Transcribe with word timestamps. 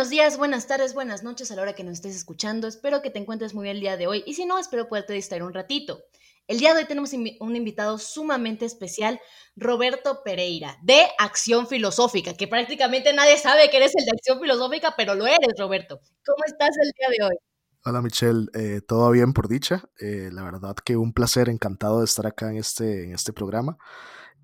buenos 0.00 0.10
días, 0.12 0.38
buenas 0.38 0.66
tardes, 0.66 0.94
buenas 0.94 1.22
noches 1.22 1.50
a 1.50 1.56
la 1.56 1.60
hora 1.60 1.74
que 1.74 1.84
nos 1.84 1.92
estés 1.96 2.16
escuchando. 2.16 2.66
Espero 2.66 3.02
que 3.02 3.10
te 3.10 3.18
encuentres 3.18 3.52
muy 3.52 3.64
bien 3.64 3.76
el 3.76 3.82
día 3.82 3.98
de 3.98 4.06
hoy 4.06 4.22
y 4.24 4.32
si 4.32 4.46
no, 4.46 4.58
espero 4.58 4.88
poderte 4.88 5.12
distraer 5.12 5.42
un 5.42 5.52
ratito. 5.52 6.04
El 6.46 6.58
día 6.58 6.72
de 6.72 6.80
hoy 6.80 6.86
tenemos 6.86 7.12
un 7.12 7.54
invitado 7.54 7.98
sumamente 7.98 8.64
especial, 8.64 9.20
Roberto 9.56 10.22
Pereira, 10.24 10.78
de 10.82 11.02
Acción 11.18 11.66
Filosófica, 11.66 12.32
que 12.32 12.48
prácticamente 12.48 13.12
nadie 13.12 13.36
sabe 13.36 13.68
que 13.68 13.76
eres 13.76 13.92
el 13.94 14.06
de 14.06 14.12
Acción 14.12 14.40
Filosófica, 14.40 14.94
pero 14.96 15.14
lo 15.14 15.26
eres, 15.26 15.58
Roberto. 15.58 16.00
¿Cómo 16.24 16.44
estás 16.46 16.70
el 16.82 16.92
día 16.98 17.08
de 17.18 17.26
hoy? 17.26 17.36
Hola 17.84 18.00
Michelle, 18.00 18.46
eh, 18.54 18.80
todo 18.80 19.10
bien 19.10 19.34
por 19.34 19.48
dicha. 19.48 19.84
Eh, 20.00 20.30
la 20.32 20.44
verdad 20.44 20.76
que 20.82 20.96
un 20.96 21.12
placer, 21.12 21.50
encantado 21.50 21.98
de 21.98 22.06
estar 22.06 22.26
acá 22.26 22.48
en 22.48 22.56
este, 22.56 23.04
en 23.04 23.12
este 23.12 23.34
programa 23.34 23.76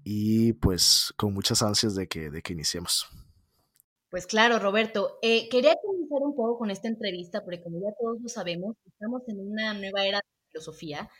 y 0.05 0.53
pues 0.53 1.15
con 1.17 1.33
muchas 1.33 1.63
ansias 1.63 1.95
de 1.95 2.09
que, 2.09 2.29
de 2.29 2.43
que 2.43 2.53
iniciemos. 2.53 3.09
Pues 4.17 4.27
claro, 4.27 4.59
Roberto. 4.59 5.19
Eh, 5.21 5.47
quería 5.51 5.75
comenzar 5.77 6.23
un 6.23 6.35
poco 6.35 6.57
con 6.57 6.71
esta 6.71 6.89
entrevista, 6.89 7.45
porque 7.45 7.61
como 7.61 7.79
ya 7.83 7.95
todos 8.01 8.17
lo 8.23 8.31
sabemos, 8.31 8.75
estamos 8.87 9.21
en 9.29 9.39
una 9.41 9.75
nueva 9.75 10.07
era 10.07 10.21
de 10.21 10.49
filosofía, 10.49 11.11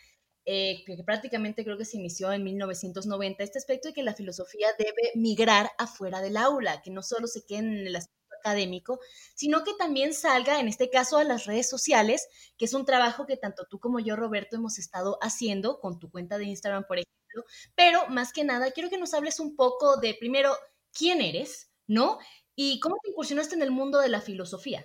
eh, 0.45 0.83
que 0.83 1.03
prácticamente 1.05 1.63
creo 1.63 1.77
que 1.77 1.85
se 1.85 1.97
inició 1.97 2.33
en 2.33 2.43
1990, 2.43 3.43
este 3.43 3.59
aspecto 3.59 3.89
de 3.89 3.93
que 3.93 4.01
la 4.01 4.15
filosofía 4.15 4.69
debe 4.79 5.11
migrar 5.13 5.69
afuera 5.77 6.21
del 6.21 6.37
aula, 6.37 6.81
que 6.81 6.89
no 6.89 7.03
solo 7.03 7.27
se 7.27 7.45
quede 7.45 7.59
en 7.59 7.85
el 7.85 7.95
aspecto 7.95 8.35
académico, 8.39 8.99
sino 9.35 9.63
que 9.63 9.75
también 9.75 10.15
salga, 10.15 10.59
en 10.59 10.67
este 10.67 10.89
caso, 10.89 11.17
a 11.19 11.23
las 11.23 11.45
redes 11.45 11.69
sociales, 11.69 12.27
que 12.57 12.65
es 12.65 12.73
un 12.73 12.83
trabajo 12.83 13.27
que 13.27 13.37
tanto 13.37 13.67
tú 13.69 13.79
como 13.79 13.99
yo, 13.99 14.15
Roberto, 14.15 14.55
hemos 14.55 14.79
estado 14.79 15.19
haciendo 15.21 15.79
con 15.81 15.99
tu 15.99 16.09
cuenta 16.09 16.39
de 16.39 16.45
Instagram, 16.45 16.85
por 16.87 16.97
ejemplo, 16.97 17.43
pero 17.75 18.07
más 18.09 18.33
que 18.33 18.43
nada, 18.43 18.71
quiero 18.71 18.89
que 18.89 18.97
nos 18.97 19.13
hables 19.13 19.39
un 19.39 19.55
poco 19.55 19.97
de, 19.97 20.15
primero, 20.19 20.55
quién 20.91 21.21
eres, 21.21 21.69
¿no? 21.85 22.17
¿Y 22.59 22.79
cómo 22.79 22.97
te 23.03 23.11
incursionaste 23.11 23.53
en 23.53 23.61
el 23.61 23.69
mundo 23.69 23.99
de 23.99 24.09
la 24.09 24.19
filosofía? 24.19 24.83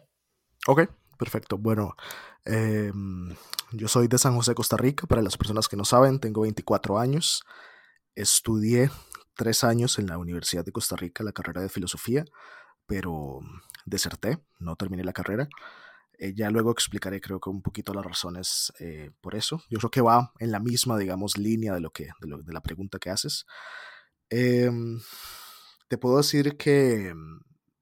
Ok, 0.67 0.83
perfecto. 1.19 1.57
Bueno, 1.57 1.97
em, 2.45 3.35
yo 3.73 3.89
soy 3.89 4.09
de 4.09 4.19
San 4.19 4.37
José, 4.37 4.55
Costa 4.55 4.77
Rica. 4.77 5.07
Para 5.07 5.23
las 5.23 5.39
personas 5.39 5.69
que 5.69 5.77
no 5.79 5.87
saben, 5.87 6.21
tengo 6.21 6.43
24 6.43 6.99
años. 6.99 7.45
Estudié 8.15 8.91
tres 9.35 9.65
años 9.65 9.99
en 9.99 10.07
la 10.07 10.19
Universidad 10.19 10.67
de 10.67 10.73
Costa 10.73 10.97
Rica 10.97 11.25
la 11.25 11.33
carrera 11.33 11.63
de 11.63 11.71
filosofía, 11.71 12.27
pero 12.85 13.41
deserté, 13.87 14.45
no 14.59 14.77
terminé 14.77 15.03
la 15.03 15.15
carrera. 15.15 15.49
Eh, 16.19 16.35
ya 16.37 16.51
luego 16.51 16.73
explicaré, 16.73 17.23
creo 17.23 17.41
que 17.41 17.49
un 17.49 17.63
poquito 17.63 17.95
las 17.95 18.05
razones 18.05 18.71
eh, 18.81 19.13
por 19.23 19.35
eso. 19.35 19.63
Yo 19.71 19.79
creo 19.79 19.91
que 19.91 20.03
va 20.03 20.35
en 20.41 20.53
la 20.53 20.61
misma, 20.61 20.99
digamos, 20.99 21.39
línea 21.39 21.73
de 21.73 21.81
lo 21.81 21.91
que 21.91 22.11
de, 22.21 22.53
la 22.53 22.63
pregunta 22.63 22.99
que 22.99 23.09
haces. 23.09 23.47
Em, 24.29 25.01
te 25.89 25.97
puedo 25.97 26.19
decir 26.19 26.59
que 26.59 27.15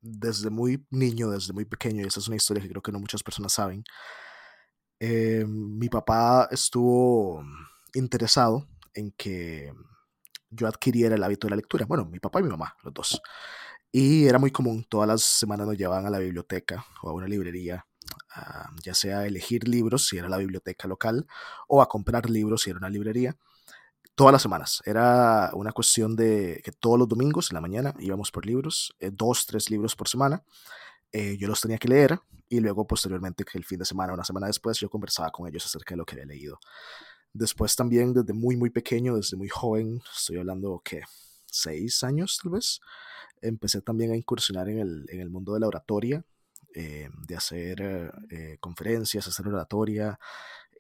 desde 0.01 0.51
muy 0.51 0.87
niño, 0.91 1.31
desde 1.31 1.53
muy 1.53 1.65
pequeño, 1.65 2.03
y 2.03 2.07
esa 2.07 2.21
es 2.21 2.29
una 2.29 2.37
historia 2.37 2.63
que 2.63 2.69
creo 2.69 2.83
que 2.83 2.93
no 2.93 2.99
muchas 2.99 3.23
personas 3.23 3.53
saben, 3.53 3.85
eh, 4.99 5.45
mi 5.47 5.89
papá 5.89 6.49
estuvo 6.51 7.43
interesado 7.95 8.69
en 8.95 9.13
que 9.13 9.73
yo 10.51 10.67
adquiriera 10.67 11.15
el 11.15 11.23
hábito 11.23 11.47
de 11.47 11.51
la 11.51 11.57
lectura. 11.57 11.87
Bueno, 11.87 12.05
mi 12.05 12.19
papá 12.19 12.41
y 12.41 12.43
mi 12.43 12.51
mamá, 12.51 12.77
los 12.83 12.93
dos. 12.93 13.23
Y 13.93 14.27
era 14.27 14.39
muy 14.39 14.51
común, 14.51 14.85
todas 14.89 15.09
las 15.09 15.23
semanas 15.23 15.67
nos 15.67 15.77
llevaban 15.77 16.07
a 16.07 16.11
la 16.11 16.19
biblioteca 16.19 16.85
o 17.03 17.11
a 17.11 17.13
una 17.13 17.27
librería, 17.27 17.87
ya 18.83 18.95
sea 18.95 19.21
a 19.21 19.27
elegir 19.27 19.67
libros 19.69 20.07
si 20.07 20.19
era 20.19 20.29
la 20.29 20.39
biblioteca 20.39 20.87
local 20.89 21.27
o 21.69 21.83
a 21.83 21.89
comprar 21.89 22.29
libros 22.31 22.63
si 22.63 22.71
era 22.71 22.79
una 22.79 22.89
librería 22.89 23.37
todas 24.21 24.33
las 24.35 24.43
semanas. 24.43 24.83
Era 24.85 25.51
una 25.55 25.73
cuestión 25.73 26.15
de 26.15 26.61
que 26.63 26.73
todos 26.73 26.99
los 26.99 27.09
domingos 27.09 27.51
en 27.51 27.55
la 27.55 27.63
mañana 27.63 27.95
íbamos 28.01 28.31
por 28.31 28.45
libros, 28.45 28.95
eh, 29.01 29.11
dos, 29.11 29.47
tres 29.47 29.71
libros 29.71 29.97
por 29.97 30.09
semana. 30.09 30.45
Eh, 31.11 31.39
yo 31.39 31.49
los 31.49 31.59
tenía 31.63 31.79
que 31.79 31.89
leer 31.89 32.21
y 32.47 32.61
luego 32.61 32.87
posteriormente 32.87 33.45
que 33.45 33.57
el 33.57 33.65
fin 33.65 33.79
de 33.79 33.87
semana, 33.87 34.13
una 34.13 34.23
semana 34.23 34.47
después, 34.47 34.79
yo 34.79 34.91
conversaba 34.91 35.31
con 35.31 35.49
ellos 35.49 35.65
acerca 35.65 35.95
de 35.95 35.97
lo 35.97 36.05
que 36.05 36.17
había 36.17 36.27
leído. 36.27 36.59
Después 37.33 37.75
también 37.75 38.13
desde 38.13 38.35
muy, 38.35 38.59
muy 38.59 38.69
pequeño, 38.69 39.17
desde 39.17 39.39
muy 39.39 39.49
joven, 39.49 40.03
estoy 40.15 40.37
hablando 40.37 40.83
que 40.85 41.01
seis 41.47 42.05
años 42.05 42.41
tal 42.43 42.53
vez, 42.53 42.79
empecé 43.41 43.81
también 43.81 44.13
a 44.13 44.17
incursionar 44.17 44.69
en 44.69 44.81
el, 44.81 45.07
en 45.09 45.23
el 45.23 45.31
mundo 45.31 45.55
de 45.55 45.61
la 45.61 45.67
oratoria, 45.67 46.23
eh, 46.75 47.09
de 47.27 47.37
hacer 47.37 48.13
conferencias, 48.61 49.27
hacer 49.27 49.49
oratoria, 49.49 50.19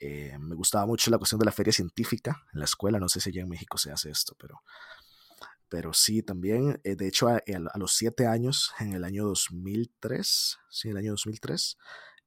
eh, 0.01 0.37
me 0.39 0.55
gustaba 0.55 0.87
mucho 0.87 1.11
la 1.11 1.19
cuestión 1.19 1.39
de 1.39 1.45
la 1.45 1.53
feria 1.53 1.73
científica 1.73 2.47
en 2.53 2.61
la 2.61 2.65
escuela. 2.65 2.99
No 2.99 3.09
sé 3.09 3.21
si 3.21 3.29
allá 3.29 3.43
en 3.43 3.49
México 3.51 3.77
se 3.79 3.93
hace 3.93 4.11
esto, 4.11 4.35
pero, 4.39 4.63
pero 5.69 5.93
sí, 5.93 6.23
también. 6.23 6.81
Eh, 6.85 6.97
de 6.97 7.07
hecho, 7.07 7.29
a, 7.29 7.43
los 7.77 7.93
siete 7.93 8.27
años, 8.27 8.73
en 8.81 8.95
el 8.95 9.05
año 9.05 9.25
2003, 9.27 10.59
sí, 10.71 10.89
el 10.89 10.97
año 10.97 11.13
2003, 11.13 11.77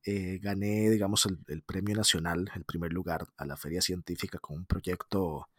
eh, 0.06 0.40
gané, 0.42 0.90
digamos, 0.92 1.26
el, 1.26 1.40
el, 1.48 1.64
premio 1.64 1.96
nacional, 1.96 2.52
el 2.56 2.64
primer 2.64 2.94
lugar 2.94 3.28
a 3.38 3.46
la 3.46 3.58
feria 3.58 3.82
científica 3.82 4.38
con 4.38 4.58
un 4.58 4.66
proyecto 4.66 5.50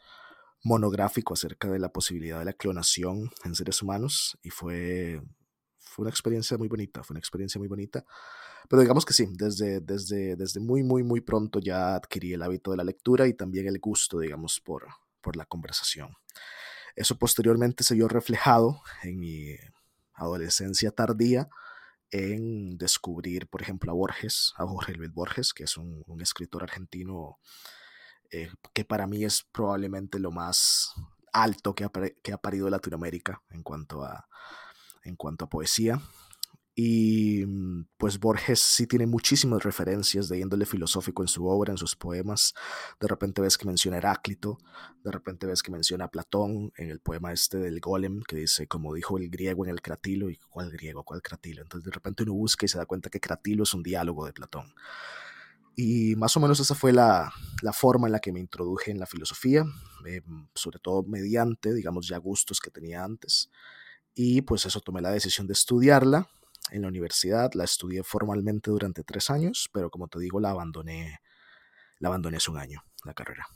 monográfico 0.62 1.34
acerca 1.34 1.68
de 1.68 1.78
la 1.78 1.90
posibilidad 1.90 2.38
de 2.38 2.44
la 2.46 2.52
clonación 2.54 3.30
en 3.44 3.54
seres 3.54 3.82
humanos 3.82 4.38
y 4.42 4.50
fue, 4.50 5.20
fue 5.78 6.04
una 6.04 6.10
experiencia 6.10 6.56
muy 6.56 6.68
bonita, 6.68 7.02
fue 7.02 7.14
una 7.14 7.20
experiencia 7.20 7.58
muy 7.58 7.68
bonita. 7.68 8.04
Pero 8.68 8.82
digamos 8.82 9.04
que 9.04 9.12
sí, 9.12 9.28
desde, 9.32 9.80
desde, 9.80 10.36
desde 10.36 10.60
muy, 10.60 10.82
muy, 10.82 11.02
muy 11.02 11.20
pronto 11.20 11.58
ya 11.58 11.94
adquirí 11.94 12.32
el 12.32 12.42
hábito 12.42 12.70
de 12.70 12.78
la 12.78 12.84
lectura 12.84 13.26
y 13.26 13.34
también 13.34 13.66
el 13.66 13.78
gusto, 13.78 14.18
digamos, 14.18 14.60
por, 14.60 14.86
por 15.20 15.36
la 15.36 15.44
conversación. 15.44 16.14
Eso 16.96 17.18
posteriormente 17.18 17.84
se 17.84 17.94
vio 17.94 18.08
reflejado 18.08 18.80
en 19.02 19.18
mi 19.18 19.56
adolescencia 20.14 20.92
tardía 20.92 21.48
en 22.10 22.78
descubrir, 22.78 23.48
por 23.48 23.60
ejemplo, 23.60 23.90
a 23.90 23.94
Borges, 23.94 24.52
a 24.56 24.66
Jorge 24.66 24.92
Luis 24.92 25.12
Borges, 25.12 25.52
que 25.52 25.64
es 25.64 25.76
un, 25.76 26.04
escritor 26.20 26.62
argentino 26.62 27.38
eh, 28.30 28.50
que 28.72 28.84
para 28.84 29.08
mí 29.08 29.24
es 29.24 29.42
probablemente 29.50 30.20
lo 30.20 30.30
más 30.30 30.92
alto 31.32 31.74
que 31.74 31.84
ha, 31.84 31.90
que 32.22 32.32
ha 32.32 32.38
parido 32.38 32.70
Latinoamérica 32.70 33.42
en 33.50 33.64
cuanto 33.64 34.04
a, 34.04 34.28
en 35.02 35.16
cuanto 35.16 35.46
a 35.46 35.48
poesía. 35.48 36.00
Y 36.76 37.44
mm, 37.46 37.86
pues 37.96 38.18
Borges 38.18 38.58
sí 38.60 38.86
tiene 38.86 39.06
muchísimas 39.06 39.62
referencias 39.62 40.28
de 40.28 40.40
índole 40.40 40.66
filosófico 40.66 41.22
en 41.22 41.28
su 41.28 41.46
obra, 41.46 41.72
en 41.72 41.78
sus 41.78 41.94
poemas. 41.94 42.52
De 43.00 43.06
repente 43.06 43.40
ves 43.40 43.56
que 43.56 43.66
menciona 43.66 43.98
Heráclito, 43.98 44.58
de 45.04 45.12
repente 45.12 45.46
ves 45.46 45.62
que 45.62 45.70
menciona 45.70 46.06
a 46.06 46.10
Platón 46.10 46.72
en 46.76 46.90
el 46.90 47.00
poema 47.00 47.32
este 47.32 47.58
del 47.58 47.78
Golem, 47.80 48.22
que 48.22 48.36
dice, 48.36 48.66
como 48.66 48.92
dijo 48.92 49.18
el 49.18 49.30
griego 49.30 49.64
en 49.64 49.70
el 49.70 49.82
Cratilo, 49.82 50.30
y 50.30 50.36
¿cuál 50.48 50.70
griego? 50.70 51.04
¿Cuál 51.04 51.22
Cratilo? 51.22 51.62
Entonces 51.62 51.84
de 51.84 51.92
repente 51.92 52.24
uno 52.24 52.34
busca 52.34 52.66
y 52.66 52.68
se 52.68 52.78
da 52.78 52.86
cuenta 52.86 53.08
que 53.08 53.20
Cratilo 53.20 53.62
es 53.62 53.72
un 53.72 53.82
diálogo 53.84 54.26
de 54.26 54.32
Platón. 54.32 54.74
Y 55.76 56.16
más 56.16 56.36
o 56.36 56.40
menos 56.40 56.58
esa 56.58 56.74
fue 56.74 56.92
la, 56.92 57.32
la 57.62 57.72
forma 57.72 58.08
en 58.08 58.12
la 58.12 58.20
que 58.20 58.32
me 58.32 58.40
introduje 58.40 58.90
en 58.90 58.98
la 58.98 59.06
filosofía, 59.06 59.64
eh, 60.06 60.22
sobre 60.54 60.78
todo 60.80 61.04
mediante, 61.04 61.72
digamos, 61.72 62.08
ya 62.08 62.18
gustos 62.18 62.60
que 62.60 62.70
tenía 62.70 63.04
antes. 63.04 63.50
Y 64.14 64.42
pues 64.42 64.66
eso 64.66 64.80
tomé 64.80 65.00
la 65.00 65.10
decisión 65.10 65.46
de 65.46 65.52
estudiarla 65.52 66.28
en 66.70 66.82
la 66.82 66.88
universidad, 66.88 67.52
la 67.54 67.64
estudié 67.64 68.02
formalmente 68.02 68.70
durante 68.70 69.04
tres 69.04 69.30
años, 69.30 69.68
pero 69.72 69.90
como 69.90 70.08
te 70.08 70.18
digo, 70.18 70.40
la 70.40 70.50
abandoné, 70.50 71.20
la 71.98 72.08
abandoné 72.08 72.38
hace 72.38 72.50
un 72.50 72.58
año, 72.58 72.82
la 73.04 73.14
carrera. 73.14 73.46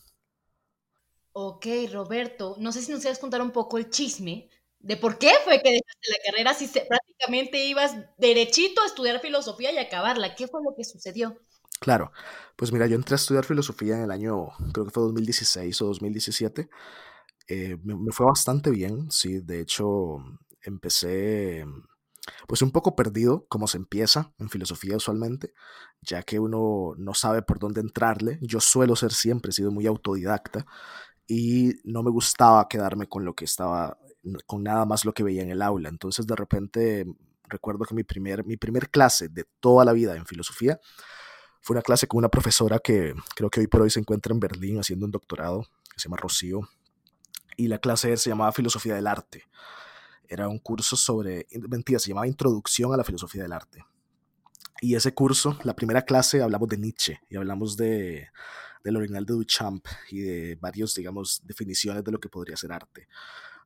Ok, 1.32 1.66
Roberto, 1.92 2.56
no 2.58 2.72
sé 2.72 2.82
si 2.82 2.90
nos 2.90 3.00
quieres 3.00 3.18
contar 3.18 3.40
un 3.42 3.52
poco 3.52 3.78
el 3.78 3.90
chisme 3.90 4.50
de 4.80 4.96
por 4.96 5.18
qué 5.18 5.32
fue 5.44 5.60
que 5.62 5.70
dejaste 5.70 6.10
la 6.10 6.30
carrera 6.30 6.54
si 6.54 6.66
prácticamente 6.66 7.64
ibas 7.66 7.96
derechito 8.16 8.82
a 8.82 8.86
estudiar 8.86 9.20
filosofía 9.20 9.72
y 9.72 9.78
acabarla. 9.78 10.34
¿Qué 10.34 10.46
fue 10.48 10.60
lo 10.62 10.74
que 10.76 10.84
sucedió? 10.84 11.38
Claro, 11.80 12.12
pues 12.56 12.72
mira, 12.72 12.86
yo 12.86 12.96
entré 12.96 13.14
a 13.14 13.16
estudiar 13.16 13.44
filosofía 13.44 13.96
en 13.96 14.02
el 14.02 14.10
año, 14.10 14.48
creo 14.72 14.86
que 14.86 14.90
fue 14.90 15.04
2016 15.04 15.80
o 15.82 15.86
2017. 15.86 16.68
Eh, 17.48 17.76
me, 17.82 18.12
fue 18.12 18.26
bastante 18.26 18.70
bien, 18.70 19.10
sí, 19.10 19.40
de 19.40 19.60
hecho 19.60 20.18
empecé 20.62 21.64
pues 22.46 22.62
un 22.62 22.70
poco 22.70 22.96
perdido, 22.96 23.46
como 23.48 23.66
se 23.66 23.76
empieza 23.76 24.32
en 24.38 24.48
filosofía 24.48 24.96
usualmente, 24.96 25.52
ya 26.00 26.22
que 26.22 26.38
uno 26.38 26.94
no 26.96 27.14
sabe 27.14 27.42
por 27.42 27.58
dónde 27.58 27.80
entrarle. 27.80 28.38
Yo 28.42 28.60
suelo 28.60 28.96
ser 28.96 29.12
siempre, 29.12 29.50
he 29.50 29.52
sido 29.52 29.70
muy 29.70 29.86
autodidacta 29.86 30.66
y 31.26 31.74
no 31.84 32.02
me 32.02 32.10
gustaba 32.10 32.68
quedarme 32.68 33.06
con 33.06 33.24
lo 33.24 33.34
que 33.34 33.44
estaba, 33.44 33.98
con 34.46 34.62
nada 34.62 34.84
más 34.86 35.04
lo 35.04 35.12
que 35.12 35.22
veía 35.22 35.42
en 35.42 35.50
el 35.50 35.62
aula. 35.62 35.88
Entonces 35.88 36.26
de 36.26 36.36
repente 36.36 37.06
recuerdo 37.44 37.84
que 37.84 37.94
mi 37.94 38.04
primer, 38.04 38.44
mi 38.44 38.56
primer 38.56 38.90
clase 38.90 39.28
de 39.28 39.44
toda 39.60 39.84
la 39.84 39.92
vida 39.92 40.16
en 40.16 40.26
filosofía 40.26 40.80
fue 41.60 41.74
una 41.74 41.82
clase 41.82 42.06
con 42.06 42.18
una 42.18 42.28
profesora 42.28 42.78
que 42.78 43.14
creo 43.34 43.50
que 43.50 43.60
hoy 43.60 43.66
por 43.66 43.82
hoy 43.82 43.90
se 43.90 44.00
encuentra 44.00 44.32
en 44.32 44.40
Berlín 44.40 44.78
haciendo 44.78 45.06
un 45.06 45.12
doctorado, 45.12 45.62
que 45.62 46.00
se 46.00 46.08
llama 46.08 46.16
Rocío, 46.16 46.68
y 47.56 47.68
la 47.68 47.78
clase 47.78 48.16
se 48.16 48.30
llamaba 48.30 48.52
Filosofía 48.52 48.94
del 48.94 49.06
Arte. 49.06 49.44
Era 50.28 50.48
un 50.48 50.58
curso 50.58 50.96
sobre, 50.96 51.46
mentira, 51.68 51.98
se 51.98 52.08
llamaba 52.08 52.26
Introducción 52.26 52.92
a 52.92 52.96
la 52.96 53.04
Filosofía 53.04 53.42
del 53.42 53.52
Arte. 53.52 53.84
Y 54.80 54.94
ese 54.94 55.12
curso, 55.12 55.58
la 55.64 55.74
primera 55.74 56.02
clase, 56.02 56.42
hablamos 56.42 56.68
de 56.68 56.78
Nietzsche 56.78 57.20
y 57.28 57.36
hablamos 57.36 57.76
de, 57.76 58.28
del 58.84 58.96
original 58.96 59.24
de 59.24 59.34
Duchamp 59.34 59.86
y 60.10 60.20
de 60.20 60.56
varios, 60.60 60.94
digamos, 60.94 61.42
definiciones 61.44 62.04
de 62.04 62.12
lo 62.12 62.20
que 62.20 62.28
podría 62.28 62.56
ser 62.56 62.72
arte. 62.72 63.08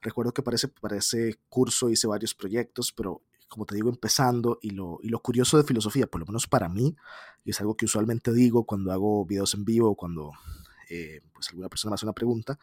Recuerdo 0.01 0.33
que 0.33 0.43
para 0.43 0.55
ese, 0.55 0.69
para 0.69 0.97
ese 0.97 1.39
curso 1.49 1.91
hice 1.91 2.07
varios 2.07 2.35
proyectos, 2.35 2.93
pero 2.93 3.23
como 3.49 3.67
te 3.67 3.75
digo, 3.75 3.91
empezando 3.91 4.59
y 4.63 4.71
lo, 4.71 4.99
y 5.03 5.11
lo 5.11 5.21
curioso 5.21 5.59
de 5.59 5.65
filosofía, 5.65 6.07
por 6.07 6.21
lo 6.21 6.27
menos 6.27 6.47
para 6.47 6.69
mí, 6.71 6.97
y 7.45 7.51
es 7.51 7.61
algo 7.61 7.77
que 7.77 7.85
usualmente 7.85 8.33
digo 8.33 8.65
cuando 8.65 8.93
hago 8.93 9.27
videos 9.27 9.53
en 9.53 9.67
vivo 9.67 9.91
o 9.91 9.95
cuando 9.95 10.33
eh, 10.89 11.21
pues 11.35 11.51
alguna 11.51 11.69
persona 11.69 11.91
me 11.91 11.95
hace 11.97 12.07
una 12.07 12.15
pregunta, 12.15 12.59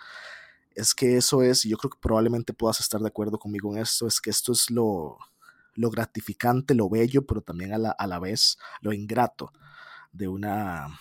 es 0.75 0.94
que 0.94 1.18
eso 1.18 1.42
es, 1.42 1.66
y 1.66 1.69
yo 1.69 1.77
creo 1.77 1.92
que 1.92 2.00
probablemente 2.01 2.54
puedas 2.54 2.80
estar 2.80 3.01
de 3.01 3.07
acuerdo 3.07 3.39
conmigo 3.39 3.74
en 3.74 3.81
esto, 3.81 4.07
es 4.07 4.21
que 4.21 4.30
esto 4.30 4.51
es 4.51 4.69
lo, 4.69 5.18
lo 5.74 5.89
gratificante, 5.89 6.75
lo 6.75 6.89
bello, 6.89 7.25
pero 7.25 7.42
también 7.42 7.74
a 7.74 7.77
la, 7.77 7.92
a 7.92 8.07
la 8.07 8.19
vez 8.19 8.57
lo 8.81 8.94
ingrato 8.94 9.51
de 10.12 10.27
una, 10.27 11.00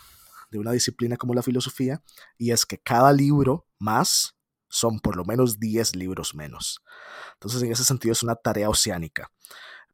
de 0.51 0.59
una 0.59 0.73
disciplina 0.73 1.17
como 1.17 1.35
la 1.35 1.43
filosofía, 1.43 2.03
y 2.37 2.51
es 2.51 2.67
que 2.67 2.79
cada 2.79 3.13
libro 3.13 3.67
más 3.79 4.35
son 4.69 5.01
por 5.01 5.17
lo 5.17 5.25
menos 5.25 5.59
10 5.59 5.97
libros 5.97 6.35
menos. 6.35 6.83
Entonces, 7.35 7.63
en 7.63 7.73
ese 7.73 7.85
sentido, 7.85 8.13
es 8.13 8.23
una 8.23 8.37
tarea 8.37 8.69
oceánica, 8.69 9.31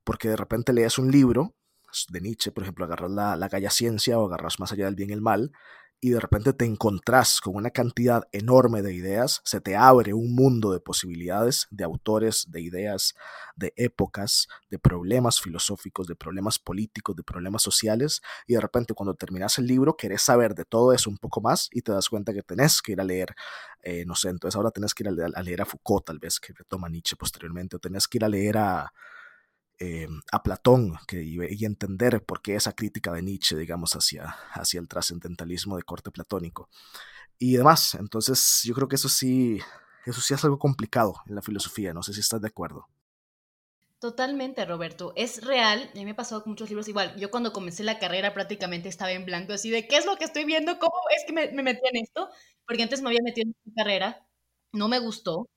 porque 0.02 0.28
de 0.28 0.36
repente 0.36 0.72
lees 0.72 0.98
un 0.98 1.10
libro 1.10 1.54
de 2.08 2.20
Nietzsche, 2.20 2.50
por 2.50 2.64
ejemplo, 2.64 2.84
agarras 2.84 3.10
la, 3.10 3.36
la 3.36 3.70
Ciencia 3.70 4.18
o 4.18 4.26
agarras 4.26 4.58
Más 4.58 4.72
allá 4.72 4.86
del 4.86 4.96
bien 4.96 5.10
y 5.10 5.12
el 5.12 5.20
mal, 5.20 5.52
y 6.04 6.10
de 6.10 6.20
repente 6.20 6.52
te 6.52 6.66
encontrás 6.66 7.40
con 7.40 7.56
una 7.56 7.70
cantidad 7.70 8.28
enorme 8.30 8.82
de 8.82 8.92
ideas, 8.92 9.40
se 9.42 9.62
te 9.62 9.74
abre 9.74 10.12
un 10.12 10.34
mundo 10.34 10.70
de 10.70 10.78
posibilidades, 10.78 11.66
de 11.70 11.82
autores, 11.82 12.44
de 12.50 12.60
ideas, 12.60 13.14
de 13.56 13.72
épocas, 13.76 14.46
de 14.68 14.78
problemas 14.78 15.40
filosóficos, 15.40 16.06
de 16.06 16.14
problemas 16.14 16.58
políticos, 16.58 17.16
de 17.16 17.22
problemas 17.22 17.62
sociales, 17.62 18.20
y 18.46 18.52
de 18.52 18.60
repente 18.60 18.92
cuando 18.92 19.14
terminas 19.14 19.56
el 19.56 19.66
libro 19.66 19.96
querés 19.96 20.20
saber 20.20 20.54
de 20.54 20.66
todo 20.66 20.92
eso 20.92 21.08
un 21.08 21.16
poco 21.16 21.40
más 21.40 21.70
y 21.72 21.80
te 21.80 21.92
das 21.92 22.10
cuenta 22.10 22.34
que 22.34 22.42
tenés 22.42 22.82
que 22.82 22.92
ir 22.92 23.00
a 23.00 23.04
leer, 23.04 23.34
eh, 23.80 24.04
no 24.04 24.14
sé, 24.14 24.28
entonces 24.28 24.56
ahora 24.56 24.72
tenés 24.72 24.92
que 24.92 25.04
ir 25.04 25.08
a, 25.08 25.42
leer 25.42 25.62
a 25.62 25.64
Foucault 25.64 26.04
tal 26.04 26.18
vez, 26.18 26.38
que 26.38 26.52
retoma 26.52 26.90
Nietzsche 26.90 27.16
posteriormente, 27.16 27.76
o 27.76 27.78
tenés 27.78 28.08
que 28.08 28.18
ir 28.18 28.26
a 28.26 28.28
leer 28.28 28.58
a 28.58 28.92
eh, 29.78 30.08
a 30.30 30.42
Platón 30.42 30.94
que, 31.06 31.22
y, 31.22 31.64
entender 31.64 32.24
por 32.24 32.42
qué 32.42 32.54
esa 32.54 32.74
crítica 32.74 33.12
de 33.12 33.22
Nietzsche, 33.22 33.56
digamos, 33.56 33.94
hacia, 33.96 34.36
hacia 34.52 34.80
el 34.80 34.88
trascendentalismo 34.88 35.76
de 35.76 35.82
corte 35.82 36.10
platónico 36.10 36.68
y 37.38 37.56
demás. 37.56 37.94
Entonces, 37.96 38.62
yo 38.64 38.74
creo 38.74 38.88
que 38.88 38.96
eso 38.96 39.08
sí, 39.08 39.60
eso 40.06 40.20
sí 40.20 40.34
es 40.34 40.44
algo 40.44 40.58
complicado 40.58 41.14
en 41.26 41.34
la 41.34 41.42
filosofía. 41.42 41.92
No 41.92 42.02
sé 42.02 42.12
si 42.12 42.20
estás 42.20 42.40
de 42.40 42.48
acuerdo. 42.48 42.88
Totalmente, 43.98 44.64
Roberto. 44.66 45.12
Es 45.16 45.44
real. 45.44 45.90
A 45.92 45.96
mí 45.96 46.04
me 46.04 46.12
ha 46.12 46.16
pasado 46.16 46.42
con 46.42 46.52
muchos 46.52 46.68
libros 46.68 46.88
igual. 46.88 47.16
Yo 47.16 47.30
cuando 47.30 47.52
comencé 47.52 47.82
la 47.84 47.98
carrera 47.98 48.34
prácticamente 48.34 48.88
estaba 48.88 49.12
en 49.12 49.24
blanco, 49.24 49.54
así 49.54 49.70
de, 49.70 49.88
¿qué 49.88 49.96
es 49.96 50.06
lo 50.06 50.16
que 50.16 50.24
estoy 50.24 50.44
viendo? 50.44 50.78
¿Cómo 50.78 50.94
es 51.16 51.24
que 51.26 51.32
me, 51.32 51.50
me 51.52 51.62
metí 51.62 51.80
en 51.90 52.02
esto? 52.02 52.28
Porque 52.66 52.82
antes 52.82 53.02
me 53.02 53.08
había 53.08 53.22
metido 53.24 53.46
en 53.46 53.56
esta 53.56 53.82
carrera, 53.82 54.26
no 54.72 54.88
me 54.88 54.98
gustó 54.98 55.48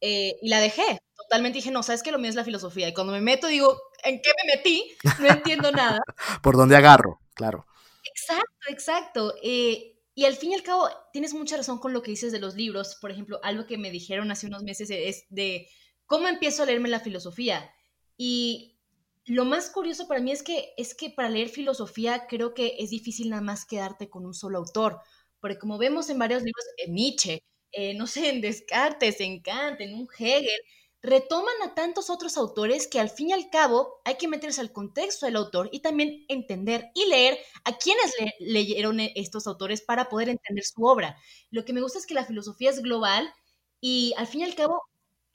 eh, 0.00 0.36
y 0.40 0.48
la 0.48 0.60
dejé. 0.60 0.98
Totalmente 1.16 1.58
dije, 1.58 1.70
no, 1.70 1.82
sabes 1.82 2.02
que 2.02 2.12
lo 2.12 2.18
mío 2.18 2.30
es 2.30 2.36
la 2.36 2.44
filosofía. 2.44 2.88
Y 2.88 2.94
cuando 2.94 3.12
me 3.12 3.20
meto, 3.20 3.48
digo, 3.48 3.80
¿en 4.04 4.20
qué 4.20 4.30
me 4.42 4.56
metí? 4.56 4.96
No 5.20 5.28
entiendo 5.28 5.72
nada. 5.72 6.00
¿Por 6.42 6.56
dónde 6.56 6.76
agarro? 6.76 7.20
Claro. 7.34 7.66
Exacto, 8.04 8.68
exacto. 8.68 9.34
Eh, 9.42 9.98
y 10.14 10.24
al 10.24 10.34
fin 10.34 10.52
y 10.52 10.54
al 10.54 10.62
cabo, 10.62 10.88
tienes 11.12 11.34
mucha 11.34 11.56
razón 11.56 11.78
con 11.78 11.92
lo 11.92 12.02
que 12.02 12.10
dices 12.10 12.32
de 12.32 12.40
los 12.40 12.54
libros. 12.54 12.96
Por 13.00 13.10
ejemplo, 13.10 13.40
algo 13.42 13.66
que 13.66 13.78
me 13.78 13.90
dijeron 13.90 14.30
hace 14.30 14.46
unos 14.46 14.62
meses 14.62 14.90
es 14.90 15.24
de 15.28 15.68
cómo 16.06 16.26
empiezo 16.26 16.62
a 16.62 16.66
leerme 16.66 16.88
la 16.88 17.00
filosofía. 17.00 17.70
Y 18.16 18.80
lo 19.26 19.44
más 19.44 19.70
curioso 19.70 20.08
para 20.08 20.20
mí 20.20 20.32
es 20.32 20.42
que, 20.42 20.72
es 20.76 20.94
que 20.94 21.10
para 21.10 21.28
leer 21.28 21.50
filosofía 21.50 22.26
creo 22.26 22.54
que 22.54 22.76
es 22.78 22.90
difícil 22.90 23.30
nada 23.30 23.42
más 23.42 23.64
quedarte 23.64 24.08
con 24.08 24.26
un 24.26 24.34
solo 24.34 24.58
autor. 24.58 25.00
Porque 25.38 25.58
como 25.58 25.78
vemos 25.78 26.10
en 26.10 26.18
varios 26.18 26.42
libros, 26.42 26.64
en 26.78 26.94
Nietzsche, 26.94 27.44
eh, 27.72 27.94
no 27.94 28.06
sé, 28.06 28.30
en 28.30 28.40
Descartes, 28.40 29.20
en 29.20 29.40
Kant, 29.40 29.80
en 29.80 29.94
un 29.94 30.08
Hegel, 30.18 30.60
retoman 31.02 31.54
a 31.64 31.74
tantos 31.74 32.10
otros 32.10 32.36
autores 32.36 32.88
que 32.88 32.98
al 32.98 33.10
fin 33.10 33.30
y 33.30 33.32
al 33.32 33.50
cabo 33.50 34.00
hay 34.04 34.16
que 34.16 34.28
meterse 34.28 34.60
al 34.60 34.72
contexto 34.72 35.26
del 35.26 35.36
autor 35.36 35.68
y 35.72 35.80
también 35.80 36.24
entender 36.28 36.90
y 36.94 37.06
leer 37.06 37.38
a 37.64 37.78
quienes 37.78 38.12
leyeron 38.40 39.00
e, 39.00 39.12
estos 39.14 39.46
autores 39.46 39.80
para 39.80 40.08
poder 40.08 40.28
entender 40.28 40.64
su 40.64 40.84
obra. 40.84 41.16
Lo 41.50 41.64
que 41.64 41.72
me 41.72 41.80
gusta 41.80 41.98
es 41.98 42.06
que 42.06 42.14
la 42.14 42.24
filosofía 42.24 42.70
es 42.70 42.82
global 42.82 43.32
y 43.80 44.12
al 44.16 44.26
fin 44.26 44.40
y 44.40 44.44
al 44.44 44.54
cabo 44.56 44.82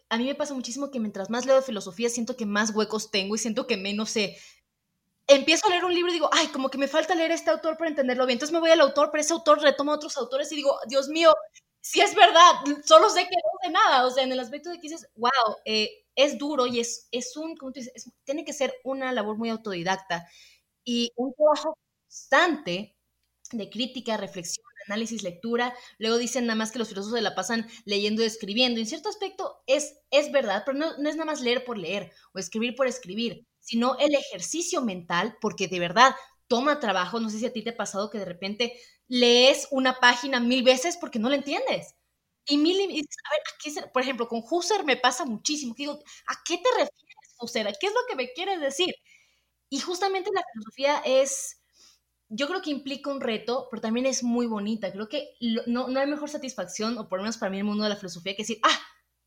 a 0.10 0.18
mí 0.18 0.26
me 0.26 0.36
pasa 0.36 0.54
muchísimo 0.54 0.92
que 0.92 1.00
mientras 1.00 1.30
más 1.30 1.46
leo 1.46 1.56
de 1.56 1.62
filosofía 1.64 2.10
siento 2.10 2.36
que 2.38 2.46
más 2.46 2.72
huecos 2.76 3.10
tengo 3.10 3.36
y 3.36 3.40
siento 3.40 3.66
que 3.66 3.78
menos 3.78 4.12
sé. 4.12 4.38
Empiezo 5.28 5.66
a 5.66 5.70
leer 5.70 5.86
un 5.86 5.94
libro 5.94 6.12
y 6.12 6.14
digo, 6.14 6.30
ay, 6.34 6.48
como 6.48 6.70
que 6.70 6.78
me 6.78 6.88
falta 6.90 7.16
leer 7.16 7.32
este 7.32 7.50
autor 7.50 7.78
para 7.78 7.90
entenderlo 7.90 8.26
bien. 8.26 8.36
Entonces 8.36 8.54
me 8.54 8.60
voy 8.60 8.72
al 8.72 8.82
autor, 8.82 9.10
pero 9.12 9.22
ese 9.22 9.34
autor 9.34 9.62
retoma 9.62 9.94
a 9.94 9.96
otros 9.96 10.18
autores 10.18 10.52
y 10.52 10.58
digo, 10.58 10.78
Dios 10.88 11.08
mío, 11.08 11.34
si 11.84 12.02
es 12.02 12.16
verdad, 12.16 12.54
solo 12.86 13.10
sé 13.10 13.24
que 13.26 13.36
no 13.36 13.52
sé 13.64 13.72
nada, 13.72 14.08
o 14.08 14.12
sea, 14.12 14.24
en 14.24 14.32
el 14.32 14.40
aspecto 14.40 14.70
de 14.72 14.78
que 14.78 14.90
dices, 14.90 15.10
wow, 15.18 15.32
eh, 15.66 15.90
es 16.16 16.38
duro 16.38 16.66
y 16.68 16.80
es, 16.80 17.10
es 17.12 17.36
un, 17.38 17.58
¿cómo 17.58 17.72
dices? 17.74 18.10
tiene 18.24 18.46
que 18.46 18.54
ser 18.54 18.74
una 18.86 19.12
labor 19.12 19.38
muy 19.38 19.50
autodidacta 19.50 20.26
y 20.86 21.12
un 21.16 21.34
trabajo 21.34 21.78
constante 22.08 22.96
de 23.52 23.70
crítica, 23.70 24.18
reflexión, 24.18 24.66
análisis, 24.88 25.24
lectura. 25.24 25.74
Luego 26.00 26.18
dicen 26.18 26.46
nada 26.48 26.58
más 26.58 26.72
que 26.72 26.80
los 26.80 26.90
filósofos 26.90 27.18
se 27.20 27.24
la 27.24 27.36
pasan 27.36 27.68
leyendo 27.86 28.24
y 28.24 28.26
escribiendo. 28.26 28.80
En 28.80 28.88
cierto 28.88 29.10
aspecto 29.10 29.62
es, 29.68 29.96
es 30.12 30.32
verdad, 30.32 30.64
pero 30.66 30.78
no, 30.78 30.98
no 30.98 31.10
es 31.10 31.16
nada 31.16 31.26
más 31.32 31.42
leer 31.42 31.64
por 31.66 31.78
leer 31.78 32.12
o 32.34 32.40
escribir 32.40 32.76
por 32.76 32.88
escribir, 32.88 33.46
sino 33.60 33.98
el 34.00 34.16
ejercicio 34.16 34.82
mental, 34.82 35.38
porque 35.42 35.68
de 35.68 35.80
verdad 35.80 36.16
toma 36.48 36.80
trabajo. 36.80 37.20
No 37.20 37.30
sé 37.30 37.40
si 37.40 37.46
a 37.46 37.54
ti 37.54 37.64
te 37.64 37.72
ha 37.72 37.78
pasado 37.78 38.10
que 38.10 38.20
de 38.20 38.26
repente 38.26 38.74
lees 39.08 39.68
una 39.72 40.00
página 40.00 40.40
mil 40.40 40.64
veces 40.64 40.98
porque 40.98 41.20
no 41.20 41.30
la 41.30 41.36
entiendes. 41.36 41.96
Y 42.46 42.58
mil 42.58 42.80
y 42.80 42.88
dices, 42.88 43.18
a 43.26 43.34
ver, 43.34 43.42
¿a 43.42 43.84
qué 43.84 43.92
por 43.92 44.02
ejemplo, 44.02 44.28
con 44.28 44.44
Husserl 44.50 44.86
me 44.86 44.98
pasa 44.98 45.26
muchísimo. 45.26 45.74
digo, 45.78 45.94
¿a 46.28 46.36
qué 46.44 46.58
te 46.58 46.70
refieres, 46.72 47.36
Husserl? 47.40 47.68
¿A 47.68 47.74
qué 47.74 47.88
es 47.88 47.94
lo 47.94 48.02
que 48.10 48.16
me 48.16 48.34
quieres 48.34 48.60
decir? 48.60 48.94
Y 49.70 49.80
justamente 49.80 50.30
la 50.34 50.44
filosofía 50.52 51.02
es, 51.06 51.62
yo 52.30 52.48
creo 52.48 52.62
que 52.62 52.70
implica 52.70 53.10
un 53.10 53.22
reto, 53.22 53.68
pero 53.72 53.82
también 53.82 54.06
es 54.06 54.24
muy 54.24 54.46
bonita. 54.46 54.92
Creo 54.92 55.08
que 55.08 55.36
no, 55.68 55.88
no 55.88 56.00
hay 56.00 56.08
mejor 56.08 56.30
satisfacción, 56.30 56.98
o 56.98 57.08
por 57.08 57.20
lo 57.20 57.24
menos 57.24 57.38
para 57.38 57.50
mí 57.50 57.60
el 57.60 57.64
mundo 57.64 57.84
de 57.84 57.90
la 57.90 57.96
filosofía, 57.96 58.36
que 58.36 58.44
decir, 58.44 58.60
ah, 58.64 58.80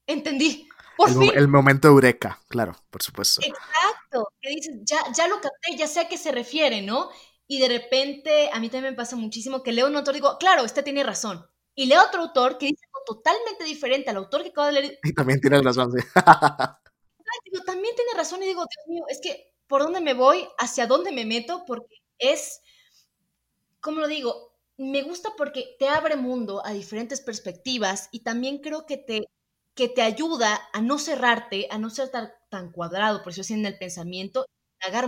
entendí. 0.07 0.69
Por 0.97 1.11
el, 1.11 1.19
fin. 1.19 1.33
el 1.35 1.49
momento 1.49 1.89
eureka, 1.89 2.41
claro, 2.49 2.77
por 2.91 3.03
supuesto. 3.03 3.41
Exacto, 3.43 4.33
que 4.41 4.51
dices, 4.51 4.77
ya, 4.83 4.99
ya 5.15 5.27
lo 5.29 5.41
capté, 5.41 5.77
ya 5.77 5.87
sé 5.87 6.01
a 6.01 6.09
qué 6.09 6.17
se 6.17 6.33
refiere, 6.33 6.83
¿no? 6.83 7.11
Y 7.49 7.61
de 7.61 7.69
repente 7.69 8.51
a 8.53 8.59
mí 8.59 8.69
también 8.69 8.93
me 8.93 8.97
pasa 8.97 9.17
muchísimo 9.17 9.63
que 9.63 9.73
leo 9.73 9.87
un 9.87 9.97
autor 9.97 10.15
y 10.15 10.19
digo, 10.19 10.37
claro, 10.39 10.65
este 10.65 10.83
tiene 10.83 11.05
razón. 11.05 11.47
Y 11.75 11.87
leo 11.87 12.03
otro 12.03 12.23
autor 12.23 12.59
que 12.59 12.67
dice 12.67 12.85
algo 12.87 13.05
totalmente 13.05 13.65
diferente 13.65 14.11
al 14.11 14.17
autor 14.17 14.43
que 14.43 14.49
acabo 14.49 14.67
de 14.69 14.73
leer. 14.73 14.99
Y 15.03 15.13
también 15.15 15.41
tiene 15.41 15.61
razón, 15.63 15.93
sí. 15.93 15.99
digo, 17.45 17.65
también 17.65 17.95
tiene 17.95 18.13
razón 18.17 18.43
y 18.43 18.47
digo, 18.47 18.63
Dios 18.63 18.87
mío, 18.89 19.05
es 19.09 19.21
que 19.21 19.55
por 19.67 19.83
dónde 19.83 20.01
me 20.01 20.15
voy, 20.15 20.47
hacia 20.59 20.87
dónde 20.87 21.13
me 21.13 21.25
meto, 21.25 21.65
porque 21.67 21.97
es, 22.19 22.61
¿cómo 23.81 24.01
lo 24.01 24.09
digo? 24.09 24.55
Me 24.79 25.03
gusta 25.03 25.31
porque 25.37 25.77
te 25.79 25.89
abre 25.89 26.17
mundo 26.17 26.65
a 26.65 26.73
diferentes 26.73 27.21
perspectivas 27.21 28.09
y 28.11 28.21
también 28.21 28.59
creo 28.59 28.87
que 28.87 28.97
te, 28.97 29.29
que 29.75 29.89
te 29.89 30.03
ayuda 30.03 30.69
a 30.73 30.81
no 30.81 30.99
cerrarte, 30.99 31.69
a 31.71 31.79
no 31.79 31.91
ser 31.91 32.11
tan, 32.11 32.33
tan 32.49 32.73
cuadrado, 32.73 33.23
por 33.23 33.33
eso 33.33 33.43
es 33.43 33.51
en 33.51 33.67
el 33.67 33.79
pensamiento 33.79 34.47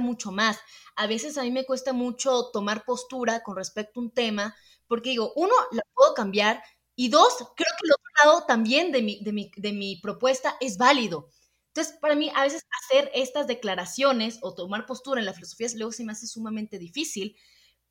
mucho 0.01 0.33
más. 0.33 0.59
A 0.97 1.07
veces 1.07 1.39
a 1.39 1.43
mí 1.43 1.51
me 1.51 1.65
cuesta 1.65 1.93
mucho 1.93 2.51
tomar 2.53 2.85
postura 2.85 3.43
con 3.43 3.57
respecto 3.57 4.01
a 4.01 4.03
un 4.05 4.11
tema, 4.11 4.55
porque 4.87 5.11
digo, 5.11 5.33
uno, 5.37 5.55
la 5.73 5.83
puedo 5.95 6.15
cambiar, 6.15 6.63
y 6.97 7.09
dos, 7.11 7.37
creo 7.57 7.73
que 7.79 7.87
el 7.87 7.93
otro 7.93 8.11
lado 8.25 8.47
también 8.47 8.91
de 8.93 9.03
mi, 9.03 9.23
de 9.23 9.33
mi, 9.33 9.51
de 9.57 9.73
mi 9.73 10.01
propuesta 10.01 10.57
es 10.61 10.79
válido. 10.79 11.29
Entonces, 11.69 11.97
para 12.01 12.17
mí, 12.17 12.31
a 12.35 12.43
veces 12.43 12.63
hacer 12.85 13.11
estas 13.15 13.47
declaraciones 13.47 14.39
o 14.43 14.55
tomar 14.55 14.85
postura 14.87 15.21
en 15.21 15.27
la 15.27 15.33
filosofía 15.33 15.69
luego 15.77 15.93
se 15.93 16.05
me 16.05 16.13
hace 16.13 16.27
sumamente 16.27 16.79
difícil, 16.79 17.37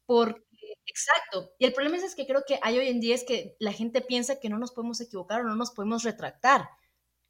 porque, 0.05 0.43
exacto, 0.85 1.51
y 1.59 1.65
el 1.65 1.73
problema 1.73 1.97
es, 1.97 2.03
es 2.03 2.15
que 2.15 2.27
creo 2.27 2.43
que 2.47 2.59
hay 2.63 2.77
hoy 2.79 2.87
en 2.89 2.99
día 2.99 3.15
es 3.15 3.23
que 3.25 3.55
la 3.59 3.73
gente 3.73 4.01
piensa 4.01 4.39
que 4.39 4.49
no 4.49 4.57
nos 4.59 4.71
podemos 4.73 5.01
equivocar 5.01 5.41
o 5.41 5.45
no 5.45 5.55
nos 5.55 5.71
podemos 5.71 6.03
retractar. 6.03 6.69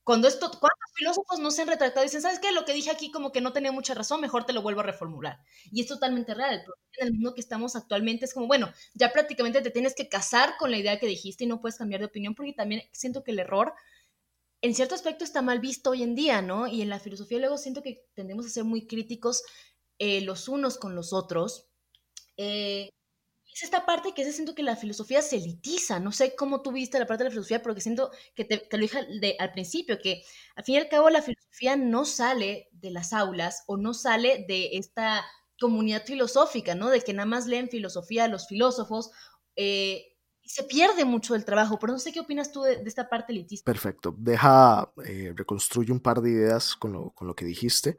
Cuando 0.07 0.29
esto, 0.29 0.49
¿cuántos 0.51 0.93
filósofos 0.95 1.37
no 1.39 1.51
se 1.51 1.63
han 1.63 1.67
retratado 1.67 2.01
y 2.01 2.07
dicen, 2.07 2.21
¿sabes 2.21 2.39
qué? 2.39 2.53
Lo 2.53 2.63
que 2.63 2.71
dije 2.71 2.89
aquí 2.89 3.11
como 3.11 3.33
que 3.33 3.41
no 3.41 3.51
tenía 3.51 3.73
mucha 3.73 3.93
razón, 3.93 4.21
mejor 4.21 4.45
te 4.45 4.53
lo 4.53 4.61
vuelvo 4.61 4.79
a 4.79 4.83
reformular. 4.83 5.41
Y 5.69 5.81
es 5.81 5.87
totalmente 5.87 6.33
real. 6.33 6.63
En 6.93 7.07
el 7.07 7.13
mundo 7.15 7.33
que 7.33 7.41
estamos 7.41 7.75
actualmente 7.75 8.23
es 8.23 8.33
como, 8.33 8.47
bueno, 8.47 8.71
ya 8.93 9.11
prácticamente 9.11 9.61
te 9.61 9.69
tienes 9.69 9.95
que 9.95 10.07
casar 10.07 10.55
con 10.57 10.71
la 10.71 10.77
idea 10.77 10.97
que 10.97 11.07
dijiste 11.07 11.43
y 11.43 11.47
no 11.47 11.59
puedes 11.59 11.77
cambiar 11.77 11.99
de 11.99 12.05
opinión 12.05 12.35
porque 12.35 12.53
también 12.53 12.83
siento 12.93 13.21
que 13.21 13.31
el 13.31 13.39
error 13.39 13.73
en 14.61 14.73
cierto 14.73 14.95
aspecto 14.95 15.25
está 15.25 15.41
mal 15.41 15.59
visto 15.59 15.89
hoy 15.89 16.03
en 16.03 16.15
día, 16.15 16.41
¿no? 16.41 16.67
Y 16.67 16.81
en 16.81 16.87
la 16.87 17.01
filosofía 17.01 17.39
luego 17.39 17.57
siento 17.57 17.83
que 17.83 18.05
tendemos 18.13 18.45
a 18.45 18.49
ser 18.49 18.63
muy 18.63 18.87
críticos 18.87 19.43
eh, 19.99 20.21
los 20.21 20.47
unos 20.47 20.77
con 20.77 20.95
los 20.95 21.11
otros. 21.11 21.67
Eh, 22.37 22.91
es 23.57 23.63
esta 23.63 23.85
parte 23.85 24.13
que 24.13 24.31
siento 24.31 24.53
que 24.53 24.61
la 24.61 24.75
filosofía 24.75 25.21
se 25.21 25.37
elitiza. 25.37 25.99
No 25.99 26.11
sé 26.11 26.35
cómo 26.35 26.61
tú 26.61 26.71
viste 26.71 26.99
la 26.99 27.07
parte 27.07 27.23
de 27.23 27.29
la 27.29 27.33
filosofía, 27.33 27.61
pero 27.63 27.73
que 27.73 27.81
siento 27.81 28.11
que 28.35 28.45
te, 28.45 28.67
lo 28.71 28.77
dije 28.77 28.99
al 29.39 29.51
principio, 29.51 29.99
que 29.99 30.21
al 30.55 30.63
fin 30.63 30.75
y 30.75 30.77
al 30.77 30.89
cabo 30.89 31.09
la 31.09 31.23
filosofía 31.23 31.75
no 31.75 32.05
sale 32.05 32.69
de 32.71 32.91
las 32.91 33.13
aulas 33.13 33.63
o 33.65 33.77
no 33.77 33.95
sale 33.95 34.45
de 34.47 34.77
esta 34.77 35.25
comunidad 35.59 36.05
filosófica, 36.05 36.75
¿no? 36.75 36.89
De 36.89 37.01
que 37.01 37.13
nada 37.13 37.25
más 37.25 37.47
leen 37.47 37.69
filosofía 37.69 38.27
los 38.27 38.47
filósofos. 38.47 39.09
Eh, 39.55 40.16
se 40.47 40.63
pierde 40.63 41.05
mucho 41.05 41.33
del 41.33 41.45
trabajo. 41.45 41.77
Pero 41.79 41.93
no 41.93 41.99
sé 41.99 42.11
qué 42.11 42.19
opinas 42.19 42.51
tú 42.51 42.63
de, 42.63 42.81
esta 42.85 43.09
parte 43.09 43.33
elitista. 43.33 43.65
Perfecto. 43.71 44.15
Deja, 44.17 44.91
eh, 45.05 45.33
reconstruye 45.35 45.91
un 45.91 45.99
par 45.99 46.21
de 46.21 46.31
ideas 46.31 46.75
con 46.75 46.93
lo, 46.93 47.11
con 47.11 47.27
lo 47.27 47.35
que 47.35 47.45
dijiste. 47.45 47.97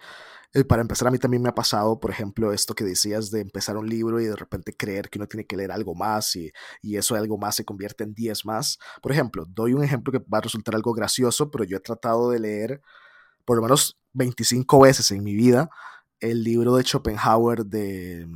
Eh, 0.55 0.65
para 0.65 0.81
empezar, 0.81 1.07
a 1.09 1.11
mí 1.11 1.19
también 1.19 1.43
me 1.43 1.51
ha 1.51 1.55
pasado, 1.55 2.01
por 2.01 2.11
ejemplo, 2.11 2.53
esto 2.53 2.75
que 2.75 2.85
decías 2.85 3.31
de 3.31 3.43
empezar 3.43 3.77
un 3.77 3.89
libro 3.89 4.19
y 4.19 4.25
de 4.25 4.37
repente 4.37 4.75
creer 4.75 5.11
que 5.11 5.19
uno 5.19 5.27
tiene 5.27 5.47
que 5.47 5.57
leer 5.57 5.71
algo 5.71 5.95
más 5.95 6.35
y, 6.37 6.51
y 6.81 6.97
eso 6.97 7.15
algo 7.15 7.37
más 7.37 7.57
se 7.57 7.67
convierte 7.67 8.05
en 8.05 8.15
10 8.15 8.47
más. 8.47 8.79
Por 9.03 9.13
ejemplo, 9.13 9.45
doy 9.47 9.75
un 9.75 9.85
ejemplo 9.85 10.11
que 10.11 10.25
va 10.33 10.39
a 10.39 10.43
resultar 10.43 10.75
algo 10.75 10.95
gracioso, 10.95 11.51
pero 11.51 11.65
yo 11.65 11.77
he 11.77 11.81
tratado 11.81 12.31
de 12.31 12.39
leer 12.39 12.81
por 13.45 13.57
lo 13.57 13.63
menos 13.63 13.99
25 14.15 14.81
veces 14.81 15.11
en 15.11 15.23
mi 15.23 15.35
vida 15.35 15.71
el 16.21 16.43
libro 16.43 16.77
de 16.77 16.83
Schopenhauer 16.85 17.65
de 17.65 18.27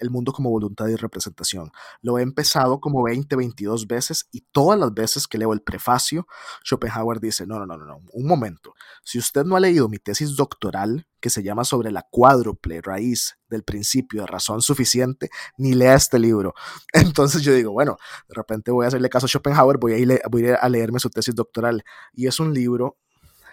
el 0.00 0.10
mundo 0.10 0.32
como 0.32 0.50
voluntad 0.50 0.88
y 0.88 0.96
representación. 0.96 1.70
Lo 2.00 2.18
he 2.18 2.22
empezado 2.22 2.80
como 2.80 3.02
20, 3.02 3.36
22 3.36 3.86
veces 3.86 4.28
y 4.32 4.40
todas 4.50 4.78
las 4.78 4.92
veces 4.92 5.28
que 5.28 5.38
leo 5.38 5.52
el 5.52 5.60
prefacio, 5.62 6.26
Schopenhauer 6.64 7.20
dice, 7.20 7.46
no, 7.46 7.58
no, 7.58 7.66
no, 7.66 7.76
no, 7.76 8.00
un 8.12 8.26
momento. 8.26 8.74
Si 9.04 9.18
usted 9.18 9.44
no 9.44 9.56
ha 9.56 9.60
leído 9.60 9.88
mi 9.88 9.98
tesis 9.98 10.34
doctoral, 10.36 11.06
que 11.20 11.30
se 11.30 11.42
llama 11.42 11.64
sobre 11.64 11.92
la 11.92 12.06
cuádruple 12.10 12.80
raíz 12.80 13.36
del 13.48 13.62
principio 13.62 14.22
de 14.22 14.26
razón 14.26 14.62
suficiente, 14.62 15.30
ni 15.58 15.74
lea 15.74 15.94
este 15.94 16.18
libro. 16.18 16.54
Entonces 16.92 17.42
yo 17.42 17.52
digo, 17.52 17.72
bueno, 17.72 17.98
de 18.28 18.34
repente 18.34 18.70
voy 18.70 18.86
a 18.86 18.88
hacerle 18.88 19.10
caso 19.10 19.26
a 19.26 19.28
Schopenhauer, 19.28 19.78
voy 19.78 19.92
a 19.92 19.98
ir, 19.98 20.58
a, 20.60 20.68
leerme 20.68 20.98
su 20.98 21.10
tesis 21.10 21.34
doctoral. 21.34 21.84
Y 22.14 22.26
es 22.26 22.40
un 22.40 22.54
libro, 22.54 22.96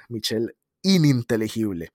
Michelle, 0.08 0.56
ininteligible. 0.82 1.92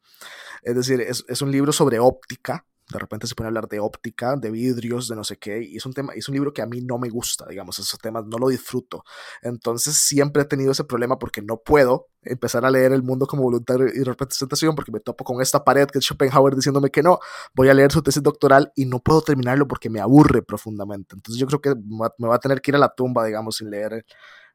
Es 0.62 0.76
decir, 0.76 1.00
es 1.00 1.42
un 1.42 1.50
libro 1.50 1.72
sobre 1.72 1.98
óptica, 1.98 2.66
de 2.92 2.98
repente 2.98 3.26
se 3.26 3.34
pone 3.34 3.46
a 3.46 3.48
hablar 3.48 3.68
de 3.68 3.80
óptica, 3.80 4.36
de 4.36 4.50
vidrios, 4.50 5.08
de 5.08 5.16
no 5.16 5.24
sé 5.24 5.38
qué, 5.38 5.62
y 5.62 5.76
es 5.76 5.86
un 5.86 5.92
tema, 5.92 6.12
es 6.14 6.28
un 6.28 6.34
libro 6.34 6.52
que 6.52 6.62
a 6.62 6.66
mí 6.66 6.80
no 6.80 6.98
me 6.98 7.08
gusta, 7.08 7.46
digamos, 7.48 7.78
esos 7.78 7.98
temas 7.98 8.24
no 8.26 8.38
lo 8.38 8.48
disfruto. 8.48 9.04
Entonces 9.42 9.96
siempre 9.96 10.42
he 10.42 10.44
tenido 10.44 10.72
ese 10.72 10.84
problema 10.84 11.18
porque 11.18 11.42
no 11.42 11.58
puedo 11.58 12.08
empezar 12.24 12.64
a 12.64 12.70
leer 12.70 12.92
El 12.92 13.02
mundo 13.02 13.26
como 13.26 13.42
voluntad 13.42 13.76
y 13.92 14.02
representación 14.04 14.76
porque 14.76 14.92
me 14.92 15.00
topo 15.00 15.24
con 15.24 15.42
esta 15.42 15.64
pared 15.64 15.88
que 15.88 15.98
es 15.98 16.04
Schopenhauer 16.04 16.54
diciéndome 16.54 16.90
que 16.90 17.02
no, 17.02 17.18
voy 17.54 17.68
a 17.68 17.74
leer 17.74 17.90
su 17.90 18.02
tesis 18.02 18.22
doctoral 18.22 18.72
y 18.76 18.86
no 18.86 19.00
puedo 19.00 19.22
terminarlo 19.22 19.66
porque 19.66 19.90
me 19.90 20.00
aburre 20.00 20.42
profundamente. 20.42 21.16
Entonces 21.16 21.40
yo 21.40 21.46
creo 21.46 21.60
que 21.60 21.74
me 22.18 22.28
va 22.28 22.36
a 22.36 22.38
tener 22.38 22.60
que 22.60 22.70
ir 22.70 22.76
a 22.76 22.78
la 22.78 22.94
tumba, 22.94 23.24
digamos, 23.24 23.56
sin 23.56 23.70
leer 23.70 24.04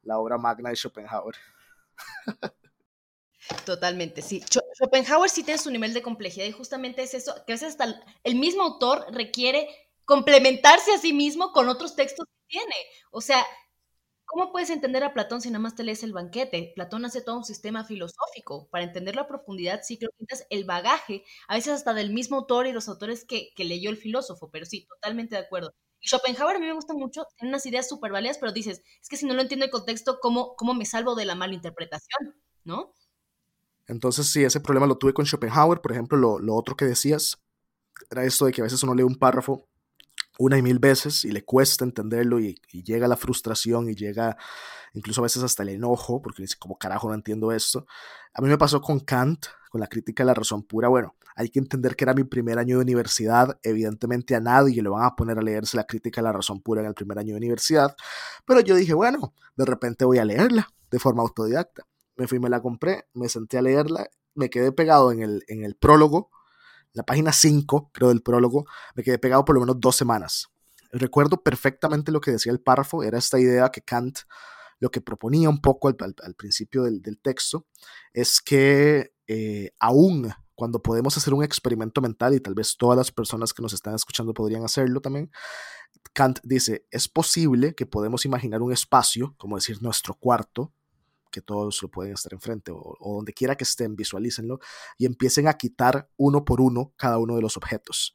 la 0.03 0.17
obra 0.17 0.37
magna 0.37 0.69
de 0.69 0.75
Schopenhauer. 0.75 1.35
Totalmente, 3.65 4.21
sí. 4.21 4.41
Schopenhauer 4.73 5.29
sí 5.29 5.43
tiene 5.43 5.57
su 5.59 5.71
nivel 5.71 5.93
de 5.93 6.01
complejidad 6.01 6.45
y 6.45 6.51
justamente 6.51 7.01
es 7.03 7.13
eso, 7.13 7.33
que 7.45 7.53
a 7.53 7.55
veces 7.55 7.69
hasta 7.69 8.01
el 8.23 8.35
mismo 8.35 8.63
autor 8.63 9.05
requiere 9.11 9.69
complementarse 10.05 10.93
a 10.93 10.97
sí 10.97 11.13
mismo 11.13 11.51
con 11.51 11.69
otros 11.69 11.95
textos 11.95 12.25
que 12.27 12.45
tiene. 12.59 12.75
O 13.11 13.21
sea, 13.21 13.45
¿cómo 14.25 14.51
puedes 14.51 14.69
entender 14.69 15.03
a 15.03 15.13
Platón 15.13 15.41
si 15.41 15.49
nada 15.49 15.59
más 15.59 15.75
te 15.75 15.83
lees 15.83 16.03
el 16.03 16.13
banquete? 16.13 16.73
Platón 16.75 17.05
hace 17.05 17.21
todo 17.21 17.37
un 17.37 17.45
sistema 17.45 17.83
filosófico. 17.85 18.69
Para 18.69 18.83
entender 18.85 19.15
la 19.15 19.27
profundidad, 19.27 19.81
sí 19.83 19.97
creo 19.97 20.11
que 20.11 20.23
necesitas 20.25 20.47
el 20.49 20.65
bagaje, 20.65 21.23
a 21.47 21.55
veces 21.55 21.73
hasta 21.73 21.93
del 21.93 22.11
mismo 22.11 22.37
autor 22.37 22.67
y 22.67 22.71
los 22.73 22.89
autores 22.89 23.25
que, 23.25 23.51
que 23.55 23.65
leyó 23.65 23.89
el 23.89 23.97
filósofo, 23.97 24.49
pero 24.51 24.65
sí, 24.65 24.85
totalmente 24.87 25.35
de 25.35 25.41
acuerdo. 25.41 25.73
Y 26.01 26.07
Schopenhauer 26.09 26.57
a 26.57 26.59
mí 26.59 26.67
me 26.67 26.73
gusta 26.73 26.93
mucho, 26.93 27.25
tiene 27.37 27.49
unas 27.51 27.65
ideas 27.65 27.87
súper 27.89 28.11
válidas, 28.11 28.37
pero 28.37 28.51
dices, 28.53 28.83
es 29.01 29.09
que 29.09 29.17
si 29.17 29.25
no 29.25 29.33
lo 29.33 29.41
entiendo 29.41 29.65
el 29.65 29.71
contexto, 29.71 30.19
¿cómo, 30.21 30.55
¿cómo 30.55 30.73
me 30.75 30.85
salvo 30.85 31.15
de 31.15 31.25
la 31.25 31.35
mala 31.35 31.53
interpretación? 31.55 32.35
¿No? 32.63 32.93
Entonces, 33.87 34.27
sí, 34.27 34.43
ese 34.43 34.59
problema 34.59 34.85
lo 34.85 34.97
tuve 34.97 35.13
con 35.13 35.25
Schopenhauer. 35.25 35.81
Por 35.81 35.91
ejemplo, 35.93 36.39
lo, 36.39 36.55
otro 36.55 36.75
que 36.75 36.85
decías 36.85 37.41
era 38.11 38.25
esto 38.25 38.45
de 38.45 38.51
que 38.51 38.61
a 38.61 38.65
veces 38.65 38.83
uno 38.83 38.93
lee 38.93 39.03
un 39.03 39.15
párrafo 39.15 39.67
una 40.39 40.57
y 40.57 40.61
mil 40.61 40.77
veces 40.77 41.25
y 41.25 41.31
le 41.31 41.43
cuesta 41.43 41.83
entenderlo 41.83 42.39
y, 42.39 42.61
llega 42.71 43.07
la 43.07 43.17
frustración 43.17 43.89
y 43.89 43.95
llega 43.95 44.37
incluso 44.93 45.21
a 45.21 45.23
veces 45.23 45.41
hasta 45.41 45.63
el 45.63 45.69
enojo 45.69 46.21
porque 46.21 46.43
dice, 46.43 46.57
como 46.59 46.77
carajo 46.77 47.07
no 47.07 47.15
entiendo 47.15 47.51
esto. 47.51 47.87
A 48.33 48.41
mí 48.41 48.47
me 48.47 48.57
pasó 48.57 48.81
con 48.81 48.99
Kant, 48.99 49.47
con 49.71 49.81
la 49.81 49.87
crítica 49.87 50.23
de 50.23 50.27
la 50.27 50.33
razón 50.35 50.63
pura. 50.63 50.89
Bueno, 50.89 51.15
hay 51.35 51.49
que 51.49 51.59
entender 51.59 51.95
que 51.95 52.03
era 52.05 52.13
mi 52.13 52.23
primer 52.23 52.59
año 52.59 52.77
de 52.77 52.83
universidad. 52.83 53.57
Evidentemente 53.63 54.35
a 54.35 54.39
nadie 54.39 54.81
le 54.83 54.89
van 54.89 55.05
a 55.05 55.15
poner 55.15 55.39
a 55.39 55.41
leerse 55.41 55.75
la 55.75 55.85
crítica 55.85 56.21
de 56.21 56.25
la 56.25 56.33
razón 56.33 56.61
pura 56.61 56.81
en 56.81 56.87
el 56.87 56.93
primer 56.93 57.17
año 57.17 57.33
de 57.33 57.37
universidad. 57.37 57.95
Pero 58.45 58.59
yo 58.59 58.75
dije, 58.75 58.93
bueno, 58.93 59.33
de 59.55 59.65
repente 59.65 60.05
voy 60.05 60.19
a 60.19 60.25
leerla 60.25 60.67
de 60.91 60.99
forma 60.99 61.23
autodidacta 61.23 61.83
me 62.17 62.27
fui, 62.27 62.39
me 62.39 62.49
la 62.49 62.61
compré, 62.61 63.07
me 63.13 63.29
senté 63.29 63.57
a 63.57 63.61
leerla, 63.61 64.09
me 64.35 64.49
quedé 64.49 64.71
pegado 64.71 65.11
en 65.11 65.21
el, 65.21 65.43
en 65.47 65.63
el 65.63 65.75
prólogo, 65.75 66.29
la 66.93 67.03
página 67.03 67.31
5, 67.31 67.91
creo, 67.93 68.09
del 68.09 68.21
prólogo, 68.21 68.65
me 68.95 69.03
quedé 69.03 69.19
pegado 69.19 69.45
por 69.45 69.55
lo 69.55 69.61
menos 69.61 69.79
dos 69.79 69.95
semanas. 69.95 70.49
Recuerdo 70.91 71.43
perfectamente 71.43 72.11
lo 72.11 72.21
que 72.21 72.31
decía 72.31 72.51
el 72.51 72.61
párrafo, 72.61 73.03
era 73.03 73.17
esta 73.17 73.39
idea 73.39 73.69
que 73.69 73.81
Kant 73.81 74.19
lo 74.79 74.91
que 74.91 75.01
proponía 75.01 75.49
un 75.49 75.59
poco 75.59 75.87
al, 75.87 76.35
principio 76.35 76.83
del, 76.83 77.19
texto, 77.19 77.65
es 78.13 78.41
que 78.41 79.11
eh, 79.27 79.71
aún 79.79 80.31
cuando 80.55 80.81
podemos 80.81 81.15
hacer 81.17 81.33
un 81.33 81.43
experimento 81.43 82.01
mental, 82.01 82.33
y 82.33 82.39
tal 82.39 82.55
vez 82.55 82.77
todas 82.77 82.97
las 82.97 83.11
personas 83.11 83.53
que 83.53 83.61
nos 83.61 83.73
están 83.73 83.93
escuchando 83.93 84.33
podrían 84.33 84.63
hacerlo 84.63 85.01
también, 85.01 85.31
Kant 86.13 86.39
dice, 86.43 86.85
es 86.89 87.07
posible 87.07 87.75
que 87.75 87.85
podemos 87.85 88.25
imaginar 88.25 88.61
un 88.61 88.71
espacio, 88.71 89.35
como 89.37 89.55
decir 89.55 89.81
nuestro 89.81 90.15
cuarto, 90.15 90.73
que 91.31 91.41
todos 91.41 91.81
lo 91.81 91.89
pueden 91.89 92.13
estar 92.13 92.33
enfrente 92.33 92.71
o, 92.71 92.97
donde 92.99 93.33
quiera 93.33 93.55
que 93.55 93.63
estén, 93.63 93.95
visualícenlo 93.95 94.59
y 94.97 95.05
empiecen 95.05 95.47
a 95.47 95.53
quitar 95.53 96.09
uno 96.17 96.45
por 96.45 96.61
uno 96.61 96.93
cada 96.97 97.17
uno 97.17 97.35
de 97.35 97.41
los 97.41 97.57
objetos. 97.57 98.13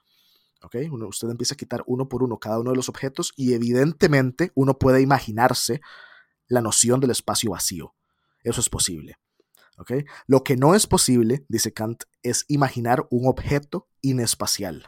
¿ok? 0.62 0.76
Usted 0.90 1.28
empieza 1.28 1.54
a 1.54 1.56
quitar 1.56 1.82
uno 1.86 2.08
por 2.08 2.22
uno 2.22 2.38
cada 2.38 2.58
uno 2.58 2.70
de 2.70 2.76
los 2.76 2.88
objetos 2.88 3.32
y 3.36 3.54
evidentemente 3.54 4.52
uno 4.54 4.78
puede 4.78 5.00
imaginarse 5.00 5.80
la 6.48 6.60
noción 6.60 7.00
del 7.00 7.10
espacio 7.10 7.50
vacío. 7.50 7.94
Eso 8.42 8.60
es 8.60 8.68
posible. 8.68 9.16
¿ok? 9.78 9.92
Lo 10.26 10.44
que 10.44 10.56
no 10.56 10.74
es 10.74 10.86
posible, 10.86 11.44
dice 11.48 11.72
Kant, 11.72 12.04
es 12.22 12.44
imaginar 12.48 13.06
un 13.10 13.26
objeto 13.26 13.88
inespacial. 14.00 14.86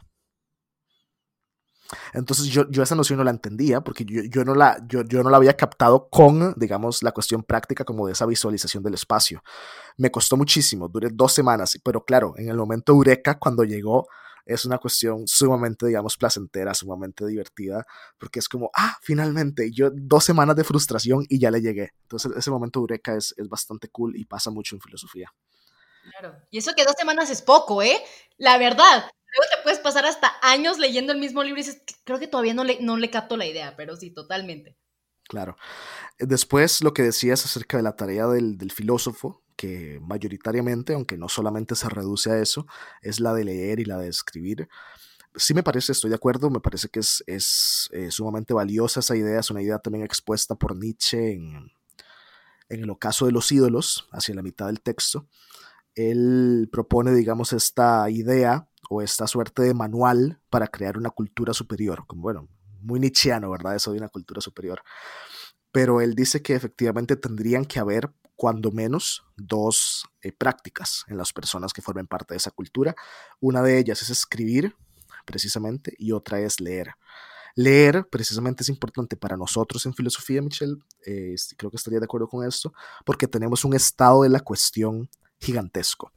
Entonces 2.13 2.47
yo, 2.47 2.69
yo 2.71 2.83
esa 2.83 2.95
noción 2.95 3.19
no 3.19 3.25
la 3.25 3.31
entendía 3.31 3.81
porque 3.81 4.05
yo, 4.05 4.23
yo, 4.25 4.45
no 4.45 4.55
la, 4.55 4.79
yo, 4.87 5.03
yo 5.03 5.23
no 5.23 5.31
la 5.31 5.37
había 5.37 5.57
captado 5.57 6.09
con, 6.09 6.55
digamos, 6.57 7.03
la 7.03 7.13
cuestión 7.13 7.43
práctica 7.43 7.85
como 7.85 8.07
de 8.07 8.13
esa 8.13 8.27
visualización 8.27 8.83
del 8.83 8.95
espacio. 8.95 9.43
Me 9.97 10.11
costó 10.11 10.37
muchísimo, 10.37 10.89
duré 10.89 11.09
dos 11.13 11.33
semanas, 11.33 11.79
pero 11.85 12.05
claro, 12.05 12.35
en 12.37 12.49
el 12.49 12.57
momento 12.57 12.93
eureka, 12.93 13.39
cuando 13.39 13.65
llegó, 13.65 14.07
es 14.47 14.65
una 14.65 14.79
cuestión 14.79 15.27
sumamente, 15.27 15.87
digamos, 15.87 16.17
placentera, 16.17 16.75
sumamente 16.75 17.27
divertida, 17.27 17.87
porque 18.19 18.39
es 18.39 18.49
como, 18.49 18.71
ah, 18.75 18.97
finalmente, 19.01 19.71
yo 19.73 19.91
dos 19.93 20.25
semanas 20.25 20.57
de 20.57 20.65
frustración 20.65 21.25
y 21.29 21.39
ya 21.39 21.51
le 21.51 21.61
llegué. 21.61 21.93
Entonces 22.03 22.33
ese 22.37 22.51
momento 22.51 22.81
eureka 22.81 23.17
es, 23.17 23.35
es 23.39 23.49
bastante 23.49 23.89
cool 23.89 24.17
y 24.17 24.25
pasa 24.27 24.51
mucho 24.51 24.77
en 24.77 24.83
filosofía. 24.83 25.33
Claro. 26.11 26.37
Y 26.51 26.59
eso 26.59 26.73
que 26.77 26.85
dos 26.85 26.95
semanas 26.99 27.31
es 27.31 27.41
poco, 27.41 27.83
¿eh? 27.83 27.97
La 28.37 28.59
verdad. 28.59 29.11
Luego 29.37 29.51
te 29.51 29.63
puedes 29.63 29.79
pasar 29.81 30.07
hasta 30.07 30.33
años 30.43 30.79
leyendo 30.79 31.13
el 31.13 31.19
mismo 31.19 31.43
libro 31.43 31.61
y 31.61 31.65
dices, 31.65 31.83
creo 32.05 32.19
que 32.19 32.29
todavía 32.29 32.55
no 32.55 32.65
le, 32.65 32.79
no 32.81 32.97
le 32.97 33.11
capto 33.11 33.37
la 33.37 33.47
idea, 33.47 33.75
pero 33.77 33.97
sí, 33.97 34.11
totalmente. 34.11 34.77
Claro. 35.29 35.57
Después 36.19 36.83
lo 36.83 36.93
que 36.93 37.03
decías 37.03 37.45
acerca 37.45 37.77
de 37.77 37.83
la 37.83 37.97
tarea 37.97 38.27
del, 38.27 38.59
del 38.59 38.71
filósofo, 38.71 39.43
que 39.57 39.99
mayoritariamente, 40.03 40.95
aunque 40.95 41.17
no 41.17 41.29
solamente 41.29 41.75
se 41.75 41.89
reduce 41.89 42.31
a 42.31 42.39
eso, 42.39 42.67
es 43.03 43.21
la 43.21 43.35
de 43.35 43.45
leer 43.45 43.81
y 43.81 43.85
la 43.85 43.99
de 43.99 44.09
escribir. 44.09 44.69
Sí 45.35 45.55
me 45.55 45.63
parece, 45.63 45.93
estoy 45.93 46.11
de 46.11 46.17
acuerdo, 46.17 46.51
me 46.51 46.61
parece 46.61 46.89
que 46.89 47.01
es, 47.01 47.25
es 47.27 47.89
eh, 47.93 48.11
sumamente 48.11 48.55
valiosa 48.55 49.01
esa 49.01 49.17
idea, 49.17 49.41
es 49.41 49.51
una 49.51 49.63
idea 49.63 49.79
también 49.79 50.05
expuesta 50.05 50.55
por 50.55 50.77
Nietzsche 50.77 51.33
en, 51.33 51.73
en 52.69 52.83
el 52.83 52.91
ocaso 52.91 53.27
de 53.27 53.33
los 53.33 53.51
ídolos, 53.51 54.09
hacia 54.13 54.35
la 54.35 54.43
mitad 54.43 54.67
del 54.67 54.81
texto. 54.81 55.27
Él 55.95 56.69
propone, 56.71 57.13
digamos, 57.13 57.53
esta 57.53 58.09
idea 58.11 58.69
esta 59.03 59.27
suerte 59.27 59.63
de 59.63 59.75
manual 59.75 60.41
para 60.51 60.69
crear 60.69 60.97
una 60.97 61.11
cultura 61.11 61.53
superior, 61.55 62.07
como 62.07 62.23
bueno, 62.23 62.49
muy 62.81 63.01
nietzscheano, 63.01 63.51
¿verdad? 63.51 63.75
Eso 63.75 63.93
de 63.93 63.99
una 63.99 64.09
cultura 64.09 64.41
superior. 64.41 64.83
Pero 65.73 66.01
él 66.01 66.15
dice 66.15 66.43
que 66.43 66.55
efectivamente 66.55 67.17
tendrían 67.17 67.65
que 67.65 67.81
haber, 67.81 68.13
cuando 68.37 68.71
menos, 68.71 69.25
dos 69.37 70.07
eh, 70.23 70.33
prácticas 70.33 71.05
en 71.09 71.17
las 71.17 71.33
personas 71.33 71.73
que 71.73 71.83
formen 71.83 72.07
parte 72.07 72.35
de 72.35 72.39
esa 72.39 72.51
cultura. 72.51 72.95
Una 73.41 73.63
de 73.63 73.79
ellas 73.79 74.03
es 74.03 74.11
escribir, 74.11 74.77
precisamente, 75.25 75.95
y 75.99 76.13
otra 76.13 76.41
es 76.41 76.61
leer. 76.61 76.95
Leer, 77.57 78.07
precisamente, 78.09 78.63
es 78.63 78.69
importante 78.69 79.17
para 79.17 79.37
nosotros 79.37 79.87
en 79.87 79.95
filosofía, 79.95 80.43
Michelle, 80.43 80.77
eh, 81.07 81.37
creo 81.57 81.71
que 81.71 81.77
estaría 81.77 82.01
de 82.01 82.05
acuerdo 82.05 82.29
con 82.29 82.47
esto, 82.47 82.73
porque 83.05 83.29
tenemos 83.29 83.65
un 83.65 83.75
estado 83.75 84.23
de 84.23 84.29
la 84.29 84.41
cuestión 84.41 85.09
gigantesco. 85.41 86.13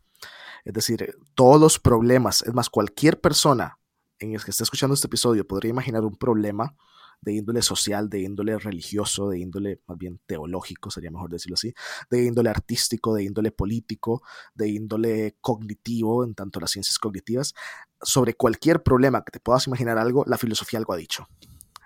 Es 0.67 0.74
decir, 0.74 1.15
todos 1.33 1.62
los 1.62 1.79
problemas, 1.79 2.41
es 2.41 2.53
más, 2.53 2.69
cualquier 2.69 3.21
persona 3.21 3.79
en 4.19 4.33
el 4.33 4.43
que 4.43 4.51
esté 4.51 4.63
escuchando 4.63 4.95
este 4.95 5.07
episodio 5.07 5.47
podría 5.47 5.69
imaginar 5.69 6.03
un 6.03 6.17
problema 6.17 6.75
de 7.21 7.36
índole 7.36 7.62
social, 7.62 8.09
de 8.09 8.24
índole 8.24 8.59
religioso, 8.59 9.29
de 9.29 9.39
índole 9.39 9.79
más 9.88 9.97
bien 9.97 10.19
teológico, 10.25 10.91
sería 10.91 11.09
mejor 11.09 11.29
decirlo 11.29 11.53
así, 11.53 11.74
de 12.09 12.25
índole 12.25 12.50
artístico, 12.50 13.15
de 13.15 13.24
índole 13.24 13.53
político, 13.53 14.21
de 14.55 14.67
índole 14.67 15.38
cognitivo, 15.39 16.25
en 16.25 16.36
tanto 16.36 16.59
las 16.59 16.71
ciencias 16.71 17.00
cognitivas, 17.00 17.53
sobre 18.01 18.33
cualquier 18.33 18.83
problema 18.83 19.24
que 19.24 19.31
te 19.31 19.39
puedas 19.39 19.67
imaginar 19.67 19.97
algo, 19.97 20.25
la 20.27 20.38
filosofía 20.38 20.79
algo 20.79 20.91
ha 20.91 20.97
dicho. 20.97 21.27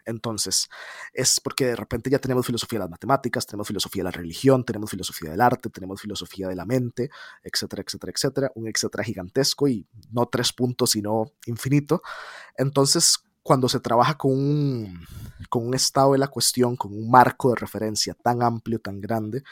Entonces, 0.05 0.69
es 1.13 1.39
porque 1.39 1.65
de 1.65 1.75
repente 1.75 2.09
ya 2.09 2.19
tenemos 2.19 2.45
filosofía 2.45 2.79
de 2.79 2.85
las 2.85 2.91
matemáticas, 2.91 3.45
tenemos 3.45 3.67
filosofía 3.67 4.01
de 4.01 4.05
la 4.05 4.11
religión, 4.11 4.63
tenemos 4.63 4.89
filosofía 4.89 5.31
del 5.31 5.41
arte, 5.41 5.69
tenemos 5.69 6.01
filosofía 6.01 6.47
de 6.47 6.55
la 6.55 6.65
mente, 6.65 7.09
etcétera, 7.43 7.83
etcétera, 7.85 8.13
etcétera. 8.15 8.51
Un 8.55 8.67
etcétera 8.67 9.03
gigantesco 9.03 9.67
y 9.67 9.87
no 10.11 10.27
tres 10.27 10.53
puntos, 10.53 10.91
sino 10.91 11.31
infinito. 11.45 12.01
Entonces, 12.57 13.19
cuando 13.43 13.67
se 13.69 13.79
trabaja 13.79 14.17
con 14.17 14.31
un, 14.31 15.05
con 15.49 15.65
un 15.65 15.73
estado 15.73 16.13
de 16.13 16.19
la 16.19 16.27
cuestión, 16.27 16.75
con 16.75 16.93
un 16.93 17.09
marco 17.09 17.49
de 17.49 17.55
referencia 17.55 18.13
tan 18.13 18.43
amplio, 18.43 18.79
tan 18.79 19.01
grande, 19.01 19.43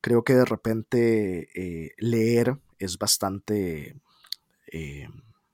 creo 0.00 0.24
que 0.24 0.34
de 0.34 0.44
repente 0.44 1.48
eh, 1.54 1.92
leer 1.98 2.58
es 2.78 2.98
bastante... 2.98 4.00
Eh, 4.72 5.08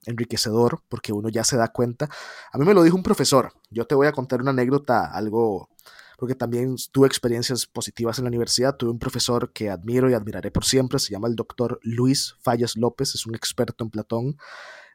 enriquecedor 0.05 0.81
porque 0.89 1.13
uno 1.13 1.29
ya 1.29 1.43
se 1.43 1.57
da 1.57 1.69
cuenta. 1.69 2.09
A 2.51 2.57
mí 2.57 2.65
me 2.65 2.73
lo 2.73 2.83
dijo 2.83 2.95
un 2.95 3.03
profesor. 3.03 3.53
Yo 3.69 3.85
te 3.85 3.95
voy 3.95 4.07
a 4.07 4.11
contar 4.11 4.41
una 4.41 4.51
anécdota, 4.51 5.05
algo, 5.05 5.69
porque 6.17 6.35
también 6.35 6.75
tuve 6.91 7.07
experiencias 7.07 7.65
positivas 7.65 8.17
en 8.17 8.25
la 8.25 8.29
universidad. 8.29 8.75
Tuve 8.75 8.91
un 8.91 8.99
profesor 8.99 9.51
que 9.53 9.69
admiro 9.69 10.09
y 10.09 10.13
admiraré 10.13 10.51
por 10.51 10.65
siempre. 10.65 10.99
Se 10.99 11.11
llama 11.11 11.27
el 11.27 11.35
doctor 11.35 11.79
Luis 11.83 12.35
Fallas 12.41 12.75
López. 12.77 13.15
Es 13.15 13.25
un 13.25 13.35
experto 13.35 13.83
en 13.83 13.89
Platón, 13.89 14.37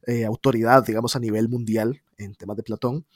eh, 0.07 0.25
autoridad, 0.25 0.85
digamos, 0.85 1.17
a 1.17 1.21
nivel 1.21 1.49
mundial 1.49 2.03
en 2.19 2.35
temas 2.35 2.57
de 2.57 2.63
Platón. 2.63 3.07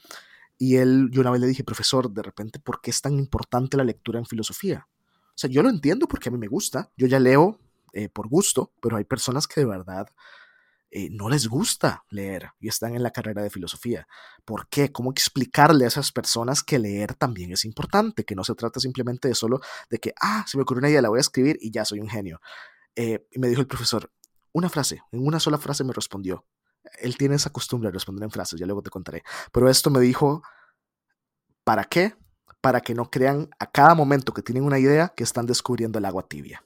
Y 0.58 0.76
él, 0.76 1.08
yo 1.10 1.22
una 1.22 1.30
vez 1.30 1.40
le 1.40 1.46
dije, 1.46 1.64
profesor, 1.64 2.10
de 2.10 2.22
repente, 2.22 2.58
¿por 2.58 2.80
qué 2.80 2.90
es 2.90 3.00
tan 3.00 3.14
importante 3.18 3.76
la 3.76 3.84
lectura 3.84 4.18
en 4.18 4.26
filosofía? 4.26 4.86
O 5.28 5.38
sea, 5.40 5.48
yo 5.48 5.62
lo 5.62 5.70
entiendo 5.70 6.06
porque 6.06 6.28
a 6.28 6.32
mí 6.32 6.36
me 6.36 6.48
gusta. 6.48 6.90
Yo 6.98 7.06
ya 7.06 7.18
leo 7.18 7.58
eh, 7.94 8.10
por 8.10 8.28
gusto, 8.28 8.70
pero 8.80 8.96
hay 8.96 9.04
personas 9.04 9.48
que 9.48 9.60
de 9.60 9.66
verdad 9.66 10.08
eh, 10.92 11.08
no 11.10 11.28
les 11.28 11.46
gusta 11.46 12.04
leer 12.10 12.50
y 12.58 12.68
están 12.68 12.96
en 12.96 13.02
la 13.02 13.12
carrera 13.12 13.42
de 13.42 13.50
filosofía. 13.50 14.08
¿Por 14.44 14.68
qué? 14.68 14.90
¿Cómo 14.90 15.12
explicarle 15.12 15.84
a 15.84 15.88
esas 15.88 16.10
personas 16.10 16.64
que 16.64 16.80
leer 16.80 17.14
también 17.14 17.52
es 17.52 17.64
importante? 17.64 18.24
Que 18.24 18.34
no 18.34 18.42
se 18.42 18.56
trata 18.56 18.80
simplemente 18.80 19.28
de 19.28 19.36
solo 19.36 19.60
de 19.88 19.98
que, 19.98 20.12
ah, 20.20 20.44
se 20.48 20.56
me 20.56 20.62
ocurrió 20.62 20.80
una 20.80 20.90
idea, 20.90 21.02
la 21.02 21.08
voy 21.08 21.18
a 21.18 21.20
escribir 21.20 21.58
y 21.60 21.70
ya 21.70 21.84
soy 21.84 22.00
un 22.00 22.08
genio. 22.08 22.40
Eh, 22.96 23.24
y 23.30 23.38
me 23.38 23.48
dijo 23.48 23.60
el 23.60 23.68
profesor, 23.68 24.10
una 24.52 24.68
frase, 24.68 25.02
en 25.12 25.24
una 25.24 25.38
sola 25.38 25.58
frase 25.58 25.84
me 25.84 25.92
respondió. 25.92 26.44
Él 27.00 27.16
tiene 27.16 27.36
esa 27.36 27.50
costumbre 27.50 27.88
de 27.88 27.92
responder 27.92 28.24
en 28.24 28.30
frases, 28.30 28.58
ya 28.58 28.66
luego 28.66 28.82
te 28.82 28.90
contaré. 28.90 29.22
Pero 29.52 29.68
esto 29.68 29.90
me 29.90 30.00
dijo, 30.00 30.42
¿para 31.62 31.84
qué? 31.84 32.16
Para 32.60 32.80
que 32.80 32.94
no 32.94 33.10
crean 33.10 33.48
a 33.60 33.70
cada 33.70 33.94
momento 33.94 34.34
que 34.34 34.42
tienen 34.42 34.64
una 34.64 34.80
idea 34.80 35.12
que 35.16 35.22
están 35.22 35.46
descubriendo 35.46 36.00
el 36.00 36.04
agua 36.04 36.26
tibia. 36.26 36.64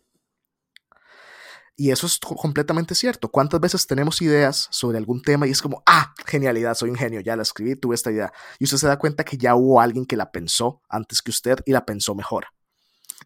Y 1.77 1.91
eso 1.91 2.07
es 2.07 2.21
completamente 2.21 2.95
cierto. 2.95 3.31
¿Cuántas 3.31 3.61
veces 3.61 3.87
tenemos 3.87 4.23
ideas 4.23 4.69
sobre 4.71 4.97
algún 4.97 5.23
tema 5.23 5.47
y 5.47 5.51
es 5.51 5.61
como, 5.61 5.83
ah, 5.87 6.15
genialidad, 6.25 6.75
soy 6.75 6.91
un 6.91 6.97
genio, 6.97 7.21
ya 7.21 7.35
la 7.35 7.43
escribí, 7.43 7.75
tuve 7.75 7.97
esta 7.97 8.13
idea. 8.13 8.33
Y 8.61 8.65
usted 8.65 8.77
se 8.77 8.87
da 8.87 8.99
cuenta 8.99 9.25
que 9.25 9.37
ya 9.37 9.57
hubo 9.57 9.81
alguien 9.81 10.07
que 10.07 10.17
la 10.17 10.31
pensó 10.31 10.83
antes 10.89 11.21
que 11.21 11.31
usted 11.31 11.59
y 11.67 11.73
la 11.73 11.85
pensó 11.85 12.15
mejor. 12.15 12.47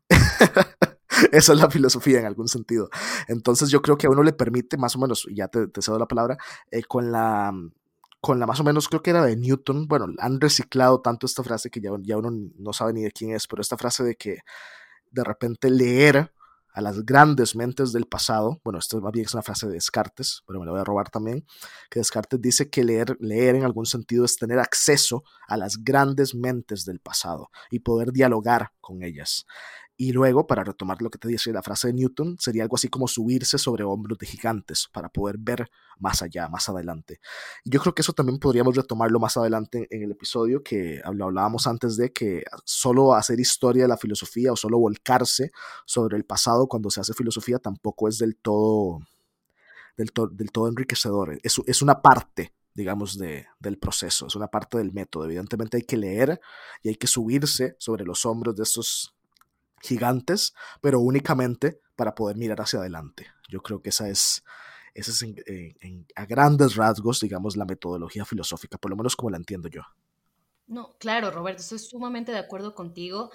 Esa 1.33 1.53
es 1.53 1.59
la 1.59 1.71
filosofía 1.71 2.21
en 2.21 2.27
algún 2.27 2.49
sentido. 2.49 2.89
Entonces 3.27 3.71
yo 3.71 3.83
creo 3.83 3.99
que 3.99 4.07
a 4.07 4.11
uno 4.11 4.23
le 4.23 4.33
permite 4.33 4.79
más 4.79 4.97
o 4.97 4.99
menos, 4.99 5.27
ya 5.35 5.49
te, 5.49 5.69
cedo 5.83 5.99
la 5.99 6.09
palabra, 6.09 6.39
eh, 6.71 6.83
con 6.85 7.13
la 7.13 7.53
con 8.21 8.41
la 8.41 8.47
más 8.47 8.59
o 8.59 8.65
menos 8.65 8.89
creo 8.89 9.01
que 9.01 9.11
era 9.11 9.25
de 9.25 9.37
Newton, 9.37 9.87
bueno, 9.87 10.07
han 10.19 10.41
reciclado 10.41 11.01
tanto 11.01 11.25
esta 11.25 11.45
frase 11.45 11.71
que 11.71 11.81
ya, 11.81 11.91
ya 12.03 12.17
uno 12.17 12.31
no 12.57 12.73
sabe 12.73 12.93
ni 12.93 13.03
de 13.03 13.13
quién 13.13 13.33
es, 13.33 13.47
pero 13.47 13.63
esta 13.63 13.77
frase 13.77 14.03
de 14.03 14.17
que 14.17 14.39
de 15.13 15.23
repente 15.23 15.71
leer 15.71 16.33
a 16.73 16.81
las 16.81 17.05
grandes 17.05 17.57
mentes 17.57 17.93
del 17.93 18.07
pasado. 18.07 18.61
Bueno, 18.65 18.79
esto 18.79 19.01
más 19.01 19.13
bien 19.13 19.27
es 19.27 19.35
una 19.35 19.43
frase 19.43 19.67
de 19.67 19.75
Descartes, 19.75 20.43
pero 20.47 20.61
me 20.61 20.67
la 20.67 20.73
voy 20.73 20.81
a 20.81 20.85
robar 20.85 21.11
también, 21.11 21.45
que 21.91 22.01
Descartes 22.01 22.41
dice 22.41 22.71
que 22.71 22.85
leer, 22.85 23.17
leer 23.21 23.57
en 23.57 23.65
algún 23.65 23.87
sentido 23.87 24.25
es 24.25 24.37
tener 24.37 24.59
acceso 24.59 25.25
a 25.47 25.57
las 25.57 25.85
grandes 25.85 26.35
mentes 26.35 26.85
del 26.85 27.01
pasado 27.01 27.51
y 27.71 27.81
poder 27.81 28.13
dialogar 28.13 28.73
con 28.81 29.03
ellas. 29.03 29.47
Y 30.01 30.13
luego, 30.13 30.47
para 30.47 30.63
retomar 30.63 31.03
lo 31.03 31.11
que 31.11 31.19
te 31.19 31.27
dije, 31.27 31.53
la 31.53 31.61
frase 31.61 31.89
de 31.89 31.95
Newton, 31.95 32.37
sería 32.39 32.63
algo 32.63 32.77
así 32.77 32.89
como 32.89 33.09
subirse 33.09 33.59
sobre 33.59 33.83
hombros 33.83 34.17
de 34.17 34.27
gigantes 34.27 34.89
para 34.93 35.09
poder 35.09 35.39
ver 35.39 35.69
más 35.99 36.23
allá, 36.23 36.49
más 36.49 36.69
adelante. 36.69 37.19
Yo 37.65 37.81
creo 37.81 37.93
que 37.97 38.03
eso 38.03 38.13
también 38.13 38.39
podríamos 38.39 38.77
retomarlo 38.77 39.19
más 39.19 39.37
adelante 39.37 39.89
en 39.91 40.05
el 40.05 40.13
episodio 40.13 40.63
que 40.63 41.03
hablábamos 41.05 41.67
antes 41.67 41.97
de 41.97 42.13
que 42.13 42.45
solo 42.65 43.13
hacer 43.13 43.41
historia 43.41 43.83
de 43.83 43.89
la 43.89 43.97
filosofía 43.97 44.53
o 44.53 44.57
solo 44.57 44.79
volcarse 44.79 45.51
sobre 45.85 46.17
el 46.17 46.25
pasado 46.25 46.69
cuando 46.69 46.91
se 46.91 47.01
hace 47.01 47.13
filosofía 47.13 47.59
tampoco 47.59 48.07
es 48.07 48.19
del 48.19 48.37
todo, 48.37 49.01
del, 49.97 50.13
del 50.31 50.53
todo 50.53 50.69
enriquecedor. 50.69 51.41
Es, 51.43 51.61
es 51.67 51.83
una 51.83 52.01
parte 52.01 52.53
digamos, 52.73 53.19
de, 53.19 53.49
del 53.59 53.77
proceso, 53.77 54.29
es 54.29 54.37
una 54.37 54.47
parte 54.47 54.79
del 54.79 54.93
método. 54.93 55.25
Evidentemente 55.25 55.79
hay 55.79 55.83
que 55.83 55.97
leer 55.97 56.41
y 56.85 56.91
hay 56.91 56.95
que 56.95 57.09
subirse 57.09 57.75
sobre 57.81 58.05
los 58.05 58.25
hombros 58.25 58.55
de 58.55 58.63
estos 58.63 59.18
gigantes, 59.83 60.55
pero 60.81 61.01
únicamente 61.01 61.81
para 61.97 62.15
poder 62.15 62.37
mirar 62.37 62.61
hacia 62.61 62.81
adelante. 62.81 63.27
Yo 63.49 63.61
creo 63.63 63.83
que 63.83 63.89
esa 63.89 64.09
es, 64.09 64.45
esa 64.95 65.11
es 65.11 65.25
a 66.15 66.27
grandes 66.27 66.77
rasgos, 66.77 67.21
digamos, 67.21 67.57
la 67.57 67.65
metodología 67.65 68.25
filosófica, 68.25 68.79
por 68.79 68.91
lo 68.91 68.97
menos 68.97 69.17
como 69.17 69.31
la 69.31 69.37
entiendo 69.37 69.69
yo. 69.69 69.83
No, 70.67 70.97
claro, 70.99 71.31
Roberto, 71.31 71.63
estoy 71.63 71.79
sumamente 71.79 72.31
de 72.31 72.39
acuerdo 72.39 72.75
contigo. 72.75 73.31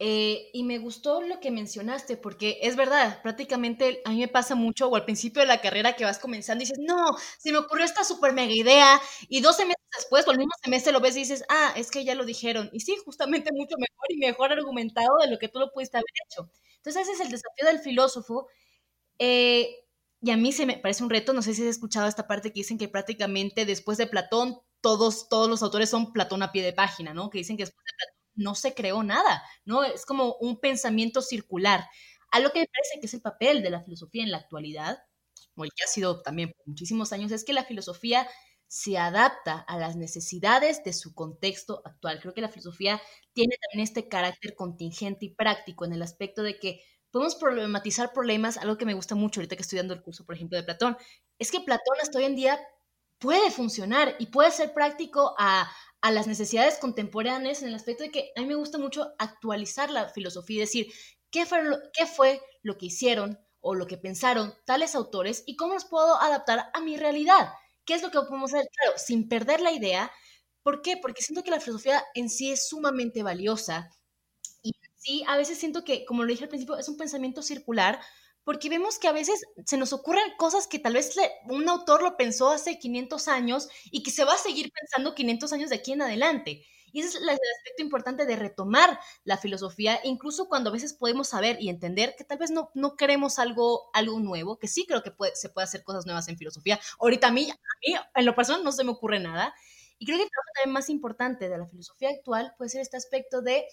Eh, 0.00 0.50
y 0.52 0.62
me 0.62 0.78
gustó 0.78 1.20
lo 1.22 1.40
que 1.40 1.50
mencionaste, 1.50 2.16
porque 2.16 2.58
es 2.62 2.76
verdad, 2.76 3.20
prácticamente 3.22 4.00
a 4.04 4.10
mí 4.10 4.20
me 4.20 4.28
pasa 4.28 4.54
mucho, 4.54 4.88
o 4.88 4.94
al 4.94 5.04
principio 5.04 5.42
de 5.42 5.48
la 5.48 5.60
carrera 5.60 5.96
que 5.96 6.04
vas 6.04 6.20
comenzando 6.20 6.60
dices, 6.60 6.78
no, 6.80 7.16
se 7.38 7.50
me 7.50 7.58
ocurrió 7.58 7.84
esta 7.84 8.04
super 8.04 8.32
mega 8.32 8.52
idea, 8.52 9.00
y 9.28 9.40
12 9.40 9.64
meses 9.64 9.82
después, 9.96 10.26
o 10.28 10.30
el 10.30 10.38
mismo 10.38 10.52
semestre 10.62 10.92
lo 10.92 11.00
ves 11.00 11.16
y 11.16 11.20
dices, 11.20 11.44
ah, 11.48 11.72
es 11.76 11.90
que 11.90 12.04
ya 12.04 12.14
lo 12.14 12.24
dijeron. 12.24 12.70
Y 12.72 12.80
sí, 12.80 12.96
justamente 13.04 13.50
mucho 13.52 13.74
mejor 13.76 14.06
y 14.10 14.18
mejor 14.18 14.52
argumentado 14.52 15.18
de 15.20 15.30
lo 15.30 15.38
que 15.38 15.48
tú 15.48 15.58
lo 15.58 15.72
pudiste 15.72 15.96
haber 15.96 16.06
hecho. 16.26 16.48
Entonces, 16.76 17.02
ese 17.02 17.12
es 17.14 17.20
el 17.20 17.30
desafío 17.30 17.66
del 17.66 17.80
filósofo. 17.80 18.46
Eh, 19.18 19.84
y 20.20 20.30
a 20.30 20.36
mí 20.36 20.52
se 20.52 20.66
me 20.66 20.78
parece 20.78 21.04
un 21.04 21.10
reto, 21.10 21.32
no 21.32 21.42
sé 21.42 21.54
si 21.54 21.62
has 21.62 21.68
escuchado 21.68 22.08
esta 22.08 22.26
parte 22.26 22.50
que 22.52 22.60
dicen 22.60 22.78
que 22.78 22.88
prácticamente 22.88 23.66
después 23.66 23.98
de 23.98 24.06
Platón, 24.06 24.60
todos, 24.80 25.28
todos 25.28 25.48
los 25.48 25.62
autores 25.62 25.90
son 25.90 26.12
Platón 26.12 26.42
a 26.42 26.52
pie 26.52 26.62
de 26.64 26.72
página, 26.72 27.14
¿no? 27.14 27.30
Que 27.30 27.38
dicen 27.38 27.56
que 27.56 27.64
después 27.64 27.84
de 27.84 27.92
Platón 27.96 28.17
no 28.38 28.54
se 28.54 28.74
creó 28.74 29.02
nada, 29.02 29.42
¿no? 29.64 29.84
Es 29.84 30.06
como 30.06 30.36
un 30.40 30.58
pensamiento 30.60 31.20
circular. 31.20 31.84
A 32.30 32.40
lo 32.40 32.50
que 32.50 32.60
me 32.60 32.66
parece 32.66 33.00
que 33.00 33.06
es 33.06 33.14
el 33.14 33.20
papel 33.20 33.62
de 33.62 33.70
la 33.70 33.82
filosofía 33.82 34.22
en 34.22 34.30
la 34.30 34.38
actualidad, 34.38 34.98
o 35.56 35.64
el 35.64 35.70
que 35.74 35.84
ha 35.84 35.88
sido 35.88 36.22
también 36.22 36.52
por 36.52 36.68
muchísimos 36.68 37.12
años, 37.12 37.32
es 37.32 37.44
que 37.44 37.52
la 37.52 37.64
filosofía 37.64 38.28
se 38.68 38.98
adapta 38.98 39.58
a 39.60 39.78
las 39.78 39.96
necesidades 39.96 40.84
de 40.84 40.92
su 40.92 41.14
contexto 41.14 41.82
actual. 41.84 42.20
Creo 42.20 42.34
que 42.34 42.42
la 42.42 42.50
filosofía 42.50 43.00
tiene 43.32 43.56
también 43.60 43.84
este 43.84 44.08
carácter 44.08 44.54
contingente 44.54 45.26
y 45.26 45.34
práctico 45.34 45.84
en 45.84 45.94
el 45.94 46.02
aspecto 46.02 46.42
de 46.42 46.58
que 46.58 46.82
podemos 47.10 47.34
problematizar 47.34 48.12
problemas, 48.12 48.58
algo 48.58 48.76
que 48.76 48.84
me 48.84 48.94
gusta 48.94 49.14
mucho 49.14 49.40
ahorita 49.40 49.56
que 49.56 49.62
estoy 49.62 49.78
dando 49.78 49.94
el 49.94 50.02
curso, 50.02 50.26
por 50.26 50.34
ejemplo, 50.34 50.58
de 50.58 50.64
Platón, 50.64 50.96
es 51.38 51.50
que 51.50 51.60
Platón 51.60 51.96
hasta 52.02 52.18
hoy 52.18 52.24
en 52.24 52.36
día 52.36 52.60
puede 53.18 53.50
funcionar 53.50 54.14
y 54.18 54.26
puede 54.26 54.50
ser 54.50 54.72
práctico 54.72 55.34
a, 55.38 55.70
a 56.00 56.10
las 56.10 56.26
necesidades 56.26 56.78
contemporáneas 56.78 57.62
en 57.62 57.68
el 57.68 57.74
aspecto 57.74 58.04
de 58.04 58.10
que 58.10 58.32
a 58.36 58.40
mí 58.40 58.46
me 58.46 58.54
gusta 58.54 58.78
mucho 58.78 59.14
actualizar 59.18 59.90
la 59.90 60.08
filosofía 60.08 60.58
y 60.58 60.60
decir 60.60 60.86
qué 61.30 61.46
fue 61.46 61.62
lo, 61.64 61.78
qué 61.92 62.06
fue 62.06 62.40
lo 62.62 62.78
que 62.78 62.86
hicieron 62.86 63.38
o 63.60 63.74
lo 63.74 63.86
que 63.86 63.98
pensaron 63.98 64.54
tales 64.64 64.94
autores 64.94 65.42
y 65.46 65.56
cómo 65.56 65.74
los 65.74 65.84
puedo 65.84 66.16
adaptar 66.20 66.70
a 66.72 66.80
mi 66.80 66.96
realidad. 66.96 67.48
¿Qué 67.84 67.94
es 67.94 68.02
lo 68.02 68.10
que 68.10 68.20
podemos 68.20 68.54
hacer? 68.54 68.68
Claro, 68.76 68.98
sin 68.98 69.28
perder 69.28 69.60
la 69.60 69.72
idea. 69.72 70.10
¿Por 70.62 70.82
qué? 70.82 70.96
Porque 70.96 71.22
siento 71.22 71.42
que 71.42 71.50
la 71.50 71.60
filosofía 71.60 72.04
en 72.14 72.28
sí 72.30 72.50
es 72.52 72.68
sumamente 72.68 73.22
valiosa 73.22 73.90
y 74.62 74.72
sí, 74.96 75.24
a 75.28 75.36
veces 75.36 75.58
siento 75.58 75.84
que, 75.84 76.04
como 76.04 76.22
lo 76.24 76.30
dije 76.30 76.44
al 76.44 76.48
principio, 76.50 76.76
es 76.78 76.88
un 76.88 76.96
pensamiento 76.96 77.42
circular 77.42 78.00
porque 78.48 78.70
vemos 78.70 78.98
que 78.98 79.08
a 79.08 79.12
veces 79.12 79.44
se 79.66 79.76
nos 79.76 79.92
ocurren 79.92 80.24
cosas 80.38 80.66
que 80.66 80.78
tal 80.78 80.94
vez 80.94 81.14
un 81.50 81.68
autor 81.68 82.02
lo 82.02 82.16
pensó 82.16 82.48
hace 82.48 82.78
500 82.78 83.28
años 83.28 83.68
y 83.90 84.02
que 84.02 84.10
se 84.10 84.24
va 84.24 84.32
a 84.32 84.38
seguir 84.38 84.72
pensando 84.72 85.14
500 85.14 85.52
años 85.52 85.68
de 85.68 85.76
aquí 85.76 85.92
en 85.92 86.00
adelante. 86.00 86.64
Y 86.90 87.00
ese 87.00 87.10
es 87.10 87.14
el 87.16 87.28
aspecto 87.28 87.82
importante 87.82 88.24
de 88.24 88.36
retomar 88.36 88.98
la 89.24 89.36
filosofía, 89.36 90.00
incluso 90.02 90.48
cuando 90.48 90.70
a 90.70 90.72
veces 90.72 90.94
podemos 90.94 91.28
saber 91.28 91.58
y 91.60 91.68
entender 91.68 92.14
que 92.16 92.24
tal 92.24 92.38
vez 92.38 92.50
no, 92.50 92.70
no 92.72 92.96
queremos 92.96 93.38
algo, 93.38 93.90
algo 93.92 94.18
nuevo, 94.18 94.58
que 94.58 94.66
sí 94.66 94.86
creo 94.86 95.02
que 95.02 95.12
se 95.34 95.50
puede 95.50 95.64
hacer 95.64 95.84
cosas 95.84 96.06
nuevas 96.06 96.26
en 96.28 96.38
filosofía. 96.38 96.80
Ahorita 97.00 97.26
a 97.28 97.32
mí, 97.32 97.50
a 97.50 97.54
mí, 97.54 97.96
en 98.14 98.24
lo 98.24 98.34
personal, 98.34 98.64
no 98.64 98.72
se 98.72 98.82
me 98.82 98.92
ocurre 98.92 99.20
nada. 99.20 99.54
Y 99.98 100.06
creo 100.06 100.16
que 100.16 100.24
el 100.24 100.30
trabajo 100.30 100.50
también 100.54 100.72
más 100.72 100.88
importante 100.88 101.50
de 101.50 101.58
la 101.58 101.66
filosofía 101.66 102.08
actual 102.08 102.54
puede 102.56 102.70
ser 102.70 102.80
este 102.80 102.96
aspecto 102.96 103.42
de, 103.42 103.66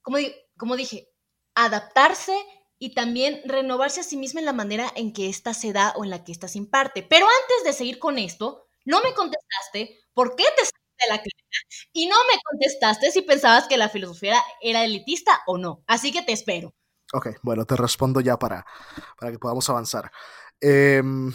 como, 0.00 0.18
como 0.56 0.76
dije, 0.76 1.08
adaptarse 1.56 2.36
y 2.78 2.94
también 2.94 3.40
renovarse 3.44 4.00
a 4.00 4.04
sí 4.04 4.16
misma 4.16 4.40
en 4.40 4.46
la 4.46 4.52
manera 4.52 4.92
en 4.96 5.12
que 5.12 5.28
ésta 5.28 5.54
se 5.54 5.72
da 5.72 5.92
o 5.96 6.04
en 6.04 6.10
la 6.10 6.24
que 6.24 6.32
ésta 6.32 6.48
se 6.48 6.58
imparte. 6.58 7.02
Pero 7.02 7.26
antes 7.26 7.64
de 7.64 7.72
seguir 7.72 7.98
con 7.98 8.18
esto, 8.18 8.68
no 8.84 9.02
me 9.02 9.14
contestaste 9.14 10.00
por 10.14 10.36
qué 10.36 10.44
te 10.44 10.62
saliste 10.64 10.96
de 10.98 11.08
la 11.08 11.16
carrera 11.16 11.90
y 11.92 12.06
no 12.06 12.16
me 12.32 12.40
contestaste 12.50 13.10
si 13.10 13.22
pensabas 13.22 13.66
que 13.68 13.76
la 13.76 13.88
filosofía 13.88 14.42
era 14.60 14.84
elitista 14.84 15.40
o 15.46 15.58
no. 15.58 15.82
Así 15.86 16.12
que 16.12 16.22
te 16.22 16.32
espero. 16.32 16.74
Ok, 17.12 17.28
bueno, 17.42 17.64
te 17.64 17.76
respondo 17.76 18.20
ya 18.20 18.38
para, 18.38 18.66
para 19.18 19.32
que 19.32 19.38
podamos 19.38 19.68
avanzar. 19.70 20.10
Em, 20.60 21.32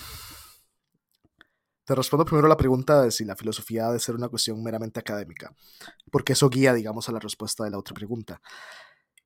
te 1.85 1.95
respondo 1.95 2.25
primero 2.25 2.47
la 2.47 2.57
pregunta 2.57 3.01
de 3.01 3.11
si 3.11 3.25
la 3.25 3.35
filosofía 3.35 3.87
ha 3.87 3.91
de 3.91 3.99
ser 3.99 4.15
una 4.15 4.29
cuestión 4.29 4.61
meramente 4.63 4.99
académica, 4.99 5.53
porque 6.11 6.33
eso 6.33 6.49
guía, 6.49 6.73
digamos, 6.73 7.07
a 7.09 7.11
la 7.11 7.19
respuesta 7.19 7.63
de 7.63 7.71
la 7.71 7.79
otra 7.79 7.93
pregunta. 7.93 8.41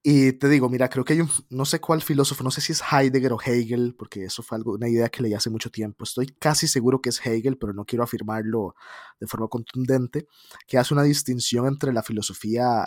Y 0.08 0.34
te 0.34 0.48
digo, 0.50 0.70
mira, 0.70 0.88
creo 0.88 1.04
que 1.04 1.14
hay 1.14 1.22
un, 1.22 1.32
no 1.50 1.66
sé 1.66 1.82
cuál 1.82 2.04
filósofo, 2.04 2.44
no 2.44 2.52
sé 2.52 2.62
si 2.62 2.74
es 2.74 2.84
Heidegger 2.92 3.34
o 3.34 3.40
Hegel, 3.44 3.96
porque 3.98 4.26
eso 4.26 4.44
fue 4.44 4.56
algo, 4.56 4.74
una 4.74 4.88
idea 4.88 5.10
que 5.10 5.24
leí 5.24 5.34
hace 5.34 5.50
mucho 5.50 5.72
tiempo. 5.72 6.04
Estoy 6.04 6.28
casi 6.28 6.68
seguro 6.68 7.02
que 7.02 7.10
es 7.10 7.26
Hegel, 7.26 7.58
pero 7.58 7.74
no 7.74 7.86
quiero 7.86 8.04
afirmarlo 8.04 8.76
de 9.20 9.26
forma 9.26 9.48
contundente, 9.48 10.28
que 10.68 10.78
hace 10.78 10.94
una 10.94 11.02
distinción 11.02 11.66
entre 11.66 11.92
la 11.92 12.04
filosofía 12.04 12.86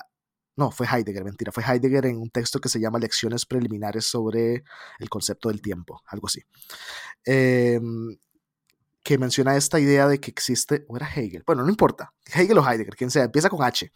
no, 0.55 0.71
fue 0.71 0.87
Heidegger, 0.87 1.25
mentira. 1.25 1.51
Fue 1.51 1.65
Heidegger 1.65 2.07
en 2.07 2.19
un 2.19 2.31
texto 2.31 2.61
que 2.61 2.69
se 2.69 2.81
llama 2.81 3.01
Lecciones 3.01 3.47
preliminares 3.47 4.07
sobre 4.07 4.63
el 5.01 5.09
concepto 5.09 5.49
del 5.49 5.61
tiempo, 5.61 6.03
algo 6.07 6.29
así. 6.29 6.43
Em, 7.25 8.17
que 9.09 9.17
menciona 9.17 9.57
esta 9.57 9.81
idea 9.81 10.07
de 10.07 10.21
que 10.21 10.31
existe, 10.31 10.85
o 10.87 10.95
era 10.95 11.09
Hegel, 11.11 11.43
bueno, 11.47 11.63
no 11.63 11.71
importa, 11.71 12.13
Hegel 12.27 12.59
o 12.59 12.71
Heidegger, 12.71 12.95
quien 12.95 13.11
sea, 13.11 13.25
empieza 13.25 13.49
con 13.49 13.63
H. 13.65 13.91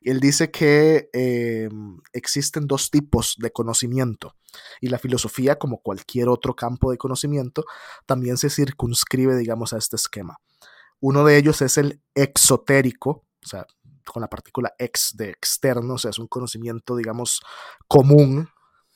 Él 0.00 0.20
dice 0.20 0.50
que 0.50 1.10
em, 1.12 1.98
existen 2.14 2.66
dos 2.66 2.90
tipos 2.90 3.36
de 3.38 3.50
conocimiento 3.50 4.36
y 4.80 4.88
la 4.88 4.98
filosofía, 4.98 5.58
como 5.58 5.82
cualquier 5.82 6.30
otro 6.30 6.56
campo 6.56 6.90
de 6.90 6.96
conocimiento, 6.96 7.66
también 8.06 8.38
se 8.38 8.48
circunscribe, 8.48 9.36
digamos, 9.36 9.74
a 9.74 9.76
este 9.76 9.96
esquema. 9.96 10.38
Uno 10.98 11.26
de 11.26 11.36
ellos 11.36 11.60
es 11.60 11.76
el 11.76 12.00
exotérico, 12.14 13.26
o 13.44 13.46
sea, 13.46 13.66
con 14.06 14.22
la 14.22 14.28
partícula 14.28 14.72
ex 14.78 15.14
de 15.14 15.28
externo, 15.28 15.92
o 15.92 15.98
sea, 15.98 16.10
es 16.10 16.18
un 16.18 16.28
conocimiento, 16.28 16.96
digamos, 16.96 17.42
común 17.86 18.48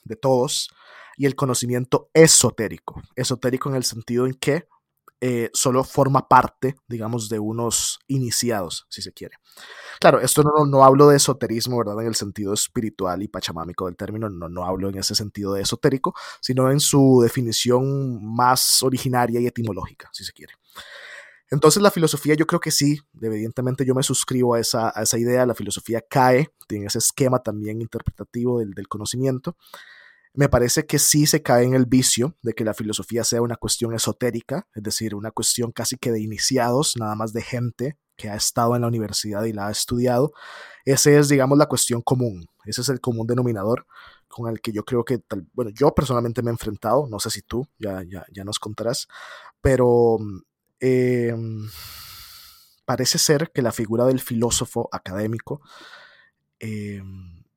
de 0.04 0.16
todos, 0.16 0.70
y 1.18 1.26
el 1.26 1.34
conocimiento 1.34 2.08
esotérico, 2.14 3.02
esotérico 3.16 3.68
en 3.68 3.74
el 3.74 3.84
sentido 3.84 4.24
en 4.24 4.32
que 4.32 4.66
eh, 5.20 5.50
solo 5.52 5.84
forma 5.84 6.28
parte, 6.28 6.76
digamos, 6.86 7.28
de 7.28 7.38
unos 7.38 7.98
iniciados, 8.06 8.86
si 8.88 9.02
se 9.02 9.12
quiere. 9.12 9.36
Claro, 10.00 10.20
esto 10.20 10.42
no, 10.42 10.64
no 10.66 10.84
hablo 10.84 11.08
de 11.08 11.16
esoterismo, 11.16 11.78
¿verdad? 11.78 12.00
En 12.00 12.08
el 12.08 12.14
sentido 12.14 12.54
espiritual 12.54 13.22
y 13.22 13.28
pachamámico 13.28 13.86
del 13.86 13.96
término, 13.96 14.28
no, 14.28 14.48
no 14.48 14.64
hablo 14.64 14.88
en 14.88 14.98
ese 14.98 15.14
sentido 15.14 15.54
de 15.54 15.62
esotérico, 15.62 16.14
sino 16.40 16.70
en 16.70 16.80
su 16.80 17.20
definición 17.22 18.24
más 18.24 18.82
originaria 18.82 19.40
y 19.40 19.46
etimológica, 19.46 20.08
si 20.12 20.24
se 20.24 20.32
quiere. 20.32 20.54
Entonces 21.50 21.82
la 21.82 21.90
filosofía 21.90 22.34
yo 22.34 22.46
creo 22.46 22.60
que 22.60 22.70
sí, 22.70 23.00
evidentemente 23.20 23.84
yo 23.86 23.94
me 23.94 24.02
suscribo 24.02 24.54
a 24.54 24.60
esa, 24.60 24.92
a 24.94 25.02
esa 25.02 25.18
idea, 25.18 25.46
la 25.46 25.54
filosofía 25.54 26.02
cae 26.08 26.50
tiene 26.68 26.86
ese 26.86 26.98
esquema 26.98 27.40
también 27.40 27.80
interpretativo 27.80 28.60
del, 28.60 28.72
del, 28.72 28.86
conocimiento. 28.86 29.56
Me 30.38 30.48
parece 30.48 30.86
que 30.86 31.00
sí 31.00 31.26
se 31.26 31.42
cae 31.42 31.64
en 31.64 31.74
el 31.74 31.86
vicio 31.86 32.36
de 32.42 32.52
que 32.52 32.64
la 32.64 32.72
filosofía 32.72 33.24
sea 33.24 33.42
una 33.42 33.56
cuestión 33.56 33.92
esotérica, 33.92 34.68
es 34.72 34.84
decir, 34.84 35.16
una 35.16 35.32
cuestión 35.32 35.72
casi 35.72 35.96
que 35.96 36.12
de 36.12 36.20
iniciados, 36.20 36.94
nada 36.96 37.16
más 37.16 37.32
de 37.32 37.42
gente 37.42 37.98
que 38.14 38.30
ha 38.30 38.36
estado 38.36 38.76
en 38.76 38.82
la 38.82 38.86
universidad 38.86 39.42
y 39.46 39.52
la 39.52 39.66
ha 39.66 39.72
estudiado. 39.72 40.32
Ese 40.84 41.18
es, 41.18 41.28
digamos, 41.28 41.58
la 41.58 41.66
cuestión 41.66 42.02
común, 42.02 42.46
ese 42.66 42.82
es 42.82 42.88
el 42.88 43.00
común 43.00 43.26
denominador 43.26 43.84
con 44.28 44.48
el 44.48 44.60
que 44.60 44.70
yo 44.70 44.84
creo 44.84 45.04
que, 45.04 45.18
tal, 45.18 45.44
bueno, 45.54 45.72
yo 45.74 45.92
personalmente 45.92 46.40
me 46.40 46.50
he 46.50 46.52
enfrentado, 46.52 47.08
no 47.10 47.18
sé 47.18 47.30
si 47.30 47.42
tú, 47.42 47.66
ya, 47.76 48.04
ya, 48.04 48.24
ya 48.32 48.44
nos 48.44 48.60
contarás, 48.60 49.08
pero 49.60 50.18
eh, 50.78 51.34
parece 52.84 53.18
ser 53.18 53.50
que 53.50 53.60
la 53.60 53.72
figura 53.72 54.04
del 54.04 54.20
filósofo 54.20 54.88
académico 54.92 55.62
eh, 56.60 57.02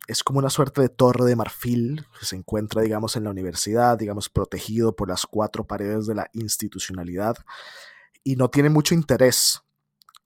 es 0.08 0.24
como 0.24 0.40
una 0.40 0.50
suerte 0.50 0.82
de 0.82 0.90
torre 0.90 1.26
de 1.26 1.36
marfil 1.36 2.06
que 2.20 2.26
se 2.26 2.36
encuentra, 2.36 2.82
digamos, 2.82 3.16
en 3.16 3.24
la 3.24 3.30
universidad, 3.30 3.98
digamos, 3.98 4.30
protegido 4.30 4.96
por 4.96 5.10
las 5.10 5.26
cuatro 5.26 5.66
paredes 5.66 6.08
de 6.08 6.16
la 6.16 6.30
institucionalidad 6.34 7.36
y 8.24 8.36
no 8.36 8.50
tiene 8.50 8.70
mucho 8.70 8.94
interés, 8.94 9.62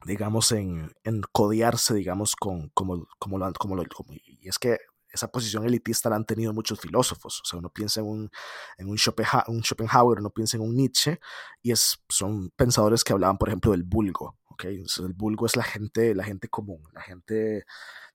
digamos, 0.05 0.51
en, 0.51 0.91
en 1.03 1.21
codearse, 1.31 1.93
digamos, 1.93 2.35
con 2.35 2.69
como, 2.69 3.07
como, 3.19 3.37
lo, 3.37 3.51
como, 3.53 3.75
lo, 3.75 3.83
como, 3.85 4.13
y 4.13 4.47
es 4.47 4.59
que 4.59 4.77
esa 5.15 5.29
posición 5.29 5.65
elitista 5.65 6.09
la 6.09 6.17
han 6.17 6.25
tenido 6.25 6.53
muchos 6.53 6.79
filósofos. 6.79 7.41
O 7.41 7.45
sea, 7.45 7.59
uno 7.59 7.69
piensa 7.69 8.01
en 8.01 8.05
un, 8.05 8.29
en 8.77 8.89
un, 8.89 8.97
Schopenhauer, 8.97 9.45
un 9.47 9.63
Schopenhauer, 9.63 10.19
uno 10.19 10.29
piensa 10.29 10.57
en 10.57 10.63
un 10.63 10.75
Nietzsche, 10.75 11.19
y 11.61 11.71
es, 11.71 12.03
son 12.09 12.51
pensadores 12.55 13.03
que 13.03 13.13
hablaban, 13.13 13.37
por 13.37 13.47
ejemplo, 13.47 13.71
del 13.71 13.83
vulgo. 13.83 14.37
¿Okay? 14.55 14.81
el 14.99 15.13
vulgo 15.13 15.45
es 15.45 15.55
la 15.55 15.63
gente, 15.63 16.15
la 16.15 16.23
gente 16.23 16.47
común, 16.47 16.81
la 16.93 17.01
gente, 17.01 17.65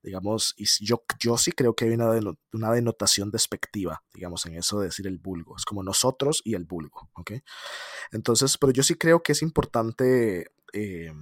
digamos, 0.03 0.55
yo, 0.81 1.05
yo 1.19 1.37
sí 1.37 1.53
creo 1.53 1.75
que 1.75 1.85
hay 1.85 1.93
una, 1.93 2.19
una 2.53 2.73
denotación 2.73 3.31
despectiva, 3.31 4.03
digamos, 4.15 4.47
en 4.47 4.55
eso 4.55 4.81
de 4.81 4.87
decir 4.87 5.07
el 5.07 5.19
vulgo. 5.19 5.57
Es 5.57 5.65
como 5.65 5.83
nosotros 5.83 6.41
y 6.45 6.55
el 6.55 6.65
vulgo. 6.65 7.09
¿okay? 7.15 7.43
Entonces, 8.11 8.57
pero 8.59 8.73
yo 8.73 8.83
sí 8.83 8.95
creo 8.95 9.23
que 9.23 9.33
es 9.33 9.43
importante. 9.43 10.51
Eh, 10.73 11.13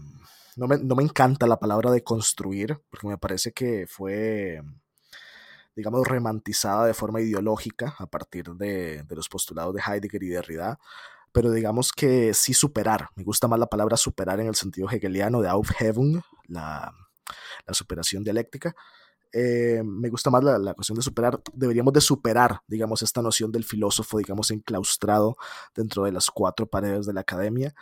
no 0.57 0.67
me, 0.67 0.79
no 0.79 0.95
me 0.95 1.03
encanta 1.03 1.47
la 1.47 1.59
palabra 1.59 1.91
de 1.91 2.03
construir, 2.03 2.81
porque 2.91 3.09
me 3.09 3.19
parece 3.19 3.53
que 3.53 3.87
fue 3.89 4.63
digamos, 5.77 6.07
romantizada 6.09 6.87
de 6.87 6.95
forma 6.95 7.21
ideológica 7.21 7.95
a 7.99 8.07
partir 8.07 8.51
de, 8.55 9.05
de, 9.05 9.15
los 9.15 9.29
postulados 9.29 9.73
de 9.73 9.81
Heidegger 9.81 10.25
y 10.25 10.29
Derrida, 10.29 10.81
pero 11.39 11.53
digamos 11.53 11.93
que 11.93 12.35
sí 12.35 12.53
superar. 12.53 13.11
Me 13.15 13.23
gusta 13.23 13.47
más 13.47 13.61
la 13.61 13.69
palabra 13.69 13.97
superar 13.97 14.41
en 14.41 14.49
el 14.49 14.57
sentido 14.57 14.91
hegeliano 14.91 15.41
de 15.41 15.49
Aufhebung, 15.49 16.21
la, 16.49 16.93
la 17.65 17.75
superación 17.75 18.25
dialéctica. 18.25 18.75
Eh, 19.33 19.81
me 19.85 20.09
gusta 20.09 20.31
más 20.31 20.43
la, 20.43 20.59
la, 20.59 20.75
cuestión 20.75 20.97
de 20.97 21.03
superar, 21.03 21.41
deberíamos 21.53 21.93
de 21.93 22.01
superar, 22.01 22.63
digamos, 22.67 23.03
esta 23.03 23.23
noción 23.23 23.53
del 23.53 23.63
filósofo, 23.63 24.19
digamos, 24.19 24.51
enclaustrado 24.51 25.37
dentro 25.77 26.03
de 26.03 26.11
las 26.11 26.29
cuatro 26.29 26.67
paredes 26.67 27.07
de 27.07 27.13
la 27.13 27.21
academia 27.21 27.73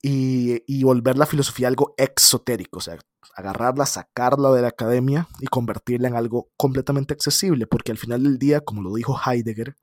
y, 0.00 0.62
y, 0.72 0.84
volver 0.84 1.18
la 1.18 1.26
filosofía 1.26 1.66
algo 1.66 1.94
exotérico, 1.96 2.78
o 2.78 2.82
sea, 2.82 2.98
agarrarla, 3.34 3.84
sacarla 3.84 4.52
de 4.52 4.62
la 4.62 4.68
academia 4.68 5.26
y 5.40 5.48
convertirla 5.48 6.06
en 6.06 6.14
algo 6.14 6.50
completamente 6.56 7.14
accesible, 7.14 7.66
porque 7.66 7.90
al 7.90 7.98
final 7.98 8.22
del 8.22 8.38
día, 8.38 8.60
como 8.60 8.80
lo 8.80 8.94
dijo 8.94 9.18
Heidegger, 9.26 9.74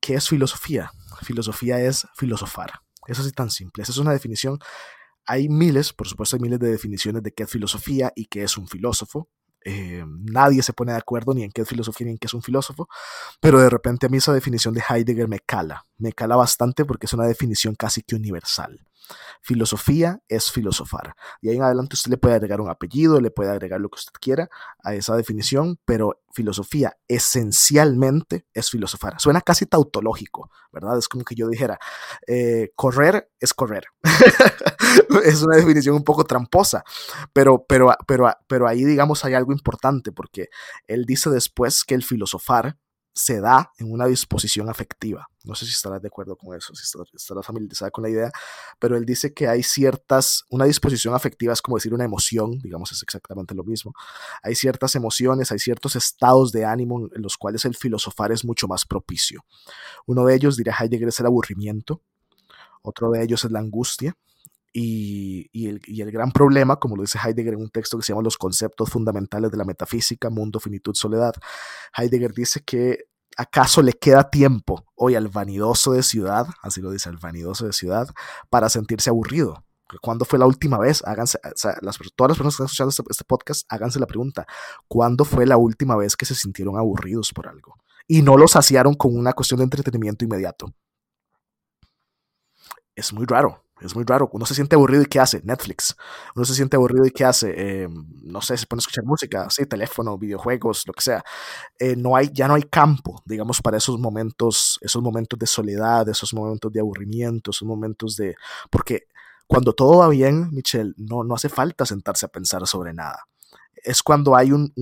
¿qué 0.00 0.14
es 0.14 0.26
filosofía? 0.26 0.90
Filosofía 1.24 1.80
es 1.80 2.06
filosofar. 2.14 2.72
Eso 3.06 3.22
es 3.22 3.32
tan 3.32 3.50
simple. 3.50 3.82
Esa 3.82 3.92
es 3.92 3.98
una 3.98 4.12
definición. 4.12 4.58
Hay 5.26 5.48
miles, 5.48 5.92
por 5.92 6.06
supuesto, 6.06 6.36
hay 6.36 6.42
miles 6.42 6.58
de 6.58 6.70
definiciones 6.70 7.22
de 7.22 7.32
qué 7.32 7.44
es 7.44 7.50
filosofía 7.50 8.12
y 8.14 8.26
qué 8.26 8.42
es 8.42 8.56
un 8.58 8.68
filósofo. 8.68 9.28
Eh, 9.66 10.04
nadie 10.06 10.62
se 10.62 10.74
pone 10.74 10.92
de 10.92 10.98
acuerdo 10.98 11.32
ni 11.32 11.42
en 11.42 11.50
qué 11.50 11.62
es 11.62 11.68
filosofía 11.68 12.06
ni 12.06 12.12
en 12.12 12.18
qué 12.18 12.26
es 12.26 12.34
un 12.34 12.42
filósofo, 12.42 12.86
pero 13.40 13.58
de 13.58 13.70
repente 13.70 14.04
a 14.04 14.08
mí 14.10 14.18
esa 14.18 14.34
definición 14.34 14.74
de 14.74 14.82
Heidegger 14.86 15.26
me 15.26 15.40
cala, 15.40 15.86
me 15.96 16.12
cala 16.12 16.36
bastante 16.36 16.84
porque 16.84 17.06
es 17.06 17.14
una 17.14 17.24
definición 17.24 17.74
casi 17.74 18.02
que 18.02 18.14
universal. 18.14 18.86
Filosofía 19.40 20.20
es 20.28 20.50
filosofar. 20.50 21.14
Y 21.40 21.50
ahí 21.50 21.56
en 21.56 21.62
adelante 21.62 21.94
usted 21.94 22.10
le 22.10 22.16
puede 22.16 22.34
agregar 22.34 22.60
un 22.60 22.70
apellido, 22.70 23.20
le 23.20 23.30
puede 23.30 23.50
agregar 23.50 23.80
lo 23.80 23.88
que 23.88 23.96
usted 23.96 24.12
quiera 24.20 24.48
a 24.82 24.94
esa 24.94 25.16
definición, 25.16 25.78
pero 25.84 26.22
filosofía 26.32 26.96
esencialmente 27.08 28.46
es 28.54 28.70
filosofar. 28.70 29.20
Suena 29.20 29.40
casi 29.40 29.66
tautológico, 29.66 30.50
¿verdad? 30.72 30.98
Es 30.98 31.08
como 31.08 31.24
que 31.24 31.34
yo 31.34 31.48
dijera, 31.48 31.78
eh, 32.26 32.72
correr 32.74 33.30
es 33.38 33.54
correr. 33.54 33.84
es 35.24 35.42
una 35.42 35.56
definición 35.56 35.96
un 35.96 36.04
poco 36.04 36.24
tramposa, 36.24 36.84
pero, 37.32 37.64
pero, 37.66 37.94
pero, 38.06 38.30
pero 38.46 38.66
ahí 38.66 38.84
digamos 38.84 39.24
hay 39.24 39.34
algo 39.34 39.52
importante 39.52 40.12
porque 40.12 40.48
él 40.86 41.04
dice 41.04 41.30
después 41.30 41.84
que 41.84 41.94
el 41.94 42.02
filosofar 42.02 42.78
se 43.14 43.40
da 43.40 43.72
en 43.78 43.92
una 43.92 44.06
disposición 44.06 44.68
afectiva. 44.68 45.28
No 45.44 45.54
sé 45.54 45.66
si 45.66 45.72
estarás 45.72 46.00
de 46.00 46.08
acuerdo 46.08 46.36
con 46.36 46.56
eso, 46.56 46.74
si 46.74 46.84
estarás 47.14 47.46
familiarizada 47.46 47.90
con 47.90 48.02
la 48.02 48.10
idea, 48.10 48.32
pero 48.78 48.96
él 48.96 49.04
dice 49.04 49.34
que 49.34 49.46
hay 49.46 49.62
ciertas, 49.62 50.44
una 50.50 50.64
disposición 50.64 51.14
afectiva 51.14 51.52
es 51.52 51.60
como 51.60 51.76
decir 51.76 51.92
una 51.92 52.04
emoción, 52.04 52.58
digamos, 52.60 52.92
es 52.92 53.02
exactamente 53.02 53.54
lo 53.54 53.62
mismo. 53.62 53.92
Hay 54.42 54.54
ciertas 54.54 54.94
emociones, 54.94 55.52
hay 55.52 55.58
ciertos 55.58 55.96
estados 55.96 56.50
de 56.50 56.64
ánimo 56.64 57.08
en 57.14 57.22
los 57.22 57.36
cuales 57.36 57.64
el 57.66 57.76
filosofar 57.76 58.32
es 58.32 58.44
mucho 58.44 58.66
más 58.66 58.86
propicio. 58.86 59.44
Uno 60.06 60.24
de 60.24 60.34
ellos, 60.34 60.56
diría 60.56 60.74
Heidegger, 60.78 61.08
es 61.08 61.20
el 61.20 61.26
aburrimiento, 61.26 62.02
otro 62.82 63.10
de 63.10 63.22
ellos 63.22 63.44
es 63.44 63.50
la 63.50 63.60
angustia, 63.60 64.16
y, 64.76 65.48
y, 65.52 65.68
el, 65.68 65.80
y, 65.86 66.00
el, 66.02 66.10
gran 66.10 66.32
problema, 66.32 66.80
como 66.80 66.96
lo 66.96 67.02
dice 67.02 67.18
Heidegger 67.24 67.54
en 67.54 67.60
un 67.60 67.70
texto 67.70 67.96
que 67.96 68.02
se 68.02 68.12
llama 68.12 68.24
Los 68.24 68.36
conceptos 68.36 68.90
fundamentales 68.90 69.52
de 69.52 69.56
la 69.56 69.64
metafísica, 69.64 70.30
mundo, 70.30 70.58
finitud, 70.58 70.94
soledad, 70.94 71.34
Heidegger 71.96 72.34
dice 72.34 72.64
que 72.64 73.06
acaso 73.36 73.82
le 73.82 73.92
queda 73.92 74.30
tiempo 74.30 74.84
hoy 74.94 75.14
al 75.14 75.28
vanidoso 75.28 75.92
de 75.92 76.02
ciudad, 76.02 76.46
así 76.62 76.80
lo 76.80 76.90
dice, 76.90 77.08
al 77.08 77.18
vanidoso 77.18 77.66
de 77.66 77.72
ciudad, 77.72 78.08
para 78.50 78.68
sentirse 78.68 79.10
aburrido. 79.10 79.64
¿Cuándo 80.00 80.24
fue 80.24 80.38
la 80.38 80.46
última 80.46 80.78
vez? 80.78 81.02
Háganse, 81.04 81.38
o 81.44 81.56
sea, 81.56 81.76
las, 81.82 81.98
todas 82.16 82.30
las 82.30 82.38
personas 82.38 82.54
que 82.56 82.62
están 82.62 82.66
escuchando 82.66 82.90
este, 82.90 83.02
este 83.10 83.24
podcast, 83.24 83.66
háganse 83.68 84.00
la 84.00 84.06
pregunta, 84.06 84.46
¿cuándo 84.88 85.24
fue 85.24 85.46
la 85.46 85.56
última 85.56 85.96
vez 85.96 86.16
que 86.16 86.26
se 86.26 86.34
sintieron 86.34 86.76
aburridos 86.78 87.32
por 87.32 87.48
algo? 87.48 87.76
Y 88.06 88.22
no 88.22 88.36
lo 88.36 88.48
saciaron 88.48 88.94
con 88.94 89.16
una 89.16 89.32
cuestión 89.32 89.58
de 89.58 89.64
entretenimiento 89.64 90.24
inmediato. 90.24 90.72
Es 92.96 93.12
muy 93.12 93.26
raro, 93.26 93.63
es 93.86 93.94
muy 93.94 94.04
raro. 94.04 94.28
Uno 94.32 94.46
se 94.46 94.54
siente 94.54 94.76
aburrido 94.76 95.02
y 95.02 95.06
¿qué 95.06 95.20
hace? 95.20 95.40
Netflix. 95.44 95.96
Uno 96.34 96.44
se 96.44 96.54
siente 96.54 96.76
aburrido 96.76 97.06
y 97.06 97.10
¿qué 97.10 97.24
hace? 97.24 97.54
Eh, 97.56 97.88
no 98.22 98.40
sé, 98.40 98.56
se 98.56 98.66
pone 98.66 98.78
a 98.78 98.82
escuchar 98.82 99.04
música, 99.04 99.48
sí, 99.50 99.66
teléfono, 99.66 100.18
videojuegos, 100.18 100.86
lo 100.86 100.92
que 100.92 101.02
sea. 101.02 101.24
Eh, 101.78 101.96
no 101.96 102.16
hay, 102.16 102.30
ya 102.32 102.48
no 102.48 102.54
hay 102.54 102.62
campo, 102.64 103.22
digamos, 103.24 103.60
para 103.60 103.76
esos 103.76 103.98
momentos, 103.98 104.78
esos 104.82 105.02
momentos 105.02 105.38
de 105.38 105.46
soledad, 105.46 106.08
esos 106.08 106.32
momentos 106.34 106.72
de 106.72 106.80
aburrimiento, 106.80 107.50
esos 107.50 107.66
momentos 107.66 108.16
de... 108.16 108.34
Porque 108.70 109.08
cuando 109.46 109.72
todo 109.72 109.98
va 109.98 110.08
bien, 110.08 110.50
Michelle, 110.52 110.94
no, 110.96 111.22
no 111.24 111.34
hace 111.34 111.48
falta 111.48 111.84
sentarse 111.84 112.26
a 112.26 112.30
pensar 112.30 112.66
sobre 112.66 112.94
nada 112.94 113.24
es 113.84 114.02
cuando 114.02 114.34
hay 114.34 114.50
un, 114.50 114.72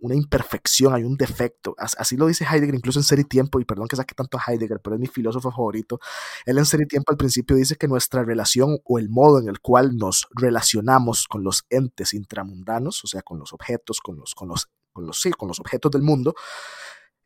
una 0.00 0.14
imperfección, 0.14 0.94
hay 0.94 1.02
un 1.02 1.16
defecto. 1.16 1.74
Así 1.76 2.16
lo 2.16 2.26
dice 2.26 2.44
Heidegger, 2.44 2.74
incluso 2.74 3.00
en 3.00 3.02
Ser 3.02 3.18
y 3.18 3.24
Tiempo, 3.24 3.60
y 3.60 3.64
perdón 3.64 3.88
que 3.88 3.96
saque 3.96 4.14
tanto 4.14 4.38
a 4.38 4.42
Heidegger, 4.46 4.80
pero 4.80 4.94
es 4.94 5.00
mi 5.00 5.08
filósofo 5.08 5.50
favorito. 5.50 5.98
Él 6.46 6.56
en 6.58 6.64
Ser 6.64 6.80
y 6.82 6.86
Tiempo 6.86 7.10
al 7.10 7.18
principio 7.18 7.56
dice 7.56 7.76
que 7.76 7.88
nuestra 7.88 8.22
relación 8.22 8.78
o 8.84 8.98
el 8.98 9.10
modo 9.10 9.40
en 9.40 9.48
el 9.48 9.60
cual 9.60 9.96
nos 9.96 10.28
relacionamos 10.30 11.26
con 11.26 11.42
los 11.42 11.64
entes 11.68 12.14
intramundanos, 12.14 13.02
o 13.04 13.08
sea, 13.08 13.22
con 13.22 13.40
los 13.40 13.52
objetos, 13.52 14.00
con 14.00 14.16
los, 14.16 14.34
con 14.34 14.48
los, 14.48 14.68
con 14.92 15.04
los, 15.04 15.20
sí, 15.20 15.32
con 15.32 15.48
los 15.48 15.58
objetos 15.58 15.90
del 15.90 16.02
mundo, 16.02 16.34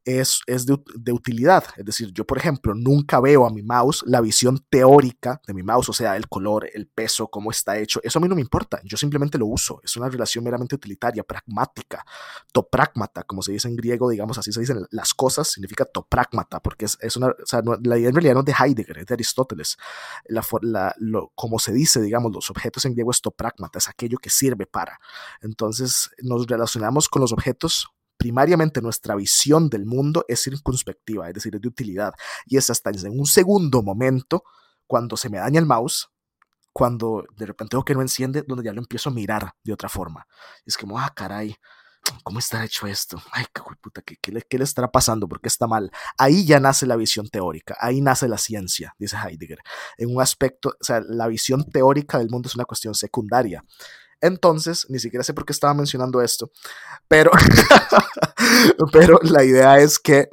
es, 0.07 0.45
de, 0.47 1.13
utilidad. 1.13 1.65
Es 1.77 1.85
decir, 1.85 2.13
yo, 2.13 2.25
por 2.25 2.39
ejemplo, 2.39 2.75
nunca 2.75 3.21
veo 3.21 3.45
a 3.45 3.51
mi 3.51 3.63
mouse 3.63 4.05
la 4.07 4.21
visión 4.21 4.65
teórica 4.71 5.41
de 5.47 5.53
mi 5.53 5.65
mouse, 5.65 5.89
o 5.89 5.93
sea, 5.93 6.17
el 6.17 6.29
color, 6.29 6.71
el 6.73 6.87
peso, 6.87 7.27
cómo 7.27 7.51
está 7.51 7.77
hecho. 7.77 8.01
Eso 8.05 8.21
a 8.21 8.23
mí 8.23 8.29
no 8.29 8.37
me 8.37 8.41
importa. 8.41 8.81
Yo 8.85 8.97
simplemente 8.97 9.37
lo 9.37 9.47
uso. 9.47 9.81
Es 9.83 9.97
una 9.97 10.09
relación 10.09 10.45
meramente 10.45 10.77
utilitaria, 10.77 11.25
pragmática, 11.25 12.05
toprágmata, 12.53 13.25
como 13.25 13.43
se 13.43 13.53
dice 13.53 13.67
en 13.67 13.75
griego, 13.75 14.09
digamos 14.09 14.39
así 14.39 14.53
se 14.53 14.61
dicen 14.61 14.87
las 14.91 15.13
cosas, 15.13 15.49
significa 15.49 15.85
toprágmata, 15.85 16.61
porque 16.61 16.85
es, 16.85 17.17
una, 17.17 17.29
o 17.29 17.47
sea, 17.47 17.63
la 17.83 17.99
idea 17.99 18.09
en 18.09 18.15
realidad 18.15 18.35
no 18.35 18.41
es 18.41 18.47
de 18.47 18.55
Heidegger, 18.59 18.99
es 18.99 19.07
de 19.07 19.15
Aristóteles. 19.15 19.77
La, 20.29 20.95
como 21.35 21.59
se 21.59 21.73
dice, 21.73 22.01
digamos, 22.01 22.33
los 22.33 22.49
objetos 22.51 22.85
en 22.85 22.93
griego 22.93 23.11
es 23.11 23.21
toprágmata, 23.21 23.79
es 23.79 23.89
aquello 23.89 24.19
que 24.19 24.31
sirve 24.31 24.67
para. 24.67 25.01
Entonces, 25.41 26.11
nos 26.23 26.47
relacionamos 26.47 27.09
con 27.09 27.23
los 27.23 27.33
objetos 27.33 27.89
primariamente 28.27 28.83
nuestra 28.83 29.15
visión 29.15 29.69
del 29.69 29.87
mundo 29.87 30.25
es 30.27 30.43
circunspectiva, 30.43 31.29
es 31.29 31.35
decir, 31.35 31.55
es 31.55 31.61
de 31.61 31.69
utilidad. 31.69 32.13
Y 32.45 32.57
es 32.57 32.69
hasta 32.71 32.91
en 32.91 33.17
un 33.17 33.25
segundo 33.25 33.85
momento, 33.85 34.43
cuando 34.85 35.17
se 35.17 35.31
me 35.31 35.39
daña 35.39 35.61
el 35.61 35.67
mouse, 35.67 36.09
cuando 36.73 37.25
de 37.37 37.47
repente 37.47 37.77
veo 37.77 37.85
que 37.85 37.95
no 37.95 38.03
enciende, 38.03 38.43
donde 38.43 38.65
ya 38.65 38.73
lo 38.73 38.81
empiezo 38.81 39.11
a 39.11 39.13
mirar 39.13 39.53
de 39.63 39.73
otra 39.73 39.89
forma. 39.89 40.27
Es 40.65 40.77
como, 40.77 40.99
ah, 40.99 41.13
caray, 41.15 41.55
¿cómo 42.25 42.41
está 42.41 42.65
hecho 42.65 42.89
esto? 42.89 43.23
Ay, 43.31 43.45
qué 43.55 43.63
puta, 43.81 44.03
¿qué, 44.03 44.17
qué, 44.21 44.33
le, 44.33 44.43
¿qué, 44.43 44.59
le, 44.59 44.65
estará 44.65 44.91
pasando? 44.91 45.29
¿Por 45.29 45.41
qué 45.41 45.47
está 45.47 45.69
mal? 45.69 45.93
Ahí 46.19 46.45
ya 46.45 46.59
nace 46.59 46.85
la 46.85 46.97
visión 46.97 47.29
teórica, 47.29 47.77
ahí 47.79 48.01
nace 48.01 48.27
la 48.27 48.39
ciencia, 48.39 48.93
dice 48.99 49.17
Heidegger. 49.17 49.61
En 49.99 50.13
un 50.13 50.21
aspecto, 50.21 50.71
o 50.71 50.85
sea, 50.85 51.01
la 51.09 51.29
visión 51.29 51.71
teórica 51.71 52.19
del 52.19 52.29
mundo 52.29 52.49
es 52.49 52.57
una 52.57 52.65
cuestión 52.65 52.93
secundaria. 52.97 53.63
Entonces, 54.21 54.87
ni 54.89 54.99
siquiera 54.99 55.23
sé 55.23 55.35
por 55.35 55.45
qué 55.45 55.53
estaba 55.53 55.75
mencionando 55.75 56.23
esto, 56.23 56.51
pero, 57.09 57.31
pero 58.93 59.19
la 59.23 59.45
idea 59.45 59.79
es 59.79 59.99
que 59.99 60.29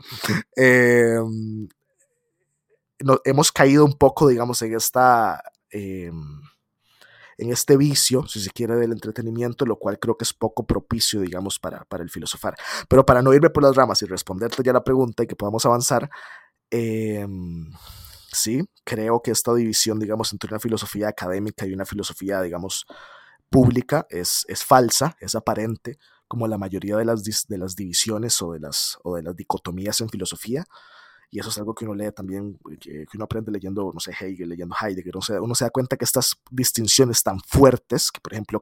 eh, 0.55 1.19
hemos 3.25 3.51
caído 3.51 3.85
un 3.85 3.97
poco, 3.97 4.27
digamos, 4.27 4.61
en 4.61 4.75
esta... 4.75 5.41
Eh, 5.71 6.11
en 7.37 7.51
este 7.51 7.77
vicio, 7.77 8.27
si 8.27 8.39
se 8.39 8.51
quiere, 8.51 8.75
del 8.75 8.91
entretenimiento, 8.91 9.65
lo 9.65 9.77
cual 9.77 9.99
creo 9.99 10.15
que 10.15 10.23
es 10.23 10.33
poco 10.33 10.65
propicio, 10.65 11.21
digamos, 11.21 11.59
para, 11.59 11.83
para 11.85 12.03
el 12.03 12.09
filosofar. 12.09 12.55
Pero 12.87 13.05
para 13.05 13.21
no 13.21 13.33
irme 13.33 13.49
por 13.49 13.63
las 13.63 13.75
ramas 13.75 14.01
y 14.01 14.05
responderte 14.05 14.63
ya 14.63 14.71
la 14.71 14.83
pregunta 14.83 15.23
y 15.23 15.27
que 15.27 15.35
podamos 15.35 15.65
avanzar, 15.65 16.09
eh, 16.69 17.27
sí, 18.31 18.63
creo 18.83 19.21
que 19.21 19.31
esta 19.31 19.53
división, 19.53 19.99
digamos, 19.99 20.31
entre 20.31 20.49
una 20.49 20.59
filosofía 20.59 21.07
académica 21.09 21.65
y 21.65 21.73
una 21.73 21.85
filosofía, 21.85 22.41
digamos, 22.41 22.85
pública 23.53 24.07
es, 24.09 24.45
es 24.47 24.65
falsa, 24.65 25.15
es 25.19 25.35
aparente, 25.35 25.99
como 26.27 26.47
la 26.47 26.57
mayoría 26.57 26.97
de 26.97 27.05
las, 27.05 27.23
de 27.23 27.57
las 27.59 27.75
divisiones 27.75 28.41
o 28.41 28.53
de 28.53 28.59
las, 28.59 28.97
o 29.03 29.15
de 29.15 29.21
las 29.21 29.35
dicotomías 29.35 30.01
en 30.01 30.09
filosofía. 30.09 30.65
Y 31.33 31.39
eso 31.39 31.49
es 31.49 31.57
algo 31.57 31.73
que 31.73 31.85
uno 31.85 31.95
lee 31.95 32.11
también, 32.11 32.59
que, 32.79 33.07
uno 33.15 33.23
aprende 33.23 33.51
leyendo, 33.51 33.89
no 33.91 33.99
sé, 33.99 34.11
Hegel, 34.11 34.49
leyendo 34.49 34.75
Heidegger. 34.79 35.15
Uno 35.41 35.55
se 35.55 35.63
da 35.63 35.71
cuenta 35.71 35.97
que 35.97 36.05
estas 36.05 36.35
distinciones 36.51 37.23
tan 37.23 37.39
fuertes, 37.39 38.11
que 38.11 38.21
por 38.21 38.33
ejemplo, 38.33 38.61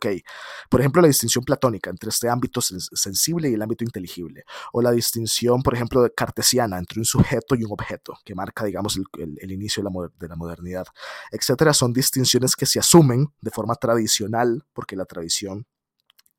por 0.70 0.80
ejemplo, 0.80 1.02
la 1.02 1.10
distinción 1.10 1.44
platónica 1.44 1.90
entre 1.90 2.08
este 2.08 2.30
ámbito 2.30 2.62
sensible 2.62 3.50
y 3.50 3.56
el 3.56 3.62
ámbito 3.62 3.84
inteligible. 3.84 4.46
O 4.72 4.82
la 4.82 4.92
distinción, 4.92 5.62
por 5.62 5.76
ejemplo, 5.76 6.10
cartesiana 6.16 6.78
entre 6.78 7.02
un 7.02 7.06
sujeto 7.06 7.56
y 7.56 7.66
un 7.66 7.74
objeto, 7.74 8.18
que 8.24 8.36
marca, 8.36 8.64
digamos, 8.64 8.96
el, 8.96 9.38
el, 9.42 9.52
inicio 9.52 9.84
de 9.84 9.90
la, 9.90 10.10
de 10.18 10.28
la 10.30 10.38
modernidad, 10.38 10.86
etcétera. 11.30 11.74
Son 11.74 11.92
distinciones 11.92 12.56
que 12.56 12.66
se 12.66 12.80
asumen 12.80 13.28
de 13.42 13.52
forma 13.52 13.76
tradicional, 13.76 14.64
porque 14.72 14.96
la 14.96 15.04
tradición 15.04 15.68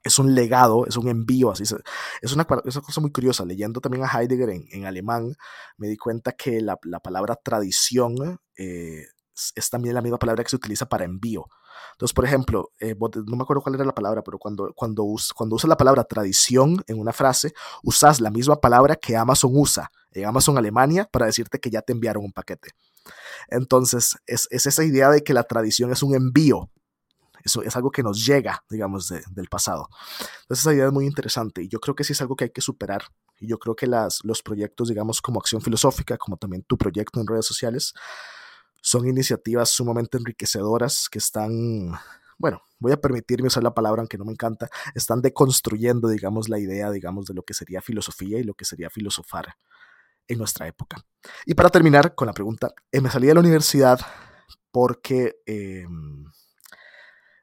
es 0.02 0.18
un 0.18 0.34
legado, 0.34 0.86
es 0.86 0.96
un 0.96 1.08
envío, 1.08 1.50
así 1.50 1.62
es 1.62 2.32
una, 2.32 2.44
cosa 2.44 3.00
muy 3.00 3.12
curiosa. 3.12 3.44
Leyendo 3.44 3.80
también 3.80 4.04
a 4.04 4.08
Heidegger 4.08 4.50
en, 4.50 4.86
alemán, 4.86 5.34
me 5.76 5.88
di 5.88 5.96
cuenta 5.96 6.32
que 6.32 6.60
la, 6.60 6.76
palabra 6.76 7.36
tradición 7.36 8.40
eh, 8.56 9.04
es, 9.54 9.70
también 9.70 9.94
la 9.94 10.02
misma 10.02 10.18
palabra 10.18 10.42
que 10.42 10.50
se 10.50 10.56
utiliza 10.56 10.86
para 10.86 11.04
envío. 11.04 11.46
Entonces, 11.92 12.14
por 12.14 12.24
ejemplo, 12.24 12.70
eh, 12.80 12.94
no 12.98 13.36
me 13.36 13.42
acuerdo 13.42 13.62
cuál 13.62 13.76
era 13.76 13.84
la 13.84 13.94
palabra, 13.94 14.22
pero 14.22 14.38
cuando, 14.38 14.72
cuando, 14.74 15.04
cuando 15.34 15.56
usas 15.56 15.68
la 15.68 15.76
palabra 15.76 16.04
tradición 16.04 16.82
en 16.86 16.98
una 16.98 17.12
frase, 17.12 17.52
usas 17.82 18.20
la 18.20 18.30
misma 18.30 18.60
palabra 18.60 18.96
que 18.96 19.16
Amazon 19.16 19.52
usa 19.54 19.90
en 20.10 20.26
Amazon 20.26 20.58
Alemania 20.58 21.08
para 21.10 21.26
decirte 21.26 21.58
que 21.58 21.70
ya 21.70 21.82
te 21.82 21.92
enviaron 21.92 22.24
un 22.24 22.32
paquete. 22.32 22.70
Entonces, 23.48 24.16
es, 24.26 24.48
es 24.50 24.66
esa 24.66 24.84
idea 24.84 25.10
de 25.10 25.22
que 25.22 25.34
la 25.34 25.44
tradición 25.44 25.92
es 25.92 26.02
un 26.02 26.14
envío 26.14 26.70
eso 27.44 27.62
es 27.62 27.74
algo 27.76 27.90
que 27.90 28.02
nos 28.02 28.24
llega, 28.24 28.64
digamos, 28.68 29.08
del 29.08 29.48
pasado. 29.48 29.88
Entonces 30.42 30.60
esa 30.60 30.74
idea 30.74 30.86
es 30.86 30.92
muy 30.92 31.06
interesante 31.06 31.62
y 31.62 31.68
yo 31.68 31.80
creo 31.80 31.94
que 31.94 32.04
sí 32.04 32.12
es 32.12 32.20
algo 32.20 32.36
que 32.36 32.44
hay 32.44 32.50
que 32.50 32.60
superar. 32.60 33.04
Y 33.38 33.48
yo 33.48 33.58
creo 33.58 33.74
que 33.74 33.86
las, 33.86 34.20
los 34.24 34.42
proyectos, 34.42 34.88
digamos, 34.88 35.20
como 35.20 35.40
acción 35.40 35.60
filosófica, 35.60 36.16
como 36.16 36.36
también 36.36 36.62
tu 36.62 36.78
proyecto 36.78 37.20
en 37.20 37.26
redes 37.26 37.46
sociales, 37.46 37.92
son 38.80 39.08
iniciativas 39.08 39.70
sumamente 39.70 40.18
enriquecedoras 40.18 41.08
que 41.08 41.18
están, 41.18 41.92
bueno, 42.38 42.62
voy 42.78 42.92
a 42.92 43.00
permitirme 43.00 43.46
usar 43.46 43.62
la 43.62 43.74
palabra 43.74 44.02
aunque 44.02 44.18
no 44.18 44.24
me 44.24 44.32
encanta, 44.32 44.68
están 44.94 45.22
deconstruyendo, 45.22 46.08
digamos, 46.08 46.48
la 46.48 46.58
idea, 46.58 46.90
digamos, 46.90 47.26
de 47.26 47.34
lo 47.34 47.42
que 47.42 47.54
sería 47.54 47.80
filosofía 47.80 48.38
y 48.38 48.44
lo 48.44 48.54
que 48.54 48.64
sería 48.64 48.90
filosofar 48.90 49.54
en 50.28 50.38
nuestra 50.38 50.66
época. 50.66 51.04
Y 51.46 51.54
para 51.54 51.70
terminar 51.70 52.14
con 52.14 52.26
la 52.26 52.32
pregunta, 52.32 52.72
eh, 52.90 53.00
me 53.00 53.10
salí 53.10 53.26
de 53.28 53.34
la 53.34 53.40
universidad 53.40 54.00
porque... 54.70 55.36
Eh, 55.46 55.86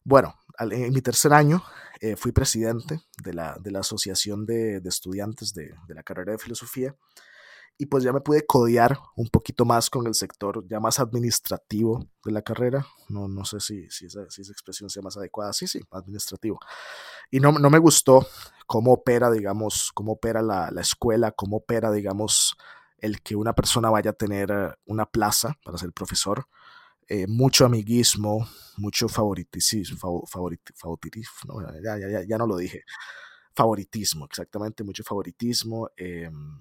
bueno, 0.09 0.35
en 0.59 0.91
mi 0.91 1.01
tercer 1.01 1.33
año 1.33 1.63
eh, 2.01 2.15
fui 2.15 2.31
presidente 2.31 2.99
de 3.23 3.33
la, 3.33 3.55
de 3.61 3.69
la 3.69 3.81
Asociación 3.81 4.45
de, 4.45 4.81
de 4.81 4.89
Estudiantes 4.89 5.53
de, 5.53 5.75
de, 5.87 5.93
la 5.93 6.01
carrera 6.01 6.31
de 6.31 6.39
Filosofía 6.39 6.95
y 7.77 7.85
pues 7.85 8.03
ya 8.03 8.11
me 8.11 8.19
pude 8.19 8.43
codear 8.45 8.97
un 9.15 9.27
poquito 9.27 9.65
más 9.65 9.89
con 9.89 10.07
el 10.07 10.15
sector 10.15 10.67
ya 10.67 10.79
más 10.79 10.99
administrativo 10.99 12.07
de 12.25 12.31
la 12.31 12.41
carrera. 12.41 12.85
No, 13.07 13.27
no 13.27 13.45
sé 13.45 13.59
si, 13.59 13.87
si, 13.89 14.07
esa, 14.07 14.27
si 14.29 14.41
esa 14.41 14.51
expresión 14.51 14.89
sea 14.89 15.03
más 15.03 15.15
adecuada. 15.15 15.53
Sí, 15.53 15.67
sí, 15.67 15.79
administrativo. 15.91 16.59
Y 17.29 17.39
no, 17.39 17.51
no 17.51 17.69
me 17.69 17.77
gustó 17.77 18.27
cómo 18.65 18.91
opera, 18.91 19.29
digamos, 19.29 19.91
cómo 19.93 20.13
opera 20.13 20.41
la, 20.41 20.71
la 20.71 20.81
escuela, 20.81 21.31
cómo 21.31 21.57
opera, 21.57 21.91
digamos, 21.91 22.57
el 22.97 23.21
que 23.21 23.35
una 23.35 23.53
persona 23.53 23.91
vaya 23.91 24.09
a 24.09 24.13
tener 24.13 24.77
una 24.85 25.05
plaza 25.05 25.53
para 25.63 25.77
ser 25.77 25.93
profesor 25.93 26.47
eh, 27.09 27.25
mucho 27.27 27.65
amiguismo, 27.65 28.47
mucho 28.77 29.09
favoritismo, 29.09 30.23
favoritismo 30.77 31.61
ya, 31.83 31.97
ya, 31.97 32.23
ya, 32.23 32.37
no 32.37 32.45
lo 32.45 32.55
dije, 32.55 32.83
favoritismo, 33.55 34.25
exactamente, 34.25 34.83
mucho 34.83 35.03
favoritismo. 35.03 35.89
Em, 35.97 36.59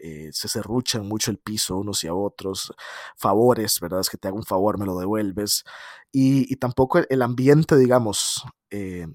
eh, 0.00 0.30
se 0.32 0.48
serruchan 0.48 1.06
mucho 1.06 1.30
el 1.30 1.38
piso 1.38 1.76
unos 1.76 2.02
y 2.02 2.08
a 2.08 2.14
otros, 2.14 2.72
favores, 3.16 3.78
¿verdad? 3.78 4.00
Es 4.00 4.10
que 4.10 4.16
te 4.16 4.26
hago 4.26 4.38
un 4.38 4.44
favor, 4.44 4.78
me 4.78 4.86
lo 4.86 4.98
devuelves. 4.98 5.64
Y, 6.10 6.50
y 6.52 6.56
tampoco 6.56 6.98
el, 6.98 7.22
ambiente, 7.22 7.76
digamos, 7.76 8.44
eh, 8.70 9.06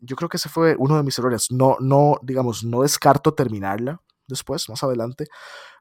yo 0.00 0.16
creo 0.16 0.28
que 0.28 0.36
ese 0.36 0.48
fue 0.48 0.76
uno 0.78 0.96
de 0.96 1.02
mis 1.02 1.18
errores. 1.18 1.46
No, 1.50 1.76
no, 1.80 2.18
digamos, 2.22 2.62
no 2.62 2.82
descarto 2.82 3.34
terminarla 3.34 4.02
después, 4.28 4.68
más 4.68 4.82
adelante, 4.84 5.26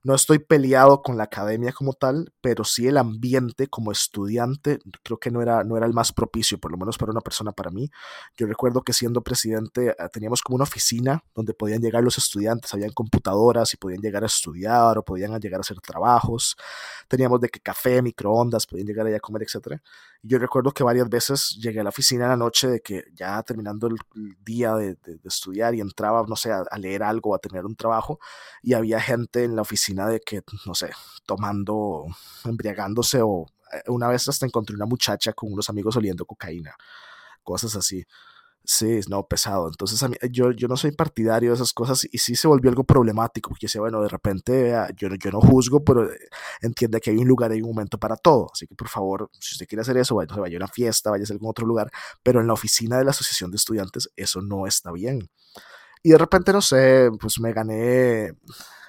no 0.08 0.16
estoy 0.16 0.40
peleado 0.40 1.02
con 1.02 1.18
la 1.18 1.26
academia 1.26 1.74
como 1.74 1.92
tal, 1.92 2.32
pero 2.40 2.64
sí 2.64 2.88
el 2.88 2.98
ambiente 2.98 3.68
como 3.68 3.92
estudiante 3.92 4.80
creo 5.04 5.20
que 5.20 5.32
no 5.32 5.42
era, 5.42 5.66
no 5.66 5.76
era 5.76 5.86
el 5.86 5.92
más 5.92 6.14
propicio, 6.14 6.58
por 6.58 6.72
lo 6.72 6.78
menos 6.78 6.98
para 6.98 7.12
una 7.12 7.20
persona 7.20 7.52
para 7.52 7.72
mí. 7.72 7.90
Yo 8.38 8.48
recuerdo 8.48 8.84
que 8.84 8.94
siendo 8.94 9.22
presidente 9.22 9.94
ah, 10.00 10.08
teníamos 10.08 10.42
como 10.42 10.56
una 10.56 10.64
oficina 10.64 11.26
donde 11.36 11.54
podían 11.54 11.82
llegar 11.82 12.06
los 12.06 12.18
estudiantes, 12.18 12.74
habían 12.74 12.92
computadoras 12.92 13.74
y 13.74 13.78
podían 13.78 14.00
llegar 14.00 14.24
a 14.24 14.28
estudiar 14.28 14.98
o 14.98 15.04
podían 15.04 15.38
llegar 15.42 15.60
a 15.60 15.62
hacer 15.62 15.82
trabajos. 15.82 16.56
Teníamos 17.10 17.42
de 17.42 17.50
que 17.50 17.60
café, 17.60 18.02
microondas, 18.02 18.66
podían 18.66 18.88
llegar 18.88 19.08
allá 19.08 19.18
a 19.18 19.20
comer, 19.20 19.44
etc. 19.44 19.82
Y 20.24 20.30
yo 20.30 20.40
recuerdo 20.40 20.72
que 20.72 20.86
varias 20.86 21.10
veces 21.10 21.58
llegué 21.62 21.82
a 21.82 21.84
la 21.84 21.90
oficina 21.90 22.24
en 22.24 22.30
la 22.30 22.38
noche 22.38 22.70
de 22.70 22.80
que 22.80 23.04
ya 23.14 23.44
terminando 23.44 23.88
el, 23.88 23.98
día 24.46 24.74
de, 24.76 24.98
estudiar 25.26 25.76
y 25.76 25.82
entraba, 25.82 26.24
no 26.30 26.38
sé, 26.38 26.54
a, 26.54 26.64
a 26.72 26.78
leer 26.78 27.04
algo, 27.04 27.36
a 27.36 27.40
tener 27.40 27.66
un 27.66 27.76
trabajo 27.76 28.20
y 28.64 28.74
había 28.74 29.02
gente 29.02 29.44
en 29.44 29.58
la 29.58 29.64
oficina 29.64 29.97
de 30.06 30.20
que, 30.20 30.44
no 30.66 30.76
sé, 30.76 30.92
tomando, 31.26 32.06
embriagándose 32.46 33.22
o 33.24 33.48
una 33.88 34.08
vez 34.08 34.28
hasta 34.28 34.46
encontré 34.46 34.76
una 34.76 34.86
muchacha 34.86 35.34
con 35.34 35.52
unos 35.52 35.70
amigos 35.70 35.96
oliendo 35.98 36.26
cocaína, 36.26 36.76
cosas 37.44 37.76
así. 37.76 38.06
Sí, 38.70 39.00
no, 39.08 39.26
pesado. 39.26 39.70
Entonces, 39.70 40.04
a 40.04 40.10
mí, 40.10 40.18
yo, 40.30 40.52
yo 40.52 40.68
no 40.68 40.76
soy 40.76 40.92
partidario 40.92 41.52
de 41.52 41.56
esas 41.56 41.72
cosas 41.72 42.06
y 42.12 42.18
sí 42.18 42.36
se 42.36 42.50
volvió 42.50 42.70
algo 42.70 42.84
problemático, 42.84 43.50
porque 43.50 43.68
decía, 43.68 43.80
bueno, 43.80 44.02
de 44.02 44.10
repente 44.10 44.76
yo, 44.98 45.08
yo 45.08 45.32
no 45.32 45.40
juzgo, 45.40 45.86
pero 45.86 46.12
eh, 46.12 46.18
entiende 46.62 47.00
que 47.00 47.12
hay 47.12 47.18
un 47.18 47.28
lugar 47.30 47.56
y 47.56 47.62
un 47.62 47.70
momento 47.70 47.98
para 47.98 48.18
todo. 48.18 48.50
Así 48.52 48.68
que, 48.68 48.76
por 48.76 48.90
favor, 48.90 49.30
si 49.40 49.56
usted 49.56 49.68
quiere 49.68 49.84
hacer 49.84 49.96
eso, 49.98 50.16
vaya, 50.16 50.36
vaya 50.36 50.58
a 50.58 50.60
una 50.60 50.68
fiesta, 50.68 51.10
vaya 51.10 51.24
a 51.30 51.32
algún 51.32 51.50
otro 51.50 51.66
lugar, 51.66 51.90
pero 52.24 52.42
en 52.42 52.48
la 52.48 52.54
oficina 52.54 52.98
de 52.98 53.06
la 53.06 53.12
Asociación 53.12 53.52
de 53.52 53.58
Estudiantes 53.58 54.10
eso 54.18 54.42
no 54.42 54.68
está 54.68 54.92
bien. 54.92 55.30
Y 56.04 56.10
de 56.10 56.18
repente, 56.18 56.52
no 56.52 56.62
sé, 56.62 57.10
pues 57.22 57.40
me 57.40 57.54
gané, 57.54 58.34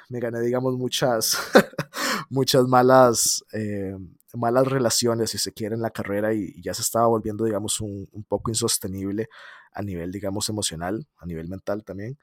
me 0.09 0.21
gané, 0.21 0.40
digamos, 0.40 0.77
muchas, 0.77 1.38
muchas 2.31 2.66
malas... 2.66 3.44
Eh, 3.53 3.97
malas 4.35 4.68
relaciones, 4.68 5.31
si 5.31 5.38
se 5.38 5.53
quiere, 5.53 5.75
en 5.75 5.81
la 5.81 5.90
carrera 5.90 6.35
y, 6.35 6.61
ya 6.62 6.75
se 6.75 6.83
estaba 6.83 7.07
volviendo, 7.07 7.44
digamos, 7.44 7.81
un, 7.81 8.07
un, 8.12 8.25
poco 8.25 8.51
insostenible 8.51 9.29
a 9.73 9.83
nivel, 9.83 10.12
digamos, 10.12 10.49
emocional, 10.51 11.09
a 11.16 11.27
nivel 11.27 11.49
mental 11.49 11.83
también 11.83 12.18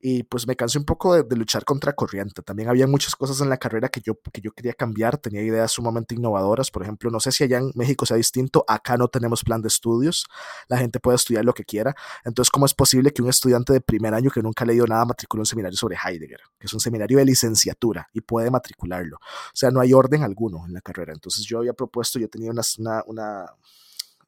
y 0.00 0.22
pues 0.22 0.46
me 0.46 0.54
cansé 0.54 0.78
un 0.78 0.84
poco 0.84 1.14
de, 1.14 1.36
luchar 1.36 1.64
contra 1.64 1.92
corriente. 1.92 2.42
También 2.42 2.68
había 2.68 2.86
muchas 2.86 3.16
cosas 3.16 3.40
en 3.40 3.48
la 3.48 3.56
carrera 3.56 3.88
que 3.88 4.00
yo, 4.00 4.18
que 4.32 4.40
yo 4.40 4.52
quería 4.52 4.72
cambiar, 4.72 5.18
tenía 5.18 5.42
ideas 5.42 5.72
sumamente 5.72 6.14
innovadoras, 6.14 6.70
por 6.70 6.82
ejemplo, 6.82 7.10
no 7.10 7.20
sé 7.20 7.32
si 7.32 7.44
allá 7.44 7.58
en 7.58 7.72
México 7.74 8.06
sea 8.06 8.16
distinto, 8.16 8.64
acá 8.68 8.96
no 8.96 9.08
tenemos 9.08 9.42
plan 9.42 9.60
de 9.62 9.68
estudios, 9.68 10.26
la 10.68 10.78
gente 10.78 11.00
puede 11.00 11.16
estudiar 11.16 11.44
lo 11.44 11.52
que 11.52 11.64
quiera, 11.64 11.94
entonces 12.24 12.50
¿cómo 12.50 12.66
es 12.66 12.74
posible 12.74 13.12
que 13.12 13.22
un 13.22 13.28
estudiante 13.28 13.72
de 13.72 13.80
primer 13.80 14.14
año 14.14 14.30
que 14.30 14.42
nunca 14.42 14.64
ha 14.64 14.66
leído 14.66 14.86
nada 14.86 15.04
matricule 15.04 15.40
un 15.40 15.46
seminario 15.46 15.76
sobre 15.76 15.96
Heidegger, 15.96 16.40
que 16.58 16.66
es 16.66 16.72
un 16.72 16.80
seminario 16.80 17.18
de 17.18 17.24
licenciatura 17.24 18.08
y 18.12 18.20
puede 18.20 18.50
matricularlo? 18.50 19.16
O 19.16 19.56
sea, 19.56 19.70
no 19.70 19.80
hay 19.80 19.92
orden 19.92 20.22
alguno 20.22 20.64
en 20.66 20.74
la 20.74 20.80
carrera, 20.80 21.12
entonces 21.12 21.44
yo 21.44 21.58
había 21.58 21.72
propuesto, 21.72 22.18
yo 22.18 22.28
tenía 22.28 22.50
una, 22.50 22.62
una 23.06 23.46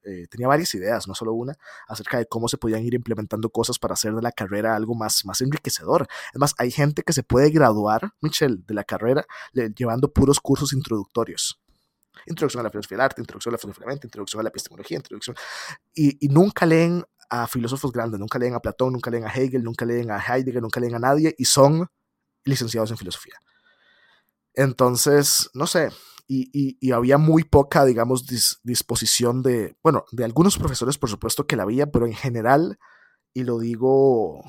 eh, 0.05 0.27
tenía 0.29 0.49
varias 0.49 0.75
ideas, 0.75 1.07
no 1.07 1.15
solo 1.15 1.33
una, 1.33 1.57
acerca 1.89 2.19
de 2.19 2.27
cómo 2.27 2.49
se 2.49 2.59
podían 2.59 2.83
ir 2.83 2.95
implementando 2.95 3.51
cosas 3.51 3.79
para 3.79 3.95
hacer 3.95 4.15
de 4.15 4.23
la 4.23 4.33
carrera 4.33 4.75
algo 4.75 4.95
más, 4.95 5.25
más 5.25 5.41
enriquecedor. 5.41 6.07
Además, 6.31 6.55
hay 6.59 6.71
gente 6.71 7.03
que 7.03 7.13
se 7.13 7.23
puede 7.23 7.51
graduar, 7.51 8.13
Michelle, 8.21 8.59
de 8.67 8.75
la 8.75 8.85
carrera 8.85 9.27
llevando 9.53 10.13
puros 10.13 10.41
cursos 10.41 10.73
introductorios. 10.73 11.61
Introducción 12.27 12.61
a 12.61 12.65
la 12.65 12.71
filosofía 12.71 12.97
del 12.97 13.05
arte, 13.05 13.21
introducción 13.21 13.53
a 13.53 13.55
la 13.55 13.59
filosofía 13.59 13.85
de 13.85 13.87
la 13.87 13.93
mente, 13.93 14.07
introducción 14.07 14.41
a 14.41 14.43
la 14.43 14.49
epistemología, 14.51 14.97
introducción. 14.97 15.37
Y, 15.95 16.27
y 16.27 16.29
nunca 16.29 16.67
leen 16.67 17.05
a 17.31 17.47
filósofos 17.47 17.93
grandes, 17.93 18.19
nunca 18.19 18.39
leen 18.39 18.55
a 18.55 18.61
Platón, 18.61 18.93
nunca 18.93 19.11
leen 19.11 19.25
a 19.25 19.33
Hegel, 19.33 19.63
nunca 19.63 19.85
leen 19.85 20.11
a 20.11 20.19
Heidegger, 20.19 20.61
nunca 20.61 20.81
leen 20.81 20.97
a 20.97 20.99
nadie 20.99 21.35
y 21.39 21.45
son 21.45 21.89
licenciados 22.45 22.91
en 22.91 22.97
filosofía. 22.97 23.35
Entonces, 24.53 25.49
no 25.55 25.67
sé, 25.67 25.91
y, 26.33 26.93
había 26.93 27.19
muy 27.19 27.43
poca, 27.43 27.85
digamos, 27.85 28.25
disposición 28.63 29.43
de, 29.43 29.77
bueno, 29.83 30.05
de 30.13 30.25
algunos 30.25 30.57
profesores, 30.59 30.97
por 30.97 31.11
supuesto 31.11 31.47
que 31.47 31.57
la 31.57 31.65
había, 31.65 31.91
pero 31.91 32.07
en 32.07 32.15
general, 32.15 32.79
y 33.35 33.43
lo 33.43 33.59
digo 33.59 34.45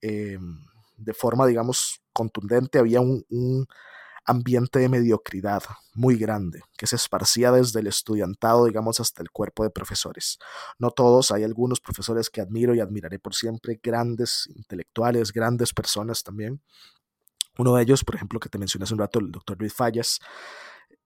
em, 0.00 0.64
de 0.96 1.12
forma, 1.12 1.46
digamos, 1.46 2.00
contundente, 2.14 2.78
había 2.78 3.02
un, 3.02 3.26
un, 3.28 3.66
ambiente 4.24 4.78
de 4.78 4.90
mediocridad 4.90 5.62
muy 5.94 6.16
grande 6.18 6.60
que 6.76 6.86
se 6.86 6.96
esparcía 6.96 7.50
desde 7.50 7.80
el 7.80 7.86
estudiantado, 7.86 8.66
digamos, 8.66 9.00
hasta 9.00 9.22
el 9.22 9.30
cuerpo 9.30 9.64
de 9.64 9.70
profesores. 9.70 10.38
No 10.78 10.90
todos, 10.90 11.30
hay 11.30 11.44
algunos 11.44 11.80
profesores 11.80 12.28
que 12.28 12.42
admiro 12.42 12.74
y 12.74 12.80
admiraré 12.80 13.18
por 13.18 13.34
siempre, 13.34 13.80
grandes 13.82 14.46
intelectuales, 14.54 15.32
grandes 15.32 15.72
personas 15.72 16.22
también. 16.22 16.60
Uno 17.56 17.74
de 17.74 17.82
ellos, 17.82 18.04
por 18.04 18.16
ejemplo, 18.16 18.38
que 18.38 18.50
te 18.50 18.58
mencioné 18.58 18.84
hace 18.84 18.92
un 18.92 19.00
rato, 19.00 19.18
el 19.18 19.32
doctor 19.32 19.56
Luis 19.58 19.72
Fallas, 19.72 20.20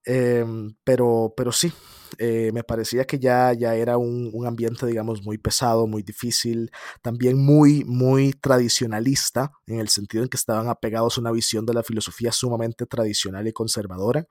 Em, 0.05 0.75
pero, 0.85 1.33
pero 1.37 1.53
sí, 1.53 1.73
eh, 2.19 2.51
me 2.53 2.65
parecía 2.65 3.05
que 3.05 3.19
ya, 3.19 3.53
ya 3.53 3.75
era 3.75 3.97
un, 3.99 4.47
ambiente, 4.47 4.87
digamos, 4.87 5.23
muy 5.23 5.39
pesado, 5.39 5.87
muy 5.87 6.03
difícil, 6.03 6.71
también 7.03 7.39
muy, 7.39 7.85
muy 7.85 8.33
tradicionalista, 8.33 9.53
en 9.67 9.81
el 9.81 9.89
sentido 9.89 10.23
en 10.25 10.29
que 10.29 10.37
estaban 10.37 10.69
apegados 10.69 11.17
a 11.17 11.21
una 11.21 11.31
visión 11.33 11.67
de 11.67 11.75
la 11.75 11.83
filosofía 11.83 12.33
sumamente 12.33 12.87
tradicional 12.87 13.47
y 13.47 13.53
conservadora. 13.53 14.27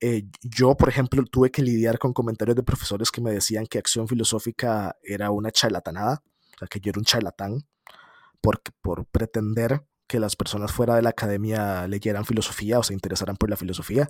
Eh, 0.00 0.24
yo, 0.42 0.76
por 0.76 0.88
ejemplo, 0.88 1.22
tuve 1.24 1.50
que 1.50 1.62
lidiar 1.62 1.98
con 1.98 2.12
comentarios 2.12 2.56
de 2.56 2.62
profesores 2.62 3.10
que 3.10 3.20
me 3.20 3.32
decían 3.32 3.66
que 3.66 3.78
acción 3.78 4.08
filosófica 4.08 4.96
era 5.02 5.30
una 5.30 5.50
charlatanada, 5.50 6.22
o 6.54 6.58
sea, 6.58 6.68
que 6.68 6.80
yo 6.80 6.90
era 6.90 7.00
un 7.00 7.04
charlatán 7.04 7.66
por, 8.40 8.60
por 8.82 9.06
pretender 9.06 9.82
que 10.08 10.18
las 10.18 10.34
personas 10.36 10.72
fuera 10.72 10.96
de 10.96 11.02
la 11.02 11.10
academia 11.10 11.86
leyeran 11.86 12.24
filosofía 12.24 12.78
o 12.78 12.82
se 12.82 12.94
interesaran 12.94 13.36
por 13.36 13.50
la 13.50 13.56
filosofía, 13.56 14.08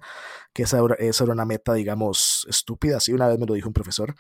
que 0.55 0.63
esa, 0.63 0.81
esa 0.99 1.25
era 1.25 1.33
una 1.33 1.45
meta, 1.45 1.75
digamos, 1.75 2.47
estúpida, 2.49 2.99
así 2.99 3.13
una 3.13 3.29
vez 3.29 3.39
me 3.39 3.47
lo 3.47 3.55
dijo 3.55 3.69
un 3.69 3.75
profesor, 3.75 4.15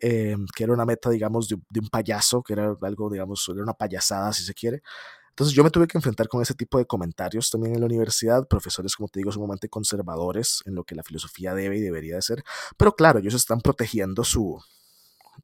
eh, 0.00 0.36
que 0.54 0.64
era 0.64 0.72
una 0.72 0.84
meta, 0.84 1.10
digamos, 1.10 1.48
de, 1.48 1.56
de, 1.70 1.80
un 1.80 1.88
payaso, 1.88 2.42
que 2.42 2.54
era 2.54 2.76
algo, 2.82 3.10
digamos, 3.10 3.48
era 3.48 3.62
una 3.62 3.74
payasada, 3.74 4.32
si 4.32 4.44
se 4.44 4.54
quiere. 4.54 4.82
Entonces 5.30 5.54
yo 5.54 5.64
me 5.64 5.70
tuve 5.70 5.86
que 5.86 5.98
enfrentar 5.98 6.28
con 6.28 6.42
ese 6.42 6.54
tipo 6.54 6.78
de 6.78 6.86
comentarios 6.86 7.50
también 7.50 7.74
en 7.74 7.80
la 7.80 7.86
universidad, 7.86 8.46
profesores, 8.46 8.94
como 8.96 9.08
te 9.08 9.20
digo, 9.20 9.32
sumamente 9.32 9.68
conservadores 9.68 10.62
en 10.66 10.74
lo 10.74 10.84
que 10.84 10.94
la 10.94 11.02
filosofía 11.02 11.54
debe 11.54 11.78
y 11.78 11.80
debería 11.80 12.16
de 12.16 12.22
ser, 12.22 12.44
pero 12.76 12.94
claro, 12.94 13.18
ellos 13.20 13.34
están 13.34 13.60
protegiendo 13.60 14.22
su, 14.24 14.60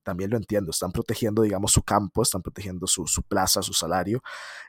también 0.03 0.31
lo 0.31 0.37
entiendo, 0.37 0.71
están 0.71 0.93
protegiendo, 0.93 1.43
digamos, 1.43 1.73
su 1.73 1.83
campo, 1.83 2.23
están 2.23 2.43
protegiendo 2.43 2.87
su, 2.87 3.07
su, 3.07 3.23
plaza, 3.23 3.63
su 3.63 3.73
salario. 3.73 4.23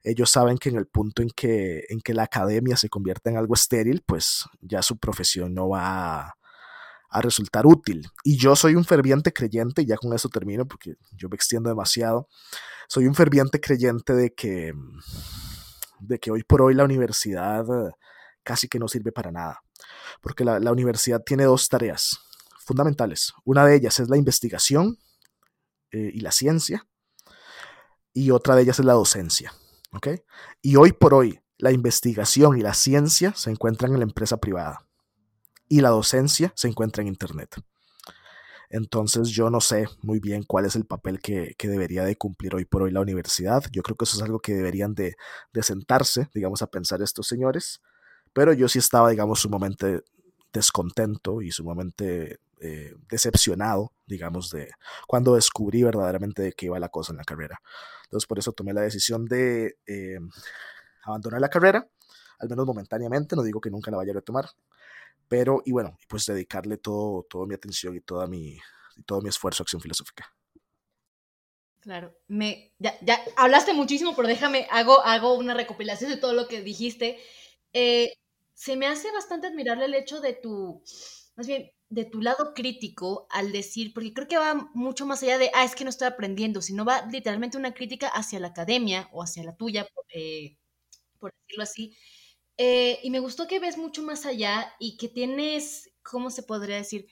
Ellos 0.03 0.29
saben 0.29 0.57
que 0.57 0.69
en 0.69 0.77
el 0.77 0.87
punto 0.87 1.21
en 1.21 1.29
que, 1.29 1.85
en 1.89 2.01
que 2.01 2.13
la 2.13 2.23
academia 2.23 2.77
se 2.77 2.89
convierta 2.89 3.29
en 3.29 3.37
algo 3.37 3.53
estéril, 3.53 4.03
pues 4.05 4.45
ya 4.61 4.81
su 4.81 4.97
profesión 4.97 5.53
no 5.53 5.69
va 5.69 6.19
a, 6.21 6.35
resultar 7.21 7.65
útil. 7.65 8.07
Y 8.23 8.37
yo 8.37 8.55
soy 8.55 8.75
un 8.75 8.85
ferviente 8.85 9.33
creyente, 9.33 9.81
y 9.81 9.85
ya 9.85 9.97
con 9.97 10.13
eso 10.13 10.29
termino 10.29 10.65
porque 10.65 10.95
yo 11.11 11.27
me 11.27 11.35
extiendo 11.35 11.69
demasiado, 11.69 12.29
soy 12.87 13.05
un 13.05 13.15
ferviente 13.15 13.59
creyente 13.59 14.13
de 14.13 14.33
que, 14.33 14.73
de 15.99 16.19
que 16.19 16.31
hoy 16.31 16.43
por 16.43 16.61
hoy 16.61 16.73
la 16.73 16.85
universidad 16.85 17.65
casi 18.43 18.69
que 18.69 18.79
no 18.79 18.87
sirve 18.87 19.11
para 19.11 19.29
nada, 19.29 19.61
porque 20.21 20.45
la, 20.45 20.59
la 20.59 20.71
universidad 20.71 21.21
tiene 21.21 21.43
dos 21.43 21.67
tareas 21.67 22.17
fundamentales. 22.59 23.33
Una 23.43 23.65
de 23.65 23.75
ellas 23.75 23.99
es 23.99 24.09
la 24.09 24.17
investigación 24.17 24.97
eh, 25.91 26.11
y 26.13 26.21
la 26.21 26.31
ciencia, 26.31 26.87
y 28.13 28.31
otra 28.31 28.55
de 28.55 28.63
ellas 28.63 28.79
es 28.79 28.85
la 28.85 28.93
docencia. 28.93 29.53
¿okay? 29.93 30.21
Y 30.61 30.75
hoy 30.75 30.91
por 30.91 31.13
hoy, 31.13 31.39
la 31.57 31.71
investigación 31.71 32.57
y 32.57 32.61
la 32.61 32.73
ciencia 32.73 33.33
se 33.35 33.51
encuentran 33.51 33.93
en 33.93 33.99
la 33.99 34.05
empresa 34.05 34.37
privada 34.37 34.87
y 35.67 35.81
la 35.81 35.89
docencia 35.89 36.51
se 36.55 36.67
encuentra 36.67 37.01
en 37.01 37.07
Internet. 37.07 37.55
Entonces 38.69 39.29
yo 39.29 39.49
no 39.49 39.59
sé 39.59 39.87
muy 40.01 40.19
bien 40.19 40.43
cuál 40.43 40.65
es 40.65 40.75
el 40.75 40.85
papel 40.85 41.19
que, 41.19 41.55
que, 41.57 41.67
debería 41.67 42.05
de 42.05 42.15
cumplir 42.15 42.55
hoy 42.55 42.65
por 42.65 42.83
hoy 42.83 42.91
la 42.91 43.01
universidad. 43.01 43.63
Yo 43.71 43.83
creo 43.83 43.97
que 43.97 44.05
eso 44.05 44.17
es 44.17 44.23
algo 44.23 44.39
que 44.39 44.53
deberían 44.53 44.95
de, 44.95 45.15
de 45.53 45.63
sentarse, 45.63 46.29
digamos, 46.33 46.61
a 46.61 46.67
pensar 46.67 47.01
estos 47.01 47.27
señores. 47.27 47.81
Pero 48.33 48.53
yo 48.53 48.69
sí 48.69 48.79
estaba, 48.79 49.09
digamos, 49.09 49.41
sumamente 49.41 50.03
descontento 50.53 51.41
y 51.41 51.51
sumamente 51.51 52.39
eh, 52.63 52.93
decepcionado, 53.09 53.91
digamos, 54.05 54.51
de 54.51 54.69
cuando 55.07 55.33
descubrí 55.33 55.81
verdaderamente 55.81 56.43
de 56.43 56.53
qué 56.53 56.67
iba 56.67 56.79
la 56.79 56.89
cosa 56.89 57.11
en 57.11 57.17
la 57.17 57.23
carrera. 57.23 57.59
Entonces, 58.03 58.27
por 58.27 58.37
eso 58.37 58.51
tomé 58.51 58.71
la 58.71 58.81
decisión 58.81 59.25
de 59.25 59.77
eh, 59.87 60.19
abandonar 61.03 61.41
la 61.41 61.49
carrera, 61.49 61.87
al 62.37 62.49
menos 62.49 62.67
momentáneamente, 62.67 63.35
no 63.35 63.41
digo 63.41 63.59
que 63.59 63.71
nunca 63.71 63.89
la 63.89 63.97
vaya 63.97 64.11
a 64.11 64.15
retomar, 64.15 64.45
pero, 65.27 65.63
y 65.65 65.71
bueno, 65.71 65.97
pues 66.07 66.27
dedicarle 66.27 66.77
todo, 66.77 67.25
toda 67.27 67.47
mi 67.47 67.55
atención 67.55 67.95
y, 67.95 68.01
toda 68.01 68.27
mi, 68.27 68.59
todo 69.07 69.21
mi 69.21 69.29
esfuerzo 69.29 69.61
a 69.61 69.63
acción 69.63 69.81
filosófica. 69.81 70.31
Claro, 71.79 72.15
me, 72.27 72.73
ya, 72.77 72.93
ya 73.01 73.19
hablaste 73.37 73.73
muchísimo, 73.73 74.15
pero 74.15 74.27
déjame, 74.27 74.67
hago, 74.69 75.01
hago 75.03 75.33
una 75.33 75.55
recopilación 75.55 76.11
de 76.11 76.17
todo 76.17 76.33
lo 76.33 76.47
que 76.47 76.61
dijiste. 76.61 77.17
Eh, 77.73 78.13
se 78.53 78.75
me 78.75 78.85
hace 78.85 79.11
bastante 79.11 79.47
admirable 79.47 79.85
el 79.85 79.95
hecho 79.95 80.21
de 80.21 80.33
tu, 80.33 80.83
más 81.35 81.47
bien, 81.47 81.71
de 81.89 82.05
tu 82.05 82.21
lado 82.21 82.53
crítico 82.53 83.27
al 83.31 83.51
decir, 83.51 83.93
porque 83.93 84.13
creo 84.13 84.27
que 84.27 84.37
va 84.37 84.69
mucho 84.73 85.05
más 85.05 85.23
allá 85.23 85.37
de, 85.37 85.51
ah, 85.53 85.65
es 85.65 85.75
que 85.75 85.83
no 85.83 85.89
estoy 85.89 86.07
aprendiendo, 86.07 86.61
sino 86.61 86.85
va 86.85 87.05
literalmente 87.11 87.57
una 87.57 87.73
crítica 87.73 88.07
hacia 88.07 88.39
la 88.39 88.47
academia 88.49 89.09
o 89.13 89.23
hacia 89.23 89.43
la 89.43 89.55
tuya, 89.57 89.85
por, 89.93 90.05
eh, 90.13 90.57
decirlo 91.47 91.63
así. 91.63 91.95
Eh, 92.57 92.99
y 93.03 93.09
me 93.11 93.19
gustó 93.19 93.47
que 93.47 93.59
ves 93.59 93.77
mucho 93.77 94.03
más 94.03 94.25
allá 94.25 94.73
y 94.79 94.97
que 94.97 95.09
tienes, 95.09 95.91
¿cómo 96.03 96.29
se 96.31 96.43
podría 96.43 96.77
decir? 96.77 97.07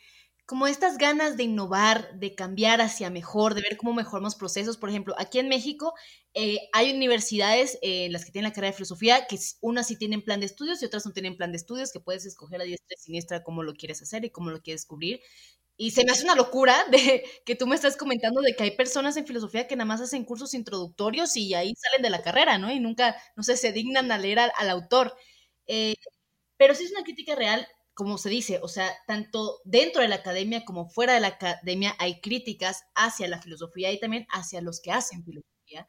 Como 0.49 0.65
estas 0.65 0.97
ganas 0.97 1.37
de 1.37 1.43
innovar, 1.43 2.17
de 2.17 2.33
cambiar 2.33 2.81
hacia 2.81 3.11
mejor, 3.11 3.53
de 3.53 3.61
ver 3.61 3.77
cómo 3.77 3.93
mejoramos 3.93 4.33
procesos. 4.33 4.77
Por 4.77 4.89
ejemplo, 4.89 5.13
aquí 5.19 5.37
en 5.37 5.47
México 5.47 5.93
eh, 6.33 6.57
hay 6.73 6.91
universidades, 6.91 7.77
eh, 7.83 8.09
las 8.09 8.25
que 8.25 8.31
tienen 8.31 8.49
la 8.49 8.55
carrera 8.55 8.71
de 8.71 8.77
filosofía, 8.77 9.27
que 9.27 9.37
unas 9.61 9.85
sí 9.85 9.95
tienen 9.95 10.23
plan 10.23 10.39
de 10.39 10.47
estudios 10.47 10.81
y 10.81 10.85
otras 10.85 11.05
no 11.05 11.11
tienen 11.13 11.37
plan 11.37 11.51
de 11.51 11.57
estudios, 11.57 11.91
que 11.91 11.99
puedes 11.99 12.25
escoger 12.25 12.61
a 12.61 12.63
diestra 12.63 12.95
y 12.97 12.99
siniestra 12.99 13.43
cómo 13.43 13.61
lo 13.61 13.75
quieres 13.75 14.01
hacer 14.01 14.25
y 14.25 14.31
cómo 14.31 14.49
lo 14.49 14.59
quieres 14.63 14.87
cubrir. 14.87 15.19
Y 15.77 15.91
se 15.91 16.03
me 16.03 16.13
hace 16.13 16.23
una 16.23 16.33
locura 16.33 16.75
de 16.91 17.23
que 17.45 17.55
tú 17.55 17.67
me 17.67 17.75
estás 17.75 17.95
comentando 17.95 18.41
de 18.41 18.55
que 18.55 18.63
hay 18.63 18.71
personas 18.71 19.17
en 19.17 19.27
filosofía 19.27 19.67
que 19.67 19.75
nada 19.75 19.85
más 19.85 20.01
hacen 20.01 20.25
cursos 20.25 20.55
introductorios 20.55 21.37
y 21.37 21.53
ahí 21.53 21.75
salen 21.75 22.01
de 22.01 22.09
la 22.09 22.23
carrera, 22.23 22.57
¿no? 22.57 22.71
Y 22.71 22.79
nunca, 22.79 23.15
no 23.35 23.43
sé, 23.43 23.55
se 23.55 23.71
dignan 23.71 24.11
a 24.11 24.17
leer 24.17 24.39
al, 24.39 24.69
autor. 24.71 25.15
Eh, 25.67 25.93
pero 26.57 26.73
sí 26.73 26.85
es 26.85 26.91
una 26.91 27.03
crítica 27.03 27.35
real 27.35 27.67
como 27.99 28.17
se 28.17 28.29
dice, 28.29 28.61
o 28.63 28.69
sea, 28.69 28.89
tanto 29.07 29.59
dentro 29.65 30.01
de 30.01 30.07
la 30.07 30.15
academia 30.15 30.63
como 30.63 30.87
fuera 30.87 31.15
de 31.15 31.19
la 31.19 31.27
academia 31.27 31.97
hay 31.99 32.21
críticas 32.21 32.85
hacia 32.95 33.27
la 33.27 33.41
filosofía 33.41 33.91
y 33.91 33.99
también 33.99 34.25
hacia 34.29 34.61
los 34.61 34.79
que 34.79 34.93
hacen 34.93 35.25
filosofía. 35.25 35.85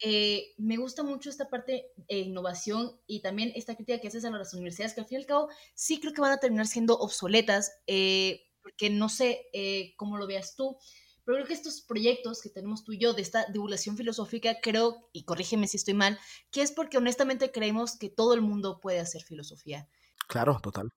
Eh, 0.00 0.54
me 0.58 0.76
gusta 0.76 1.04
mucho 1.04 1.30
esta 1.30 1.48
parte 1.48 1.92
de 2.08 2.18
innovación 2.18 3.00
y 3.06 3.22
también 3.22 3.52
esta 3.54 3.76
crítica 3.76 4.00
que 4.00 4.08
haces 4.08 4.24
a 4.24 4.30
las 4.30 4.52
universidades, 4.54 4.94
que 4.94 5.02
al 5.02 5.06
fin 5.06 5.18
y 5.18 5.20
al 5.20 5.28
cabo 5.28 5.50
sí 5.76 6.00
creo 6.00 6.12
que 6.12 6.20
van 6.20 6.32
a 6.32 6.40
terminar 6.40 6.66
siendo 6.66 6.98
obsoletas, 6.98 7.70
eh, 7.86 8.40
porque 8.60 8.90
no 8.90 9.08
sé 9.08 9.46
eh, 9.52 9.94
cómo 9.96 10.16
lo 10.16 10.26
veas 10.26 10.56
tú, 10.56 10.76
pero 11.24 11.36
creo 11.36 11.46
que 11.46 11.54
estos 11.54 11.80
proyectos 11.82 12.42
que 12.42 12.50
tenemos 12.50 12.82
tú 12.82 12.90
y 12.90 12.98
yo 12.98 13.12
de 13.12 13.22
esta 13.22 13.46
divulgación 13.52 13.96
filosófica, 13.96 14.56
creo, 14.60 15.08
y 15.12 15.22
corrígeme 15.22 15.68
si 15.68 15.76
estoy 15.76 15.94
mal, 15.94 16.18
que 16.50 16.62
es 16.62 16.72
porque 16.72 16.98
honestamente 16.98 17.52
creemos 17.52 17.96
que 17.96 18.08
todo 18.10 18.34
el 18.34 18.40
mundo 18.40 18.80
puede 18.80 18.98
hacer 18.98 19.22
filosofía. 19.22 19.88
Claro, 20.26 20.58
total. 20.60 20.90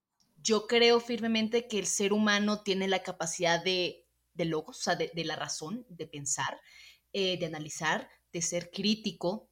Yo 0.45 0.67
creo 0.67 0.99
firmemente 0.99 1.67
que 1.67 1.79
el 1.79 1.87
ser 1.87 2.13
humano 2.13 2.61
tiene 2.61 2.87
la 2.87 3.01
capacidad 3.01 3.63
de, 3.63 4.05
de 4.35 4.45
logos, 4.45 4.77
o 4.77 4.81
sea, 4.83 4.95
de, 4.95 5.25
la 5.25 5.35
razón, 5.35 5.87
de 5.89 6.05
pensar, 6.05 6.61
eh, 7.13 7.39
de 7.39 7.47
analizar, 7.47 8.07
de 8.31 8.43
ser 8.43 8.69
crítico, 8.69 9.49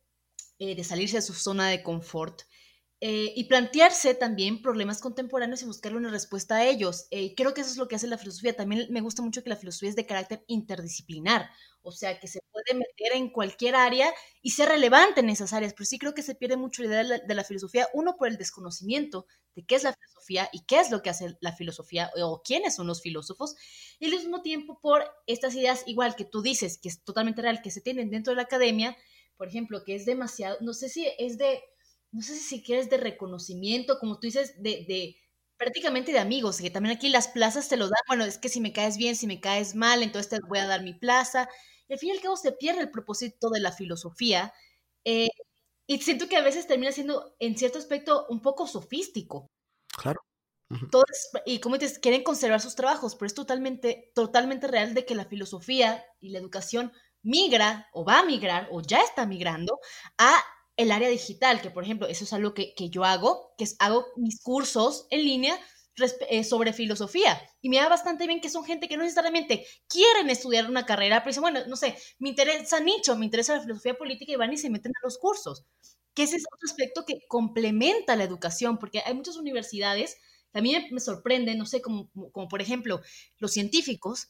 eh, 0.59 0.75
de 0.75 0.83
salirse 0.83 1.15
de 1.15 1.23
su 1.23 1.33
zona 1.33 1.67
de 1.67 1.81
confort 1.81 2.43
eh, 3.05 3.33
y 3.35 3.43
plantearse 3.49 4.15
también 4.15 4.61
problemas 4.61 5.01
contemporáneos 5.01 5.61
y 5.61 5.65
buscarle 5.65 5.97
una 5.97 6.09
respuesta 6.09 6.55
a 6.55 6.65
ellos. 6.65 7.07
Eh, 7.11 7.35
creo 7.35 7.53
que 7.53 7.59
eso 7.59 7.71
es 7.71 7.75
lo 7.75 7.89
que 7.89 7.97
hace 7.97 8.07
la 8.07 8.17
filosofía. 8.17 8.55
También 8.55 8.87
me 8.91 9.01
gusta 9.01 9.21
mucho 9.21 9.43
que 9.43 9.49
la 9.49 9.57
filosofía 9.57 9.89
es 9.89 9.97
de 9.97 10.05
carácter 10.05 10.45
interdisciplinar, 10.47 11.49
o 11.81 11.91
sea, 11.91 12.17
que 12.17 12.29
se 12.29 12.39
puede 12.49 12.79
meter 12.79 13.17
en 13.17 13.29
cualquier 13.29 13.75
área 13.75 14.09
y 14.41 14.51
ser 14.51 14.69
relevante 14.69 15.19
en 15.19 15.29
esas 15.29 15.51
áreas, 15.51 15.73
pero 15.73 15.85
sí 15.85 15.99
creo 15.99 16.13
que 16.13 16.21
se 16.21 16.33
pierde 16.33 16.55
mucho 16.55 16.81
la 16.81 16.87
idea 16.87 17.19
de 17.27 17.35
la, 17.35 17.43
filosofía, 17.43 17.89
uno 17.93 18.15
por 18.15 18.29
el 18.29 18.37
desconocimiento 18.37 19.25
de 19.53 19.65
qué 19.65 19.75
es 19.75 19.83
la 19.83 19.91
filosofía 19.91 20.47
y 20.53 20.63
qué 20.63 20.79
es 20.79 20.89
lo 20.89 21.01
que 21.01 21.09
hace 21.09 21.35
la 21.41 21.51
filosofía 21.51 22.09
o 22.23 22.41
quiénes 22.41 22.73
son 22.73 22.87
los 22.87 23.01
filósofos, 23.01 23.57
y 23.99 24.05
al 24.05 24.11
mismo 24.11 24.41
tiempo 24.41 24.79
por 24.81 25.03
estas 25.27 25.55
ideas, 25.55 25.83
igual 25.87 26.15
que 26.15 26.23
tú 26.23 26.41
dices, 26.41 26.77
que 26.81 26.87
es 26.87 27.03
totalmente 27.03 27.41
real, 27.41 27.61
que 27.61 27.69
se 27.69 27.81
tienen 27.81 28.09
dentro 28.09 28.31
de 28.31 28.37
la 28.37 28.43
academia, 28.43 28.95
por 29.35 29.49
ejemplo, 29.49 29.83
que 29.83 29.95
es 29.95 30.05
demasiado, 30.05 30.55
no 30.61 30.73
sé 30.73 30.87
si 30.87 31.05
es 31.17 31.37
de 31.37 31.61
no 32.13 32.21
sé 32.21 32.35
si 32.35 32.61
quieres 32.61 32.89
de 32.89 32.97
reconocimiento, 32.97 33.97
como 33.99 34.19
tú 34.19 34.27
dices, 34.27 34.61
de, 34.61 35.17
prácticamente 35.57 36.11
de 36.11 36.19
amigos, 36.19 36.59
que 36.59 36.69
también 36.69 36.95
aquí 36.95 37.09
las 37.09 37.27
plazas 37.27 37.67
te 37.67 37.75
lo 37.75 37.85
dan, 37.85 38.01
bueno, 38.07 38.23
es 38.23 38.37
que 38.37 38.49
si 38.49 38.61
me 38.61 38.71
caes 38.71 38.97
bien, 38.97 39.15
si 39.15 39.25
me 39.25 39.41
caes 39.41 39.73
mal, 39.73 40.03
entonces 40.03 40.29
te 40.29 40.39
voy 40.47 40.59
a 40.59 40.67
dar 40.67 40.83
mi 40.83 40.93
plaza. 40.93 41.49
Y 41.87 41.93
al 41.93 41.99
fin 41.99 42.09
y 42.09 42.11
al 42.13 42.21
cabo 42.21 42.37
se 42.37 42.51
pierde 42.51 42.81
el 42.81 42.91
propósito 42.91 43.49
de 43.49 43.59
la 43.59 43.71
filosofía. 43.71 44.53
Eh, 45.03 45.29
y 45.87 45.99
siento 46.01 46.29
que 46.29 46.37
a 46.37 46.43
veces 46.43 46.67
termina 46.67 46.91
siendo, 46.91 47.35
en 47.39 47.57
cierto 47.57 47.79
aspecto, 47.79 48.27
un 48.29 48.41
poco 48.41 48.67
sofístico. 48.67 49.47
Claro. 49.97 50.21
Todos, 50.91 51.05
y 51.45 51.59
como 51.59 51.77
dices, 51.77 51.99
quieren 51.99 52.23
conservar 52.23 52.61
sus 52.61 52.75
trabajos, 52.75 53.15
pero 53.15 53.27
es 53.27 53.35
totalmente, 53.35 54.11
totalmente 54.15 54.67
real 54.67 54.93
de 54.93 55.05
que 55.05 55.13
la 55.13 55.25
filosofía 55.25 56.03
y 56.19 56.29
la 56.29 56.39
educación 56.39 56.91
migra 57.21 57.89
o 57.93 58.03
va 58.05 58.19
a 58.19 58.25
migrar 58.25 58.69
o 58.71 58.81
ya 58.81 59.01
está 59.01 59.25
migrando 59.25 59.79
a 60.17 60.43
el 60.77 60.91
área 60.91 61.09
digital, 61.09 61.61
que 61.61 61.69
por 61.69 61.83
ejemplo, 61.83 62.07
eso 62.07 62.23
es 62.23 62.33
algo 62.33 62.53
que, 62.53 62.73
yo 62.89 63.03
hago, 63.03 63.53
que 63.57 63.63
es 63.63 63.75
hago 63.79 64.07
mis 64.15 64.41
cursos 64.41 65.07
en 65.09 65.23
línea 65.23 65.59
eh, 66.29 66.43
sobre 66.43 66.73
filosofía. 66.73 67.39
Y 67.61 67.69
me 67.69 67.77
da 67.77 67.87
bastante 67.87 68.25
bien 68.25 68.41
que 68.41 68.49
son 68.49 68.65
gente 68.65 68.87
que 68.87 68.97
no 68.97 69.03
necesariamente 69.03 69.65
quieren 69.87 70.29
estudiar 70.29 70.69
una 70.69 70.85
carrera, 70.85 71.19
pero 71.19 71.29
dicen, 71.29 71.41
bueno, 71.41 71.59
no 71.67 71.75
sé, 71.75 71.95
me 72.19 72.29
interesa 72.29 72.79
nicho, 72.79 73.15
me 73.15 73.25
interesa 73.25 73.55
la 73.55 73.61
filosofía 73.61 73.95
política 73.95 74.31
y 74.31 74.35
van 74.35 74.53
y 74.53 74.57
se 74.57 74.69
meten 74.69 74.91
a 74.91 75.05
los 75.05 75.17
cursos. 75.17 75.65
Que 76.15 76.23
ese 76.23 76.37
es 76.37 76.43
otro 76.51 76.67
aspecto 76.69 77.05
que 77.05 77.21
complementa 77.27 78.15
la 78.15 78.23
educación, 78.23 78.77
porque 78.77 79.01
hay 79.05 79.13
muchas 79.13 79.37
universidades, 79.37 80.17
también 80.51 80.85
me 80.91 80.99
sorprende, 80.99 81.55
no 81.55 81.65
sé, 81.65 81.81
como, 81.81 82.09
como 82.31 82.47
por 82.47 82.61
ejemplo, 82.61 83.01
los 83.37 83.51
científicos 83.51 84.29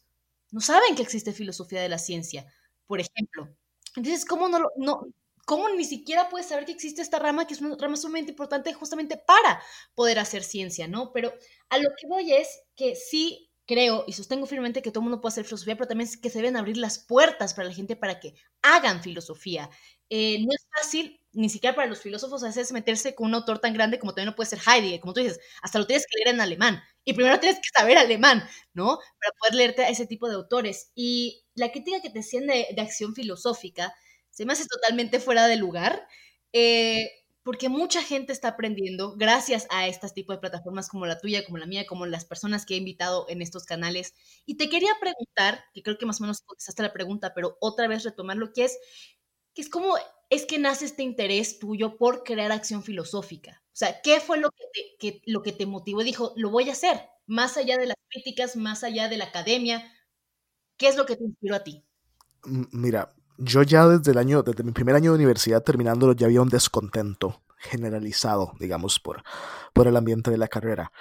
no 0.51 0.61
saben 0.61 0.95
que 0.95 1.01
existe 1.01 1.33
filosofía 1.33 1.81
de 1.81 1.89
la 1.89 1.97
ciencia, 1.97 2.45
por 2.85 2.99
ejemplo. 3.01 3.49
Entonces, 3.95 4.25
¿cómo 4.25 4.49
no, 4.49 4.69
no, 4.77 5.01
¿Cómo 5.45 5.67
ni 5.69 5.83
siquiera 5.83 6.29
puedes 6.29 6.47
saber 6.47 6.65
que 6.65 6.71
existe 6.71 7.01
esta 7.01 7.19
rama, 7.19 7.45
que 7.45 7.53
es 7.53 7.61
una 7.61 7.75
rama 7.77 7.97
sumamente 7.97 8.31
importante 8.31 8.73
justamente 8.73 9.17
para 9.17 9.61
poder 9.93 10.19
hacer 10.19 10.43
ciencia, 10.43 10.87
¿no? 10.87 11.11
Pero 11.11 11.33
a 11.69 11.77
lo 11.77 11.89
que 11.89 12.07
voy 12.07 12.31
es 12.33 12.47
que 12.75 12.95
sí 12.95 13.49
creo 13.65 14.03
y 14.07 14.13
sostengo 14.13 14.45
firmemente 14.45 14.81
que 14.81 14.91
todo 14.91 14.99
el 15.01 15.09
mundo 15.09 15.21
puede 15.21 15.33
hacer 15.33 15.45
filosofía, 15.45 15.75
pero 15.75 15.87
también 15.87 16.09
que 16.21 16.29
se 16.29 16.39
deben 16.39 16.57
abrir 16.57 16.77
las 16.77 16.99
puertas 16.99 17.53
para 17.53 17.67
la 17.67 17.73
gente 17.73 17.95
para 17.95 18.19
que 18.19 18.35
hagan 18.61 19.01
filosofía. 19.03 19.69
Eh, 20.09 20.37
no 20.45 20.53
es 20.53 20.65
fácil, 20.81 21.19
ni 21.31 21.49
siquiera 21.49 21.75
para 21.75 21.87
los 21.87 22.01
filósofos, 22.01 22.43
a 22.43 22.47
veces 22.47 22.71
meterse 22.71 23.15
con 23.15 23.27
un 23.27 23.35
autor 23.35 23.59
tan 23.59 23.73
grande 23.73 23.99
como 23.99 24.13
también 24.13 24.27
no 24.27 24.35
puede 24.35 24.49
ser 24.49 24.59
Heidegger, 24.65 24.99
como 24.99 25.13
tú 25.13 25.21
dices, 25.21 25.39
hasta 25.61 25.79
lo 25.79 25.87
tienes 25.87 26.05
que 26.07 26.17
leer 26.23 26.35
en 26.35 26.41
alemán. 26.41 26.81
Y 27.05 27.13
primero 27.13 27.39
tienes 27.39 27.59
que 27.59 27.69
saber 27.77 27.97
alemán, 27.97 28.43
¿no? 28.73 28.97
Para 28.97 29.31
poder 29.39 29.55
leerte 29.55 29.83
a 29.83 29.89
ese 29.89 30.05
tipo 30.07 30.29
de 30.29 30.35
autores. 30.35 30.91
Y 30.95 31.43
la 31.55 31.71
crítica 31.71 32.01
que 32.01 32.09
te 32.09 32.19
hacían 32.19 32.47
de 32.47 32.75
acción 32.81 33.13
filosófica 33.15 33.93
se 34.33 34.45
me 34.45 34.53
hace 34.53 34.65
totalmente 34.65 35.19
fuera 35.19 35.47
de 35.47 35.57
lugar, 35.57 36.07
eh, 36.53 37.11
porque 37.43 37.69
mucha 37.69 38.01
gente 38.01 38.33
está 38.33 38.49
aprendiendo 38.49 39.15
gracias 39.15 39.67
a 39.69 39.87
estos 39.87 40.13
tipos 40.13 40.35
de 40.35 40.39
plataformas 40.39 40.89
como 40.89 41.05
la 41.05 41.19
tuya, 41.19 41.45
como 41.45 41.57
la 41.57 41.67
mía, 41.67 41.85
como 41.85 42.05
las 42.07 42.25
personas 42.25 42.65
que 42.65 42.73
he 42.73 42.77
invitado 42.77 43.27
en 43.29 43.41
estos 43.41 43.65
canales. 43.65 44.15
Y 44.45 44.55
te 44.55 44.69
quería 44.69 44.91
preguntar, 44.99 45.63
que 45.73 45.83
creo 45.83 45.97
que 45.97 46.05
más 46.07 46.19
o 46.19 46.23
menos 46.23 46.41
contestaste 46.41 46.81
la 46.81 46.93
pregunta, 46.93 47.33
pero 47.35 47.57
otra 47.59 47.87
vez 47.87 48.03
retomar 48.03 48.37
lo 48.37 48.53
que 48.53 48.65
es, 48.65 48.79
que 49.53 49.61
es 49.61 49.69
cómo 49.69 49.95
es 50.31 50.45
que 50.45 50.57
nace 50.57 50.85
este 50.85 51.03
interés 51.03 51.59
tuyo 51.59 51.97
por 51.97 52.23
crear 52.23 52.51
acción 52.51 52.81
filosófica. 52.81 53.61
O 53.67 53.75
sea, 53.75 54.01
¿qué 54.01 54.19
fue 54.19 54.39
lo 54.39 54.49
que 54.49 54.63
te, 54.73 54.95
que, 54.97 55.21
lo 55.25 55.43
que 55.43 55.51
te 55.51 55.67
motivó 55.67 56.03
dijo, 56.03 56.33
lo 56.37 56.49
voy 56.49 56.69
a 56.69 56.73
hacer? 56.73 57.01
Más 57.27 57.57
allá 57.57 57.77
de 57.77 57.87
las 57.87 57.97
críticas, 58.09 58.55
más 58.55 58.83
allá 58.83 59.09
de 59.09 59.17
la 59.17 59.25
academia, 59.25 59.91
¿qué 60.77 60.87
es 60.87 60.95
lo 60.95 61.05
que 61.05 61.17
te 61.17 61.23
inspiró 61.23 61.55
a 61.55 61.63
ti? 61.63 61.83
Mira, 62.45 63.13
yo 63.37 63.63
ya 63.63 63.87
desde 63.87 64.11
el 64.11 64.17
año, 64.17 64.43
desde 64.43 64.63
mi 64.63 64.71
primer 64.71 64.95
año 64.95 65.11
de 65.11 65.17
universidad 65.17 65.63
terminándolo, 65.63 66.13
ya 66.13 66.27
había 66.27 66.41
un 66.41 66.49
descontento 66.49 67.41
generalizado, 67.57 68.53
digamos, 68.59 68.99
por, 68.99 69.23
por 69.73 69.87
el 69.87 69.95
ambiente 69.95 70.31
de 70.31 70.37
la 70.37 70.47
carrera. 70.47 70.91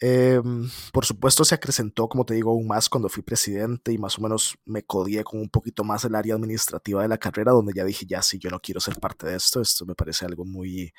Em, 0.00 0.70
por 0.92 1.04
supuesto 1.04 1.44
se 1.44 1.56
acrecentó, 1.56 2.08
como 2.08 2.24
te 2.24 2.34
digo, 2.34 2.50
aún 2.50 2.68
más 2.68 2.88
cuando 2.88 3.08
fui 3.08 3.22
presidente 3.24 3.92
y 3.92 3.98
más 3.98 4.16
o 4.18 4.22
menos 4.22 4.56
me 4.64 4.84
codié 4.84 5.24
con 5.24 5.40
un 5.40 5.48
poquito 5.48 5.82
más 5.82 6.04
el 6.04 6.14
área 6.14 6.34
administrativa 6.36 7.02
de 7.02 7.08
la 7.08 7.18
carrera, 7.18 7.52
donde 7.52 7.72
ya 7.74 7.84
dije, 7.84 8.06
ya 8.06 8.22
sí, 8.22 8.38
yo 8.38 8.48
no 8.50 8.60
quiero 8.60 8.80
ser 8.80 9.00
parte 9.00 9.26
de 9.26 9.36
esto, 9.36 9.60
esto 9.60 9.86
me 9.86 9.96
parece 9.96 10.24
algo 10.24 10.44
muy 10.44 10.92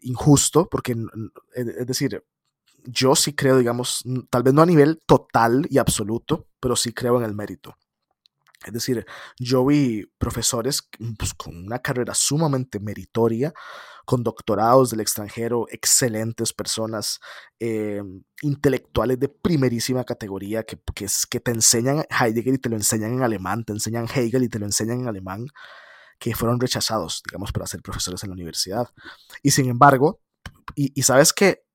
injusto, 0.00 0.68
porque, 0.68 0.96
es 1.54 1.86
decir, 1.86 2.24
yo 2.84 3.14
sí 3.14 3.32
creo, 3.34 3.58
digamos, 3.58 4.04
tal 4.30 4.42
vez 4.42 4.54
no 4.54 4.62
a 4.62 4.66
nivel 4.66 5.00
total 5.06 5.66
y 5.70 5.78
absoluto, 5.78 6.46
pero 6.60 6.74
sí 6.76 6.92
creo 6.92 7.18
en 7.18 7.24
el 7.24 7.34
mérito. 7.34 7.76
Es 8.64 8.72
decir, 8.72 9.06
yo 9.38 9.64
vi 9.64 10.06
profesores 10.18 10.88
pues, 11.18 11.34
con 11.34 11.56
una 11.56 11.80
carrera 11.80 12.14
sumamente 12.14 12.80
meritoria, 12.80 13.52
con 14.04 14.22
doctorados 14.22 14.90
del 14.90 15.00
extranjero, 15.00 15.66
excelentes 15.70 16.52
personas, 16.52 17.20
eh, 17.60 18.02
intelectuales 18.42 19.18
de 19.18 19.28
primerísima 19.28 20.04
categoría 20.04 20.62
que, 20.62 20.78
que, 20.94 21.06
que 21.28 21.40
te 21.40 21.50
enseñan 21.50 22.04
Heidegger 22.08 22.54
y 22.54 22.58
te 22.58 22.68
lo 22.68 22.76
enseñan 22.76 23.14
en 23.14 23.22
alemán, 23.22 23.64
te 23.64 23.72
enseñan 23.72 24.06
Hegel 24.06 24.44
y 24.44 24.48
te 24.48 24.58
lo 24.58 24.66
enseñan 24.66 25.00
en 25.00 25.08
alemán, 25.08 25.48
que 26.18 26.34
fueron 26.34 26.60
rechazados, 26.60 27.22
digamos, 27.26 27.52
para 27.52 27.66
ser 27.66 27.82
profesores 27.82 28.22
en 28.22 28.30
la 28.30 28.34
universidad. 28.34 28.88
Y 29.42 29.50
sin 29.50 29.68
embargo, 29.68 30.20
y, 30.74 30.92
y 30.98 31.02
sabes 31.02 31.32
que 31.32 31.65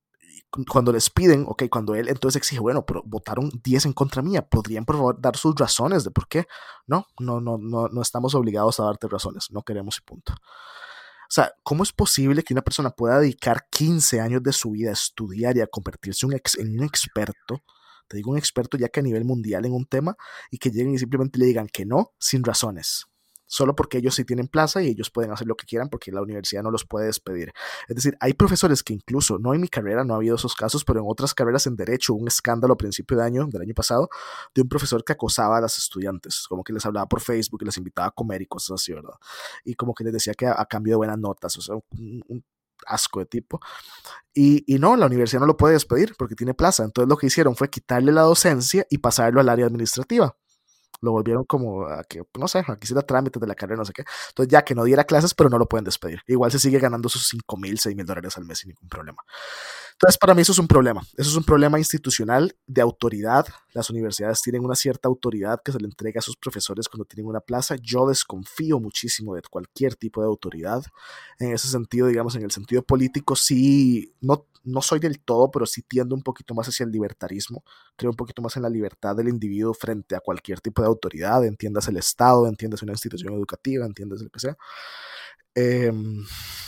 cuando 0.69 0.91
les 0.91 1.09
piden, 1.09 1.45
ok, 1.47 1.63
cuando 1.69 1.95
él 1.95 2.09
entonces 2.09 2.37
exige, 2.37 2.59
bueno, 2.59 2.85
pero 2.85 3.03
votaron 3.05 3.49
10 3.63 3.85
en 3.85 3.93
contra 3.93 4.21
mía, 4.21 4.41
¿podrían 4.41 4.85
por 4.85 4.97
favor 4.97 5.21
dar 5.21 5.37
sus 5.37 5.55
razones 5.55 6.03
de 6.03 6.11
por 6.11 6.27
qué? 6.27 6.45
No, 6.87 7.07
no, 7.19 7.39
no, 7.39 7.57
no, 7.57 7.87
no 7.87 8.01
estamos 8.01 8.35
obligados 8.35 8.79
a 8.79 8.83
darte 8.83 9.07
razones, 9.07 9.47
no 9.51 9.63
queremos 9.63 9.97
y 9.97 10.01
punto. 10.01 10.33
O 10.33 11.33
sea, 11.33 11.53
¿cómo 11.63 11.83
es 11.83 11.93
posible 11.93 12.43
que 12.43 12.53
una 12.53 12.61
persona 12.61 12.89
pueda 12.89 13.19
dedicar 13.19 13.67
15 13.69 14.19
años 14.19 14.43
de 14.43 14.51
su 14.51 14.71
vida 14.71 14.89
a 14.89 14.93
estudiar 14.93 15.55
y 15.55 15.61
a 15.61 15.67
convertirse 15.67 16.25
en 16.25 16.79
un 16.79 16.83
experto? 16.83 17.63
Te 18.09 18.17
digo 18.17 18.31
un 18.31 18.37
experto 18.37 18.77
ya 18.77 18.89
que 18.89 18.99
a 18.99 19.03
nivel 19.03 19.23
mundial 19.23 19.65
en 19.65 19.71
un 19.71 19.85
tema 19.85 20.17
y 20.49 20.57
que 20.57 20.69
lleguen 20.69 20.93
y 20.93 20.99
simplemente 20.99 21.39
le 21.39 21.45
digan 21.45 21.67
que 21.67 21.85
no 21.85 22.11
sin 22.19 22.43
razones 22.43 23.11
solo 23.51 23.75
porque 23.75 23.97
ellos 23.97 24.15
sí 24.15 24.23
tienen 24.23 24.47
plaza 24.47 24.81
y 24.81 24.87
ellos 24.87 25.09
pueden 25.09 25.31
hacer 25.31 25.45
lo 25.45 25.55
que 25.55 25.65
quieran 25.65 25.89
porque 25.89 26.09
la 26.09 26.21
universidad 26.21 26.63
no 26.63 26.71
los 26.71 26.85
puede 26.85 27.07
despedir. 27.07 27.51
Es 27.89 27.95
decir, 27.97 28.15
hay 28.21 28.33
profesores 28.33 28.81
que 28.81 28.93
incluso, 28.93 29.39
no 29.39 29.53
en 29.53 29.59
mi 29.59 29.67
carrera, 29.67 30.05
no 30.05 30.13
ha 30.13 30.17
habido 30.17 30.35
esos 30.35 30.55
casos, 30.55 30.85
pero 30.85 31.01
en 31.01 31.05
otras 31.05 31.33
carreras 31.33 31.67
en 31.67 31.75
derecho, 31.75 32.13
un 32.13 32.29
escándalo 32.29 32.75
a 32.75 32.77
principio 32.77 33.17
de 33.17 33.25
año, 33.25 33.47
del 33.47 33.63
año 33.63 33.73
pasado, 33.73 34.09
de 34.55 34.61
un 34.61 34.69
profesor 34.69 35.03
que 35.03 35.11
acosaba 35.11 35.57
a 35.57 35.61
las 35.61 35.77
estudiantes, 35.77 36.45
como 36.47 36.63
que 36.63 36.71
les 36.71 36.85
hablaba 36.85 37.07
por 37.07 37.19
Facebook 37.19 37.61
les 37.65 37.77
invitaba 37.77 38.07
a 38.07 38.11
comer 38.11 38.41
y 38.41 38.45
cosas 38.45 38.81
así, 38.81 38.93
¿verdad? 38.93 39.15
Y 39.65 39.75
como 39.75 39.93
que 39.93 40.05
les 40.05 40.13
decía 40.13 40.33
que 40.33 40.47
a, 40.47 40.65
cambio 40.65 40.93
de 40.93 40.97
buenas 40.97 41.19
notas, 41.19 41.57
o 41.57 41.61
sea, 41.61 41.75
un, 41.75 42.43
asco 42.87 43.19
de 43.19 43.25
tipo. 43.25 43.59
Y, 44.33 44.63
y, 44.73 44.79
no, 44.79 44.95
la 44.95 45.07
universidad 45.07 45.41
no 45.41 45.45
lo 45.45 45.57
puede 45.57 45.73
despedir 45.73 46.15
porque 46.17 46.35
tiene 46.35 46.53
plaza. 46.53 46.83
Entonces 46.83 47.09
lo 47.09 47.17
que 47.17 47.27
hicieron 47.27 47.55
fue 47.55 47.69
quitarle 47.69 48.11
la 48.11 48.21
docencia 48.21 48.87
y 48.89 48.97
pasarlo 48.99 49.41
al 49.41 49.49
área 49.49 49.67
administrativa 49.67 50.35
lo 51.01 51.11
volvieron 51.11 51.43
como 51.45 51.85
a 51.87 52.03
que, 52.03 52.21
no 52.37 52.47
sé, 52.47 52.59
a 52.59 52.75
que 52.77 52.85
hiciera 52.85 53.01
trámites 53.01 53.39
de 53.41 53.47
la 53.47 53.55
carrera, 53.55 53.77
no 53.77 53.85
sé 53.85 53.93
qué. 53.93 54.03
Entonces 54.29 54.51
ya 54.51 54.63
que 54.63 54.75
no 54.75 54.83
diera 54.83 55.03
clases, 55.03 55.33
pero 55.33 55.49
no 55.49 55.57
lo 55.57 55.67
pueden 55.67 55.83
despedir. 55.83 56.21
Igual 56.27 56.51
se 56.51 56.59
sigue 56.59 56.79
ganando 56.79 57.09
sus 57.09 57.27
5 57.27 57.57
mil, 57.57 57.79
6 57.79 57.95
mil 57.95 58.05
dólares 58.05 58.37
al 58.37 58.45
mes 58.45 58.59
sin 58.59 58.69
ningún 58.69 58.89
problema. 58.89 59.21
Entonces, 59.93 60.17
para 60.17 60.33
mí 60.33 60.41
eso 60.41 60.51
es 60.51 60.57
un 60.57 60.67
problema. 60.67 61.01
Eso 61.15 61.29
es 61.29 61.35
un 61.35 61.43
problema 61.43 61.77
institucional 61.77 62.55
de 62.65 62.81
autoridad. 62.81 63.45
Las 63.74 63.89
universidades 63.89 64.41
tienen 64.41 64.65
una 64.65 64.76
cierta 64.76 65.07
autoridad 65.07 65.61
que 65.63 65.72
se 65.72 65.80
le 65.80 65.86
entrega 65.86 66.19
a 66.19 66.22
sus 66.22 66.36
profesores 66.36 66.89
cuando 66.89 67.05
tienen 67.05 67.28
una 67.28 67.39
plaza. 67.39 67.76
Yo 67.82 68.07
desconfío 68.07 68.80
muchísimo 68.80 69.36
de 69.36 69.41
cualquier 69.49 69.95
tipo 69.95 70.22
de 70.22 70.28
autoridad. 70.28 70.84
En 71.39 71.53
ese 71.53 71.69
sentido, 71.69 72.07
digamos, 72.07 72.36
en 72.36 72.43
el 72.43 72.51
sentido 72.51 72.84
político, 72.84 73.36
sí, 73.36 74.13
no, 74.19 74.47
no 74.63 74.82
soy 74.82 74.99
del 74.99 75.19
todo, 75.22 75.49
pero 75.51 75.65
sí 75.65 75.84
tiendo 75.84 76.15
un 76.15 76.22
poquito 76.22 76.53
más 76.53 76.67
hacia 76.67 76.84
el 76.84 76.91
libertarismo. 76.91 77.63
Creo 77.95 78.11
un 78.11 78.17
poquito 78.17 78.41
más 78.41 78.57
en 78.57 78.63
la 78.63 78.69
libertad 78.69 79.15
del 79.15 79.30
individuo 79.30 79.74
frente 79.74 80.15
a 80.15 80.19
cualquier 80.19 80.59
tipo 80.59 80.82
de 80.82 80.89
autoridad. 80.89 81.45
Entiendas 81.45 81.88
el 81.88 81.97
Estado, 81.97 82.47
entiendas 82.47 82.84
una 82.84 82.91
institución 82.91 83.34
educativa, 83.34 83.86
entiendas 83.86 84.22
lo 84.22 84.30
que 84.30 84.39
sea. 84.39 84.57
Eh, 85.55 85.91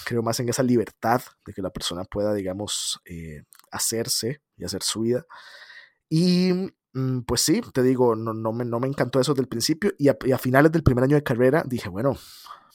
creo 0.06 0.22
más 0.22 0.39
en 0.39 0.49
esa 0.49 0.64
libertad 0.64 1.22
de 1.45 1.54
que 1.54 1.62
la 1.62 1.70
persona 1.70 2.04
pueda, 2.04 2.34
digamos, 2.34 2.99
eh, 3.06 3.43
hacerse 3.72 4.41
y 4.58 4.66
hacer 4.66 4.84
su 4.84 5.01
vida. 5.01 5.26
Y 6.10 6.51
pues 7.26 7.41
sí, 7.41 7.62
te 7.74 7.82
digo, 7.82 8.16
no, 8.16 8.34
no, 8.34 8.54
me, 8.54 8.66
no 8.66 8.80
me 8.80 8.88
encantó 8.88 9.20
eso 9.20 9.34
del 9.34 9.48
principio 9.48 9.94
y 9.98 10.10
a, 10.10 10.18
y 10.24 10.32
a, 10.32 10.38
finales 10.38 10.72
del 10.72 10.84
primer 10.84 11.04
año 11.04 11.16
de 11.16 11.24
carrera 11.24 11.64
dije, 11.66 11.89
bueno, 11.89 12.16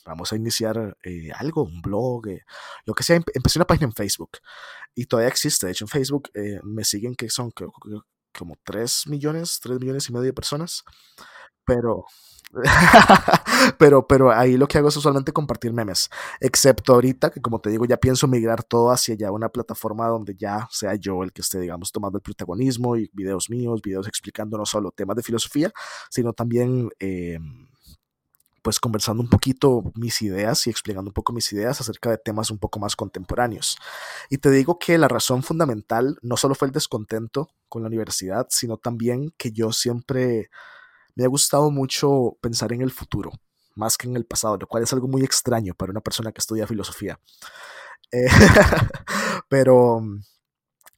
vamos 0.05 0.33
a 0.33 0.37
iniciar 0.37 0.97
eh, 1.05 1.31
algo, 1.35 1.63
un 1.65 1.81
blog, 1.83 2.27
eh, 2.29 2.45
lo 2.85 2.95
que 2.95 3.03
sea. 3.03 3.17
Empecé 3.17 3.59
una 3.59 3.67
página 3.67 3.87
en 3.87 3.93
Facebook 3.93 4.39
y 4.95 5.07
todavía 5.07 5.29
existe. 5.29 5.67
De 5.67 5.73
hecho, 5.73 5.85
en 5.85 5.89
Facebook 5.89 6.31
eh, 6.35 6.61
me 6.65 6.85
siguen 6.85 7.15
que 7.15 7.29
son 7.29 7.53
como 8.37 8.57
3 8.65 9.07
millones, 9.09 9.61
3 9.63 9.79
millones 9.79 10.09
y 10.09 10.13
medio 10.13 10.25
de 10.25 10.33
personas. 10.33 10.85
Pero 11.69 12.07
pero, 13.79 14.07
pero 14.07 14.33
ahí 14.33 14.57
lo 14.57 14.67
que 14.67 14.79
hago 14.79 14.89
es 14.89 14.97
usualmente 14.97 15.33
compartir 15.33 15.73
memes, 15.73 16.09
excepto 16.41 16.95
ahorita 16.95 17.31
que 17.31 17.43
como 17.43 17.61
te 17.61 17.69
digo 17.71 17.85
ya 17.85 17.99
pienso 17.99 18.27
migrar 18.27 18.65
todo 18.65 18.91
hacia 18.91 19.15
ya 19.15 19.31
una 19.31 19.51
plataforma 19.51 20.09
donde 20.09 20.35
ya 20.35 20.67
sea 20.71 20.95
yo 20.95 21.23
el 21.23 21.33
que 21.33 21.43
esté, 21.43 21.61
digamos, 21.61 21.93
tomando 21.93 22.19
el 22.19 22.23
protagonismo 22.23 22.97
y 22.97 23.11
videos 23.13 23.51
míos, 23.51 23.83
videos 23.83 24.09
explicando 24.09 24.57
no 24.57 24.65
solo 24.65 24.93
temas 24.93 25.17
de 25.17 25.23
filosofía, 25.23 25.73
sino 26.11 26.33
también... 26.33 26.91
Eh, 26.99 27.39
pues 28.61 28.81
conversando 28.81 29.23
un 29.23 29.31
poquito 29.31 29.83
mis 29.95 30.21
ideas 30.21 30.67
y 30.67 30.71
explicando 30.71 31.09
un 31.09 31.15
poco 31.15 31.33
mis 31.33 31.51
ideas 31.53 31.81
acerca 31.81 32.11
de 32.11 32.19
temas 32.19 32.51
un 32.51 32.59
poco 32.59 32.79
más 32.79 32.97
contemporáneos. 32.97 33.79
Y 34.29 34.39
te 34.39 34.51
digo 34.51 34.79
que 34.79 34.99
la 34.99 35.09
razón 35.09 35.43
fundamental 35.43 36.19
no 36.21 36.37
solo 36.37 36.55
fue 36.55 36.67
el 36.67 36.73
descontento 36.73 37.49
con 37.69 37.83
la 37.83 37.89
universidad, 37.89 38.47
sino 38.51 38.77
también 38.77 39.33
que 39.39 39.53
yo 39.53 39.73
siempre 39.73 40.51
me 41.19 41.25
ha 41.25 41.29
gustado 41.29 41.73
mucho 41.73 42.39
pensar 42.41 42.73
en 42.73 42.81
el 42.81 42.93
futuro, 42.93 43.33
más 43.75 43.99
que 43.99 44.07
en 44.07 44.15
el 44.15 44.25
pasado, 44.25 44.57
lo 44.57 44.69
cual 44.69 44.85
es 44.85 44.93
algo 44.93 45.09
muy 45.09 45.25
extraño 45.25 45.75
para 45.75 45.91
una 45.91 46.01
persona 46.01 46.31
que 46.31 46.39
estudia 46.39 46.65
filosofía. 46.65 47.19
Eh, 48.13 48.29
pero 49.49 50.01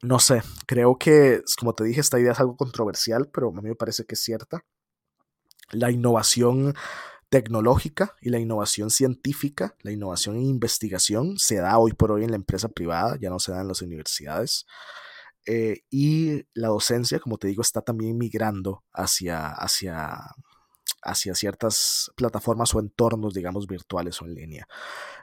no 0.03 0.19
sé, 0.19 0.43
creo 0.67 0.99
que, 0.99 1.43
como 1.59 1.75
te 1.75 1.85
dije, 1.85 2.03
esta 2.03 2.21
idea 2.21 2.33
es 2.33 2.41
algo 2.41 2.55
controversial, 2.55 3.31
pero 3.33 3.49
a 3.49 3.63
mí 3.63 3.71
me 3.71 3.75
parece 3.75 4.05
que 4.05 4.15
es 4.15 4.21
cierta. 4.23 4.63
La 5.71 5.91
innovación 5.91 6.75
tecnológica 7.31 8.15
y 8.21 8.29
la 8.29 8.39
innovación 8.39 8.91
científica, 8.91 9.75
la 9.81 9.91
innovación 9.91 10.37
en 10.37 10.43
investigación 10.43 11.39
se 11.39 11.57
da 11.57 11.79
hoy 11.79 11.93
por 11.95 12.13
hoy 12.13 12.25
en 12.25 12.31
la 12.33 12.37
empresa 12.37 12.69
privada, 12.69 13.17
ya 13.19 13.31
no 13.31 13.39
se 13.39 13.53
da 13.53 13.63
en 13.63 13.69
las 13.69 13.81
universidades. 13.81 14.67
Eh, 15.47 15.81
y 15.91 16.43
la 16.55 16.69
docencia, 16.69 17.19
como 17.19 17.39
te 17.39 17.49
digo, 17.49 17.63
está 17.63 17.81
también 17.81 18.19
migrando 18.19 18.85
hacia, 18.93 19.49
hacia, 19.49 20.35
hacia 21.03 21.35
ciertas 21.35 22.11
plataformas 22.15 22.75
o 22.75 22.81
entornos, 22.81 23.33
digamos, 23.35 23.67
virtuales 23.67 24.21
o 24.21 24.27
en 24.27 24.35
línea. 24.35 24.67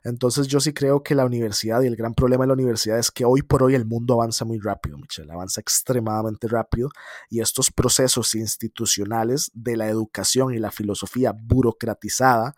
Entonces 0.04 0.48
yo 0.48 0.60
sí 0.60 0.74
creo 0.74 1.04
que 1.04 1.16
la 1.16 1.26
universidad 1.26 1.82
y 1.82 1.88
el 1.88 1.96
gran 1.96 2.14
problema 2.14 2.44
de 2.44 2.48
la 2.48 2.54
universidad 2.54 2.98
es 2.98 3.12
que 3.12 3.26
hoy 3.26 3.44
por 3.44 3.64
hoy 3.64 3.76
el 3.76 3.86
mundo 3.86 4.16
avanza 4.16 4.44
muy 4.44 4.60
rápido, 4.60 4.98
Michelle, 4.98 5.32
avanza 5.32 5.62
extremadamente 5.62 6.48
rápido 6.48 6.90
y 7.30 7.42
estos 7.42 7.72
procesos 7.72 8.34
institucionales 8.36 9.52
de 9.54 9.78
la 9.78 9.88
educación 9.88 10.54
y 10.54 10.60
la 10.60 10.72
filosofía 10.72 11.34
burocratizada, 11.34 12.56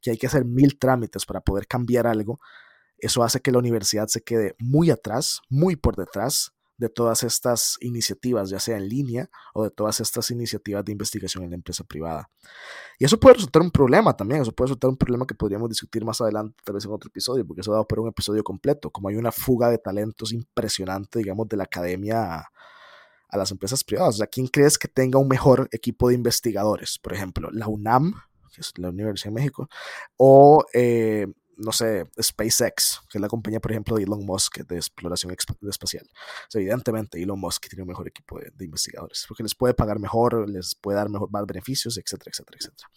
que 0.00 0.10
hay 0.10 0.18
que 0.18 0.26
hacer 0.26 0.44
mil 0.44 0.78
trámites 0.78 1.26
para 1.26 1.40
poder 1.40 1.66
cambiar 1.66 2.06
algo, 2.06 2.40
eso 2.98 3.24
hace 3.24 3.40
que 3.40 3.50
la 3.50 3.58
universidad 3.58 4.06
se 4.06 4.22
quede 4.22 4.54
muy 4.60 4.90
atrás, 4.90 5.40
muy 5.48 5.74
por 5.74 5.96
detrás 5.96 6.52
de 6.82 6.88
todas 6.88 7.22
estas 7.22 7.76
iniciativas, 7.80 8.50
ya 8.50 8.58
sea 8.58 8.76
en 8.76 8.88
línea 8.88 9.30
o 9.54 9.62
de 9.62 9.70
todas 9.70 10.00
estas 10.00 10.30
iniciativas 10.32 10.84
de 10.84 10.90
investigación 10.90 11.44
en 11.44 11.50
la 11.50 11.56
empresa 11.56 11.84
privada. 11.84 12.28
Y 12.98 13.04
eso 13.04 13.20
puede 13.20 13.34
resultar 13.34 13.62
un 13.62 13.70
problema 13.70 14.16
también, 14.16 14.42
eso 14.42 14.52
puede 14.52 14.68
resultar 14.68 14.90
un 14.90 14.96
problema 14.96 15.24
que 15.24 15.34
podríamos 15.34 15.68
discutir 15.68 16.04
más 16.04 16.20
adelante, 16.20 16.60
tal 16.64 16.74
vez 16.74 16.84
en 16.84 16.90
otro 16.90 17.08
episodio, 17.08 17.46
porque 17.46 17.60
eso 17.60 17.72
da 17.72 17.84
por 17.84 18.00
un 18.00 18.08
episodio 18.08 18.42
completo, 18.42 18.90
como 18.90 19.08
hay 19.08 19.14
una 19.14 19.30
fuga 19.30 19.70
de 19.70 19.78
talentos 19.78 20.32
impresionante, 20.32 21.20
digamos, 21.20 21.48
de 21.48 21.56
la 21.56 21.64
academia 21.64 22.48
a, 23.28 23.36
las 23.36 23.50
empresas 23.52 23.84
privadas. 23.84 24.16
O 24.16 24.18
sea, 24.18 24.26
¿quién 24.26 24.48
crees 24.48 24.76
que 24.76 24.88
tenga 24.88 25.18
un 25.18 25.28
mejor 25.28 25.68
equipo 25.70 26.08
de 26.08 26.16
investigadores? 26.16 26.98
Por 26.98 27.14
ejemplo, 27.14 27.48
la 27.52 27.68
UNAM, 27.68 28.12
que 28.52 28.60
es 28.60 28.76
la 28.76 28.90
Universidad 28.90 29.30
de 29.30 29.34
México, 29.34 29.68
o 30.16 30.64
eh, 30.74 31.28
no 31.64 31.72
sé, 31.72 32.06
SpaceX, 32.20 33.00
que 33.08 33.18
es 33.18 33.22
la 33.22 33.28
compañía, 33.28 33.60
por 33.60 33.70
ejemplo, 33.70 33.96
de 33.96 34.02
Elon 34.02 34.24
Musk 34.24 34.58
de 34.58 34.76
exploración 34.76 35.34
espacial. 35.68 36.04
O 36.12 36.50
sea, 36.50 36.60
evidentemente, 36.60 37.22
Elon 37.22 37.38
Musk 37.38 37.68
tiene 37.68 37.82
un 37.82 37.88
mejor 37.88 38.08
equipo 38.08 38.38
de, 38.38 38.50
de, 38.54 38.64
investigadores, 38.64 39.24
porque 39.28 39.42
les 39.42 39.54
puede 39.54 39.74
pagar 39.74 39.98
mejor, 39.98 40.48
les 40.48 40.74
puede 40.74 40.96
dar 40.96 41.08
mejor, 41.08 41.30
más 41.30 41.46
beneficios, 41.46 41.96
etcétera, 41.98 42.30
etcétera, 42.32 42.58
etcétera. 42.58 42.88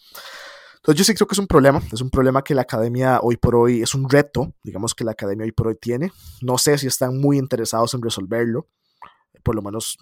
Entonces, 0.75 0.99
yo 0.99 1.03
sí 1.03 1.15
creo 1.15 1.27
que 1.27 1.33
es 1.33 1.39
un 1.39 1.47
problema, 1.47 1.81
es 1.91 2.01
un 2.01 2.11
problema 2.11 2.43
que 2.43 2.53
la 2.53 2.61
academia 2.61 3.19
hoy 3.21 3.37
por 3.37 3.55
hoy, 3.55 3.81
es 3.81 3.95
un 3.95 4.07
reto, 4.07 4.53
digamos, 4.63 4.93
que 4.93 5.03
la 5.03 5.11
academia 5.11 5.43
hoy 5.43 5.51
por 5.51 5.67
hoy 5.67 5.77
tiene. 5.81 6.11
No 6.41 6.59
sé 6.59 6.77
si 6.77 6.85
están 6.85 7.17
muy 7.17 7.39
interesados 7.39 7.95
en 7.95 8.03
resolverlo, 8.03 8.67
por 9.41 9.55
lo 9.55 9.63
menos 9.63 9.97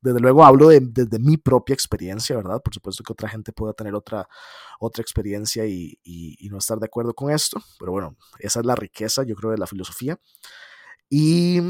desde 0.00 0.20
luego 0.20 0.44
hablo 0.44 0.68
de, 0.68 0.80
desde 0.80 1.18
mi 1.18 1.36
propia 1.36 1.74
experiencia, 1.74 2.36
¿verdad? 2.36 2.60
Por 2.62 2.74
supuesto 2.74 3.02
que 3.02 3.12
otra 3.12 3.28
gente 3.28 3.52
pueda 3.52 3.72
tener 3.72 3.94
otra, 3.94 4.28
otra 4.80 5.02
experiencia 5.02 5.66
y, 5.66 5.98
y, 6.02 6.36
y, 6.38 6.48
no 6.48 6.58
estar 6.58 6.78
de 6.78 6.86
acuerdo 6.86 7.14
con 7.14 7.30
esto, 7.30 7.60
pero 7.78 7.92
bueno, 7.92 8.16
esa 8.38 8.60
es 8.60 8.66
la 8.66 8.74
riqueza, 8.74 9.22
yo 9.24 9.34
creo, 9.34 9.50
de 9.50 9.58
la 9.58 9.66
filosofía. 9.66 10.18
Y, 11.08 11.60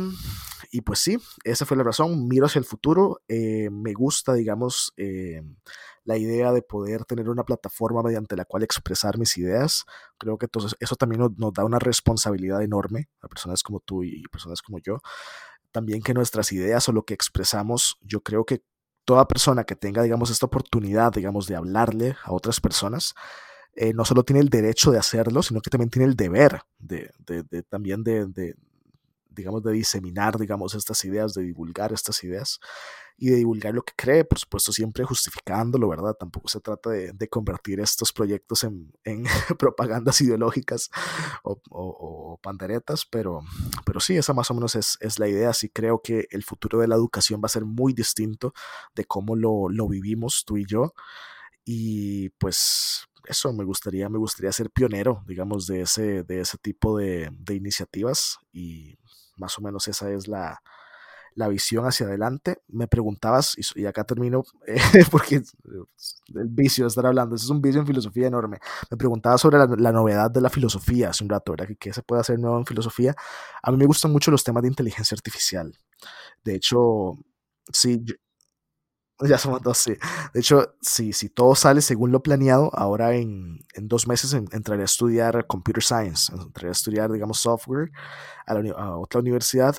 y 0.71 0.81
pues 0.81 1.01
sí, 1.01 1.19
esa 1.45 1.67
fue 1.67 1.77
la 1.77 1.83
razón, 1.83 2.27
miro 2.27 2.47
hacia 2.47 2.59
el 2.59 2.65
futuro, 2.65 3.21
eh, 3.29 3.69
me 3.71 3.93
gusta, 3.93 4.33
digamos, 4.33 4.95
eh, 4.97 5.43
la 6.05 6.17
idea 6.17 6.53
de 6.53 6.63
poder 6.63 7.05
tener 7.05 7.29
una 7.29 7.45
plataforma 7.45 8.03
mediante 8.03 8.37
la 8.37 8.47
cual 8.47 8.63
expresar 8.63 9.19
mis 9.19 9.37
ideas. 9.37 9.85
Creo 10.19 10.39
que 10.39 10.47
entonces 10.47 10.75
eso 10.81 10.97
también 10.97 11.21
nos, 11.21 11.37
nos 11.37 11.53
da 11.53 11.65
una 11.65 11.79
responsabilidad 11.79 12.63
enorme 12.63 13.11
a 13.21 13.29
personas 13.29 13.63
como 13.63 13.81
tú 13.81 14.05
y 14.05 14.23
personas 14.29 14.63
como 14.63 14.79
yo 14.79 15.01
también 15.77 16.01
que 16.01 16.15
nuestras 16.15 16.53
ideas 16.53 16.89
o 16.89 16.93
lo 16.93 17.05
que 17.05 17.13
expresamos, 17.13 17.99
yo 18.01 18.23
creo 18.23 18.47
que 18.47 18.63
toda 19.05 19.29
persona 19.29 19.65
que 19.65 19.77
tenga, 19.77 20.03
digamos, 20.03 20.31
esta 20.31 20.47
oportunidad, 20.47 21.13
digamos, 21.13 21.47
de 21.47 21.55
hablarle 21.55 22.17
a 22.25 22.33
otras 22.33 22.63
personas, 22.63 23.13
eh, 23.75 23.93
no 23.93 24.07
solo 24.07 24.23
tiene 24.23 24.41
el 24.41 24.49
derecho 24.49 24.91
de 24.91 24.99
hacerlo, 24.99 25.43
sino 25.43 25.61
que 25.61 25.69
también 25.69 25.91
tiene 25.91 26.09
el 26.09 26.17
deber 26.17 26.63
de, 26.79 27.11
de, 27.19 27.43
de 27.43 27.63
también 27.63 28.03
de, 28.05 28.25
de, 28.25 28.55
digamos, 29.37 29.63
de 29.63 29.73
diseminar, 29.73 30.39
digamos, 30.39 30.75
estas 30.75 31.05
ideas, 31.05 31.35
de 31.35 31.43
divulgar 31.43 31.93
estas 31.93 32.25
ideas 32.25 32.59
y 33.19 33.31
de 33.31 33.37
divulgar 33.37 33.75
lo 33.75 33.83
que 33.83 33.95
cree, 33.97 34.25
por 34.25 34.39
supuesto, 34.39 34.73
siempre 34.73 35.05
justificándolo, 35.05 35.89
¿verdad? 35.89 36.15
Tampoco 36.15 36.49
se 36.49 36.61
trata 36.61 36.91
de, 36.91 37.13
de 37.13 37.29
convertir 37.29 37.81
estos 37.81 38.13
proyectos 38.13 38.65
en, 38.65 38.93
en 39.05 39.25
propagandas 39.59 40.21
ideológicas 40.21 40.91
o, 41.43 41.53
o, 41.71 42.33
o, 42.33 42.39
panderetas, 42.43 43.07
pero, 43.07 43.41
pero 43.87 44.01
sí, 44.01 44.17
esa 44.17 44.35
más 44.35 44.51
o 44.51 44.55
menos 44.55 44.75
es, 44.75 44.99
es, 45.01 45.19
la 45.19 45.29
idea. 45.29 45.53
Sí 45.55 45.71
creo 45.71 46.03
que 46.03 46.27
el 46.31 46.45
futuro 46.45 46.79
de 46.79 46.89
la 46.89 46.97
educación 46.97 47.41
va 47.43 47.47
a 47.47 47.51
ser 47.51 47.65
muy 47.65 47.95
distinto 47.95 48.53
de 48.95 49.05
cómo 49.07 49.35
lo, 49.35 49.69
lo 49.71 49.89
vivimos 49.89 50.45
tú 50.47 50.59
y 50.59 50.67
yo. 50.67 50.93
Y 51.65 52.29
pues 52.39 53.07
eso, 53.29 53.53
me 53.53 53.65
gustaría, 53.65 54.09
me 54.09 54.19
gustaría 54.19 54.53
ser 54.53 54.71
pionero, 54.71 55.23
digamos, 55.27 55.67
de 55.67 55.81
ese, 55.81 56.23
de 56.23 56.41
ese 56.41 56.59
tipo 56.59 56.99
de, 56.99 57.31
de 57.33 57.55
iniciativas 57.55 58.39
y 58.53 58.99
más 59.37 59.59
o 59.59 59.63
menos 59.63 59.89
esa 59.89 60.11
es 60.11 60.29
la, 60.29 60.61
la 61.37 61.49
visión 61.49 61.87
hacia 61.87 62.07
adelante. 62.07 62.63
Me 62.69 62.89
preguntabas, 62.89 63.57
y, 63.77 63.87
acá 63.87 64.05
termino, 64.05 64.43
porque 65.11 65.37
el 65.37 66.49
vicio 66.49 66.85
de 66.85 66.89
estar 66.89 67.07
hablando, 67.07 67.37
es 67.37 67.49
un 67.49 67.61
vicio 67.61 67.81
en 67.81 67.87
filosofía 67.87 68.27
enorme. 68.27 68.59
Me 68.91 68.97
preguntabas 68.97 69.41
sobre 69.41 69.59
la, 69.59 69.93
novedad 69.93 70.31
de 70.31 70.41
la 70.41 70.51
filosofía 70.51 71.11
hace 71.11 71.23
un 71.23 71.31
rato, 71.31 71.53
¿verdad? 71.53 71.69
¿Qué, 71.69 71.77
¿Qué, 71.77 71.93
se 71.93 72.03
puede 72.03 72.23
hacer 72.23 72.39
nuevo 72.39 72.59
en 72.59 72.67
filosofía? 72.67 73.15
A 73.63 73.71
mí 73.71 73.77
me 73.77 73.87
gustan 73.87 74.11
mucho 74.11 74.31
los 74.31 74.43
temas 74.43 74.63
de 74.63 74.69
inteligencia 74.69 75.15
artificial. 75.15 75.79
De 76.43 76.55
hecho, 76.55 77.19
sí, 77.73 78.03
ya 79.21 79.39
somos 79.39 79.63
dos, 79.63 79.79
sí. 79.79 79.97
De 80.35 80.41
hecho, 80.41 80.75
si, 80.81 81.13
todo 81.31 81.55
sale 81.55 81.81
según 81.81 82.13
lo 82.13 82.23
planeado, 82.23 82.71
ahora 82.75 83.15
en, 83.15 83.65
en 83.75 83.89
dos 83.89 84.07
meses 84.07 84.33
en, 84.35 84.47
entraré 84.53 84.83
a 84.83 84.85
estudiar 84.85 85.47
Computer 85.47 85.83
Science, 85.83 86.33
entraré 86.35 86.69
a 86.69 86.73
estudiar, 86.73 87.11
digamos, 87.11 87.39
software 87.39 87.91
a, 88.47 88.55
la, 88.55 88.97
otra 88.99 89.21
universidad 89.21 89.77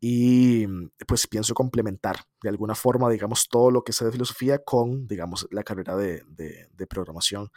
y 0.00 0.66
pues 1.06 1.26
pienso 1.26 1.54
complementar 1.54 2.16
de 2.42 2.50
alguna 2.50 2.74
forma, 2.74 3.08
digamos, 3.08 3.48
todo 3.48 3.70
lo 3.70 3.82
que 3.82 3.92
sé 3.92 4.04
de 4.04 4.12
filosofía 4.12 4.58
con, 4.58 5.06
digamos, 5.06 5.46
la 5.50 5.62
carrera 5.62 5.96
de, 5.96 6.22
de, 6.28 6.86
programación. 6.86 7.48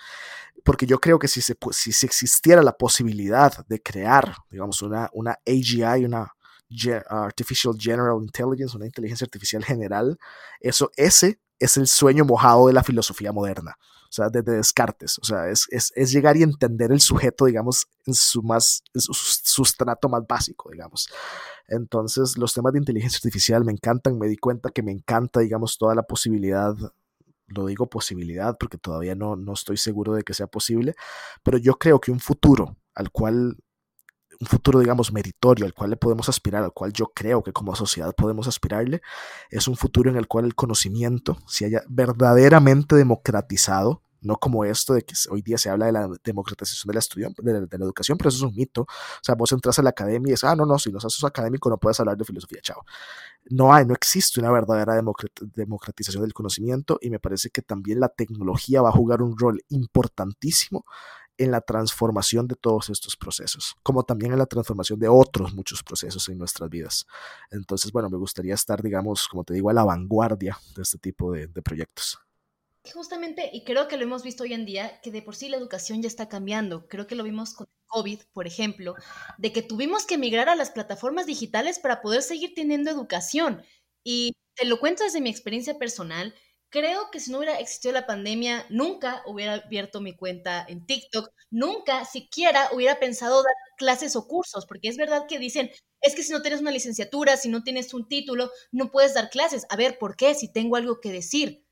Porque 0.64 0.86
yo 0.86 1.00
creo 1.00 1.20
que 1.20 1.28
si, 1.28 1.42
se, 1.42 1.58
existiera 2.06 2.62
la 2.62 2.78
posibilidad 2.78 3.66
de 3.68 3.82
crear, 3.82 4.34
digamos, 4.50 4.82
una, 4.82 5.10
una 5.12 5.38
AGI, 5.46 6.06
una 6.06 6.37
Artificial 7.10 7.74
General 7.78 8.18
Intelligence, 8.22 8.76
una 8.76 8.86
inteligencia 8.86 9.26
artificial 9.26 9.64
general, 9.64 10.18
eso, 10.60 10.92
ese 10.96 11.40
es 11.60 11.78
el 11.78 11.88
sueño 11.88 12.26
mojado 12.26 12.68
de 12.68 12.74
la 12.74 12.84
filosofía 12.84 13.32
moderna, 13.32 13.78
o 13.80 14.12
sea, 14.12 14.30
desde 14.30 14.54
Descartes, 14.54 15.18
o 15.20 15.26
sea, 15.26 15.50
es, 15.50 15.68
es, 15.72 15.92
es 15.96 16.12
llegar 16.12 16.38
y 16.38 16.44
entender 16.44 16.92
el 16.92 17.02
sujeto, 17.02 17.46
digamos, 17.46 17.88
en 18.06 18.14
su 18.14 18.44
más, 18.44 18.84
en 18.94 19.02
su 19.02 19.14
sustrato 19.14 20.08
más 20.08 20.24
básico, 20.28 20.70
digamos. 20.72 21.10
Entonces, 21.68 22.38
los 22.38 22.54
temas 22.54 22.74
de 22.74 22.80
inteligencia 22.80 23.18
artificial 23.18 23.66
me 23.66 23.74
encantan, 23.74 24.18
me 24.18 24.28
di 24.28 24.38
cuenta 24.38 24.70
que 24.70 24.84
me 24.84 24.92
encanta, 24.92 25.42
digamos, 25.42 25.78
toda 25.78 25.96
la 25.96 26.04
posibilidad 26.04 26.76
lo 27.48 27.66
digo 27.66 27.90
posibilidad 27.90 28.58
porque 28.60 28.78
todavía 28.78 29.16
no, 29.16 29.36
no 29.36 29.54
estoy 29.54 29.78
seguro 29.78 30.14
de 30.14 30.24
que 30.24 30.34
sea 30.34 30.48
posible, 30.48 30.96
pero 31.44 31.58
yo 31.58 31.76
creo 31.76 32.00
que 32.00 32.12
un 32.12 32.20
futuro 32.20 32.78
al 32.94 33.12
cual 33.12 33.58
un 34.40 34.48
futuro, 34.48 34.80
digamos, 34.80 35.12
meritorio 35.12 35.66
al 35.66 35.74
cual 35.74 35.92
le 35.92 35.98
podemos 35.98 36.30
aspirar, 36.30 36.64
al 36.64 36.74
cual 36.74 36.94
yo 36.94 37.12
creo 37.14 37.44
que 37.44 37.54
como 37.54 37.76
sociedad 37.76 38.14
podemos 38.16 38.48
aspirarle, 38.48 39.02
es 39.50 39.68
un 39.68 39.76
futuro 39.76 40.10
en 40.10 40.18
el 40.18 40.28
cual 40.28 40.46
el 40.46 40.56
conocimiento 40.56 41.38
se 41.48 41.66
haya 41.66 41.82
verdaderamente 41.88 42.96
democratizado, 42.96 44.02
no 44.22 44.38
como 44.38 44.66
esto 44.66 44.94
de 44.94 45.04
que 45.04 45.14
hoy 45.30 45.42
día 45.42 45.58
se 45.58 45.70
habla 45.70 45.86
de 45.86 45.92
la 45.92 46.10
democratización 46.24 46.90
de 46.90 46.94
la, 46.94 47.00
estudiante, 47.00 47.42
de, 47.42 47.54
la, 47.54 47.86
educación, 47.86 48.18
pero 48.18 48.30
eso 48.30 48.38
es 48.38 48.44
un 48.44 48.56
mito. 48.56 48.82
O 48.82 48.88
sea, 49.22 49.36
vos 49.36 49.52
entras 49.52 49.78
a 49.80 49.84
la 49.84 49.92
academia 49.92 50.30
y 50.30 50.32
dices, 50.32 50.44
ah, 50.44 50.56
no, 50.56 50.66
no, 50.66 50.78
si 50.80 50.92
no 50.92 51.00
sos 51.00 51.24
académico 51.24 51.70
no 51.70 51.78
puedes 51.78 52.00
hablar 52.00 52.18
de 52.18 52.26
filosofía, 52.26 52.60
chao. 52.62 52.84
No 53.50 53.74
hay, 53.74 53.86
no 53.86 53.94
existe 53.94 54.40
una 54.40 54.52
verdadera 54.52 55.02
democratización 55.56 56.24
del 56.24 56.34
conocimiento 56.34 56.98
y 57.02 57.10
me 57.10 57.20
parece 57.20 57.50
que 57.50 57.62
también 57.62 58.00
la 58.00 58.10
tecnología 58.10 58.82
va 58.82 58.90
a 58.90 58.92
jugar 58.92 59.22
un 59.22 59.38
rol 59.38 59.64
importantísimo 59.70 60.84
en 61.38 61.52
la 61.52 61.62
transformación 61.62 62.48
de 62.48 62.56
todos 62.56 62.90
estos 62.90 63.16
procesos, 63.16 63.76
como 63.84 64.04
también 64.04 64.34
en 64.34 64.40
la 64.40 64.46
transformación 64.46 65.00
de 65.00 65.08
otros 65.08 65.54
muchos 65.54 65.84
procesos 65.84 66.28
en 66.30 66.38
nuestras 66.38 66.70
vidas. 66.70 67.06
Entonces, 67.52 67.92
bueno, 67.92 68.10
me 68.10 68.18
gustaría 68.18 68.54
estar, 68.54 68.82
digamos, 68.82 69.28
como 69.28 69.44
te 69.44 69.54
digo, 69.54 69.70
a 69.70 69.74
la 69.74 69.84
vanguardia 69.84 70.58
de 70.76 70.82
este 70.82 70.98
tipo 70.98 71.32
de, 71.32 71.48
proyectos. 71.62 72.20
Justamente, 72.94 73.50
y 73.52 73.64
creo 73.64 73.88
que 73.88 73.98
lo 73.98 74.04
hemos 74.04 74.24
visto 74.24 74.44
hoy 74.44 74.54
en 74.54 74.66
día, 74.66 75.02
que 75.02 75.12
de 75.12 75.22
por 75.22 75.36
sí 75.36 75.50
la 75.50 75.58
educación 75.58 76.02
ya 76.02 76.08
está 76.08 76.30
cambiando. 76.30 76.88
Creo 76.88 77.08
que 77.08 77.16
lo 77.16 77.24
vimos 77.24 77.54
con 77.54 77.68
COVID, 77.88 78.20
por 78.32 78.48
ejemplo, 78.48 78.96
de 79.38 79.52
que 79.52 79.62
tuvimos 79.62 80.06
que 80.06 80.18
migrar 80.18 80.50
a 80.50 80.56
las 80.56 80.72
plataformas 80.72 81.26
digitales 81.26 81.80
para 81.80 82.02
poder 82.02 82.22
seguir 82.22 82.54
teniendo 82.56 82.90
educación. 82.90 83.64
Y 84.04 84.34
te 84.56 84.66
lo 84.66 84.80
cuento 84.80 85.04
desde 85.04 85.22
mi 85.22 85.30
experiencia 85.30 85.78
personal 85.78 86.34
creo 86.70 87.10
que 87.12 87.20
si 87.20 87.32
no 87.32 87.38
hubiera 87.40 87.60
existido 87.60 87.94
la 87.94 88.06
pandemia, 88.06 88.66
nunca 88.70 89.24
hubiera 89.26 89.56
abierto 89.56 90.02
mi 90.02 90.16
cuenta 90.16 90.66
en 90.68 90.86
TikTok, 90.86 91.30
nunca 91.50 92.06
siquiera 92.06 92.70
hubiera 92.74 93.00
pensado 93.00 93.36
dar 93.44 93.54
clases 93.78 94.16
o 94.16 94.28
cursos, 94.28 94.66
porque 94.66 94.90
es 94.90 94.98
verdad 94.98 95.26
que 95.28 95.40
dicen, 95.40 95.72
es 96.02 96.16
que 96.16 96.24
si 96.24 96.32
no 96.32 96.42
tienes 96.42 96.62
una 96.62 96.72
licenciatura, 96.72 97.38
si 97.38 97.50
no 97.50 97.64
tienes 97.64 97.94
un 97.94 98.08
título, 98.08 98.52
no 98.72 98.92
puedes 98.92 99.14
dar 99.14 99.30
clases. 99.30 99.66
A 99.70 99.76
ver, 99.76 99.98
¿por 99.98 100.16
qué? 100.16 100.36
Si 100.36 100.52
tengo 100.52 100.76
algo 100.76 101.00
que 101.02 101.12
decir 101.12 101.67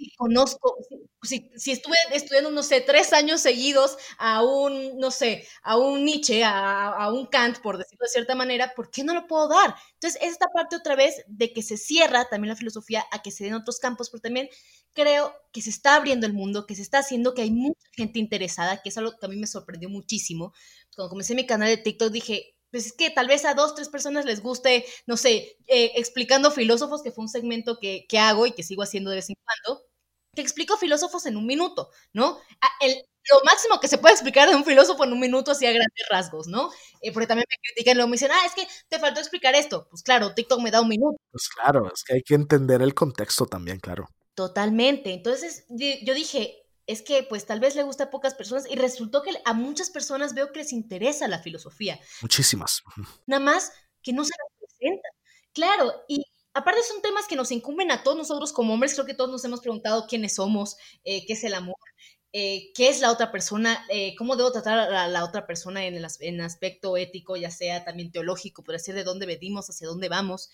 si 0.00 0.10
conozco, 0.16 0.78
si, 1.22 1.50
si, 1.56 1.72
estuve 1.72 1.96
estudiando, 2.12 2.50
no 2.50 2.62
sé, 2.62 2.80
tres 2.80 3.12
años 3.12 3.42
seguidos 3.42 3.98
a 4.18 4.42
un, 4.42 4.98
no 4.98 5.10
sé, 5.10 5.46
a 5.62 5.76
un 5.76 6.06
Nietzsche, 6.06 6.42
a, 6.42 6.88
a, 6.88 7.12
un 7.12 7.26
Kant, 7.26 7.58
por 7.58 7.76
decirlo 7.76 8.04
de 8.04 8.08
cierta 8.08 8.34
manera, 8.34 8.72
¿por 8.74 8.90
qué 8.90 9.04
no 9.04 9.12
lo 9.12 9.26
puedo 9.26 9.48
dar? 9.48 9.74
Entonces, 9.94 10.18
esta 10.22 10.46
parte 10.54 10.76
otra 10.76 10.96
vez 10.96 11.22
de 11.26 11.52
que 11.52 11.62
se 11.62 11.76
cierra 11.76 12.24
también 12.30 12.48
la 12.48 12.56
filosofía 12.56 13.04
a 13.12 13.20
que 13.20 13.30
se 13.30 13.44
den 13.44 13.52
otros 13.52 13.78
campos, 13.78 14.08
pero 14.08 14.22
también 14.22 14.48
creo 14.94 15.34
que 15.52 15.60
se 15.60 15.68
está 15.68 15.96
abriendo 15.96 16.26
el 16.26 16.32
mundo, 16.32 16.66
que 16.66 16.74
se 16.74 16.82
está 16.82 17.00
haciendo, 17.00 17.34
que 17.34 17.42
hay 17.42 17.50
mucha 17.50 17.88
gente 17.92 18.18
interesada, 18.18 18.80
que 18.82 18.88
es 18.88 18.96
algo 18.96 19.12
que 19.18 19.26
a 19.26 19.28
mí 19.28 19.36
me 19.36 19.46
sorprendió 19.46 19.90
muchísimo. 19.90 20.54
Cuando 20.96 21.10
comencé 21.10 21.34
mi 21.34 21.44
canal 21.44 21.68
de 21.68 21.76
TikTok 21.76 22.10
dije, 22.10 22.56
pues 22.70 22.86
es 22.86 22.92
que 22.94 23.10
tal 23.10 23.26
vez 23.26 23.44
a 23.44 23.52
dos, 23.54 23.74
tres 23.74 23.90
personas 23.90 24.24
les 24.24 24.40
guste, 24.40 24.86
no 25.06 25.18
sé, 25.18 25.58
eh, 25.66 25.92
explicando 25.96 26.50
filósofos, 26.50 27.02
que 27.02 27.10
fue 27.10 27.24
un 27.24 27.28
segmento 27.28 27.78
que, 27.78 28.06
que 28.08 28.18
hago 28.18 28.46
y 28.46 28.52
que 28.52 28.62
sigo 28.62 28.82
haciendo 28.82 29.10
de 29.10 29.16
vez 29.16 29.28
en 29.28 29.36
cuando 29.44 29.89
te 30.34 30.42
explico 30.42 30.76
filósofos 30.76 31.26
en 31.26 31.36
un 31.36 31.46
minuto, 31.46 31.90
¿no? 32.12 32.38
Ah, 32.60 32.70
el, 32.80 32.94
lo 33.30 33.44
máximo 33.44 33.80
que 33.80 33.88
se 33.88 33.98
puede 33.98 34.14
explicar 34.14 34.48
de 34.48 34.56
un 34.56 34.64
filósofo 34.64 35.04
en 35.04 35.12
un 35.12 35.20
minuto 35.20 35.50
así 35.50 35.66
a 35.66 35.72
grandes 35.72 36.06
rasgos, 36.08 36.46
¿no? 36.46 36.70
Eh, 37.02 37.12
porque 37.12 37.26
también 37.26 37.46
me 37.48 37.56
critican 37.62 37.96
luego 37.96 38.08
me 38.08 38.14
dicen, 38.14 38.30
ah, 38.32 38.46
es 38.46 38.54
que 38.54 38.66
te 38.88 38.98
faltó 38.98 39.20
explicar 39.20 39.54
esto. 39.54 39.86
Pues 39.90 40.02
claro, 40.02 40.34
TikTok 40.34 40.60
me 40.60 40.70
da 40.70 40.80
un 40.80 40.88
minuto. 40.88 41.18
Pues 41.30 41.48
claro, 41.48 41.90
es 41.92 42.02
que 42.04 42.14
hay 42.14 42.22
que 42.22 42.34
entender 42.34 42.82
el 42.82 42.94
contexto 42.94 43.46
también, 43.46 43.78
claro. 43.78 44.08
Totalmente. 44.34 45.12
Entonces 45.12 45.66
yo 45.68 46.14
dije, 46.14 46.62
es 46.86 47.02
que 47.02 47.22
pues 47.22 47.46
tal 47.46 47.60
vez 47.60 47.74
le 47.76 47.82
gusta 47.82 48.04
a 48.04 48.10
pocas 48.10 48.34
personas 48.34 48.66
y 48.70 48.76
resultó 48.76 49.22
que 49.22 49.30
a 49.44 49.52
muchas 49.52 49.90
personas 49.90 50.34
veo 50.34 50.52
que 50.52 50.60
les 50.60 50.72
interesa 50.72 51.28
la 51.28 51.40
filosofía. 51.40 52.00
Muchísimas. 52.22 52.82
Nada 53.26 53.40
más 53.40 53.72
que 54.02 54.12
no 54.12 54.24
se 54.24 54.30
la 54.30 54.44
presentan. 54.58 55.12
Claro, 55.52 55.92
y 56.08 56.24
aparte 56.54 56.82
son 56.82 57.02
temas 57.02 57.26
que 57.26 57.36
nos 57.36 57.50
incumben 57.52 57.90
a 57.90 58.02
todos 58.02 58.16
nosotros 58.16 58.52
como 58.52 58.74
hombres, 58.74 58.94
creo 58.94 59.06
que 59.06 59.14
todos 59.14 59.30
nos 59.30 59.44
hemos 59.44 59.60
preguntado 59.60 60.06
quiénes 60.06 60.34
somos, 60.34 60.76
eh, 61.04 61.24
qué 61.26 61.34
es 61.34 61.44
el 61.44 61.54
amor, 61.54 61.76
eh, 62.32 62.72
qué 62.74 62.88
es 62.88 63.00
la 63.00 63.10
otra 63.10 63.32
persona, 63.32 63.84
eh, 63.88 64.14
cómo 64.16 64.36
debo 64.36 64.52
tratar 64.52 64.78
a 64.78 65.08
la, 65.08 65.24
otra 65.24 65.46
persona 65.46 65.84
en 65.86 65.94
el 65.94 66.04
aspecto 66.44 66.96
ético, 66.96 67.36
ya 67.36 67.50
sea 67.50 67.84
también 67.84 68.12
teológico, 68.12 68.62
por 68.62 68.74
decir 68.74 68.94
de 68.94 69.04
dónde 69.04 69.26
venimos, 69.26 69.68
hacia 69.68 69.88
dónde 69.88 70.08
vamos, 70.08 70.50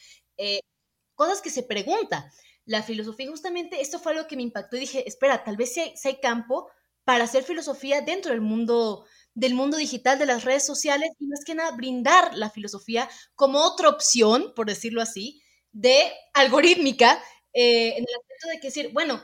cosas 1.14 1.40
que 1.40 1.51
se 1.51 1.62
pregunta. 1.62 2.30
La 2.64 2.82
filosofía, 2.82 3.28
justamente, 3.30 3.80
esto 3.80 3.99
fue 3.99 4.12
algo 4.12 4.26
que 4.26 4.36
me 4.36 4.42
impactó 4.42 4.76
y 4.76 4.80
dije, 4.80 5.09
espera, 5.09 5.44
tal 5.44 5.57
vez 5.57 5.72
si 5.72 5.80
hay, 5.80 5.94
hay 6.05 6.20
campo 6.20 6.68
para 7.05 7.24
hacer 7.24 7.44
filosofía 7.44 8.01
dentro 8.01 8.32
del 8.32 8.40
mundo 8.40 9.07
del 9.36 9.55
mundo 9.55 9.76
digital, 9.76 10.18
de 10.18 10.24
las 10.24 10.44
redes 10.44 10.64
sociales, 10.64 11.11
y 11.20 11.26
más 11.26 11.44
que 11.44 11.55
nada 11.55 11.76
brindar 11.76 12.34
la 12.34 12.49
filosofía 12.49 13.09
como 13.34 13.61
otra 13.61 13.90
opción, 13.90 14.55
por 14.57 14.66
decirlo 14.66 15.03
así, 15.03 15.42
de 15.76 16.10
algorítmica, 16.32 17.22
eh, 17.52 17.88
en 17.98 18.04
el 18.04 18.14
aspecto 18.18 18.48
de 18.48 18.60
que 18.60 18.68
decir, 18.68 18.90
bueno, 18.94 19.22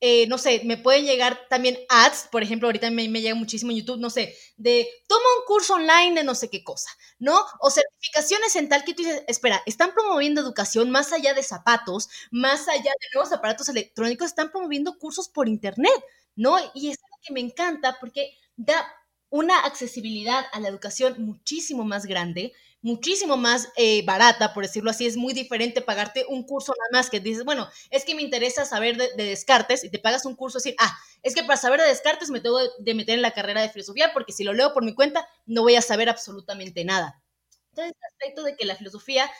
eh, 0.00 0.26
no 0.26 0.36
sé, 0.36 0.62
me 0.64 0.76
pueden 0.76 1.04
llegar 1.04 1.46
también 1.48 1.78
ads, 1.88 2.26
por 2.32 2.42
ejemplo, 2.42 2.66
ahorita 2.66 2.90
me, 2.90 3.08
me, 3.08 3.20
llega 3.20 3.36
muchísimo 3.36 3.70
en 3.70 3.78
YouTube, 3.78 4.00
no 4.00 4.10
sé, 4.10 4.36
de 4.56 4.88
toma 5.06 5.24
un 5.38 5.44
curso 5.46 5.74
online 5.74 6.16
de 6.16 6.24
no 6.24 6.34
sé 6.34 6.50
qué 6.50 6.64
cosa, 6.64 6.90
¿no? 7.20 7.40
O 7.60 7.70
certificaciones 7.70 8.56
en 8.56 8.68
tal 8.68 8.82
que 8.82 8.94
tú 8.94 9.04
dices, 9.04 9.22
espera, 9.28 9.62
están 9.64 9.94
promoviendo 9.94 10.40
educación 10.40 10.90
más 10.90 11.12
allá 11.12 11.34
de 11.34 11.44
zapatos, 11.44 12.08
más 12.32 12.66
allá 12.66 12.90
de 12.90 13.06
nuevos 13.14 13.32
aparatos 13.32 13.68
electrónicos, 13.68 14.26
están 14.26 14.50
promoviendo 14.50 14.98
cursos 14.98 15.28
por 15.28 15.48
internet, 15.48 16.04
¿no? 16.34 16.58
Y 16.74 16.90
es 16.90 16.98
algo 17.04 17.18
que 17.22 17.32
me 17.32 17.40
encanta 17.40 17.98
porque 18.00 18.36
da 18.56 18.84
una 19.30 19.60
accesibilidad 19.60 20.44
a 20.52 20.58
la 20.58 20.68
educación 20.68 21.24
muchísimo 21.24 21.84
más 21.84 22.06
grande, 22.06 22.52
muchísimo 22.82 23.36
más 23.36 23.68
eh, 23.76 24.04
barata, 24.04 24.52
por 24.52 24.64
decirlo 24.64 24.90
así. 24.90 25.06
Es 25.06 25.16
muy 25.16 25.32
diferente 25.32 25.80
pagarte 25.80 26.26
un 26.28 26.42
curso 26.44 26.74
nada 26.76 27.00
más 27.00 27.08
que 27.08 27.20
dices, 27.20 27.44
bueno, 27.44 27.68
es 27.90 28.04
que 28.04 28.14
me 28.14 28.22
interesa 28.22 28.64
saber 28.64 28.96
de, 28.96 29.08
Descartes 29.16 29.84
y 29.84 29.90
te 29.90 29.98
pagas 29.98 30.26
un 30.26 30.36
curso 30.36 30.58
así, 30.58 30.74
ah, 30.78 30.92
es 31.22 31.34
que 31.34 31.42
para 31.42 31.56
saber 31.56 31.80
de 31.80 31.86
Descartes 31.86 32.30
me 32.30 32.40
tengo 32.40 32.58
de 32.78 32.94
meter 32.94 33.14
en 33.14 33.22
la 33.22 33.30
carrera 33.30 33.62
de 33.62 33.70
filosofía 33.70 34.12
porque 34.12 34.32
si 34.32 34.44
lo 34.44 34.52
leo 34.52 34.74
por 34.74 34.84
mi 34.84 34.94
cuenta 34.94 35.26
no 35.46 35.62
voy 35.62 35.76
a 35.76 35.82
saber 35.82 36.08
absolutamente 36.08 36.84
nada. 36.84 37.22
Entonces, 37.70 37.94
el 37.98 38.06
aspecto 38.06 38.42
de 38.42 38.56
que 38.56 38.66
la 38.66 38.76
filosofía, 38.76 39.30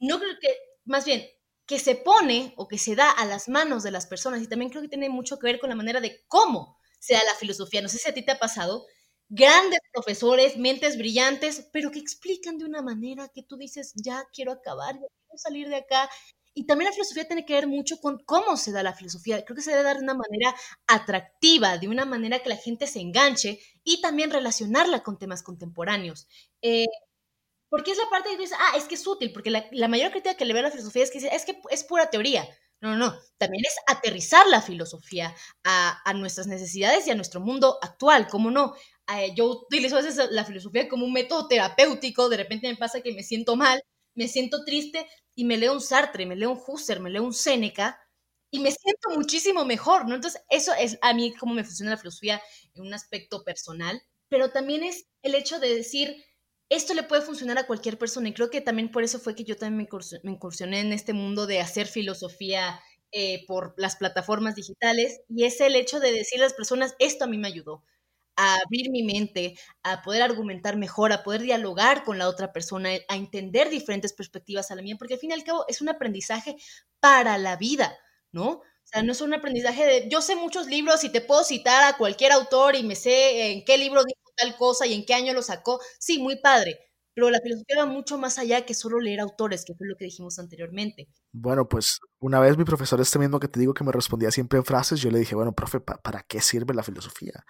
no 0.00 0.18
creo 0.18 0.34
que, 0.40 0.48
más 0.84 1.04
bien, 1.04 1.24
que 1.66 1.78
se 1.78 1.94
pone 1.94 2.54
o 2.56 2.68
que 2.68 2.78
se 2.78 2.94
da 2.94 3.10
a 3.10 3.24
las 3.26 3.48
manos 3.48 3.82
de 3.82 3.90
las 3.90 4.06
personas 4.06 4.42
y 4.42 4.48
también 4.48 4.70
creo 4.70 4.82
que 4.82 4.88
tiene 4.88 5.08
mucho 5.08 5.38
que 5.38 5.46
ver 5.46 5.60
con 5.60 5.68
la 5.68 5.76
manera 5.76 6.00
de 6.00 6.24
cómo 6.28 6.78
se 6.98 7.14
da 7.14 7.20
la 7.24 7.34
filosofía. 7.34 7.82
No 7.82 7.88
sé 7.88 7.98
si 7.98 8.08
a 8.08 8.14
ti 8.14 8.22
te 8.22 8.32
ha 8.32 8.38
pasado, 8.38 8.86
grandes 9.28 9.80
profesores, 9.92 10.56
mentes 10.56 10.96
brillantes, 10.96 11.68
pero 11.72 11.90
que 11.90 11.98
explican 11.98 12.58
de 12.58 12.64
una 12.64 12.82
manera 12.82 13.28
que 13.34 13.42
tú 13.42 13.56
dices, 13.56 13.92
ya 13.96 14.24
quiero 14.32 14.52
acabar, 14.52 14.94
ya 14.94 15.00
quiero 15.00 15.38
salir 15.38 15.68
de 15.68 15.76
acá. 15.76 16.08
Y 16.54 16.64
también 16.64 16.88
la 16.88 16.94
filosofía 16.94 17.26
tiene 17.26 17.44
que 17.44 17.52
ver 17.52 17.66
mucho 17.66 17.98
con 18.00 18.18
cómo 18.24 18.56
se 18.56 18.72
da 18.72 18.82
la 18.82 18.94
filosofía. 18.94 19.44
Creo 19.44 19.56
que 19.56 19.62
se 19.62 19.72
debe 19.72 19.82
dar 19.82 19.98
de 19.98 20.04
una 20.04 20.14
manera 20.14 20.54
atractiva, 20.86 21.76
de 21.76 21.88
una 21.88 22.06
manera 22.06 22.38
que 22.38 22.48
la 22.48 22.56
gente 22.56 22.86
se 22.86 23.00
enganche 23.00 23.60
y 23.84 24.00
también 24.00 24.30
relacionarla 24.30 25.02
con 25.02 25.18
temas 25.18 25.42
contemporáneos. 25.42 26.26
Eh, 26.62 26.86
porque 27.68 27.90
es 27.90 27.98
la 27.98 28.08
parte 28.08 28.30
que 28.30 28.38
dices, 28.38 28.56
ah, 28.58 28.76
es 28.76 28.84
que 28.84 28.94
es 28.94 29.06
útil, 29.06 29.32
porque 29.32 29.50
la, 29.50 29.88
mayor 29.88 30.12
crítica 30.12 30.36
que 30.36 30.46
le 30.46 30.54
ve 30.54 30.60
a 30.60 30.62
la 30.62 30.70
filosofía 30.70 31.02
es 31.02 31.10
que 31.10 31.18
es 31.18 31.44
que 31.44 31.60
es 31.68 31.84
pura 31.84 32.08
teoría. 32.08 32.48
No, 32.80 32.90
no, 32.90 32.96
no. 32.96 33.18
También 33.38 33.64
es 33.66 33.74
aterrizar 33.86 34.46
la 34.48 34.62
filosofía 34.62 35.34
a, 35.64 36.00
a, 36.08 36.14
nuestras 36.14 36.46
necesidades 36.46 37.06
y 37.06 37.10
a 37.10 37.14
nuestro 37.14 37.40
mundo 37.40 37.78
actual. 37.82 38.28
¿Cómo 38.28 38.50
no? 38.50 38.74
Eh, 39.08 39.34
yo 39.36 39.46
utilizo 39.46 39.96
a 39.96 40.02
veces 40.02 40.30
la 40.30 40.44
filosofía 40.44 40.88
como 40.88 41.06
un 41.06 41.12
método 41.12 41.46
terapéutico, 41.48 42.28
de 42.28 42.38
repente 42.38 42.68
me 42.68 42.76
pasa 42.76 43.00
que 43.02 43.12
me 43.14 43.22
siento 43.22 43.54
mal, 43.54 43.82
me 44.14 44.26
siento 44.28 44.64
triste 44.64 45.06
y 45.36 45.44
me 45.44 45.56
leo 45.56 45.74
un 45.74 45.80
Sartre, 45.80 46.26
me 46.26 46.34
leo 46.36 46.50
un 46.52 46.60
Husserl, 46.66 47.00
me 47.02 47.10
leo 47.10 47.22
un 47.22 47.32
Séneca 47.34 48.00
y 48.50 48.58
me 48.60 48.72
siento 48.72 49.10
muchísimo 49.14 49.64
mejor, 49.64 50.08
¿no? 50.08 50.14
Entonces, 50.16 50.42
eso 50.50 50.72
es 50.74 50.98
a 51.02 51.14
mí 51.14 51.34
cómo 51.34 51.54
me 51.54 51.64
funciona 51.64 51.92
la 51.92 51.98
filosofía 51.98 52.42
en 52.74 52.82
un 52.82 52.94
aspecto 52.94 53.44
personal, 53.44 54.02
pero 54.28 54.50
también 54.50 54.82
es 54.82 55.06
el 55.22 55.34
hecho 55.36 55.60
de 55.60 55.74
decir, 55.74 56.24
esto 56.68 56.94
le 56.94 57.04
puede 57.04 57.22
funcionar 57.22 57.58
a 57.58 57.66
cualquier 57.66 57.98
persona 57.98 58.28
y 58.28 58.34
creo 58.34 58.50
que 58.50 58.60
también 58.60 58.90
por 58.90 59.04
eso 59.04 59.20
fue 59.20 59.36
que 59.36 59.44
yo 59.44 59.56
también 59.56 59.88
me 60.24 60.32
incursioné 60.32 60.80
en 60.80 60.92
este 60.92 61.12
mundo 61.12 61.46
de 61.46 61.60
hacer 61.60 61.86
filosofía 61.86 62.80
eh, 63.12 63.44
por 63.46 63.74
las 63.76 63.94
plataformas 63.96 64.56
digitales 64.56 65.20
y 65.28 65.44
es 65.44 65.60
el 65.60 65.76
hecho 65.76 66.00
de 66.00 66.12
decirle 66.12 66.44
a 66.44 66.48
las 66.48 66.56
personas, 66.56 66.96
esto 66.98 67.24
a 67.24 67.28
mí 67.28 67.38
me 67.38 67.46
ayudó 67.48 67.84
a 68.36 68.56
abrir 68.64 68.90
mi 68.90 69.02
mente, 69.02 69.58
a 69.82 70.02
poder 70.02 70.22
argumentar 70.22 70.76
mejor, 70.76 71.12
a 71.12 71.22
poder 71.22 71.42
dialogar 71.42 72.04
con 72.04 72.18
la 72.18 72.28
otra 72.28 72.52
persona, 72.52 72.90
a 73.08 73.16
entender 73.16 73.70
diferentes 73.70 74.12
perspectivas 74.12 74.70
a 74.70 74.74
la 74.76 74.82
mía, 74.82 74.96
porque 74.98 75.14
al 75.14 75.20
fin 75.20 75.30
y 75.30 75.34
al 75.34 75.44
cabo 75.44 75.64
es 75.68 75.80
un 75.80 75.88
aprendizaje 75.88 76.56
para 77.00 77.38
la 77.38 77.56
vida, 77.56 77.96
¿no? 78.32 78.48
O 78.50 78.62
sea, 78.88 79.02
no 79.02 79.12
es 79.12 79.20
un 79.20 79.34
aprendizaje 79.34 79.84
de, 79.84 80.08
yo 80.08 80.20
sé 80.22 80.36
muchos 80.36 80.66
libros 80.66 81.02
y 81.04 81.10
te 81.10 81.20
puedo 81.20 81.42
citar 81.44 81.82
a 81.84 81.96
cualquier 81.96 82.32
autor 82.32 82.76
y 82.76 82.82
me 82.84 82.94
sé 82.94 83.52
en 83.52 83.64
qué 83.64 83.78
libro 83.78 84.04
dijo 84.04 84.20
tal 84.36 84.56
cosa 84.56 84.86
y 84.86 84.94
en 84.94 85.04
qué 85.06 85.14
año 85.14 85.32
lo 85.32 85.42
sacó. 85.42 85.80
Sí, 85.98 86.18
muy 86.18 86.36
padre, 86.40 86.78
pero 87.16 87.30
la 87.30 87.40
filosofía 87.40 87.78
va 87.78 87.86
mucho 87.86 88.18
más 88.18 88.38
allá 88.38 88.66
que 88.66 88.74
solo 88.74 89.00
leer 89.00 89.20
autores, 89.20 89.64
que 89.64 89.74
fue 89.74 89.86
lo 89.86 89.96
que 89.96 90.04
dijimos 90.04 90.38
anteriormente. 90.38 91.08
Bueno, 91.32 91.66
pues 91.66 91.98
una 92.18 92.40
vez 92.40 92.58
mi 92.58 92.64
profesor, 92.64 93.00
este 93.00 93.18
mismo 93.18 93.40
que 93.40 93.48
te 93.48 93.58
digo 93.58 93.72
que 93.72 93.84
me 93.84 93.90
respondía 93.90 94.30
siempre 94.30 94.58
en 94.58 94.66
frases, 94.66 95.00
yo 95.00 95.10
le 95.10 95.20
dije, 95.20 95.34
bueno, 95.34 95.54
profe, 95.54 95.80
¿para 95.80 96.22
qué 96.24 96.42
sirve 96.42 96.74
la 96.74 96.82
filosofía? 96.82 97.46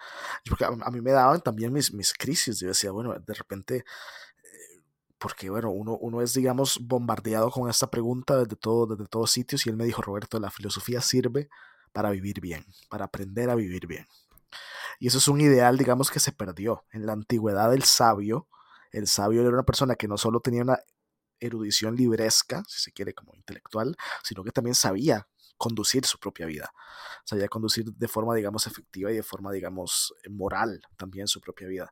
Porque 0.47 0.63
a, 0.63 0.71
mí 0.71 1.01
me 1.01 1.11
daban 1.11 1.41
también 1.41 1.73
mis, 1.73 1.93
mis 1.93 2.13
crisis, 2.13 2.61
yo 2.61 2.69
decía, 2.69 2.91
bueno, 2.91 3.13
de 3.13 3.33
repente, 3.33 3.75
eh, 3.75 4.83
porque 5.17 5.49
bueno, 5.49 5.69
uno, 5.71 5.97
uno 5.99 6.21
es, 6.21 6.33
digamos, 6.33 6.79
bombardeado 6.81 7.51
con 7.51 7.69
esta 7.69 7.91
pregunta 7.91 8.37
desde, 8.37 8.55
todo, 8.55 8.87
desde 8.87 9.09
todos 9.09 9.31
sitios 9.31 9.65
y 9.65 9.69
él 9.69 9.75
me 9.75 9.83
dijo, 9.83 10.01
Roberto, 10.01 10.39
la 10.39 10.49
filosofía 10.49 11.01
sirve 11.01 11.49
para 11.91 12.09
vivir 12.11 12.39
bien, 12.39 12.63
para 12.89 13.03
aprender 13.03 13.49
a 13.49 13.55
vivir 13.55 13.85
bien. 13.85 14.07
Y 14.97 15.07
eso 15.07 15.17
es 15.17 15.27
un 15.27 15.41
ideal, 15.41 15.77
digamos, 15.77 16.09
que 16.09 16.21
se 16.21 16.31
perdió. 16.31 16.85
En 16.93 17.05
la 17.05 17.11
antigüedad 17.11 17.73
el 17.73 17.83
sabio 17.83 18.47
el 18.91 19.07
sabio 19.07 19.41
era 19.41 19.49
una 19.49 19.63
persona 19.63 19.95
que 19.95 20.07
no 20.07 20.17
solo 20.17 20.39
tenía 20.39 20.63
una 20.63 20.79
erudición 21.39 21.95
libresca, 21.95 22.63
si 22.67 22.81
se 22.81 22.91
quiere, 22.91 23.13
como 23.13 23.33
intelectual, 23.35 23.95
sino 24.23 24.43
que 24.43 24.51
también 24.51 24.75
sabía 24.75 25.27
conducir 25.57 26.05
su 26.05 26.19
propia 26.19 26.45
vida. 26.45 26.71
Sabía 27.25 27.47
conducir 27.47 27.85
de 27.85 28.07
forma, 28.07 28.35
digamos, 28.35 28.67
efectiva 28.67 29.11
y 29.11 29.15
de 29.15 29.23
forma, 29.23 29.51
digamos, 29.51 30.13
moral 30.29 30.81
también 30.97 31.27
su 31.27 31.41
propia 31.41 31.67
vida. 31.67 31.91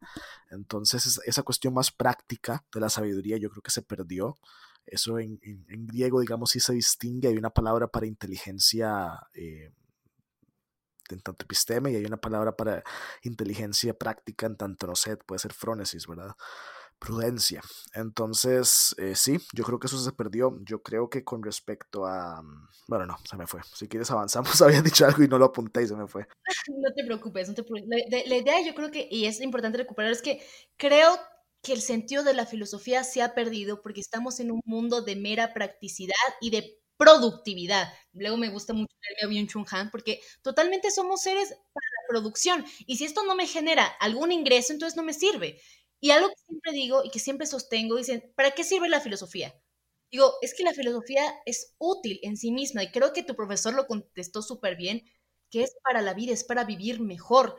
Entonces, 0.50 1.20
esa 1.26 1.44
cuestión 1.44 1.74
más 1.74 1.92
práctica 1.92 2.64
de 2.74 2.80
la 2.80 2.90
sabiduría 2.90 3.38
yo 3.38 3.50
creo 3.50 3.62
que 3.62 3.72
se 3.72 3.82
perdió. 3.82 4.38
Eso 4.86 5.18
en, 5.20 5.40
griego, 5.88 6.22
digamos, 6.22 6.52
sí 6.52 6.60
se 6.60 6.74
distingue. 6.74 7.28
Hay 7.28 7.38
una 7.38 7.50
palabra 7.50 7.88
para 7.88 8.06
inteligencia 8.06 9.20
eh, 9.34 9.72
en 11.10 11.22
tanto 11.22 11.44
episteme 11.44 11.92
y 11.92 11.96
hay 11.96 12.06
una 12.06 12.18
palabra 12.18 12.56
para 12.56 12.84
inteligencia 13.24 13.94
práctica 13.94 14.46
en 14.46 14.58
tanto, 14.58 14.88
no 14.88 14.96
sé, 14.96 15.18
puede 15.18 15.40
ser 15.40 15.54
frónesis, 15.54 16.08
¿verdad? 16.08 16.36
Prudencia. 17.06 17.62
Entonces, 17.94 18.96
eh, 18.98 19.16
sí, 19.16 19.38
yo 19.54 19.64
creo 19.64 19.80
que 19.80 19.88
eso 19.88 19.98
se 19.98 20.12
perdió. 20.12 20.58
Yo 20.64 20.82
creo 20.82 21.10
que 21.10 21.24
con 21.24 21.44
respecto 21.44 22.06
a... 22.06 22.42
Mm, 22.42 22.68
bueno, 22.88 23.06
no, 23.06 23.18
se 23.30 23.38
me 23.38 23.48
fue. 23.48 23.62
Si 23.74 23.88
quieres 23.88 24.10
avanzamos, 24.12 24.62
había 24.62 24.82
dicho 24.82 25.06
algo 25.06 25.24
y 25.24 25.28
no 25.28 25.38
lo 25.38 25.46
apunté 25.46 25.84
y 25.84 25.88
se 25.88 25.96
me 25.96 26.08
fue. 26.08 26.28
No 26.78 26.94
te 26.94 27.06
preocupes, 27.06 27.48
no 27.48 27.54
te 27.54 27.64
preocupes. 27.64 28.06
La, 28.10 28.36
idea 28.36 28.66
yo 28.66 28.74
creo 28.76 28.92
que, 28.92 29.08
y 29.10 29.26
es 29.26 29.40
importante 29.42 29.78
recuperar, 29.78 30.12
es 30.12 30.22
que 30.22 30.42
creo 30.78 31.18
que 31.62 31.74
el 31.74 31.82
sentido 31.82 32.24
de 32.24 32.34
la 32.34 32.46
filosofía 32.46 33.04
se 33.04 33.22
ha 33.22 33.34
perdido 33.34 33.82
porque 33.82 34.02
estamos 34.02 34.40
en 34.40 34.52
un 34.52 34.62
mundo 34.66 35.02
de 35.02 35.16
mera 35.16 35.54
practicidad 35.54 36.14
y 36.42 36.50
de 36.52 36.80
productividad. 36.98 37.92
Luego 38.14 38.38
me 38.38 38.50
gusta 38.50 38.74
mucho 38.74 38.94
leerme 39.02 39.24
a 39.24 39.28
Byung 39.28 39.48
Chun 39.50 39.66
Han 39.72 39.92
porque 39.92 40.22
totalmente 40.42 40.92
somos 40.92 41.22
seres 41.22 41.50
para 41.50 41.88
la 42.02 42.08
producción 42.08 42.66
y 42.86 42.98
si 42.98 43.06
esto 43.06 43.24
no 43.24 43.36
me 43.36 43.48
genera 43.48 43.86
algún 44.00 44.32
ingreso, 44.32 44.74
entonces 44.74 44.96
no 44.96 45.04
me 45.04 45.14
sirve. 45.14 45.60
Y 46.00 46.12
algo 46.12 46.30
que 46.30 46.36
siempre 46.48 46.72
digo 46.74 47.04
y 47.04 47.10
que 47.12 47.20
siempre 47.20 47.48
sostengo, 47.48 47.96
dicen, 47.98 48.32
¿para 48.36 48.52
qué 48.52 48.64
sirve 48.64 48.90
la 48.90 49.02
filosofía? 49.02 49.54
Digo, 50.12 50.34
es 50.42 50.54
que 50.56 50.64
la 50.64 50.74
filosofía 50.74 51.24
es 51.46 51.76
útil 51.80 52.20
en 52.24 52.38
sí 52.38 52.52
misma 52.52 52.84
y 52.84 52.92
creo 52.92 53.14
que 53.14 53.24
tu 53.24 53.36
profesor 53.36 53.74
lo 53.74 53.88
contestó 53.88 54.42
súper 54.42 54.76
bien, 54.78 55.04
que 55.50 55.64
es 55.64 55.76
para 55.84 56.02
la 56.02 56.14
vida, 56.14 56.34
es 56.34 56.44
para 56.44 56.64
vivir 56.66 57.02
mejor. 57.02 57.58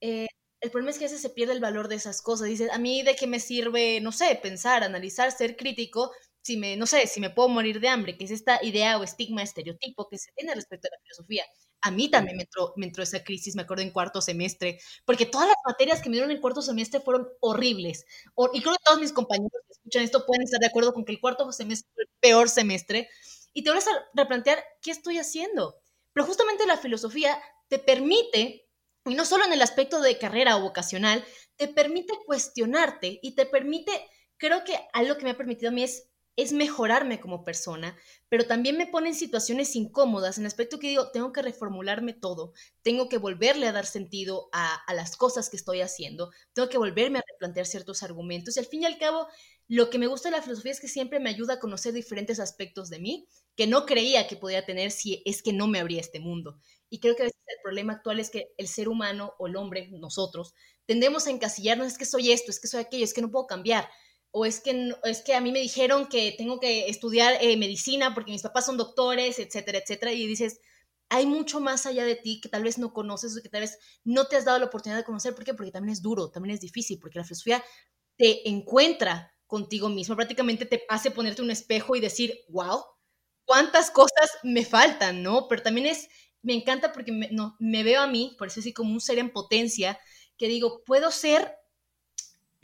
Eh, 0.00 0.26
el 0.60 0.70
problema 0.70 0.90
es 0.90 0.98
que 0.98 1.04
a 1.04 1.08
veces 1.08 1.22
se 1.22 1.30
pierde 1.30 1.52
el 1.54 1.60
valor 1.60 1.88
de 1.88 1.96
esas 1.96 2.22
cosas. 2.22 2.48
Dices, 2.48 2.70
a 2.72 2.78
mí 2.78 3.02
de 3.02 3.16
qué 3.16 3.26
me 3.26 3.40
sirve, 3.40 4.00
no 4.00 4.12
sé, 4.12 4.38
pensar, 4.42 4.82
analizar, 4.84 5.32
ser 5.32 5.56
crítico, 5.56 6.12
si 6.42 6.56
me, 6.56 6.76
no 6.76 6.86
sé, 6.86 7.06
si 7.06 7.20
me 7.20 7.30
puedo 7.30 7.48
morir 7.48 7.80
de 7.80 7.88
hambre, 7.88 8.16
que 8.16 8.24
es 8.24 8.30
esta 8.30 8.60
idea 8.64 8.98
o 8.98 9.04
estigma, 9.04 9.42
estereotipo 9.42 10.08
que 10.08 10.18
se 10.18 10.30
tiene 10.36 10.54
respecto 10.54 10.88
a 10.88 10.90
la 10.96 11.02
filosofía. 11.02 11.44
A 11.86 11.92
mí 11.92 12.10
también 12.10 12.36
me 12.36 12.42
entró, 12.42 12.72
me 12.74 12.86
entró 12.86 13.04
esa 13.04 13.22
crisis, 13.22 13.54
me 13.54 13.62
acuerdo 13.62 13.84
en 13.84 13.92
cuarto 13.92 14.20
semestre, 14.20 14.80
porque 15.04 15.24
todas 15.24 15.46
las 15.46 15.56
materias 15.64 16.02
que 16.02 16.08
me 16.08 16.16
dieron 16.16 16.32
en 16.32 16.40
cuarto 16.40 16.60
semestre 16.60 16.98
fueron 16.98 17.28
horribles. 17.38 18.04
y 18.52 18.60
creo 18.60 18.72
que 18.72 18.82
todos 18.84 19.00
mis 19.00 19.12
compañeros 19.12 19.62
que 19.68 19.72
escuchan 19.72 20.02
esto 20.02 20.26
pueden 20.26 20.42
estar 20.42 20.58
de 20.58 20.66
acuerdo 20.66 20.92
con 20.92 21.04
que 21.04 21.12
el 21.12 21.20
cuarto 21.20 21.52
semestre 21.52 21.88
fue 21.94 22.02
el 22.02 22.10
peor 22.18 22.48
semestre. 22.48 23.08
Y 23.52 23.62
te 23.62 23.70
vas 23.70 23.86
a 23.86 23.92
replantear, 24.14 24.64
¿qué 24.82 24.90
estoy 24.90 25.18
haciendo? 25.18 25.76
Pero 26.12 26.26
justamente 26.26 26.66
la 26.66 26.76
filosofía 26.76 27.40
te 27.68 27.78
permite, 27.78 28.66
y 29.04 29.14
no 29.14 29.24
solo 29.24 29.44
en 29.44 29.52
el 29.52 29.62
aspecto 29.62 30.00
de 30.00 30.18
carrera 30.18 30.56
o 30.56 30.62
vocacional, 30.62 31.24
te 31.54 31.68
permite 31.68 32.14
cuestionarte 32.26 33.20
y 33.22 33.36
te 33.36 33.46
permite, 33.46 33.92
creo 34.38 34.64
que 34.64 34.76
algo 34.92 35.16
que 35.16 35.22
me 35.22 35.30
ha 35.30 35.36
permitido 35.36 35.70
a 35.70 35.72
mí 35.72 35.84
es 35.84 36.08
es 36.36 36.52
mejorarme 36.52 37.18
como 37.18 37.44
persona, 37.44 37.96
pero 38.28 38.46
también 38.46 38.76
me 38.76 38.86
pone 38.86 39.08
en 39.08 39.14
situaciones 39.14 39.74
incómodas, 39.74 40.36
en 40.36 40.44
aspecto 40.44 40.78
que 40.78 40.88
digo, 40.88 41.10
tengo 41.10 41.32
que 41.32 41.40
reformularme 41.40 42.12
todo, 42.12 42.52
tengo 42.82 43.08
que 43.08 43.16
volverle 43.16 43.66
a 43.66 43.72
dar 43.72 43.86
sentido 43.86 44.50
a, 44.52 44.82
las 44.94 45.16
cosas 45.16 45.48
que 45.48 45.56
estoy 45.56 45.80
haciendo, 45.80 46.30
tengo 46.52 46.68
que 46.68 46.78
volverme 46.78 47.18
a 47.18 47.24
replantear 47.26 47.66
ciertos 47.66 48.02
argumentos 48.02 48.56
y 48.56 48.60
al 48.60 48.66
fin 48.66 48.82
y 48.82 48.86
al 48.86 48.98
cabo, 48.98 49.26
lo 49.66 49.88
que 49.88 49.98
me 49.98 50.06
gusta 50.06 50.28
de 50.28 50.36
la 50.36 50.42
filosofía 50.42 50.72
es 50.72 50.80
que 50.80 50.88
siempre 50.88 51.20
me 51.20 51.30
ayuda 51.30 51.54
a 51.54 51.58
conocer 51.58 51.94
diferentes 51.94 52.38
aspectos 52.38 52.90
de 52.90 53.00
mí 53.00 53.26
que 53.56 53.66
no 53.66 53.86
creía 53.86 54.28
que 54.28 54.36
podía 54.36 54.64
tener 54.64 54.90
si 54.90 55.22
es 55.24 55.42
que 55.42 55.52
no 55.52 55.66
me 55.66 55.80
abría 55.80 56.00
este 56.00 56.20
mundo. 56.20 56.60
Y 56.88 57.00
creo 57.00 57.16
que 57.16 57.22
a 57.22 57.24
veces 57.24 57.40
el 57.46 57.62
problema 57.62 57.94
actual 57.94 58.20
es 58.20 58.30
que 58.30 58.52
el 58.58 58.68
ser 58.68 58.88
humano 58.88 59.34
o 59.38 59.48
el 59.48 59.56
hombre, 59.56 59.88
nosotros, 59.90 60.54
tendemos 60.84 61.26
a 61.26 61.30
encasillarnos, 61.30 61.88
es 61.88 61.98
que 61.98 62.04
soy 62.04 62.30
esto, 62.30 62.50
es 62.50 62.60
que 62.60 62.68
soy 62.68 62.80
aquello, 62.80 63.04
es 63.04 63.14
que 63.14 63.22
no 63.22 63.30
puedo 63.30 63.46
cambiar 63.46 63.88
o 64.38 64.44
es 64.44 64.60
que, 64.60 64.92
es 65.04 65.22
que 65.22 65.34
a 65.34 65.40
mí 65.40 65.50
me 65.50 65.60
dijeron 65.60 66.08
que 66.08 66.34
tengo 66.36 66.60
que 66.60 66.90
estudiar 66.90 67.38
eh, 67.40 67.56
medicina 67.56 68.12
porque 68.12 68.32
mis 68.32 68.42
papás 68.42 68.66
son 68.66 68.76
doctores, 68.76 69.38
etcétera, 69.38 69.78
etcétera, 69.78 70.12
y 70.12 70.26
dices, 70.26 70.60
hay 71.08 71.24
mucho 71.24 71.58
más 71.58 71.86
allá 71.86 72.04
de 72.04 72.16
ti 72.16 72.42
que 72.42 72.50
tal 72.50 72.62
vez 72.62 72.76
no 72.76 72.92
conoces 72.92 73.34
o 73.34 73.42
que 73.42 73.48
tal 73.48 73.62
vez 73.62 73.78
no 74.04 74.26
te 74.26 74.36
has 74.36 74.44
dado 74.44 74.58
la 74.58 74.66
oportunidad 74.66 74.98
de 74.98 75.04
conocer. 75.04 75.34
¿Por 75.34 75.42
qué? 75.42 75.54
Porque 75.54 75.70
también 75.70 75.94
es 75.94 76.02
duro, 76.02 76.30
también 76.30 76.54
es 76.54 76.60
difícil, 76.60 76.98
porque 77.00 77.18
la 77.18 77.24
filosofía 77.24 77.64
te 78.18 78.46
encuentra 78.46 79.32
contigo 79.46 79.88
mismo, 79.88 80.16
prácticamente 80.16 80.66
te 80.66 80.82
hace 80.90 81.10
ponerte 81.10 81.40
un 81.40 81.50
espejo 81.50 81.96
y 81.96 82.00
decir, 82.00 82.38
wow, 82.50 82.84
cuántas 83.46 83.90
cosas 83.90 84.28
me 84.42 84.66
faltan, 84.66 85.22
¿no? 85.22 85.48
Pero 85.48 85.62
también 85.62 85.86
es, 85.86 86.08
me 86.42 86.52
encanta 86.52 86.92
porque 86.92 87.10
me, 87.10 87.30
no, 87.30 87.56
me 87.58 87.82
veo 87.84 88.02
a 88.02 88.06
mí, 88.06 88.36
por 88.36 88.48
eso 88.48 88.60
así 88.60 88.74
como 88.74 88.92
un 88.92 89.00
ser 89.00 89.18
en 89.18 89.32
potencia, 89.32 89.98
que 90.36 90.46
digo, 90.46 90.84
puedo 90.84 91.10
ser 91.10 91.56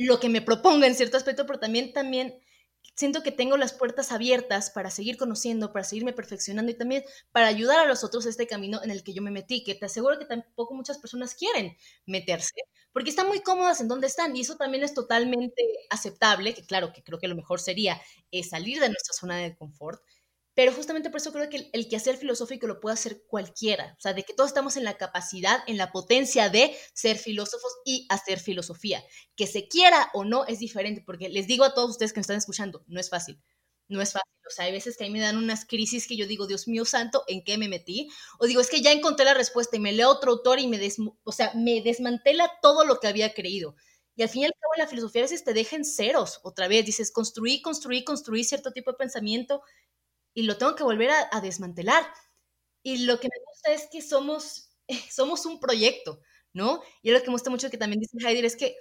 lo 0.05 0.21
que 0.21 0.29
me 0.29 0.43
proponga 0.43 0.87
en 0.87 0.95
cierto 0.95 1.17
aspecto, 1.17 1.47
pero 1.47 1.59
también, 1.59 1.93
también 1.93 2.35
siento 2.95 3.23
que 3.23 3.33
tengo 3.33 3.57
las 3.57 3.73
puertas 3.73 4.13
abiertas 4.13 4.71
para 4.71 4.91
seguir 4.91 5.17
conociendo, 5.17 5.73
para 5.73 5.85
seguirme 5.85 6.13
perfeccionando 6.13 6.71
y 6.71 6.75
también 6.75 7.05
para 7.31 7.47
ayudar 7.47 7.79
a 7.81 7.87
los 7.87 8.05
otros 8.05 8.27
a 8.27 8.29
este 8.29 8.47
camino 8.47 8.81
en 8.83 8.91
el 8.91 9.03
que 9.03 9.15
yo 9.15 9.23
me 9.23 9.31
metí, 9.31 9.65
que 9.65 9.75
te 9.75 9.87
aseguro 9.87 10.19
que 10.19 10.27
tampoco 10.27 10.75
muchas 10.75 10.99
personas 10.99 11.35
quieren 11.35 11.77
meterse, 12.07 12.55
porque 12.93 13.11
están 13.11 13.29
muy 13.29 13.41
cómodas 13.41 13.81
en 13.81 13.89
donde 13.89 14.07
están 14.07 14.37
y 14.37 14.43
eso 14.43 14.57
también 14.57 14.85
es 14.85 14.95
totalmente 14.95 15.63
aceptable, 15.91 16.55
que 16.55 16.65
claro, 16.65 16.93
que 16.93 17.03
creo 17.03 17.19
que 17.19 17.29
lo 17.29 17.37
mejor 17.37 17.61
sería 17.61 18.01
eh, 18.31 18.43
salir 18.43 18.81
de 18.81 18.89
nuestra 18.89 19.15
zona 19.15 19.37
de 19.39 19.57
confort, 19.57 20.03
pero 20.55 20.73
justamente 20.73 21.09
por 21.11 21.21
eso 21.21 21.33
creo 21.33 21.49
que 21.49 21.71
el, 21.73 21.89
quehacer 21.89 22.17
filosófico 22.17 22.67
lo 22.67 22.81
puede 22.81 22.95
hacer 22.95 23.25
cualquiera, 23.27 23.95
o 23.99 24.01
sea, 24.01 24.13
de 24.13 24.23
que 24.23 24.35
todos 24.35 24.51
estamos 24.51 24.77
en 24.77 24.85
la 24.85 24.99
capacidad, 24.99 25.61
en 25.67 25.79
la 25.79 25.91
potencia 25.93 26.51
de 26.51 26.77
ser 26.93 27.17
filósofos 27.17 27.73
y 27.85 28.07
hacer 28.11 28.39
filosofía. 28.39 29.03
Que 29.35 29.47
se 29.47 29.69
quiera 29.69 30.11
o 30.13 30.25
no 30.25 30.47
es 30.47 30.59
diferente, 30.59 31.03
porque 31.05 31.29
les 31.29 31.47
digo 31.47 31.65
a 31.65 31.75
todos 31.75 31.91
ustedes 31.91 32.13
que 32.13 32.19
me 32.19 32.23
están 32.23 32.37
escuchando, 32.37 32.85
no 32.87 33.01
es 33.01 33.09
fácil, 33.09 33.41
no 33.89 34.03
es 34.03 34.13
fácil. 34.13 34.31
O 34.47 34.51
sea, 34.51 34.67
hay 34.67 34.73
veces 34.73 34.97
que 34.97 35.05
a 35.05 35.07
mí 35.07 35.13
me 35.15 35.21
dan 35.21 35.39
unas 35.39 35.65
crisis 35.65 36.07
que 36.07 36.17
yo 36.17 36.27
digo, 36.27 36.47
Dios 36.47 36.69
mío 36.69 36.85
santo, 36.85 37.25
¿en 37.29 37.43
qué 37.45 37.57
me 37.57 37.69
metí? 37.69 38.11
O 38.39 38.47
digo, 38.47 38.61
es 38.61 38.69
que 38.69 38.83
ya 38.83 38.93
encontré 38.93 39.25
la 39.25 39.35
respuesta 39.35 39.77
y 39.77 39.81
me 39.81 39.93
leo 39.93 40.11
otro 40.11 40.33
autor 40.33 40.59
y 40.59 40.67
me, 40.67 40.81
o 41.25 41.33
sea, 41.33 41.53
me 41.55 41.81
desmantela 41.81 42.51
todo 42.61 42.85
lo 42.85 43.01
que 43.01 43.07
había 43.07 43.33
creído. 43.33 43.75
Y 44.15 44.23
al 44.23 44.29
fin 44.29 44.43
y 44.43 44.45
al 44.45 44.53
cabo 44.53 44.73
la 44.77 44.87
filosofía 44.87 45.23
a 45.23 45.25
veces 45.25 45.43
te 45.45 45.55
deja 45.55 45.79
ceros 45.85 46.41
otra 46.43 46.69
vez. 46.69 46.85
Dices, 46.85 47.11
construí, 47.11 47.63
construí, 47.63 48.05
construí 48.05 48.45
cierto 48.45 48.73
tipo 48.73 48.91
de 48.91 48.99
pensamiento 48.99 49.63
y 50.35 50.43
lo 50.43 50.57
tengo 50.57 50.75
que 50.75 50.85
volver 50.85 51.11
a, 51.11 51.41
desmantelar. 51.41 52.05
Y 52.83 53.05
lo 53.05 53.21
que 53.21 53.29
me 53.29 53.45
gusta 53.47 53.73
es 53.73 53.89
que 53.91 54.03
somos, 54.03 54.71
somos 55.11 55.47
un 55.47 55.61
proyecto, 55.61 56.21
¿no? 56.53 56.83
Y 57.03 57.11
lo 57.11 57.21
que 57.21 57.27
me 57.27 57.35
gusta 57.35 57.51
mucho 57.51 57.71
que 57.71 57.79
también 57.79 58.01
dice 58.01 58.17
Heidegger 58.19 58.45
es 58.45 58.57
que 58.57 58.77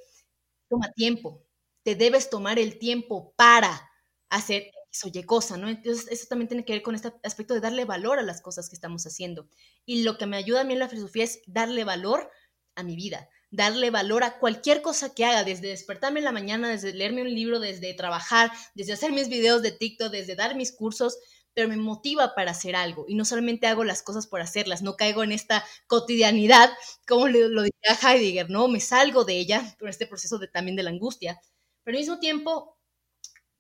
toma 0.70 0.92
tiempo, 0.94 1.44
te 1.84 1.96
debes 1.96 2.30
tomar 2.30 2.60
el 2.60 2.80
tiempo 2.80 3.34
para 3.36 3.90
hacer 4.30 4.72
eso 4.92 5.10
cosa, 5.26 5.58
¿no? 5.58 5.70
Entonces, 5.70 6.08
eso 6.10 6.28
también 6.28 6.50
tiene 6.50 6.66
que 6.66 6.74
ver 6.74 6.82
con 6.82 6.96
este 6.96 7.14
aspecto 7.24 7.54
de 7.54 7.62
darle 7.62 7.86
valor 7.86 8.20
a 8.20 8.24
las 8.24 8.42
cosas 8.42 8.70
que 8.70 8.76
estamos 8.76 9.06
haciendo. 9.06 9.48
Y 9.86 10.04
lo 10.04 10.18
que 10.18 10.26
me 10.26 10.38
ayuda 10.38 10.62
a 10.62 10.64
mí 10.64 10.74
en 10.74 10.80
la 10.80 10.90
filosofía 10.90 11.24
es 11.24 11.42
darle 11.48 11.84
valor 11.86 12.30
a 12.76 12.84
mi 12.84 12.96
vida, 12.96 13.30
darle 13.52 13.90
valor 13.90 14.24
a 14.24 14.40
cualquier 14.40 14.82
cosa 14.82 15.14
que 15.14 15.26
haga, 15.26 15.44
desde 15.44 15.70
despertarme 15.70 16.20
en 16.20 16.26
la 16.26 16.32
mañana, 16.32 16.70
desde 16.70 16.94
leerme 16.94 17.22
un 17.22 17.34
libro, 17.34 17.60
desde 17.60 17.94
trabajar, 17.94 18.52
desde 18.76 18.94
hacer 18.94 19.12
mis 19.12 19.30
videos 19.30 19.62
de 19.62 19.72
TikTok, 19.72 20.12
desde 20.12 20.36
dar 20.36 20.56
mis 20.56 20.74
cursos, 20.74 21.18
pero 21.54 21.68
me 21.68 21.78
motiva 21.78 22.34
para 22.36 22.52
hacer 22.52 22.76
algo 22.76 23.06
y 23.08 23.16
no 23.16 23.26
solamente 23.26 23.68
hago 23.68 23.84
las 23.84 24.04
cosas 24.04 24.28
por 24.28 24.42
hacerlas, 24.42 24.82
no 24.82 24.96
caigo 24.96 25.24
en 25.24 25.32
esta 25.32 25.66
cotidianidad, 25.88 26.70
como 27.08 27.28
lo, 27.28 27.64
diría 27.64 27.98
Heidegger, 28.02 28.50
¿no? 28.50 28.68
Me 28.68 28.80
salgo 28.80 29.26
de 29.26 29.38
ella 29.38 29.76
por 29.80 29.90
este 29.90 30.08
proceso 30.08 30.38
de, 30.38 30.48
también 30.48 30.76
de 30.76 30.84
la 30.84 30.92
angustia, 30.92 31.40
pero 31.84 31.98
al 31.98 32.02
mismo 32.02 32.20
tiempo 32.20 32.78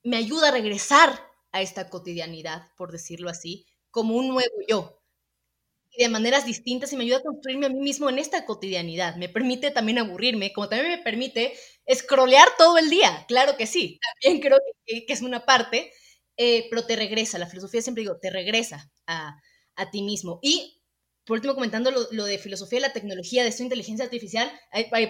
me 0.04 0.18
ayuda 0.18 0.50
a 0.50 0.52
regresar 0.52 1.20
a 1.52 1.62
esta 1.62 1.89
cotidianidad, 1.89 2.70
por 2.78 2.92
decirlo 2.92 3.30
así, 3.30 3.66
como 3.92 4.16
un 4.16 4.30
nuevo 4.30 4.56
yo. 4.68 4.98
Y 5.92 6.04
de 6.04 6.10
maneras 6.10 6.46
distintas 6.46 6.94
y 6.94 6.98
me 6.98 7.04
ayuda 7.04 7.18
a 7.18 7.24
construirme 7.24 7.66
a 7.66 7.70
mí 7.70 7.80
mismo 7.82 8.10
en 8.10 8.18
esta 8.18 8.46
cotidianidad. 8.46 9.18
Me 9.18 9.28
permite 9.28 9.72
también 9.72 9.98
aburrirme, 10.00 10.54
como 10.54 10.70
también 10.70 10.92
me 10.92 11.04
permite 11.04 11.54
scrollear 11.94 12.48
todo 12.58 12.78
el 12.78 12.89
día. 12.89 13.26
Claro 13.28 13.58
que 13.58 13.68
sí, 13.68 14.00
también 14.24 14.42
creo 14.42 14.60
que, 14.86 15.06
que 15.06 15.14
es 15.14 15.22
una 15.22 15.46
parte, 15.46 15.92
eh, 16.44 16.66
pero 16.72 16.88
te 16.88 16.96
regresa, 16.96 17.38
la 17.38 17.46
filosofía 17.46 17.84
siempre 17.84 18.02
digo, 18.02 18.18
te 18.18 18.32
regresa 18.32 18.92
a, 19.06 19.39
a 19.76 19.92
ti 19.92 20.02
mismo. 20.02 20.39
Y 20.42 20.82
por 21.24 21.36
último, 21.36 21.54
comentando 21.54 21.92
lo, 21.92 22.08
lo, 22.10 22.26
de 22.26 22.39
filosofía 22.39 22.80
de 22.80 22.88
la 22.88 22.94
tecnología, 22.94 23.44
de 23.44 23.52
su 23.52 23.62
inteligencia 23.62 24.06
artificial, 24.06 24.52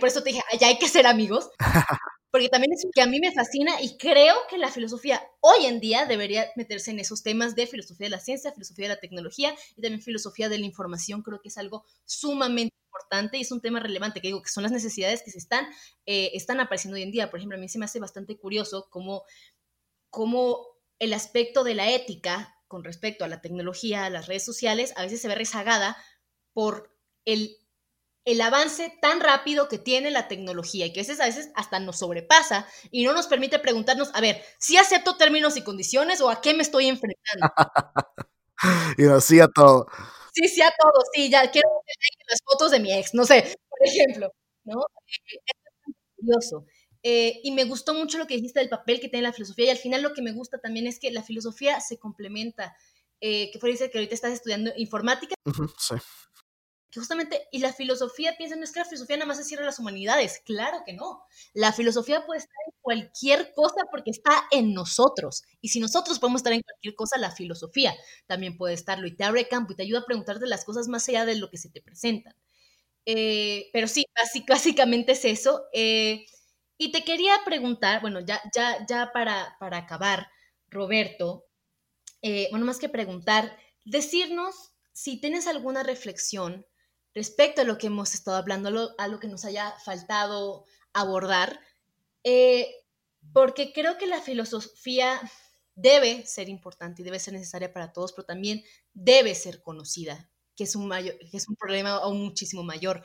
por 0.01 0.09
eso 0.09 0.23
te 0.23 0.31
dije, 0.31 0.41
ya 0.59 0.67
hay 0.67 0.77
que 0.77 0.89
ser 0.89 1.07
amigos, 1.07 1.49
porque 2.31 2.49
también 2.49 2.73
es 2.73 2.85
que 2.93 3.01
a 3.01 3.05
mí 3.05 3.21
me 3.21 3.31
fascina 3.31 3.81
y 3.81 3.95
creo 3.95 4.35
que 4.49 4.57
la 4.57 4.69
filosofía 4.69 5.25
hoy 5.39 5.67
en 5.67 5.79
día 5.79 6.05
debería 6.05 6.47
meterse 6.57 6.91
en 6.91 6.99
esos 6.99 7.23
temas 7.23 7.55
de 7.55 7.65
filosofía 7.65 8.07
de 8.07 8.11
la 8.11 8.19
ciencia, 8.19 8.51
filosofía 8.51 8.89
de 8.89 8.95
la 8.95 8.99
tecnología 8.99 9.55
y 9.77 9.81
también 9.81 10.01
filosofía 10.01 10.49
de 10.49 10.59
la 10.59 10.65
información. 10.65 11.21
Creo 11.21 11.39
que 11.39 11.47
es 11.47 11.57
algo 11.57 11.85
sumamente 12.03 12.75
importante 12.89 13.37
y 13.37 13.41
es 13.43 13.53
un 13.53 13.61
tema 13.61 13.79
relevante, 13.79 14.19
que 14.19 14.27
digo 14.27 14.41
que 14.41 14.49
son 14.49 14.63
las 14.63 14.73
necesidades 14.73 15.23
que 15.23 15.31
se 15.31 15.37
están, 15.37 15.65
eh, 16.05 16.31
están 16.33 16.59
apareciendo 16.59 16.97
hoy 16.97 17.03
en 17.03 17.11
día. 17.11 17.31
Por 17.31 17.39
ejemplo, 17.39 17.57
a 17.57 17.61
mí 17.61 17.69
se 17.69 17.79
me 17.79 17.85
hace 17.85 18.01
bastante 18.01 18.37
curioso 18.37 18.89
cómo, 18.89 19.23
cómo 20.09 20.71
el 21.01 21.13
aspecto 21.13 21.63
de 21.63 21.73
la 21.73 21.89
ética 21.89 22.55
con 22.67 22.83
respecto 22.85 23.25
a 23.25 23.27
la 23.27 23.41
tecnología, 23.41 24.05
a 24.05 24.09
las 24.11 24.27
redes 24.27 24.45
sociales, 24.45 24.93
a 24.95 25.01
veces 25.01 25.19
se 25.19 25.27
ve 25.27 25.35
rezagada 25.35 25.97
por 26.53 26.95
el, 27.25 27.57
el 28.23 28.39
avance 28.41 28.93
tan 29.01 29.19
rápido 29.19 29.67
que 29.67 29.79
tiene 29.79 30.11
la 30.11 30.27
tecnología 30.27 30.85
y 30.85 30.93
que 30.93 31.01
a 31.01 31.03
veces, 31.03 31.19
a 31.19 31.25
veces 31.25 31.51
hasta 31.55 31.79
nos 31.79 31.99
sobrepasa 31.99 32.67
y 32.91 33.03
no 33.03 33.13
nos 33.13 33.27
permite 33.27 33.59
preguntarnos, 33.59 34.11
a 34.13 34.21
ver, 34.21 34.43
si 34.59 34.77
acepto 34.77 35.17
términos 35.17 35.57
y 35.57 35.63
condiciones 35.63 36.21
o 36.21 36.29
a 36.29 36.39
qué 36.39 36.53
me 36.53 36.61
estoy 36.63 36.87
enfrentando. 36.87 37.49
y 38.97 39.05
así 39.07 39.39
a 39.39 39.47
todo. 39.47 39.87
Sí, 40.33 40.47
sí 40.47 40.61
a 40.61 40.71
todo, 40.71 41.03
sí, 41.13 41.29
ya 41.29 41.49
quiero 41.51 41.69
ver 41.69 41.95
las 42.29 42.39
fotos 42.45 42.71
de 42.71 42.79
mi 42.79 42.93
ex, 42.93 43.13
no 43.13 43.25
sé, 43.25 43.55
por 43.69 43.87
ejemplo, 43.87 44.31
¿no? 44.63 44.81
Eh, 44.81 45.37
es 45.87 45.95
curioso. 46.17 46.65
Eh, 47.03 47.39
y 47.43 47.51
me 47.51 47.63
gustó 47.63 47.93
mucho 47.93 48.17
lo 48.17 48.27
que 48.27 48.35
dijiste 48.35 48.59
del 48.59 48.69
papel 48.69 48.99
que 48.99 49.09
tiene 49.09 49.23
la 49.23 49.33
filosofía 49.33 49.65
y 49.65 49.69
al 49.69 49.77
final 49.77 50.03
lo 50.03 50.13
que 50.13 50.21
me 50.21 50.33
gusta 50.33 50.59
también 50.59 50.85
es 50.85 50.99
que 50.99 51.11
la 51.11 51.23
filosofía 51.23 51.79
se 51.79 51.97
complementa. 51.97 52.75
Eh, 53.19 53.51
que 53.51 53.59
fue 53.59 53.69
dice 53.69 53.89
que 53.91 53.99
ahorita 53.99 54.15
estás 54.15 54.33
estudiando 54.33 54.71
informática. 54.77 55.35
sí. 55.77 55.95
Que 56.91 56.99
justamente, 56.99 57.47
y 57.53 57.59
la 57.59 57.71
filosofía, 57.71 58.35
piensa, 58.37 58.57
no 58.57 58.65
es 58.65 58.73
que 58.73 58.79
la 58.79 58.85
filosofía 58.85 59.15
nada 59.15 59.27
más 59.27 59.37
se 59.37 59.45
cierra 59.45 59.63
las 59.63 59.79
humanidades. 59.79 60.41
Claro 60.45 60.79
que 60.85 60.91
no. 60.91 61.23
La 61.53 61.71
filosofía 61.71 62.25
puede 62.25 62.39
estar 62.39 62.57
en 62.67 62.73
cualquier 62.81 63.53
cosa 63.53 63.85
porque 63.89 64.11
está 64.11 64.43
en 64.51 64.73
nosotros. 64.73 65.43
Y 65.61 65.69
si 65.69 65.79
nosotros 65.79 66.19
podemos 66.19 66.39
estar 66.39 66.51
en 66.51 66.61
cualquier 66.61 66.95
cosa, 66.95 67.17
la 67.17 67.31
filosofía 67.31 67.95
también 68.27 68.57
puede 68.57 68.73
estarlo 68.73 69.07
y 69.07 69.15
te 69.15 69.23
abre 69.23 69.47
campo 69.47 69.71
y 69.71 69.77
te 69.77 69.83
ayuda 69.83 69.99
a 69.99 70.05
preguntarte 70.05 70.45
las 70.47 70.65
cosas 70.65 70.89
más 70.89 71.07
allá 71.07 71.25
de 71.25 71.35
lo 71.35 71.49
que 71.49 71.57
se 71.57 71.69
te 71.69 71.81
presentan. 71.81 72.35
Eh, 73.05 73.69
pero 73.71 73.87
sí, 73.87 74.05
básicamente 74.49 75.13
es 75.13 75.23
eso. 75.23 75.63
Eh, 75.71 76.25
y 76.81 76.91
te 76.91 77.03
quería 77.03 77.39
preguntar, 77.45 78.01
bueno, 78.01 78.21
ya, 78.21 78.41
ya, 78.55 78.83
ya 78.87 79.11
para, 79.13 79.55
para 79.59 79.77
acabar, 79.77 80.31
Roberto, 80.67 81.45
eh, 82.23 82.47
bueno, 82.49 82.65
más 82.65 82.79
que 82.79 82.89
preguntar, 82.89 83.55
decirnos 83.85 84.71
si 84.91 85.21
tienes 85.21 85.45
alguna 85.45 85.83
reflexión 85.83 86.65
respecto 87.13 87.61
a 87.61 87.65
lo 87.65 87.77
que 87.77 87.85
hemos 87.85 88.15
estado 88.15 88.35
hablando, 88.35 88.95
a 88.97 89.07
lo 89.07 89.19
que 89.19 89.27
nos 89.27 89.45
haya 89.45 89.75
faltado 89.85 90.65
abordar, 90.91 91.59
eh, 92.23 92.67
porque 93.31 93.73
creo 93.73 93.99
que 93.99 94.07
la 94.07 94.19
filosofía 94.19 95.21
debe 95.75 96.25
ser 96.25 96.49
importante 96.49 97.03
y 97.03 97.05
debe 97.05 97.19
ser 97.19 97.35
necesaria 97.35 97.71
para 97.71 97.93
todos, 97.93 98.11
pero 98.11 98.25
también 98.25 98.63
debe 98.95 99.35
ser 99.35 99.61
conocida, 99.61 100.31
que 100.55 100.63
es 100.63 100.75
un, 100.75 100.87
mayor, 100.87 101.15
que 101.29 101.37
es 101.37 101.47
un 101.47 101.57
problema 101.57 101.91
aún 101.97 102.23
muchísimo 102.23 102.63
mayor 102.63 103.03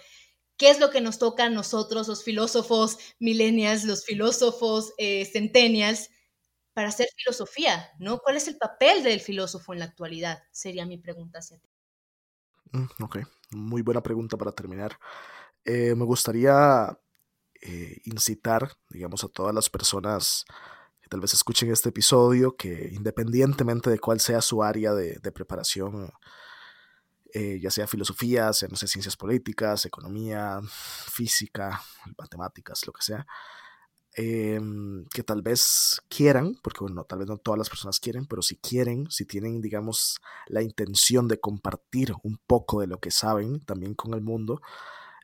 qué 0.56 0.70
es 0.70 0.80
lo 0.80 0.90
que 0.90 1.00
nos 1.00 1.18
toca 1.18 1.44
a 1.44 1.50
nosotros, 1.50 2.08
los 2.08 2.24
filósofos 2.24 2.98
millennials, 3.18 3.84
los 3.84 4.04
filósofos 4.04 4.92
eh, 4.98 5.24
centennials, 5.26 6.10
para 6.76 6.88
hacer 6.88 7.08
filosofía, 7.16 7.88
¿no? 7.98 8.18
¿Cuál 8.18 8.36
es 8.36 8.48
el 8.48 8.58
papel 8.58 9.02
del 9.02 9.20
filósofo 9.20 9.72
en 9.72 9.78
la 9.78 9.86
actualidad? 9.86 10.42
Sería 10.50 10.84
mi 10.84 10.98
pregunta 10.98 11.38
hacia 11.38 11.58
ti. 11.58 11.70
Mm, 12.72 13.02
ok, 13.02 13.18
muy 13.52 13.80
buena 13.80 14.02
pregunta 14.02 14.36
para 14.36 14.52
terminar. 14.52 14.98
Eh, 15.64 15.94
me 15.94 16.04
gustaría 16.04 16.98
eh, 17.62 18.02
incitar, 18.04 18.72
digamos, 18.90 19.24
a 19.24 19.28
todas 19.28 19.54
las 19.54 19.70
personas 19.70 20.44
que 21.00 21.08
tal 21.08 21.20
vez 21.20 21.32
escuchen 21.32 21.72
este 21.72 21.88
episodio, 21.88 22.56
que 22.56 22.90
independientemente 22.92 23.88
de 23.88 23.98
cuál 23.98 24.20
sea 24.20 24.42
su 24.42 24.62
área 24.62 24.92
de, 24.92 25.18
de 25.18 25.32
preparación 25.32 26.12
eh, 27.38 27.60
ya 27.60 27.70
sea 27.70 27.86
filosofía, 27.86 28.50
sea, 28.54 28.66
no 28.70 28.76
sé, 28.76 28.86
ciencias 28.86 29.14
políticas, 29.14 29.84
economía, 29.84 30.58
física, 31.12 31.82
matemáticas, 32.16 32.86
lo 32.86 32.94
que 32.94 33.02
sea, 33.02 33.26
em, 34.14 35.04
que 35.12 35.22
tal 35.22 35.42
vez 35.42 36.00
quieran, 36.08 36.54
porque 36.62 36.80
bueno, 36.80 37.04
tal 37.04 37.18
vez 37.18 37.28
no 37.28 37.36
todas 37.36 37.58
las 37.58 37.68
personas 37.68 38.00
quieren, 38.00 38.24
pero 38.24 38.40
si 38.40 38.56
quieren, 38.56 39.10
si 39.10 39.26
tienen, 39.26 39.60
digamos, 39.60 40.18
la 40.46 40.62
intención 40.62 41.28
de 41.28 41.38
compartir 41.38 42.14
un 42.22 42.38
poco 42.46 42.80
de 42.80 42.86
lo 42.86 43.00
que 43.00 43.10
saben 43.10 43.60
también 43.60 43.94
con 43.94 44.14
el 44.14 44.22
mundo, 44.22 44.62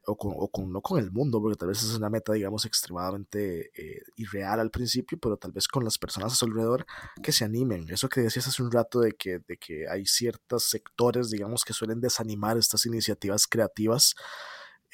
o, 0.07 0.16
con, 0.16 0.32
o 0.36 0.48
con, 0.48 0.72
no 0.72 0.80
con 0.80 0.98
el 0.98 1.11
mundo, 1.12 1.40
porque 1.40 1.57
tal 1.57 1.68
vez 1.68 1.82
es 1.82 1.94
una 1.94 2.11
meta, 2.11 2.32
digamos, 2.32 2.64
extremadamente 2.64 3.70
eh, 3.74 4.03
irreal 4.16 4.61
al 4.61 4.70
principio, 4.70 5.18
pero 5.20 5.36
tal 5.36 5.53
vez 5.53 5.68
con 5.68 5.84
las 5.84 5.98
personas 5.98 6.32
a 6.32 6.36
su 6.36 6.44
alrededor 6.44 6.86
que 7.22 7.32
se 7.32 7.44
animen. 7.44 7.88
Eso 7.88 8.09
que 8.09 8.20
decías 8.20 8.48
hace 8.48 8.62
un 8.62 8.72
rato 8.72 9.00
de 9.00 9.12
que, 9.12 9.38
de 9.46 9.57
que 9.57 9.88
hay 9.88 10.05
ciertos 10.07 10.64
sectores, 10.64 11.30
digamos, 11.30 11.64
que 11.64 11.72
suelen 11.72 12.00
desanimar 12.00 12.57
estas 12.59 12.86
iniciativas 12.86 13.46
creativas. 13.46 14.14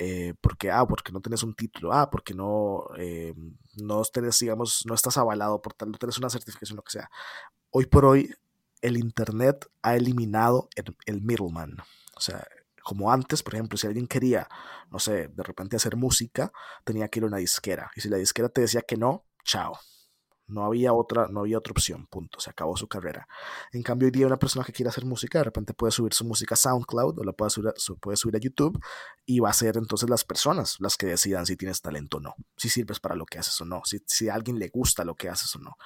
Eh, 0.01 0.35
porque, 0.41 0.71
ah, 0.71 0.87
porque 0.87 1.11
no 1.11 1.21
tienes 1.21 1.43
un 1.43 1.55
título, 1.55 1.93
ah, 1.93 2.09
porque 2.09 2.33
no, 2.33 2.85
eh, 2.99 3.35
no 3.77 4.03
tenés, 4.05 4.39
digamos, 4.39 4.85
no 4.87 4.95
estás 4.95 5.17
avalado 5.17 5.61
por 5.61 5.75
tal, 5.75 5.91
no 5.91 5.99
tienes 5.99 6.19
una 6.19 6.31
certificación, 6.31 6.77
lo 6.77 6.83
que 6.83 6.93
sea. 6.93 7.11
Hoy 7.71 7.87
por 7.87 8.05
hoy, 8.05 8.33
el 8.81 8.97
Internet 8.97 9.67
ha 9.83 9.97
eliminado 9.97 10.69
el, 10.77 10.97
el 11.07 11.21
middleman. 11.23 11.79
O 12.15 12.21
sea, 12.21 12.47
como 12.89 13.13
antes, 13.13 13.43
por 13.43 13.55
ejemplo, 13.55 13.77
si 13.77 13.87
alguien 13.87 14.07
quería, 14.07 14.49
no 14.91 14.99
sé, 14.99 15.29
de 15.29 15.43
repente 15.43 15.77
hacer 15.77 15.95
música, 15.95 16.51
tenía 16.85 17.07
que 17.09 17.19
ir 17.19 17.25
a 17.25 17.27
una 17.27 17.37
disquera. 17.37 17.91
Y 17.95 18.01
si 18.01 18.09
la 18.09 18.17
disquera 18.17 18.49
te 18.49 18.63
decía 18.63 18.81
que 18.81 18.97
no, 18.97 19.27
chao. 19.45 19.79
No 20.47 20.65
había 20.65 20.95
otra, 20.95 21.29
no 21.29 21.41
había 21.41 21.59
otra 21.59 21.73
opción, 21.73 22.07
punto. 22.07 22.41
Se 22.41 22.49
acabó 22.49 22.79
su 22.79 22.89
carrera. 22.89 23.29
En 23.73 23.83
cambio, 23.83 24.07
hoy 24.07 24.13
día 24.13 24.27
una 24.27 24.39
persona 24.39 24.65
que 24.65 24.73
quiere 24.73 24.89
hacer 24.89 25.05
música, 25.05 25.41
de 25.41 25.45
repente 25.45 25.75
puede 25.75 25.91
subir 25.93 26.15
su 26.15 26.25
música 26.25 26.55
a 26.55 26.57
SoundCloud 26.57 27.19
o 27.19 27.25
la 27.25 27.35
puede 27.35 27.51
subir, 27.51 27.69
a, 27.69 27.75
puede 28.01 28.17
subir 28.17 28.37
a 28.37 28.39
YouTube 28.39 28.83
y 29.27 29.41
va 29.41 29.51
a 29.51 29.53
ser 29.53 29.77
entonces 29.77 30.09
las 30.09 30.25
personas 30.25 30.77
las 30.79 30.97
que 30.97 31.09
decidan 31.09 31.45
si 31.45 31.59
tienes 31.59 31.83
talento 31.83 32.17
o 32.17 32.21
no, 32.21 32.37
si 32.57 32.71
sirves 32.71 33.01
para 33.01 33.17
lo 33.17 33.27
que 33.27 33.39
haces 33.39 33.61
o 33.61 33.67
no, 33.67 33.83
si, 33.85 34.31
a 34.31 34.35
alguien 34.35 34.59
le 34.59 34.71
gusta 34.71 35.05
lo 35.05 35.15
que 35.15 35.29
haces 35.29 35.55
o 35.57 35.59
no. 35.59 35.77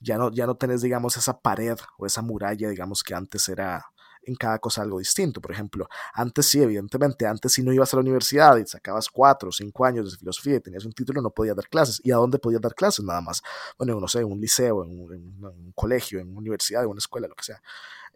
Ya 0.00 0.16
no, 0.16 0.30
ya 0.30 0.46
no 0.46 0.54
tenés, 0.54 0.80
digamos, 0.80 1.18
esa 1.18 1.38
pared 1.38 1.76
o 1.98 2.06
esa 2.06 2.22
muralla, 2.22 2.70
digamos, 2.70 3.02
que 3.02 3.14
antes 3.14 3.46
era 3.50 3.84
en 4.26 4.34
cada 4.34 4.58
cosa 4.58 4.82
algo 4.82 4.98
distinto. 4.98 5.40
Por 5.40 5.52
ejemplo, 5.52 5.88
antes 6.12 6.46
sí, 6.46 6.60
evidentemente, 6.60 7.26
antes 7.26 7.52
si 7.52 7.62
no 7.62 7.72
ibas 7.72 7.92
a 7.94 7.96
la 7.96 8.02
universidad 8.02 8.56
y 8.58 8.66
sacabas 8.66 9.08
cuatro 9.08 9.48
o 9.48 9.52
cinco 9.52 9.84
años 9.84 10.10
de 10.10 10.18
filosofía 10.18 10.56
y 10.56 10.60
tenías 10.60 10.84
un 10.84 10.92
título, 10.92 11.22
no 11.22 11.30
podías 11.30 11.56
dar 11.56 11.68
clases. 11.68 12.00
¿Y 12.04 12.10
a 12.10 12.16
dónde 12.16 12.38
podías 12.38 12.60
dar 12.60 12.74
clases? 12.74 13.04
Nada 13.04 13.20
más. 13.20 13.42
Bueno, 13.78 13.98
no 13.98 14.08
sé, 14.08 14.20
en 14.20 14.26
un 14.26 14.40
liceo, 14.40 14.84
en 14.84 15.00
un, 15.00 15.72
colegio, 15.74 16.18
en 16.18 16.28
una 16.28 16.38
universidad, 16.38 16.82
en 16.82 16.90
una 16.90 16.98
escuela, 16.98 17.28
lo 17.28 17.34
que 17.34 17.44
sea. 17.44 17.62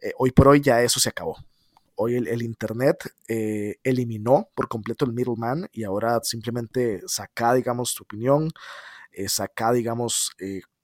Eh, 0.02 0.12
hoy 0.18 0.32
por 0.32 0.48
hoy 0.48 0.60
ya 0.60 0.82
eso 0.82 0.98
se 1.00 1.08
acabó. 1.08 1.36
Hoy 1.94 2.16
el, 2.16 2.42
Internet 2.42 3.12
eh, 3.28 3.76
eliminó 3.84 4.48
por 4.54 4.68
completo 4.68 5.04
el 5.04 5.12
middleman 5.12 5.68
y 5.70 5.84
ahora 5.84 6.18
simplemente 6.22 7.02
saca, 7.06 7.52
digamos, 7.52 7.94
tu 7.94 8.04
opinión, 8.04 8.50
eh, 9.12 9.28
saca, 9.28 9.70
digamos, 9.72 10.30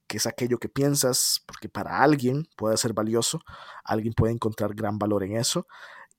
que 0.06 0.18
es 0.18 0.26
aquello 0.26 0.58
que 0.58 0.68
piensas, 0.68 1.42
porque 1.46 1.68
para 1.68 2.02
alguien 2.02 2.46
puede 2.56 2.76
ser 2.76 2.92
valioso, 2.92 3.40
alguien 3.84 4.14
puede 4.14 4.32
encontrar 4.32 4.74
gran 4.74 4.98
valor 4.98 5.24
en 5.24 5.36
eso. 5.36 5.66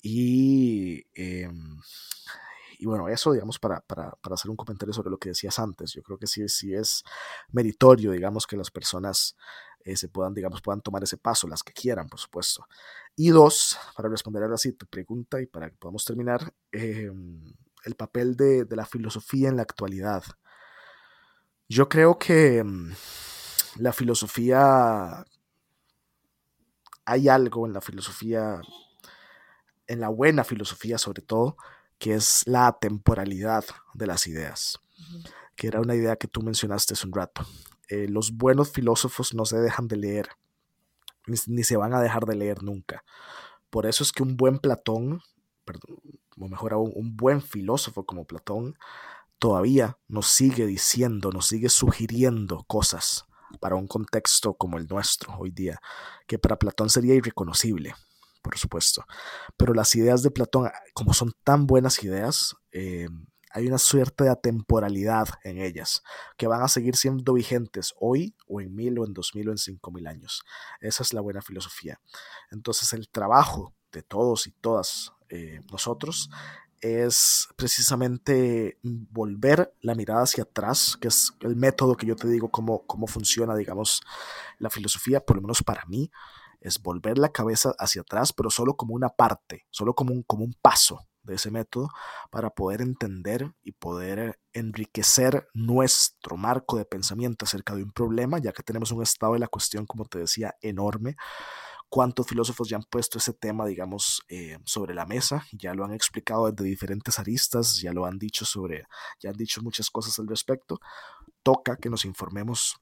Y, 0.01 1.05
em, 1.15 1.79
y 2.79 2.85
bueno, 2.85 3.09
eso, 3.09 3.31
digamos, 3.31 3.59
para, 3.59 3.81
para, 3.81 4.11
para, 4.11 4.35
hacer 4.35 4.51
un 4.51 4.57
comentario 4.57 4.93
sobre 4.93 5.09
lo 5.09 5.17
que 5.17 5.29
decías 5.29 5.57
antes, 5.59 5.93
yo 5.93 6.03
creo 6.03 6.17
que 6.17 6.27
sí, 6.27 6.47
sí 6.47 6.73
es 6.73 7.03
meritorio, 7.51 8.11
digamos, 8.11 8.45
que 8.45 8.57
las 8.57 8.71
personas 8.71 9.35
eh, 9.81 9.95
se 9.97 10.09
puedan, 10.09 10.33
digamos, 10.33 10.61
puedan 10.61 10.81
tomar 10.81 11.03
ese 11.03 11.17
paso, 11.17 11.47
las 11.47 11.63
que 11.63 11.73
quieran, 11.73 12.07
por 12.09 12.19
supuesto. 12.19 12.67
Y 13.15 13.29
dos, 13.29 13.77
para 13.95 14.09
responder 14.09 14.43
ahora 14.43 14.57
sí 14.57 14.73
tu 14.73 14.85
pregunta 14.85 15.41
y 15.41 15.47
para 15.47 15.69
que 15.69 15.77
podamos 15.77 16.05
terminar, 16.05 16.53
em, 16.71 17.41
el 17.85 17.95
papel 17.95 18.35
de, 18.35 18.65
de 18.65 18.75
la 18.75 18.85
filosofía 18.85 19.49
en 19.49 19.55
la 19.55 19.61
actualidad. 19.63 20.23
Yo 21.69 21.89
creo 21.89 22.17
que 22.17 22.63
mm, 22.63 22.91
la 23.79 23.93
filosofía, 23.93 25.25
hay 27.05 27.29
algo 27.29 27.65
en 27.65 27.73
la 27.73 27.81
filosofía, 27.81 28.61
en 29.87 29.99
la 29.99 30.09
buena 30.09 30.43
filosofía 30.43 30.97
sobre 30.97 31.21
todo, 31.21 31.57
que 31.97 32.13
es 32.13 32.43
la 32.45 32.77
temporalidad 32.79 33.65
de 33.93 34.07
las 34.07 34.27
ideas, 34.27 34.79
que 35.55 35.67
era 35.67 35.81
una 35.81 35.95
idea 35.95 36.15
que 36.15 36.27
tú 36.27 36.41
mencionaste 36.41 36.93
hace 36.93 37.07
un 37.07 37.13
rato. 37.13 37.45
Eh, 37.89 38.07
los 38.09 38.35
buenos 38.35 38.71
filósofos 38.71 39.33
no 39.33 39.45
se 39.45 39.57
dejan 39.57 39.87
de 39.87 39.97
leer, 39.97 40.29
ni, 41.25 41.63
se 41.63 41.77
van 41.77 41.93
a 41.93 42.01
dejar 42.01 42.25
de 42.25 42.35
leer 42.35 42.63
nunca. 42.63 43.03
Por 43.69 43.85
eso 43.85 44.03
es 44.03 44.11
que 44.11 44.23
un 44.23 44.37
buen 44.37 44.59
Platón, 44.59 45.21
o 46.37 46.47
mejor 46.47 46.73
aún, 46.73 46.91
un 46.95 47.15
buen 47.15 47.41
filósofo 47.41 48.05
como 48.05 48.25
Platón, 48.25 48.77
todavía 49.39 49.97
nos 50.07 50.27
sigue 50.27 50.65
diciendo, 50.65 51.31
nos 51.31 51.47
sigue 51.47 51.69
sugiriendo 51.69 52.63
cosas 52.67 53.27
para 53.59 53.75
un 53.75 53.87
contexto 53.87 54.53
como 54.53 54.77
el 54.77 54.87
nuestro 54.87 55.37
hoy 55.37 55.51
día, 55.51 55.79
que 56.27 56.39
para 56.39 56.57
Platón 56.57 56.89
sería 56.89 57.15
irreconocible, 57.15 57.95
por 58.41 58.57
supuesto. 58.57 59.05
Pero 59.57 59.73
las 59.73 59.95
ideas 59.95 60.23
de 60.23 60.31
Platón, 60.31 60.69
como 60.93 61.13
son 61.13 61.33
tan 61.43 61.67
buenas 61.67 62.03
ideas, 62.03 62.55
eh, 62.71 63.07
hay 63.51 63.67
una 63.67 63.77
suerte 63.77 64.25
de 64.25 64.29
atemporalidad 64.29 65.27
en 65.43 65.59
ellas, 65.59 66.03
que 66.37 66.47
van 66.47 66.61
a 66.61 66.67
seguir 66.67 66.95
siendo 66.95 67.33
vigentes 67.33 67.93
hoy 67.99 68.35
o 68.47 68.61
en 68.61 68.75
mil 68.75 68.99
o 68.99 69.05
en 69.05 69.13
dos 69.13 69.33
mil 69.35 69.49
o 69.49 69.51
en 69.51 69.57
cinco 69.57 69.91
mil 69.91 70.05
años. 70.07 70.43
Esa 70.79 71.03
es 71.03 71.13
la 71.13 71.21
buena 71.21 71.41
filosofía. 71.41 71.99
Entonces 72.51 72.93
el 72.93 73.09
trabajo 73.09 73.73
de 73.91 74.03
todos 74.03 74.47
y 74.47 74.51
todas 74.51 75.13
eh, 75.29 75.61
nosotros 75.71 76.29
es 76.81 77.47
precisamente 77.55 78.77
volver 78.83 79.73
la 79.81 79.95
mirada 79.95 80.23
hacia 80.23 80.43
atrás, 80.43 80.97
que 80.99 81.07
es 81.07 81.31
el 81.41 81.55
método 81.55 81.95
que 81.95 82.05
yo 82.05 82.15
te 82.15 82.27
digo 82.27 82.49
cómo, 82.49 82.85
cómo 82.85 83.07
funciona, 83.07 83.55
digamos, 83.55 84.01
la 84.59 84.69
filosofía, 84.69 85.19
por 85.19 85.37
lo 85.37 85.41
menos 85.41 85.63
para 85.63 85.85
mí, 85.85 86.11
es 86.61 86.81
volver 86.81 87.17
la 87.17 87.29
cabeza 87.29 87.73
hacia 87.79 88.01
atrás, 88.01 88.33
pero 88.33 88.49
solo 88.49 88.75
como 88.75 88.93
una 88.95 89.09
parte, 89.09 89.65
solo 89.69 89.93
como 89.93 90.13
un, 90.13 90.23
como 90.23 90.43
un 90.43 90.53
paso 90.61 91.07
de 91.23 91.35
ese 91.35 91.51
método 91.51 91.89
para 92.31 92.49
poder 92.49 92.81
entender 92.81 93.53
y 93.61 93.73
poder 93.73 94.39
enriquecer 94.53 95.47
nuestro 95.53 96.37
marco 96.37 96.77
de 96.77 96.85
pensamiento 96.85 97.45
acerca 97.45 97.75
de 97.75 97.83
un 97.83 97.91
problema, 97.91 98.39
ya 98.39 98.53
que 98.53 98.63
tenemos 98.63 98.91
un 98.91 99.03
estado 99.03 99.33
de 99.33 99.39
la 99.39 99.47
cuestión, 99.47 99.85
como 99.85 100.05
te 100.05 100.19
decía, 100.19 100.55
enorme 100.61 101.15
cuántos 101.89 102.27
filósofos 102.27 102.69
ya 102.69 102.77
han 102.77 102.83
puesto 102.83 103.17
ese 103.17 103.33
tema, 103.33 103.65
digamos, 103.65 104.21
eh, 104.29 104.57
sobre 104.65 104.93
la 104.93 105.05
mesa, 105.05 105.45
ya 105.51 105.73
lo 105.73 105.85
han 105.85 105.93
explicado 105.93 106.51
desde 106.51 106.69
diferentes 106.69 107.19
aristas, 107.19 107.79
ya 107.79 107.93
lo 107.93 108.05
han 108.05 108.17
dicho 108.17 108.45
sobre, 108.45 108.85
ya 109.21 109.29
han 109.29 109.37
dicho 109.37 109.61
muchas 109.61 109.89
cosas 109.89 110.17
al 110.19 110.27
respecto. 110.27 110.79
Toca 111.43 111.77
que 111.77 111.89
nos 111.89 112.05
informemos 112.05 112.77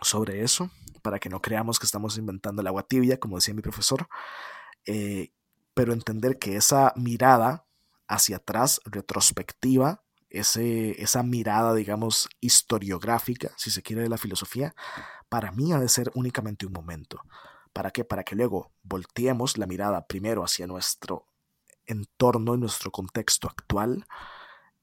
sobre 0.00 0.42
eso, 0.42 0.70
para 1.02 1.18
que 1.18 1.28
no 1.28 1.40
creamos 1.40 1.78
que 1.78 1.86
estamos 1.86 2.18
inventando 2.18 2.62
el 2.62 2.68
agua 2.68 2.86
tibia, 2.86 3.18
como 3.18 3.36
decía 3.36 3.54
mi 3.54 3.62
profesor, 3.62 4.08
eh, 4.86 5.32
pero 5.74 5.92
entender 5.92 6.38
que 6.38 6.56
esa 6.56 6.92
mirada 6.96 7.66
hacia 8.08 8.36
atrás, 8.36 8.80
retrospectiva, 8.84 10.02
ese, 10.30 11.00
esa 11.02 11.22
mirada, 11.22 11.74
digamos, 11.74 12.28
historiográfica, 12.40 13.52
si 13.56 13.70
se 13.70 13.82
quiere, 13.82 14.02
de 14.02 14.08
la 14.08 14.18
filosofía, 14.18 14.74
para 15.28 15.52
mí 15.52 15.72
ha 15.72 15.78
de 15.78 15.88
ser 15.88 16.10
únicamente 16.14 16.66
un 16.66 16.72
momento. 16.72 17.20
¿Para 17.74 17.90
qué? 17.90 18.04
Para 18.04 18.24
que 18.24 18.36
luego 18.36 18.72
volteemos 18.82 19.58
la 19.58 19.66
mirada 19.66 20.06
primero 20.06 20.42
hacia 20.44 20.66
nuestro 20.66 21.26
entorno 21.84 22.54
y 22.54 22.58
nuestro 22.58 22.90
contexto 22.90 23.48
actual 23.48 24.06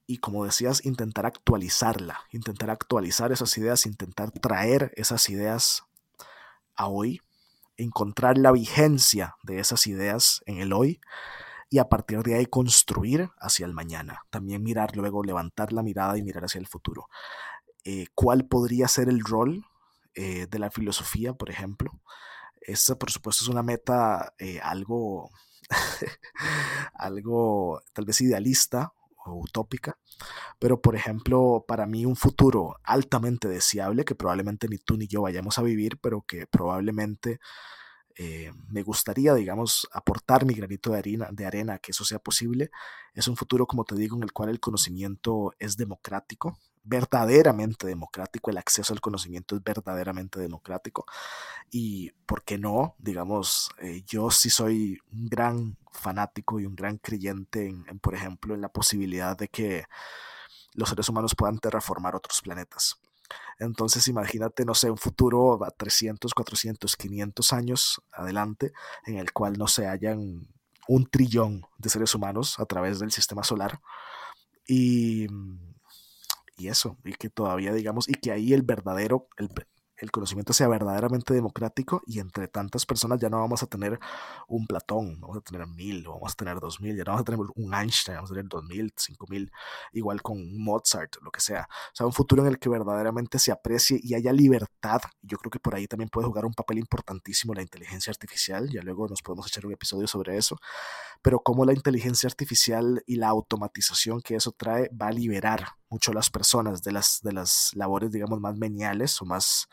y 0.06 0.18
como 0.18 0.44
decías, 0.44 0.86
intentar 0.86 1.26
actualizarla, 1.26 2.20
intentar 2.32 2.70
actualizar 2.70 3.32
esas 3.32 3.58
ideas, 3.58 3.86
intentar 3.86 4.30
traer 4.32 4.92
esas 4.98 5.30
ideas 5.30 5.86
a 6.76 6.88
hoy, 6.88 7.22
encontrar 7.78 8.38
la 8.38 8.52
vigencia 8.52 9.38
de 9.44 9.60
esas 9.60 9.88
ideas 9.88 10.44
en 10.46 10.58
el 10.58 10.74
hoy 10.74 11.00
y 11.70 11.78
a 11.80 11.88
partir 11.88 12.24
de 12.24 12.36
ahí 12.36 12.46
construir 12.46 13.30
hacia 13.40 13.66
el 13.66 13.72
mañana. 13.72 14.24
También 14.30 14.64
mirar 14.64 14.98
luego, 14.98 15.24
levantar 15.24 15.72
la 15.72 15.82
mirada 15.82 16.18
y 16.18 16.24
mirar 16.24 16.44
hacia 16.44 16.60
el 16.60 16.68
futuro. 16.68 17.08
Eh, 17.86 18.08
¿Cuál 18.14 18.46
podría 18.46 18.90
ser 18.90 19.08
el 19.08 19.22
rol 19.22 19.66
eh, 20.14 20.46
de 20.48 20.60
la 20.60 20.72
filosofía, 20.72 21.34
por 21.36 21.50
ejemplo? 21.50 22.02
Esta, 22.62 22.96
por 22.96 23.12
supuesto, 23.12 23.44
es 23.44 23.50
una 23.50 23.64
meta 23.64 24.34
eh, 24.38 24.60
algo, 24.62 25.32
algo 26.94 27.82
tal 27.94 28.06
vez 28.06 28.22
idealista 28.22 28.94
o 29.26 29.40
utópica, 29.42 29.98
pero 30.60 30.82
por 30.82 30.96
ejemplo, 30.96 31.66
para 31.68 31.86
mí 31.86 32.06
un 32.06 32.16
futuro 32.16 32.76
altamente 32.84 33.48
deseable, 33.48 34.06
que 34.06 34.16
probablemente 34.16 34.68
ni 34.68 34.78
tú 34.78 34.98
ni 34.98 35.08
yo 35.08 35.22
vayamos 35.22 35.58
a 35.60 35.64
vivir, 35.64 36.00
pero 36.00 36.24
que 36.24 36.48
probablemente 36.48 37.40
eh, 38.16 38.52
me 38.70 38.84
gustaría, 38.84 39.34
digamos, 39.34 39.88
aportar 39.94 40.46
mi 40.46 40.54
granito 40.54 40.92
de 40.92 41.00
arena, 41.00 41.30
de 41.32 41.46
arena, 41.46 41.80
que 41.80 41.92
eso 41.92 42.06
sea 42.06 42.20
posible, 42.20 42.72
es 43.14 43.28
un 43.28 43.38
futuro, 43.38 43.66
como 43.68 43.86
te 43.86 43.96
digo, 43.96 44.18
en 44.18 44.24
el 44.24 44.34
cual 44.34 44.50
el 44.50 44.60
conocimiento 44.60 45.54
es 45.60 45.78
democrático, 45.78 46.58
verdaderamente 46.84 47.88
democrático, 47.88 48.50
el 48.50 48.58
acceso 48.58 48.94
al 48.94 49.02
conocimiento 49.02 49.56
es 49.56 49.64
verdaderamente 49.64 50.40
democrático 50.40 51.06
y, 51.70 52.12
¿por 52.26 52.44
qué 52.44 52.58
no? 52.58 52.96
Digamos, 53.00 53.70
eh, 53.80 54.04
yo 54.06 54.32
sí 54.32 54.50
soy 54.50 55.00
un 55.12 55.28
gran 55.28 55.78
fanático 55.92 56.60
y 56.60 56.66
un 56.66 56.76
gran 56.76 56.98
creyente 56.98 57.68
en, 57.68 58.00
por 58.00 58.16
ejemplo, 58.16 58.56
en 58.56 58.62
la 58.62 58.70
posibilidad 58.70 59.38
de 59.38 59.48
que 59.48 59.86
los 60.74 60.90
seres 60.90 61.10
humanos 61.10 61.36
puedan 61.36 61.60
terraformar 61.60 62.16
otros 62.16 62.42
planetas. 62.42 63.00
Entonces 63.60 64.08
imagínate, 64.08 64.66
no 64.66 64.74
sé, 64.74 64.90
un 64.90 64.98
futuro 64.98 65.64
a 65.64 65.72
300, 65.72 66.34
400, 66.34 66.98
500 66.98 67.54
años 67.54 68.02
adelante 68.12 68.74
en 69.06 69.18
el 69.18 69.32
cual 69.32 69.58
no 69.58 69.68
se 69.68 69.88
hayan 69.88 70.48
un 70.88 71.06
trillón 71.06 71.66
de 71.78 71.90
seres 71.90 72.16
humanos 72.16 72.60
a 72.60 72.66
través 72.66 73.00
del 73.00 73.12
sistema 73.12 73.44
solar 73.44 73.80
y 74.68 75.28
y 76.58 76.68
eso, 76.68 76.98
y 77.04 77.14
que 77.14 77.30
todavía 77.30 77.74
digamos, 77.74 78.08
y 78.10 78.14
que 78.14 78.32
ahí 78.32 78.54
el 78.54 78.64
verdadero, 78.64 79.28
el, 79.38 79.50
el 80.02 80.12
conocimiento 80.12 80.52
sea 80.52 80.68
verdaderamente 80.68 81.34
democrático 81.34 82.02
y 82.08 82.20
entre 82.20 82.48
tantas 82.48 82.86
personas 82.86 83.20
ya 83.20 83.30
no 83.30 83.40
vamos 83.40 83.62
a 83.62 83.68
tener 83.68 84.00
un 84.48 84.66
Platón, 84.66 85.20
vamos 85.22 85.38
a 85.38 85.42
tener 85.42 85.68
mil, 85.68 86.04
vamos 86.08 86.32
a 86.32 86.36
tener 86.36 86.60
dos 86.60 86.82
mil, 86.82 86.98
ya 86.98 87.04
no 87.04 87.12
vamos 87.12 87.22
a 87.22 87.26
tener 87.26 87.40
un 87.56 87.74
Einstein, 87.74 88.16
vamos 88.18 88.32
a 88.32 88.34
tener 88.34 88.50
dos 88.50 88.64
mil, 88.64 88.92
cinco 88.98 89.28
mil, 89.30 89.52
igual 89.94 90.22
con 90.22 90.58
Mozart, 90.58 91.18
lo 91.22 91.30
que 91.32 91.40
sea. 91.40 91.68
O 91.70 91.96
sea, 91.96 92.06
un 92.08 92.14
futuro 92.14 92.42
en 92.42 92.48
el 92.48 92.60
que 92.60 92.70
verdaderamente 92.70 93.38
se 93.38 93.52
aprecie 93.52 94.00
y 94.02 94.16
haya 94.16 94.34
libertad. 94.34 95.02
Yo 95.22 95.38
creo 95.38 95.52
que 95.52 95.60
por 95.60 95.76
ahí 95.76 95.88
también 95.88 96.10
puede 96.10 96.28
jugar 96.28 96.46
un 96.46 96.54
papel 96.54 96.80
importantísimo 96.80 97.54
la 97.54 97.62
inteligencia 97.62 98.12
artificial, 98.12 98.70
ya 98.70 98.82
luego 98.82 99.08
nos 99.08 99.22
podemos 99.22 99.48
echar 99.48 99.66
un 99.66 99.74
episodio 99.74 100.08
sobre 100.08 100.38
eso, 100.38 100.58
pero 101.22 101.40
cómo 101.42 101.64
la 101.66 101.74
inteligencia 101.74 102.28
artificial 102.28 103.04
y 103.06 103.18
la 103.18 103.30
automatización 103.30 104.22
que 104.22 104.36
eso 104.36 104.52
trae 104.52 104.90
va 105.00 105.08
a 105.08 105.12
liberar 105.12 105.81
mucho 105.92 106.14
las 106.14 106.30
personas 106.30 106.82
de 106.82 106.94
las, 106.94 107.20
de 107.22 107.34
las 107.34 107.72
labores, 107.76 108.12
digamos, 108.12 108.40
más 108.40 108.56
meniales 108.58 109.22
o 109.22 109.26
más, 109.26 109.68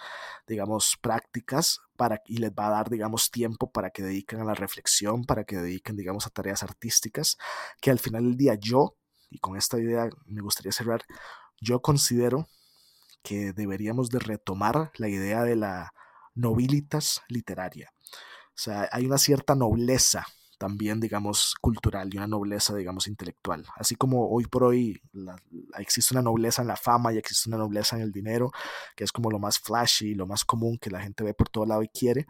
digamos, 0.48 0.98
prácticas 1.00 1.78
para, 1.96 2.20
y 2.26 2.38
les 2.38 2.50
va 2.50 2.66
a 2.66 2.70
dar, 2.70 2.90
digamos, 2.90 3.30
tiempo 3.30 3.70
para 3.70 3.90
que 3.90 4.02
dediquen 4.02 4.40
a 4.40 4.44
la 4.44 4.54
reflexión, 4.54 5.24
para 5.24 5.44
que 5.44 5.56
dediquen, 5.56 5.96
digamos, 5.96 6.26
a 6.26 6.30
tareas 6.30 6.64
artísticas, 6.64 7.38
que 7.80 7.92
al 7.92 8.00
final 8.00 8.24
del 8.24 8.36
día 8.36 8.56
yo, 8.60 8.96
y 9.30 9.38
con 9.38 9.56
esta 9.56 9.78
idea 9.78 10.08
me 10.26 10.42
gustaría 10.42 10.72
cerrar, 10.72 11.02
yo 11.60 11.80
considero 11.80 12.48
que 13.22 13.52
deberíamos 13.52 14.10
de 14.10 14.18
retomar 14.18 14.90
la 14.96 15.08
idea 15.08 15.44
de 15.44 15.54
la 15.54 15.92
nobilitas 16.34 17.22
literaria. 17.28 17.92
O 18.48 18.60
sea, 18.60 18.88
hay 18.90 19.06
una 19.06 19.18
cierta 19.18 19.54
nobleza 19.54 20.26
también, 20.58 21.00
digamos, 21.00 21.54
cultural 21.60 22.12
y 22.12 22.16
una 22.16 22.26
nobleza, 22.26 22.74
digamos, 22.74 23.06
intelectual. 23.06 23.64
Así 23.76 23.94
como 23.94 24.28
hoy 24.28 24.44
por 24.44 24.64
hoy 24.64 25.00
existe 25.78 26.14
una 26.14 26.22
nobleza 26.22 26.62
en 26.62 26.68
la 26.68 26.76
fama 26.76 27.12
y 27.12 27.18
existe 27.18 27.48
una 27.48 27.58
nobleza 27.58 27.96
en 27.96 28.02
el 28.02 28.12
dinero, 28.12 28.50
que 28.96 29.04
es 29.04 29.12
como 29.12 29.30
lo 29.30 29.38
más 29.38 29.58
flashy, 29.58 30.14
lo 30.14 30.26
más 30.26 30.44
común 30.44 30.78
que 30.78 30.90
la 30.90 31.00
gente 31.00 31.24
ve 31.24 31.34
por 31.34 31.48
todo 31.48 31.64
lado 31.64 31.82
y 31.82 31.88
quiere. 31.88 32.26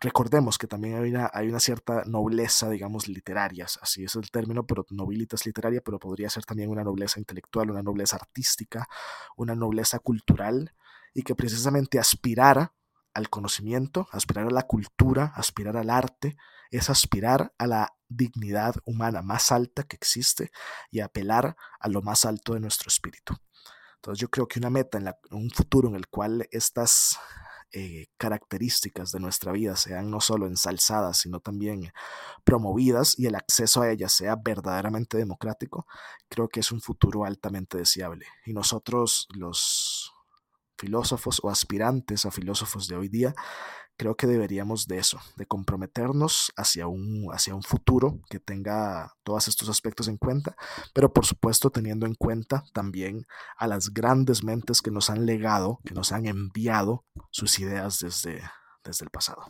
Recordemos 0.00 0.56
que 0.56 0.66
también 0.66 0.96
hay 0.96 1.10
una, 1.10 1.30
hay 1.32 1.48
una 1.48 1.60
cierta 1.60 2.04
nobleza, 2.06 2.70
digamos, 2.70 3.06
literaria, 3.06 3.66
así 3.82 4.02
es 4.02 4.14
el 4.16 4.30
término, 4.30 4.66
pero 4.66 4.86
nobilitas 4.88 5.44
literaria, 5.44 5.82
pero 5.84 5.98
podría 5.98 6.30
ser 6.30 6.44
también 6.44 6.70
una 6.70 6.82
nobleza 6.82 7.20
intelectual, 7.20 7.70
una 7.70 7.82
nobleza 7.82 8.16
artística, 8.16 8.88
una 9.36 9.54
nobleza 9.54 9.98
cultural, 9.98 10.72
y 11.12 11.22
que 11.22 11.34
precisamente 11.34 11.98
aspirara 11.98 12.72
al 13.12 13.28
conocimiento, 13.28 14.08
aspirar 14.12 14.46
a 14.46 14.50
la 14.50 14.62
cultura, 14.62 15.32
aspirar 15.34 15.76
al 15.76 15.90
arte, 15.90 16.36
es 16.70 16.90
aspirar 16.90 17.52
a 17.58 17.66
la 17.66 17.94
dignidad 18.08 18.74
humana 18.84 19.22
más 19.22 19.52
alta 19.52 19.84
que 19.84 19.96
existe 19.96 20.50
y 20.90 21.00
apelar 21.00 21.56
a 21.78 21.88
lo 21.88 22.02
más 22.02 22.24
alto 22.24 22.54
de 22.54 22.60
nuestro 22.60 22.88
espíritu. 22.88 23.36
Entonces 23.96 24.20
yo 24.20 24.28
creo 24.28 24.48
que 24.48 24.58
una 24.58 24.70
meta 24.70 24.98
en 24.98 25.12
un 25.30 25.50
futuro 25.50 25.88
en 25.88 25.94
el 25.94 26.08
cual 26.08 26.48
estas 26.50 27.18
eh, 27.72 28.08
características 28.16 29.12
de 29.12 29.20
nuestra 29.20 29.52
vida 29.52 29.76
sean 29.76 30.10
no 30.10 30.20
solo 30.20 30.48
ensalzadas, 30.48 31.18
sino 31.18 31.38
también 31.38 31.92
promovidas 32.42 33.16
y 33.16 33.26
el 33.26 33.36
acceso 33.36 33.82
a 33.82 33.90
ellas 33.90 34.12
sea 34.12 34.34
verdaderamente 34.34 35.16
democrático, 35.16 35.86
creo 36.28 36.48
que 36.48 36.60
es 36.60 36.72
un 36.72 36.80
futuro 36.80 37.24
altamente 37.24 37.78
deseable. 37.78 38.26
Y 38.44 38.54
nosotros, 38.54 39.28
los 39.34 40.12
filósofos 40.76 41.40
o 41.44 41.50
aspirantes 41.50 42.26
a 42.26 42.32
filósofos 42.32 42.88
de 42.88 42.96
hoy 42.96 43.08
día, 43.08 43.34
creo 44.00 44.16
que 44.16 44.26
deberíamos 44.26 44.86
de 44.86 44.96
eso, 44.96 45.20
de 45.36 45.44
comprometernos 45.44 46.52
hacia 46.56 46.86
un, 46.86 47.28
hacia 47.34 47.54
un 47.54 47.62
futuro 47.62 48.22
que 48.30 48.40
tenga 48.40 49.12
todos 49.24 49.46
estos 49.46 49.68
aspectos 49.68 50.08
en 50.08 50.16
cuenta, 50.16 50.56
pero 50.94 51.12
por 51.12 51.26
supuesto 51.26 51.68
teniendo 51.68 52.06
en 52.06 52.14
cuenta 52.14 52.64
también 52.72 53.26
a 53.58 53.66
las 53.66 53.92
grandes 53.92 54.42
mentes 54.42 54.80
que 54.80 54.90
nos 54.90 55.10
han 55.10 55.26
legado, 55.26 55.80
que 55.84 55.92
nos 55.92 56.12
han 56.12 56.24
enviado 56.24 57.04
sus 57.30 57.58
ideas 57.58 57.98
desde, 57.98 58.40
desde 58.82 59.04
el 59.04 59.10
pasado. 59.10 59.42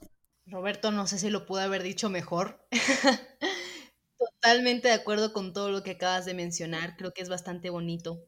Roberto, 0.46 0.90
no 0.90 1.06
sé 1.06 1.20
si 1.20 1.30
lo 1.30 1.46
pude 1.46 1.62
haber 1.62 1.84
dicho 1.84 2.10
mejor. 2.10 2.66
Totalmente 4.18 4.88
de 4.88 4.94
acuerdo 4.94 5.32
con 5.32 5.52
todo 5.52 5.70
lo 5.70 5.84
que 5.84 5.92
acabas 5.92 6.24
de 6.24 6.34
mencionar. 6.34 6.96
Creo 6.96 7.12
que 7.12 7.22
es 7.22 7.28
bastante 7.28 7.70
bonito 7.70 8.18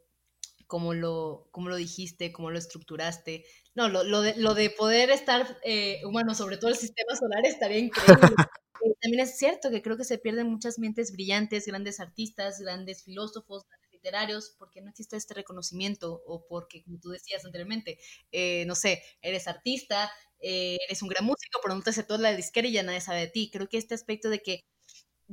como 0.72 0.94
lo, 0.94 1.48
como 1.50 1.68
lo 1.68 1.76
dijiste, 1.76 2.32
cómo 2.32 2.50
lo 2.50 2.56
estructuraste. 2.56 3.44
No, 3.74 3.90
lo, 3.90 4.04
lo, 4.04 4.22
de, 4.22 4.34
lo 4.36 4.54
de, 4.54 4.70
poder 4.70 5.10
estar 5.10 5.58
eh, 5.64 6.00
bueno, 6.10 6.34
sobre 6.34 6.56
todo 6.56 6.70
el 6.70 6.76
sistema 6.76 7.14
solar, 7.14 7.44
estaría 7.44 7.76
increíble. 7.76 8.16
Eh, 8.84 8.94
también 9.00 9.20
es 9.20 9.38
cierto 9.38 9.70
que 9.70 9.80
creo 9.80 9.96
que 9.96 10.02
se 10.02 10.18
pierden 10.18 10.48
muchas 10.48 10.76
mentes 10.80 11.12
brillantes, 11.12 11.66
grandes 11.66 12.00
artistas, 12.00 12.58
grandes 12.58 13.04
filósofos, 13.04 13.64
grandes 13.68 13.92
literarios, 13.92 14.56
porque 14.58 14.80
no 14.80 14.90
existe 14.90 15.16
este 15.16 15.34
reconocimiento 15.34 16.20
o 16.26 16.44
porque, 16.48 16.82
como 16.82 16.98
tú 16.98 17.10
decías 17.10 17.44
anteriormente, 17.44 18.00
eh, 18.32 18.64
no 18.66 18.74
sé, 18.74 19.00
eres 19.20 19.46
artista, 19.46 20.10
eh, 20.40 20.78
eres 20.88 21.00
un 21.00 21.08
gran 21.10 21.24
músico, 21.24 21.60
pero 21.62 21.76
no 21.76 21.82
te 21.82 21.90
aceptó 21.90 22.18
la 22.18 22.34
disquera 22.34 22.66
y 22.66 22.72
ya 22.72 22.82
nadie 22.82 23.00
sabe 23.00 23.20
de 23.20 23.28
ti. 23.28 23.50
Creo 23.52 23.68
que 23.68 23.78
este 23.78 23.94
aspecto 23.94 24.28
de 24.30 24.40
que 24.40 24.64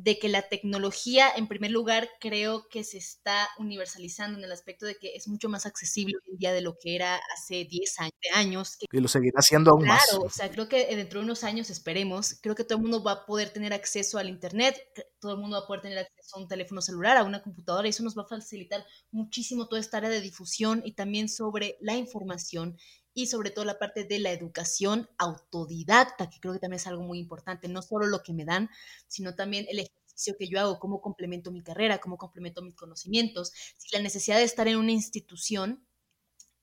de 0.02 0.18
que 0.18 0.30
la 0.30 0.44
tecnología, 0.44 1.30
en 1.36 1.48
primer 1.48 1.72
lugar, 1.72 2.10
creo 2.22 2.70
que 2.70 2.86
se 2.86 2.98
está 2.98 3.50
universalizando 3.58 4.38
en 4.38 4.46
el 4.46 4.52
aspecto 4.52 4.86
de 4.86 4.96
que 4.96 5.14
es 5.14 5.28
mucho 5.28 5.50
más 5.50 5.66
accesible 5.66 6.16
hoy 6.16 6.32
en 6.32 6.38
día 6.38 6.54
de 6.54 6.62
lo 6.62 6.78
que 6.80 6.96
era 6.96 7.20
hace 7.36 7.66
10 7.66 7.98
años. 8.34 8.78
y 8.90 9.00
lo 9.00 9.10
seguirá 9.10 9.40
haciendo 9.40 9.72
aún 9.72 9.86
más. 9.86 10.06
Claro, 10.06 10.24
o 10.24 10.30
sea, 10.30 10.50
creo 10.50 10.70
que 10.70 10.96
dentro 10.96 11.20
de 11.20 11.26
unos 11.26 11.44
años, 11.44 11.70
esperemos, 11.70 12.40
creo 12.42 12.56
que 12.56 12.64
todo 12.64 12.78
el 12.78 12.84
mundo 12.84 13.04
va 13.04 13.12
a 13.12 13.26
poder 13.26 13.50
tener 13.50 13.74
acceso 13.74 14.18
al 14.18 14.30
Internet, 14.30 14.82
todo 15.20 15.34
el 15.34 15.40
mundo 15.40 15.58
va 15.58 15.64
a 15.66 15.68
poder 15.68 15.82
tener 15.82 15.98
acceso 15.98 16.38
a 16.38 16.42
un 16.42 16.48
teléfono 16.48 16.82
celular, 16.82 17.18
a 17.18 17.24
una 17.24 17.44
computadora, 17.44 17.86
y 17.86 17.90
eso 17.90 18.04
nos 18.04 18.18
va 18.18 18.24
a 18.24 18.28
facilitar 18.28 18.86
muchísimo 19.12 19.68
toda 19.68 19.82
esta 19.82 19.98
área 19.98 20.10
de 20.10 20.22
difusión 20.22 20.82
y 20.86 20.94
también 20.94 21.28
sobre 21.28 21.78
la 21.82 21.98
información 21.98 22.78
y 23.14 23.28
sobre 23.28 23.52
todo 23.52 23.66
la 23.66 23.80
parte 23.80 24.04
de 24.06 24.20
la 24.20 24.32
educación 24.32 25.10
autodidacta, 25.18 26.30
que 26.30 26.40
creo 26.40 26.54
que 26.54 26.60
también 26.60 26.78
es 26.80 26.88
algo 26.88 27.04
muy 27.04 27.20
importante, 27.20 27.68
no 27.68 27.82
solo 27.82 28.08
lo 28.08 28.24
que 28.24 28.34
me 28.34 28.46
dan, 28.46 28.70
sino 29.08 29.36
también 29.36 29.66
el 29.70 29.80
ejercicio 29.80 30.36
que 30.38 30.48
yo 30.48 30.60
hago, 30.60 30.80
cómo 30.80 31.02
complemento 31.02 31.52
mi 31.52 31.62
carrera, 31.64 32.00
cómo 32.00 32.18
complemento 32.18 32.62
mis 32.62 32.76
conocimientos, 32.76 33.52
si 33.78 33.96
la 33.96 34.02
necesidad 34.02 34.38
de 34.38 34.44
estar 34.44 34.68
en 34.68 34.78
una 34.78 34.92
institución 34.92 35.86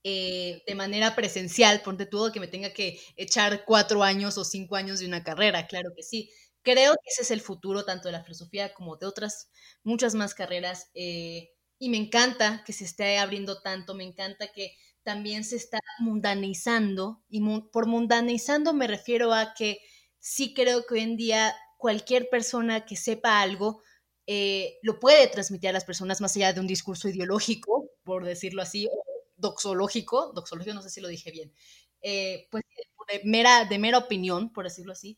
eh, 0.03 0.63
de 0.65 0.75
manera 0.75 1.15
presencial, 1.15 1.81
ponte 1.81 2.05
todo 2.05 2.31
que 2.31 2.39
me 2.39 2.47
tenga 2.47 2.71
que 2.73 2.99
echar 3.17 3.65
cuatro 3.65 4.03
años 4.03 4.37
o 4.37 4.45
cinco 4.45 4.75
años 4.75 4.99
de 4.99 5.07
una 5.07 5.23
carrera, 5.23 5.67
claro 5.67 5.91
que 5.95 6.03
sí. 6.03 6.29
Creo 6.63 6.93
que 6.93 7.09
ese 7.11 7.23
es 7.23 7.31
el 7.31 7.41
futuro 7.41 7.85
tanto 7.85 8.07
de 8.07 8.13
la 8.13 8.23
filosofía 8.23 8.73
como 8.73 8.97
de 8.97 9.05
otras 9.05 9.49
muchas 9.83 10.15
más 10.15 10.33
carreras. 10.33 10.89
Eh, 10.95 11.49
y 11.79 11.89
me 11.89 11.97
encanta 11.97 12.63
que 12.65 12.73
se 12.73 12.85
esté 12.85 13.17
abriendo 13.17 13.61
tanto, 13.61 13.95
me 13.95 14.03
encanta 14.03 14.47
que 14.51 14.75
también 15.07 15.45
se 15.45 15.55
está 15.55 15.79
mundanizando, 15.99 17.23
y 17.29 17.39
por 17.71 17.87
mundanizando 17.87 18.73
me 18.73 18.87
refiero 18.87 19.33
a 19.33 19.53
que 19.53 19.79
sí 20.19 20.53
creo 20.53 20.85
que 20.85 20.95
hoy 20.95 20.99
en 20.99 21.15
día 21.15 21.55
cualquier 21.77 22.27
persona 22.29 22.85
que 22.85 22.97
sepa 22.97 23.39
algo 23.39 23.81
eh, 24.25 24.79
lo 24.81 24.99
puede 24.99 25.25
transmitir 25.27 25.69
a 25.69 25.71
las 25.71 25.85
personas 25.85 26.19
más 26.19 26.35
allá 26.35 26.51
de 26.51 26.59
un 26.59 26.67
discurso 26.67 27.07
ideológico, 27.07 27.89
por 28.03 28.25
decirlo 28.25 28.61
así, 28.61 28.87
o 28.87 29.01
doxológico, 29.37 30.33
doxológico 30.33 30.75
no 30.75 30.81
sé 30.81 30.89
si 30.89 30.99
lo 30.99 31.07
dije 31.07 31.31
bien, 31.31 31.53
eh, 32.01 32.49
pues 32.51 32.65
de 33.07 33.21
mera, 33.23 33.63
de 33.63 33.79
mera 33.79 33.99
opinión, 33.99 34.51
por 34.51 34.65
decirlo 34.65 34.91
así, 34.91 35.17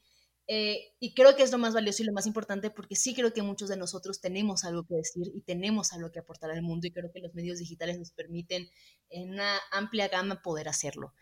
eh, 0.52 0.94
y 1.00 1.14
creo 1.14 1.36
que 1.36 1.44
es 1.44 1.52
lo 1.52 1.60
más 1.60 1.76
valioso 1.76 2.02
y 2.02 2.08
lo 2.08 2.12
más 2.12 2.26
importante 2.26 2.72
porque 2.72 2.96
sí 2.96 3.14
creo 3.14 3.32
que 3.34 3.44
muchos 3.44 3.70
de 3.70 3.78
nosotros 3.78 4.20
tenemos 4.20 4.64
algo 4.66 4.84
que 4.84 4.96
decir 4.96 5.28
y 5.36 5.42
tenemos 5.42 5.94
algo 5.94 6.12
que 6.12 6.18
aportar 6.18 6.50
al 6.50 6.64
mundo 6.64 6.88
y 6.88 6.92
creo 6.92 7.12
que 7.14 7.20
los 7.20 7.36
medios 7.36 7.60
digitales 7.60 8.00
nos 8.00 8.12
permiten 8.12 8.68
en 9.10 9.30
una 9.30 9.60
amplia 9.72 10.08
gama 10.08 10.42
poder 10.42 10.68
hacerlo. 10.68 11.14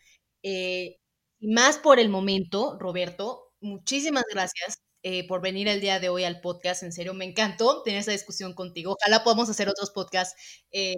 Eh, 0.44 0.96
y 1.40 1.48
más 1.54 1.78
por 1.78 2.00
el 2.00 2.08
momento, 2.08 2.78
Roberto, 2.80 3.52
muchísimas 3.60 4.24
gracias 4.32 4.78
eh, 5.04 5.28
por 5.28 5.42
venir 5.42 5.68
el 5.68 5.82
día 5.82 6.00
de 6.00 6.08
hoy 6.08 6.24
al 6.24 6.40
podcast. 6.40 6.84
En 6.84 6.94
serio, 6.94 7.14
me 7.14 7.26
encantó 7.26 7.84
tener 7.84 8.00
esta 8.00 8.14
discusión 8.14 8.54
contigo. 8.54 8.96
Ojalá 8.98 9.26
podamos 9.26 9.50
hacer 9.50 9.68
otros 9.68 9.92
podcasts 9.92 10.36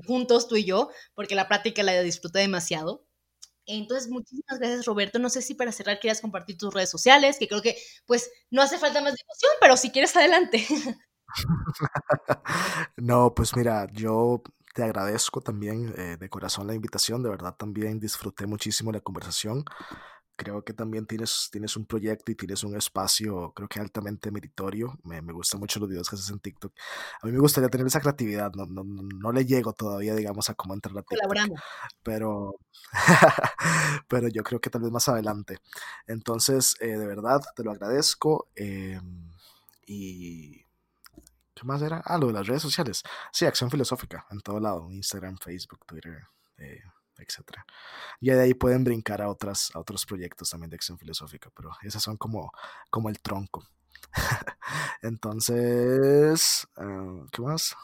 juntos, 0.05 0.47
tú 0.47 0.55
y 0.55 0.65
yo, 0.65 0.89
porque 1.15 1.33
la 1.35 1.47
práctica 1.47 1.81
la 1.81 1.99
disfruté 2.01 2.39
demasiado. 2.39 3.08
Entonces, 3.69 4.09
muchísimas 4.09 4.59
gracias, 4.59 4.85
Roberto. 4.85 5.19
No 5.19 5.29
sé 5.29 5.41
si 5.41 5.53
para 5.53 5.71
cerrar 5.71 5.99
quieras 5.99 6.21
compartir 6.21 6.57
tus 6.57 6.73
redes 6.73 6.89
sociales, 6.89 7.37
que 7.37 7.47
creo 7.47 7.61
que 7.61 7.77
pues 8.05 8.31
no 8.49 8.61
hace 8.61 8.77
falta 8.77 9.01
más 9.01 9.13
difusión, 9.13 9.51
pero 9.61 9.77
si 9.77 9.91
quieres, 9.91 10.15
adelante. 10.15 10.65
no, 12.97 13.33
pues 13.35 13.55
mira, 13.55 13.87
yo 13.91 14.41
te 14.73 14.83
agradezco 14.83 15.41
también 15.41 15.93
eh, 15.97 16.17
de 16.19 16.29
corazón 16.29 16.67
la 16.67 16.73
invitación, 16.73 17.21
de 17.21 17.29
verdad 17.29 17.55
también 17.55 17.99
disfruté 17.99 18.47
muchísimo 18.47 18.91
la 18.91 19.01
conversación 19.01 19.63
creo 20.39 20.63
que 20.63 20.73
también 20.73 21.05
tienes, 21.05 21.49
tienes 21.51 21.75
un 21.75 21.85
proyecto 21.85 22.31
y 22.31 22.35
tienes 22.35 22.63
un 22.63 22.73
espacio, 22.77 23.51
creo 23.53 23.67
que 23.67 23.81
altamente 23.81 24.31
meritorio. 24.31 24.97
Me, 25.03 25.21
me 25.21 25.33
gustan 25.33 25.59
mucho 25.59 25.81
los 25.81 25.89
videos 25.89 26.09
que 26.09 26.15
haces 26.15 26.29
en 26.29 26.39
TikTok. 26.39 26.73
A 27.21 27.27
mí 27.27 27.33
me 27.33 27.39
gustaría 27.39 27.69
tener 27.69 27.85
esa 27.85 27.99
creatividad. 27.99 28.53
No, 28.53 28.65
no, 28.65 28.83
no 28.85 29.31
le 29.33 29.45
llego 29.45 29.73
todavía, 29.73 30.15
digamos, 30.15 30.49
a 30.49 30.53
cómo 30.53 30.73
entrar 30.73 30.97
a 30.97 31.01
TikTok. 31.01 31.59
Pero, 32.03 32.55
pero 34.07 34.29
yo 34.29 34.41
creo 34.43 34.61
que 34.61 34.69
tal 34.69 34.81
vez 34.81 34.91
más 34.91 35.09
adelante. 35.09 35.59
Entonces, 36.07 36.75
eh, 36.79 36.97
de 36.97 37.05
verdad, 37.05 37.41
te 37.53 37.63
lo 37.63 37.71
agradezco. 37.71 38.47
Em, 38.55 39.29
y 39.85 40.63
¿Qué 41.53 41.65
más 41.65 41.81
era? 41.81 42.01
Ah, 42.05 42.17
lo 42.17 42.27
de 42.27 42.33
las 42.33 42.47
redes 42.47 42.61
sociales. 42.61 43.03
Sí, 43.33 43.45
acción 43.45 43.69
filosófica 43.69 44.25
en 44.31 44.39
todo 44.39 44.61
lado. 44.61 44.89
Instagram, 44.89 45.37
Facebook, 45.37 45.85
Twitter. 45.85 46.23
Eh, 46.57 46.81
etcétera. 47.21 47.65
Y 48.19 48.29
de 48.29 48.41
ahí 48.41 48.53
pueden 48.53 48.83
brincar 48.83 49.21
a, 49.21 49.29
otras, 49.29 49.71
a 49.73 49.79
otros 49.79 50.05
proyectos 50.05 50.49
también 50.49 50.69
de 50.69 50.75
acción 50.75 50.97
filosófica, 50.97 51.49
pero 51.55 51.71
esas 51.81 52.03
son 52.03 52.17
como, 52.17 52.51
como 52.89 53.09
el 53.09 53.19
tronco. 53.21 53.63
Entonces, 55.01 56.67
ah, 56.77 57.25
¿qué 57.31 57.41
más? 57.41 57.75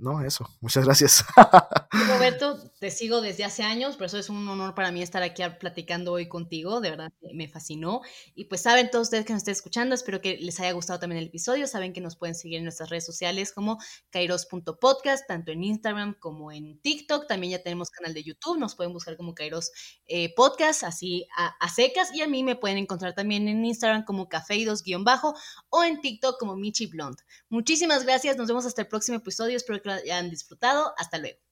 No, 0.00 0.22
eso. 0.22 0.48
Muchas 0.60 0.84
gracias. 0.84 1.24
Roberto, 2.08 2.58
te 2.80 2.90
sigo 2.90 3.20
desde 3.20 3.44
hace 3.44 3.62
años, 3.62 3.96
por 3.96 4.06
eso 4.06 4.18
es 4.18 4.28
un 4.28 4.46
honor 4.48 4.74
para 4.74 4.90
mí 4.90 5.02
estar 5.02 5.22
aquí 5.22 5.42
platicando 5.60 6.12
hoy 6.12 6.28
contigo. 6.28 6.80
De 6.80 6.90
verdad, 6.90 7.12
me 7.32 7.48
fascinó. 7.48 8.00
Y 8.34 8.46
pues 8.46 8.62
saben 8.62 8.90
todos 8.90 9.06
ustedes 9.06 9.24
que 9.24 9.32
nos 9.32 9.40
estén 9.42 9.52
escuchando, 9.52 9.94
espero 9.94 10.20
que 10.20 10.36
les 10.38 10.58
haya 10.60 10.72
gustado 10.72 10.98
también 10.98 11.20
el 11.20 11.28
episodio. 11.28 11.66
Saben 11.66 11.92
que 11.92 12.00
nos 12.00 12.16
pueden 12.16 12.34
seguir 12.34 12.58
en 12.58 12.64
nuestras 12.64 12.90
redes 12.90 13.06
sociales 13.06 13.52
como 13.52 13.78
kairos.podcast, 14.10 15.26
tanto 15.28 15.52
en 15.52 15.62
Instagram 15.62 16.14
como 16.18 16.50
en 16.50 16.80
TikTok. 16.80 17.26
También 17.28 17.52
ya 17.52 17.62
tenemos 17.62 17.90
canal 17.90 18.14
de 18.14 18.24
YouTube, 18.24 18.58
nos 18.58 18.74
pueden 18.74 18.92
buscar 18.92 19.16
como 19.16 19.34
Kairos 19.34 19.70
eh, 20.06 20.34
Podcast, 20.34 20.82
así 20.82 21.26
a, 21.36 21.68
secas. 21.68 22.12
Y 22.14 22.22
a 22.22 22.28
mí 22.28 22.42
me 22.42 22.56
pueden 22.56 22.78
encontrar 22.78 23.14
también 23.14 23.48
en 23.48 23.64
Instagram 23.64 24.04
como 24.04 24.28
cafeidos-bajo 24.28 25.34
o 25.70 25.84
en 25.84 26.00
TikTok 26.00 26.38
como 26.38 26.56
Michi 26.56 26.86
Blond. 26.86 27.16
Muchísimas 27.48 28.04
gracias, 28.04 28.36
nos 28.36 28.48
vemos 28.48 28.66
hasta 28.66 28.82
el 28.82 28.88
próximo 28.88 29.18
episodio. 29.18 29.56
Que 29.84 29.90
lo 29.90 29.94
hayan 29.96 30.30
disfrutado. 30.30 30.94
Hasta 30.96 31.18
luego. 31.18 31.44